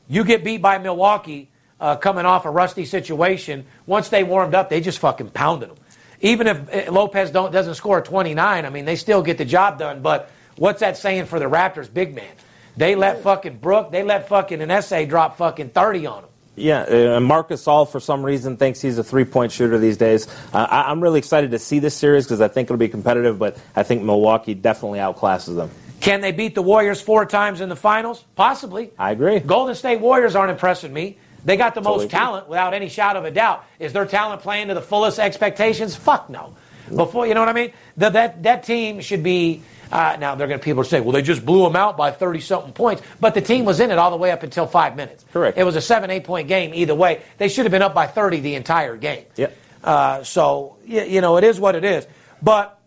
you 0.08 0.24
get 0.24 0.44
beat 0.44 0.62
by 0.62 0.78
Milwaukee 0.78 1.50
uh, 1.80 1.96
coming 1.96 2.26
off 2.26 2.46
a 2.46 2.50
rusty 2.50 2.86
situation. 2.86 3.66
Once 3.86 4.10
they 4.10 4.24
warmed 4.24 4.56
up, 4.56 4.70
they 4.70 4.82
just 4.82 5.00
fucking 5.00 5.30
pounded 5.30 5.70
them. 5.70 5.78
Even 6.22 6.48
if 6.48 6.88
uh, 6.88 6.92
Lopez 6.92 7.32
don't, 7.32 7.52
doesn't 7.52 7.76
score 7.76 8.02
29, 8.02 8.66
I 8.66 8.70
mean, 8.70 8.86
they 8.86 8.96
still 8.96 9.22
get 9.22 9.38
the 9.38 9.46
job 9.46 9.78
done. 9.78 10.02
But 10.02 10.32
what's 10.56 10.80
that 10.80 10.98
saying 10.98 11.26
for 11.26 11.40
the 11.40 11.46
Raptors, 11.46 11.92
big 11.94 12.16
man? 12.16 12.32
They 12.76 12.96
let 12.96 13.24
fucking 13.24 13.58
Brook, 13.58 13.92
they 13.92 14.04
let 14.04 14.28
fucking 14.30 14.62
an 14.62 14.72
essay 14.72 15.06
drop 15.06 15.38
fucking 15.38 15.70
30 15.70 16.06
on 16.06 16.22
them. 16.22 16.32
Yeah, 16.56 16.82
uh, 16.82 17.20
Marc 17.20 17.50
Gasol 17.50 17.88
for 17.88 18.00
some 18.00 18.24
reason 18.24 18.58
thinks 18.58 18.82
he's 18.82 18.98
a 18.98 19.04
three-point 19.04 19.52
shooter 19.52 19.78
these 19.78 19.98
days. 19.98 20.28
Uh, 20.52 20.66
I, 20.68 20.90
I'm 20.90 21.02
really 21.02 21.20
excited 21.20 21.52
to 21.52 21.60
see 21.60 21.78
this 21.78 21.96
series 21.96 22.26
because 22.26 22.42
I 22.42 22.48
think 22.48 22.66
it'll 22.66 22.78
be 22.78 22.90
competitive, 22.90 23.38
but 23.38 23.58
I 23.76 23.84
think 23.84 24.02
Milwaukee 24.02 24.56
definitely 24.56 24.98
outclasses 24.98 25.56
them. 25.56 25.70
Can 26.00 26.22
they 26.22 26.32
beat 26.32 26.56
the 26.56 26.62
Warriors 26.62 27.02
four 27.02 27.26
times 27.26 27.60
in 27.62 27.70
the 27.70 27.76
finals? 27.76 28.24
Possibly. 28.36 28.92
I 29.00 29.12
agree. 29.12 29.40
Golden 29.40 29.76
State 29.76 30.00
Warriors 30.00 30.36
aren't 30.36 30.52
impressing 30.52 30.94
me. 30.94 31.18
They 31.44 31.58
got 31.58 31.76
the 31.76 31.82
Totally 31.82 31.98
most 31.98 32.06
agree. 32.06 32.20
talent 32.20 32.50
without 32.50 32.74
any 32.74 32.90
shadow 32.90 33.20
of 33.20 33.26
a 33.26 33.32
doubt. 33.32 33.66
Is 33.80 33.94
their 33.94 34.06
talent 34.06 34.42
playing 34.42 34.68
to 34.68 34.74
the 34.74 34.82
fullest 34.82 35.18
expectations? 35.20 35.96
Fuck 35.96 36.30
no. 36.30 36.56
Before 36.94 37.26
you 37.28 37.34
know 37.34 37.40
what 37.42 37.50
I 37.50 37.54
mean? 37.54 37.74
The, 37.98 38.10
that 38.10 38.44
that 38.44 38.64
team 38.64 39.02
should 39.02 39.24
be. 39.24 39.62
Uh, 39.92 40.18
now 40.20 40.36
they're 40.36 40.48
going 40.48 40.60
to 40.60 40.64
people 40.64 40.82
are 40.82 40.86
saying, 40.86 41.04
well, 41.06 41.14
they 41.14 41.22
just 41.22 41.46
blew 41.46 41.64
them 41.64 41.76
out 41.76 41.96
by 41.98 42.12
thirty 42.12 42.40
something 42.42 42.74
points, 42.74 43.02
but 43.20 43.34
the 43.34 43.42
team 43.42 43.66
was 43.66 43.80
in 43.80 43.90
it 43.92 43.98
all 43.98 44.12
the 44.12 44.18
way 44.18 44.32
up 44.32 44.44
until 44.44 44.68
five 44.68 44.96
minutes. 44.96 45.26
Correct. 45.34 45.58
It 45.58 45.64
was 45.64 45.76
a 45.78 45.82
seven 45.82 46.10
eight 46.12 46.24
point 46.26 46.48
game 46.48 46.74
either 46.74 46.96
way. 46.96 47.22
They 47.38 47.48
should 47.50 47.66
have 47.66 47.72
been 47.72 47.82
up 47.82 47.94
by 47.94 48.08
thirty 48.08 48.40
the 48.40 48.56
entire 48.56 48.96
game. 48.98 49.26
Yep. 49.36 49.58
Uh, 49.84 50.24
so 50.24 50.78
y- 50.88 51.04
you 51.04 51.22
know 51.22 51.38
it 51.38 51.44
is 51.44 51.60
what 51.60 51.76
it 51.76 51.84
is. 51.86 52.06
But 52.42 52.78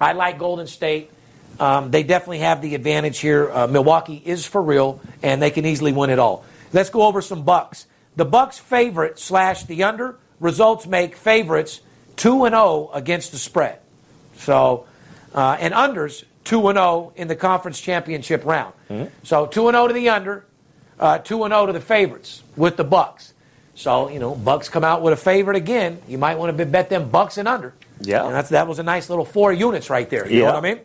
I 0.00 0.12
like 0.12 0.38
Golden 0.38 0.66
State. 0.66 1.10
Um, 1.60 1.90
they 1.90 2.02
definitely 2.02 2.38
have 2.38 2.62
the 2.62 2.74
advantage 2.74 3.18
here. 3.18 3.50
Uh, 3.50 3.66
Milwaukee 3.66 4.20
is 4.24 4.46
for 4.46 4.62
real, 4.62 5.00
and 5.22 5.40
they 5.42 5.50
can 5.50 5.66
easily 5.66 5.92
win 5.92 6.08
it 6.10 6.18
all. 6.18 6.44
Let's 6.72 6.88
go 6.90 7.02
over 7.02 7.20
some 7.20 7.42
bucks. 7.42 7.86
The 8.16 8.24
Bucks 8.24 8.58
favorite 8.58 9.18
slash 9.18 9.64
the 9.64 9.84
under 9.84 10.18
results 10.40 10.86
make 10.86 11.14
favorites 11.16 11.80
two 12.16 12.44
and 12.46 12.54
zero 12.54 12.90
against 12.94 13.32
the 13.32 13.38
spread. 13.38 13.78
So, 14.38 14.86
uh, 15.34 15.58
and 15.60 15.74
unders 15.74 16.24
two 16.44 16.66
and 16.68 16.76
zero 16.76 17.12
in 17.14 17.28
the 17.28 17.36
conference 17.36 17.78
championship 17.80 18.44
round. 18.44 18.72
So 19.22 19.46
two 19.46 19.68
and 19.68 19.74
zero 19.74 19.86
to 19.88 19.92
the 19.94 20.08
under, 20.08 20.44
uh, 20.98 21.18
two 21.18 21.44
and 21.44 21.52
zero 21.52 21.66
to 21.66 21.72
the 21.74 21.80
favorites 21.80 22.42
with 22.56 22.76
the 22.78 22.84
Bucks. 22.84 23.34
So 23.74 24.08
you 24.08 24.18
know, 24.18 24.34
Bucks 24.34 24.70
come 24.70 24.82
out 24.84 25.02
with 25.02 25.12
a 25.12 25.16
favorite 25.16 25.56
again. 25.58 26.00
You 26.08 26.16
might 26.16 26.38
want 26.38 26.56
to 26.56 26.66
bet 26.66 26.88
them 26.88 27.10
Bucks 27.10 27.36
and 27.36 27.46
under. 27.46 27.74
Yeah. 28.00 28.24
and 28.24 28.34
that's 28.34 28.48
that 28.48 28.66
was 28.66 28.78
a 28.78 28.82
nice 28.82 29.10
little 29.10 29.26
four 29.26 29.52
units 29.52 29.90
right 29.90 30.08
there. 30.08 30.26
You 30.26 30.40
Yeah. 30.40 30.46
know 30.46 30.54
what 30.54 30.64
I 30.64 30.74
mean? 30.74 30.80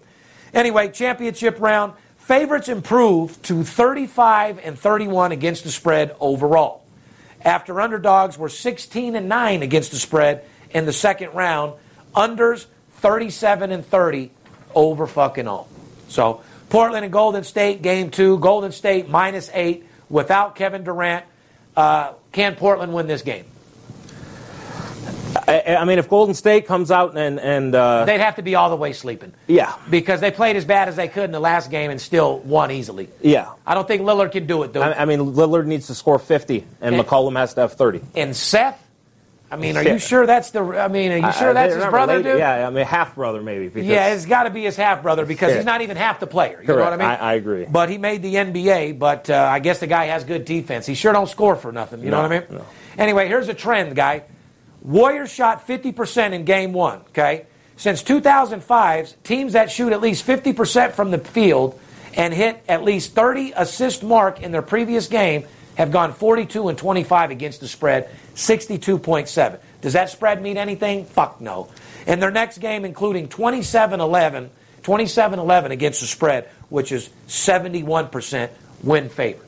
Anyway, 0.56 0.88
championship 0.90 1.60
round 1.60 1.94
favorites 2.18 2.70
improved 2.70 3.44
to 3.44 3.64
35 3.64 4.60
and 4.64 4.80
31 4.80 5.34
against 5.34 5.66
the 5.66 5.70
spread 5.70 6.16
overall. 6.20 6.84
After 7.42 7.80
underdogs 7.80 8.38
were 8.38 8.50
16 8.50 9.16
and 9.16 9.30
9 9.30 9.62
against 9.62 9.92
the 9.92 9.98
spread 9.98 10.46
in 10.72 10.86
the 10.86 10.94
second 10.94 11.34
round, 11.34 11.74
unders 12.16 12.66
37 12.94 13.72
and 13.72 13.86
30 13.86 14.32
over 14.74 15.06
fucking 15.06 15.48
all. 15.48 15.68
So 16.08 16.42
Portland 16.70 17.04
and 17.04 17.14
Golden 17.14 17.44
State 17.44 17.82
game 17.82 18.10
two. 18.10 18.40
Golden 18.40 18.72
State 18.72 19.10
minus 19.10 19.50
eight 19.54 19.86
without 20.10 20.56
Kevin 20.56 20.84
Durant. 20.84 21.26
Uh, 21.76 22.14
can 22.32 22.56
Portland 22.56 22.94
win 22.94 23.08
this 23.08 23.22
game? 23.22 23.46
I, 25.48 25.76
I 25.76 25.86
mean, 25.86 26.00
if 26.00 26.10
Golden 26.10 26.34
State 26.36 26.66
comes 26.68 26.92
out 26.92 27.18
and 27.18 27.40
and 27.40 27.74
uh, 27.76 28.06
They'd 28.06 28.20
have 28.20 28.36
to 28.38 28.42
be 28.42 28.56
all 28.56 28.70
the 28.70 28.76
way 28.76 28.94
sleeping. 28.94 29.34
yeah, 29.48 29.76
Because 29.90 30.20
they 30.22 30.32
played 30.32 30.56
as 30.56 30.66
bad 30.66 30.88
as 30.88 30.96
they 30.96 31.08
could 31.08 31.26
in 31.26 31.32
the 31.32 31.40
last 31.40 31.70
game 31.72 31.92
and 31.92 32.00
still 32.02 32.40
won 32.40 32.72
easily. 32.72 33.10
yeah. 33.22 33.50
I 33.66 33.74
don't 33.74 33.88
think 33.88 34.02
Lillard 34.02 34.32
can 34.32 34.48
do 34.48 34.64
it, 34.64 34.74
though. 34.74 34.82
I, 34.82 35.02
I 35.02 35.06
mean, 35.06 35.20
Lillard 35.20 35.66
needs 35.66 35.88
to 35.88 35.96
score 35.96 36.20
50, 36.20 36.66
and 36.82 36.96
And- 36.96 37.04
McCollum 37.06 37.36
has 37.38 37.54
to 37.56 37.62
have 37.62 37.74
30. 37.74 38.02
and 38.16 38.36
Seth, 38.36 38.82
I 39.52 39.58
mean, 39.58 39.78
are 39.78 39.84
you 39.84 40.00
sure 40.00 40.26
that's 40.26 40.50
the? 40.50 40.62
I 40.64 40.88
mean, 40.88 41.12
are 41.12 41.18
you 41.28 41.32
sure 41.34 41.52
I- 41.52 41.54
that's 41.54 41.76
his 41.76 41.86
brother, 41.86 42.14
related. 42.14 42.32
dude? 42.32 42.40
Yeah, 42.40 42.68
I 42.68 42.70
mean, 42.72 42.84
half 42.86 43.14
brother 43.16 43.42
maybe. 43.44 43.68
Because 43.70 43.88
Yeah, 43.88 44.08
it's 44.14 44.26
got 44.26 44.44
to 44.44 44.50
be 44.50 44.64
his 44.64 44.76
half 44.76 45.04
brother 45.04 45.24
because 45.26 45.54
he's 45.56 45.64
not 45.66 45.82
even 45.82 45.96
half 45.98 46.20
the 46.20 46.26
player. 46.28 46.60
You 46.62 46.68
know 46.68 46.74
Correct. 46.74 46.92
what 46.92 46.94
I 46.94 46.98
mean? 46.98 47.20
I- 47.22 47.32
I 47.32 47.34
agree. 47.36 47.66
But 47.70 47.90
he 47.90 48.00
made 48.00 48.24
the 48.24 48.34
NBA. 48.36 48.94
But 48.98 49.30
uh, 49.30 49.36
I 49.50 49.60
guess 49.60 49.80
the 49.80 49.88
guy 49.88 50.06
has 50.06 50.24
good 50.24 50.46
defense. 50.46 50.88
He 50.88 50.96
sure 50.96 51.14
don't 51.14 51.30
score 51.30 51.56
for 51.56 51.72
nothing. 51.72 52.04
You 52.04 52.10
know 52.10 52.22
what 52.24 52.32
I 52.32 52.40
mean? 52.40 52.48
no. 52.50 52.66
Anyway, 52.98 53.28
here's 53.28 53.48
a 53.48 53.54
trend, 53.54 53.96
guy. 53.96 54.24
Warriors 54.86 55.32
shot 55.32 55.68
50% 55.68 56.34
in 56.34 56.46
game 56.46 56.72
one. 56.72 57.00
Okay, 57.10 57.48
since 57.76 58.04
2005, 58.04 59.24
teams 59.24 59.54
that 59.54 59.72
shoot 59.72 59.92
at 59.92 60.00
least 60.00 60.26
50% 60.28 60.92
from 60.92 61.10
the 61.12 61.18
field 61.18 61.80
and 62.16 62.34
hit 62.34 62.64
at 62.68 62.84
least 62.84 63.14
30 63.14 63.54
assist 63.56 64.04
mark 64.04 64.42
in 64.42 64.52
their 64.52 64.62
previous 64.62 65.08
game 65.08 65.46
have 65.76 65.92
gone 65.92 66.14
42 66.14 66.70
and 66.70 66.78
25 66.78 67.32
against 67.32 67.60
the 67.60 67.68
spread, 67.68 68.10
62.7. 68.36 69.60
Does 69.82 69.94
that 69.94 70.10
spread 70.10 70.42
mean 70.42 70.56
anything? 70.56 71.06
Fuck 71.06 71.42
no. 71.42 71.68
In 72.08 72.20
their 72.20 72.32
next 72.32 72.60
game, 72.60 72.86
including 72.86 73.28
27-11, 73.28 74.50
27-11 74.84 75.72
against 75.72 76.00
the 76.00 76.08
spread, 76.08 76.50
which 76.70 76.92
is 76.92 77.10
71% 77.28 78.50
win 78.84 79.10
favorite. 79.10 79.45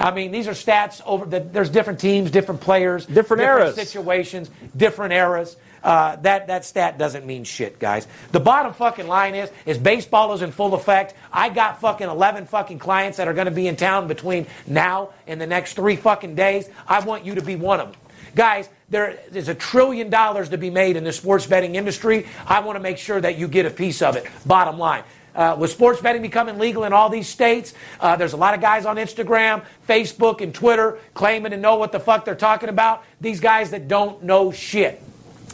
I 0.00 0.10
mean, 0.12 0.32
these 0.32 0.48
are 0.48 0.52
stats 0.52 1.00
over. 1.04 1.26
The, 1.26 1.40
there's 1.40 1.68
different 1.70 2.00
teams, 2.00 2.30
different 2.30 2.60
players, 2.62 3.04
Different 3.06 3.42
eras. 3.42 3.74
situations, 3.74 4.50
different 4.76 5.12
eras. 5.12 5.56
Uh, 5.82 6.16
that 6.16 6.46
that 6.48 6.64
stat 6.64 6.98
doesn't 6.98 7.24
mean 7.26 7.44
shit, 7.44 7.78
guys. 7.78 8.06
The 8.32 8.40
bottom 8.40 8.72
fucking 8.74 9.06
line 9.06 9.34
is 9.34 9.50
is 9.66 9.78
baseball 9.78 10.32
is 10.34 10.42
in 10.42 10.52
full 10.52 10.74
effect. 10.74 11.14
I 11.32 11.48
got 11.50 11.80
fucking 11.80 12.08
eleven 12.08 12.46
fucking 12.46 12.78
clients 12.78 13.18
that 13.18 13.28
are 13.28 13.34
going 13.34 13.46
to 13.46 13.50
be 13.50 13.66
in 13.66 13.76
town 13.76 14.08
between 14.08 14.46
now 14.66 15.10
and 15.26 15.40
the 15.40 15.46
next 15.46 15.74
three 15.74 15.96
fucking 15.96 16.34
days. 16.34 16.68
I 16.86 17.00
want 17.00 17.24
you 17.24 17.34
to 17.36 17.42
be 17.42 17.56
one 17.56 17.80
of 17.80 17.92
them, 17.92 18.00
guys. 18.34 18.68
There 18.90 19.18
is 19.32 19.48
a 19.48 19.54
trillion 19.54 20.10
dollars 20.10 20.48
to 20.48 20.58
be 20.58 20.68
made 20.68 20.96
in 20.96 21.04
the 21.04 21.12
sports 21.12 21.46
betting 21.46 21.76
industry. 21.76 22.26
I 22.46 22.60
want 22.60 22.76
to 22.76 22.80
make 22.82 22.98
sure 22.98 23.20
that 23.20 23.38
you 23.38 23.48
get 23.48 23.64
a 23.64 23.70
piece 23.70 24.02
of 24.02 24.16
it. 24.16 24.26
Bottom 24.44 24.78
line. 24.78 25.04
Uh, 25.34 25.56
with 25.58 25.70
sports 25.70 26.00
betting 26.00 26.22
becoming 26.22 26.58
legal 26.58 26.84
in 26.84 26.92
all 26.92 27.08
these 27.08 27.28
states, 27.28 27.74
uh, 28.00 28.16
there's 28.16 28.32
a 28.32 28.36
lot 28.36 28.54
of 28.54 28.60
guys 28.60 28.86
on 28.86 28.96
Instagram, 28.96 29.64
Facebook, 29.88 30.40
and 30.40 30.54
Twitter 30.54 30.98
claiming 31.14 31.52
to 31.52 31.56
know 31.56 31.76
what 31.76 31.92
the 31.92 32.00
fuck 32.00 32.24
they're 32.24 32.34
talking 32.34 32.68
about. 32.68 33.04
These 33.20 33.40
guys 33.40 33.70
that 33.70 33.88
don't 33.88 34.22
know 34.22 34.50
shit. 34.50 35.02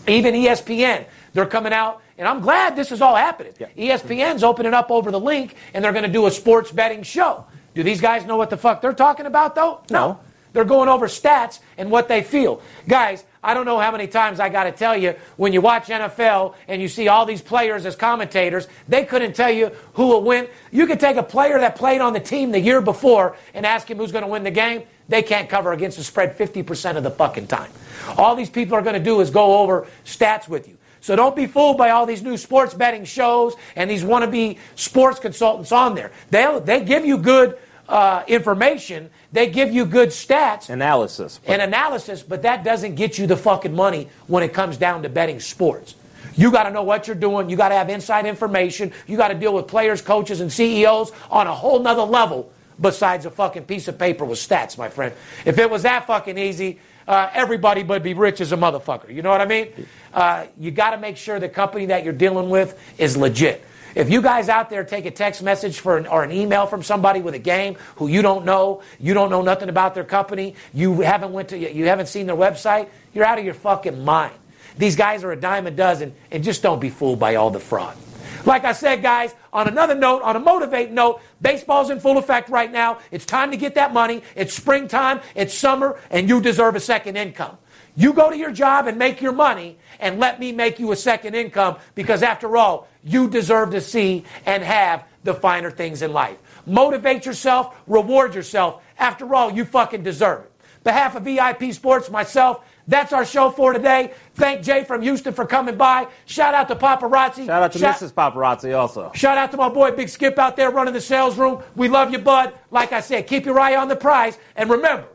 Even 0.08 0.34
ESPN, 0.34 1.04
they're 1.34 1.46
coming 1.46 1.72
out, 1.72 2.00
and 2.16 2.26
I'm 2.26 2.40
glad 2.40 2.76
this 2.76 2.92
is 2.92 3.02
all 3.02 3.16
happening. 3.16 3.52
E 3.76 3.88
ESPN's 3.88 4.44
opening 4.44 4.72
up 4.72 4.90
over 4.90 5.10
the 5.10 5.20
link, 5.20 5.56
and 5.74 5.84
they're 5.84 5.92
going 5.92 6.04
to 6.04 6.12
do 6.12 6.26
a 6.26 6.30
sports 6.30 6.70
betting 6.70 7.02
show. 7.02 7.44
Do 7.74 7.82
these 7.82 8.00
guys 8.00 8.24
know 8.24 8.36
what 8.36 8.50
the 8.50 8.56
fuck 8.56 8.80
they're 8.80 8.94
talking 8.94 9.26
about, 9.26 9.54
though? 9.54 9.80
No. 9.90 10.20
They're 10.54 10.64
going 10.64 10.88
over 10.88 11.06
stats 11.06 11.58
and 11.76 11.90
what 11.90 12.08
they 12.08 12.22
feel. 12.22 12.62
Guys, 12.88 13.24
I 13.46 13.54
don't 13.54 13.64
know 13.64 13.78
how 13.78 13.92
many 13.92 14.08
times 14.08 14.40
I 14.40 14.48
got 14.48 14.64
to 14.64 14.72
tell 14.72 14.96
you 14.96 15.14
when 15.36 15.52
you 15.52 15.60
watch 15.60 15.86
NFL 15.86 16.56
and 16.66 16.82
you 16.82 16.88
see 16.88 17.06
all 17.06 17.24
these 17.24 17.40
players 17.40 17.86
as 17.86 17.94
commentators, 17.94 18.66
they 18.88 19.04
couldn't 19.04 19.36
tell 19.36 19.52
you 19.52 19.70
who 19.92 20.08
will 20.08 20.24
win. 20.24 20.48
You 20.72 20.84
could 20.88 20.98
take 20.98 21.16
a 21.16 21.22
player 21.22 21.56
that 21.60 21.76
played 21.76 22.00
on 22.00 22.12
the 22.12 22.18
team 22.18 22.50
the 22.50 22.58
year 22.58 22.80
before 22.80 23.36
and 23.54 23.64
ask 23.64 23.88
him 23.88 23.98
who's 23.98 24.10
going 24.10 24.24
to 24.24 24.28
win 24.28 24.42
the 24.42 24.50
game. 24.50 24.82
They 25.08 25.22
can't 25.22 25.48
cover 25.48 25.72
against 25.72 25.96
the 25.96 26.02
spread 26.02 26.36
50% 26.36 26.96
of 26.96 27.04
the 27.04 27.10
fucking 27.12 27.46
time. 27.46 27.70
All 28.18 28.34
these 28.34 28.50
people 28.50 28.74
are 28.74 28.82
going 28.82 28.98
to 28.98 29.04
do 29.04 29.20
is 29.20 29.30
go 29.30 29.60
over 29.60 29.86
stats 30.04 30.48
with 30.48 30.66
you. 30.66 30.76
So 31.00 31.14
don't 31.14 31.36
be 31.36 31.46
fooled 31.46 31.78
by 31.78 31.90
all 31.90 32.04
these 32.04 32.24
new 32.24 32.36
sports 32.36 32.74
betting 32.74 33.04
shows 33.04 33.54
and 33.76 33.88
these 33.88 34.02
wannabe 34.02 34.58
sports 34.74 35.20
consultants 35.20 35.70
on 35.70 35.94
there. 35.94 36.10
They 36.32 36.60
they 36.64 36.84
give 36.84 37.06
you 37.06 37.16
good 37.16 37.56
uh, 37.88 38.24
information. 38.26 39.10
They 39.32 39.48
give 39.50 39.72
you 39.72 39.84
good 39.84 40.10
stats 40.10 40.70
Analysis. 40.70 41.40
and 41.46 41.60
analysis, 41.60 42.22
but 42.22 42.42
that 42.42 42.64
doesn't 42.64 42.94
get 42.94 43.18
you 43.18 43.26
the 43.26 43.36
fucking 43.36 43.74
money 43.74 44.08
when 44.26 44.42
it 44.42 44.52
comes 44.54 44.76
down 44.76 45.02
to 45.02 45.08
betting 45.08 45.40
sports. 45.40 45.94
You 46.36 46.50
got 46.50 46.64
to 46.64 46.70
know 46.70 46.82
what 46.82 47.06
you're 47.06 47.16
doing. 47.16 47.48
You 47.48 47.56
got 47.56 47.70
to 47.70 47.74
have 47.74 47.88
inside 47.88 48.26
information. 48.26 48.92
You 49.06 49.16
got 49.16 49.28
to 49.28 49.34
deal 49.34 49.54
with 49.54 49.66
players, 49.66 50.02
coaches, 50.02 50.40
and 50.40 50.52
CEOs 50.52 51.12
on 51.30 51.46
a 51.46 51.54
whole 51.54 51.80
nother 51.80 52.02
level 52.02 52.52
besides 52.80 53.24
a 53.24 53.30
fucking 53.30 53.64
piece 53.64 53.88
of 53.88 53.98
paper 53.98 54.24
with 54.24 54.38
stats, 54.38 54.76
my 54.76 54.88
friend. 54.88 55.14
If 55.44 55.58
it 55.58 55.70
was 55.70 55.82
that 55.82 56.06
fucking 56.06 56.36
easy, 56.36 56.78
uh, 57.08 57.30
everybody 57.32 57.82
would 57.82 58.02
be 58.02 58.12
rich 58.14 58.40
as 58.40 58.52
a 58.52 58.56
motherfucker. 58.56 59.12
You 59.14 59.22
know 59.22 59.30
what 59.30 59.40
I 59.40 59.46
mean? 59.46 59.68
Uh, 60.12 60.46
you 60.58 60.70
got 60.70 60.90
to 60.90 60.98
make 60.98 61.16
sure 61.16 61.40
the 61.40 61.48
company 61.48 61.86
that 61.86 62.04
you're 62.04 62.12
dealing 62.12 62.50
with 62.50 62.78
is 62.98 63.16
legit. 63.16 63.64
If 63.96 64.10
you 64.10 64.20
guys 64.20 64.50
out 64.50 64.68
there 64.68 64.84
take 64.84 65.06
a 65.06 65.10
text 65.10 65.42
message 65.42 65.80
for 65.80 65.96
an, 65.96 66.06
or 66.06 66.22
an 66.22 66.30
email 66.30 66.66
from 66.66 66.82
somebody 66.82 67.22
with 67.22 67.32
a 67.32 67.38
game 67.38 67.76
who 67.96 68.08
you 68.08 68.20
don't 68.20 68.44
know, 68.44 68.82
you 69.00 69.14
don't 69.14 69.30
know 69.30 69.40
nothing 69.40 69.70
about 69.70 69.94
their 69.94 70.04
company, 70.04 70.54
you 70.74 71.00
haven't 71.00 71.32
went 71.32 71.48
to, 71.48 71.56
you 71.56 71.86
haven't 71.86 72.08
seen 72.08 72.26
their 72.26 72.36
website, 72.36 72.90
you're 73.14 73.24
out 73.24 73.38
of 73.38 73.46
your 73.46 73.54
fucking 73.54 74.04
mind. 74.04 74.34
These 74.76 74.96
guys 74.96 75.24
are 75.24 75.32
a 75.32 75.40
dime 75.40 75.66
a 75.66 75.70
dozen, 75.70 76.14
and 76.30 76.44
just 76.44 76.62
don't 76.62 76.78
be 76.78 76.90
fooled 76.90 77.18
by 77.18 77.36
all 77.36 77.48
the 77.48 77.58
fraud. 77.58 77.96
Like 78.44 78.66
I 78.66 78.72
said, 78.72 79.00
guys, 79.00 79.34
on 79.50 79.66
another 79.66 79.94
note, 79.94 80.20
on 80.20 80.36
a 80.36 80.40
motivate 80.40 80.90
note, 80.90 81.22
baseball's 81.40 81.88
in 81.88 81.98
full 81.98 82.18
effect 82.18 82.50
right 82.50 82.70
now. 82.70 82.98
It's 83.10 83.24
time 83.24 83.50
to 83.52 83.56
get 83.56 83.76
that 83.76 83.94
money. 83.94 84.22
It's 84.34 84.52
springtime, 84.52 85.20
it's 85.34 85.54
summer, 85.54 85.98
and 86.10 86.28
you 86.28 86.42
deserve 86.42 86.76
a 86.76 86.80
second 86.80 87.16
income. 87.16 87.56
You 87.96 88.12
go 88.12 88.28
to 88.28 88.36
your 88.36 88.52
job 88.52 88.88
and 88.88 88.98
make 88.98 89.22
your 89.22 89.32
money, 89.32 89.78
and 89.98 90.20
let 90.20 90.38
me 90.38 90.52
make 90.52 90.78
you 90.78 90.92
a 90.92 90.96
second 90.96 91.34
income 91.34 91.78
because, 91.94 92.22
after 92.22 92.58
all, 92.58 92.88
you 93.06 93.28
deserve 93.28 93.70
to 93.70 93.80
see 93.80 94.24
and 94.44 94.62
have 94.62 95.04
the 95.22 95.34
finer 95.34 95.70
things 95.70 96.02
in 96.02 96.12
life. 96.12 96.36
Motivate 96.66 97.24
yourself, 97.24 97.76
reward 97.86 98.34
yourself. 98.34 98.82
After 98.98 99.34
all, 99.34 99.52
you 99.52 99.64
fucking 99.64 100.02
deserve 100.02 100.44
it. 100.44 100.52
Behalf 100.84 101.16
of 101.16 101.24
VIP 101.24 101.72
Sports, 101.72 102.10
myself, 102.10 102.64
that's 102.88 103.12
our 103.12 103.24
show 103.24 103.50
for 103.50 103.72
today. 103.72 104.12
Thank 104.34 104.62
Jay 104.62 104.84
from 104.84 105.02
Houston 105.02 105.34
for 105.34 105.44
coming 105.44 105.76
by. 105.76 106.06
Shout 106.26 106.54
out 106.54 106.68
to 106.68 106.76
Paparazzi. 106.76 107.46
Shout 107.46 107.62
out 107.62 107.72
to 107.72 107.78
Mrs. 107.78 108.12
Paparazzi 108.12 108.76
also. 108.76 109.10
Shout 109.12 109.36
out 109.36 109.50
to 109.50 109.56
my 109.56 109.68
boy 109.68 109.90
Big 109.90 110.08
Skip 110.08 110.38
out 110.38 110.56
there 110.56 110.70
running 110.70 110.94
the 110.94 111.00
sales 111.00 111.36
room. 111.36 111.62
We 111.74 111.88
love 111.88 112.12
you, 112.12 112.18
bud. 112.18 112.54
Like 112.70 112.92
I 112.92 113.00
said, 113.00 113.26
keep 113.26 113.44
your 113.44 113.58
eye 113.58 113.74
on 113.74 113.88
the 113.88 113.96
prize. 113.96 114.38
And 114.54 114.70
remember, 114.70 115.08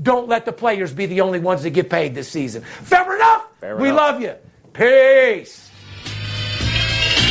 don't 0.00 0.28
let 0.28 0.44
the 0.44 0.52
players 0.52 0.92
be 0.92 1.06
the 1.06 1.20
only 1.22 1.40
ones 1.40 1.64
that 1.64 1.70
get 1.70 1.90
paid 1.90 2.14
this 2.14 2.28
season. 2.28 2.62
Fair 2.62 3.16
enough? 3.16 3.46
Fair 3.60 3.76
we 3.76 3.90
love 3.90 4.20
you. 4.20 4.34
Peace. 4.72 5.65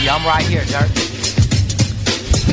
Yeah, 0.06 0.22
I'm 0.22 0.22
right 0.22 0.46
here, 0.46 0.62
Dirk. 0.70 0.86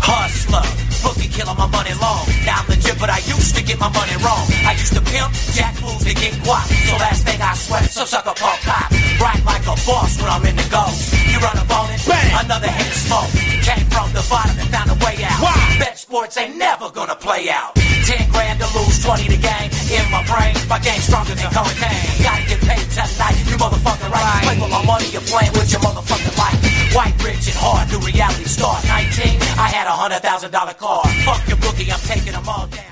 Hustler, 0.01 0.65
bookie 1.05 1.29
killer, 1.29 1.53
my 1.53 1.69
money 1.69 1.93
long. 2.01 2.25
Now 2.49 2.65
I'm 2.65 2.69
legit, 2.73 2.97
but 2.97 3.13
I 3.13 3.21
used 3.29 3.53
to 3.53 3.63
get 3.63 3.77
my 3.77 3.93
money 3.93 4.17
wrong. 4.25 4.49
I 4.65 4.73
used 4.73 4.97
to 4.97 5.05
pimp, 5.05 5.29
jack 5.53 5.77
fools 5.77 6.01
to 6.01 6.17
get 6.17 6.33
guap. 6.49 6.65
So 6.89 6.97
last 6.97 7.29
thing 7.29 7.37
I 7.45 7.53
sweat, 7.53 7.93
some 7.93 8.09
sucker 8.09 8.33
punk 8.41 8.57
cop. 8.65 8.89
Right 9.21 9.37
like 9.45 9.69
a 9.69 9.77
boss 9.85 10.17
when 10.17 10.33
I'm 10.33 10.41
in 10.49 10.57
the 10.57 10.65
ghost. 10.73 11.13
You 11.29 11.37
run 11.45 11.53
a 11.61 11.67
ball 11.69 11.85
on 11.85 11.93
it, 11.93 12.01
another 12.41 12.73
hit 12.73 12.89
of 12.89 12.97
smoke. 12.97 13.29
Came 13.69 13.85
from 13.93 14.09
the 14.17 14.25
bottom 14.33 14.57
and 14.57 14.69
found 14.73 14.89
a 14.89 14.97
way 15.05 15.21
out. 15.21 15.45
Why? 15.45 15.61
Bet 15.77 16.01
sports 16.01 16.41
ain't 16.41 16.57
never 16.57 16.89
gonna 16.89 17.21
play 17.21 17.53
out. 17.53 17.77
10 17.77 18.33
grand 18.33 18.65
to 18.65 18.69
lose, 18.73 18.97
20 19.05 19.29
to 19.29 19.37
gain. 19.37 19.69
In 19.93 20.09
my 20.09 20.25
brain, 20.25 20.57
my 20.73 20.81
game 20.81 21.05
stronger 21.05 21.37
than 21.37 21.53
cocaine. 21.53 22.01
Gotta 22.25 22.49
get 22.49 22.65
paid 22.65 22.89
tonight, 22.97 23.37
you 23.45 23.61
motherfucker 23.61 24.09
right. 24.09 24.41
Play 24.41 24.57
with 24.57 24.73
my 24.73 24.85
money, 24.89 25.05
you're 25.13 25.29
playing 25.29 25.53
with 25.53 25.69
your 25.69 25.85
motherfucking 25.85 26.33
life. 26.41 26.82
White, 26.95 27.17
rich, 27.25 27.49
and 27.49 27.57
hard, 27.57 27.89
new 27.91 27.99
reality 28.01 28.45
start. 28.45 28.85
19, 28.85 29.41
I 29.57 29.69
had 29.73 29.87
a 29.87 29.97
hundred 29.97 30.21
thousand 30.21 30.51
dollar 30.51 30.75
car. 30.75 31.03
Fuck 31.25 31.49
your 31.49 31.57
bookie, 31.57 31.91
I'm 31.91 32.01
taking 32.01 32.33
them 32.33 32.47
all 32.47 32.67
down. 32.67 32.92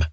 time. 0.01 0.11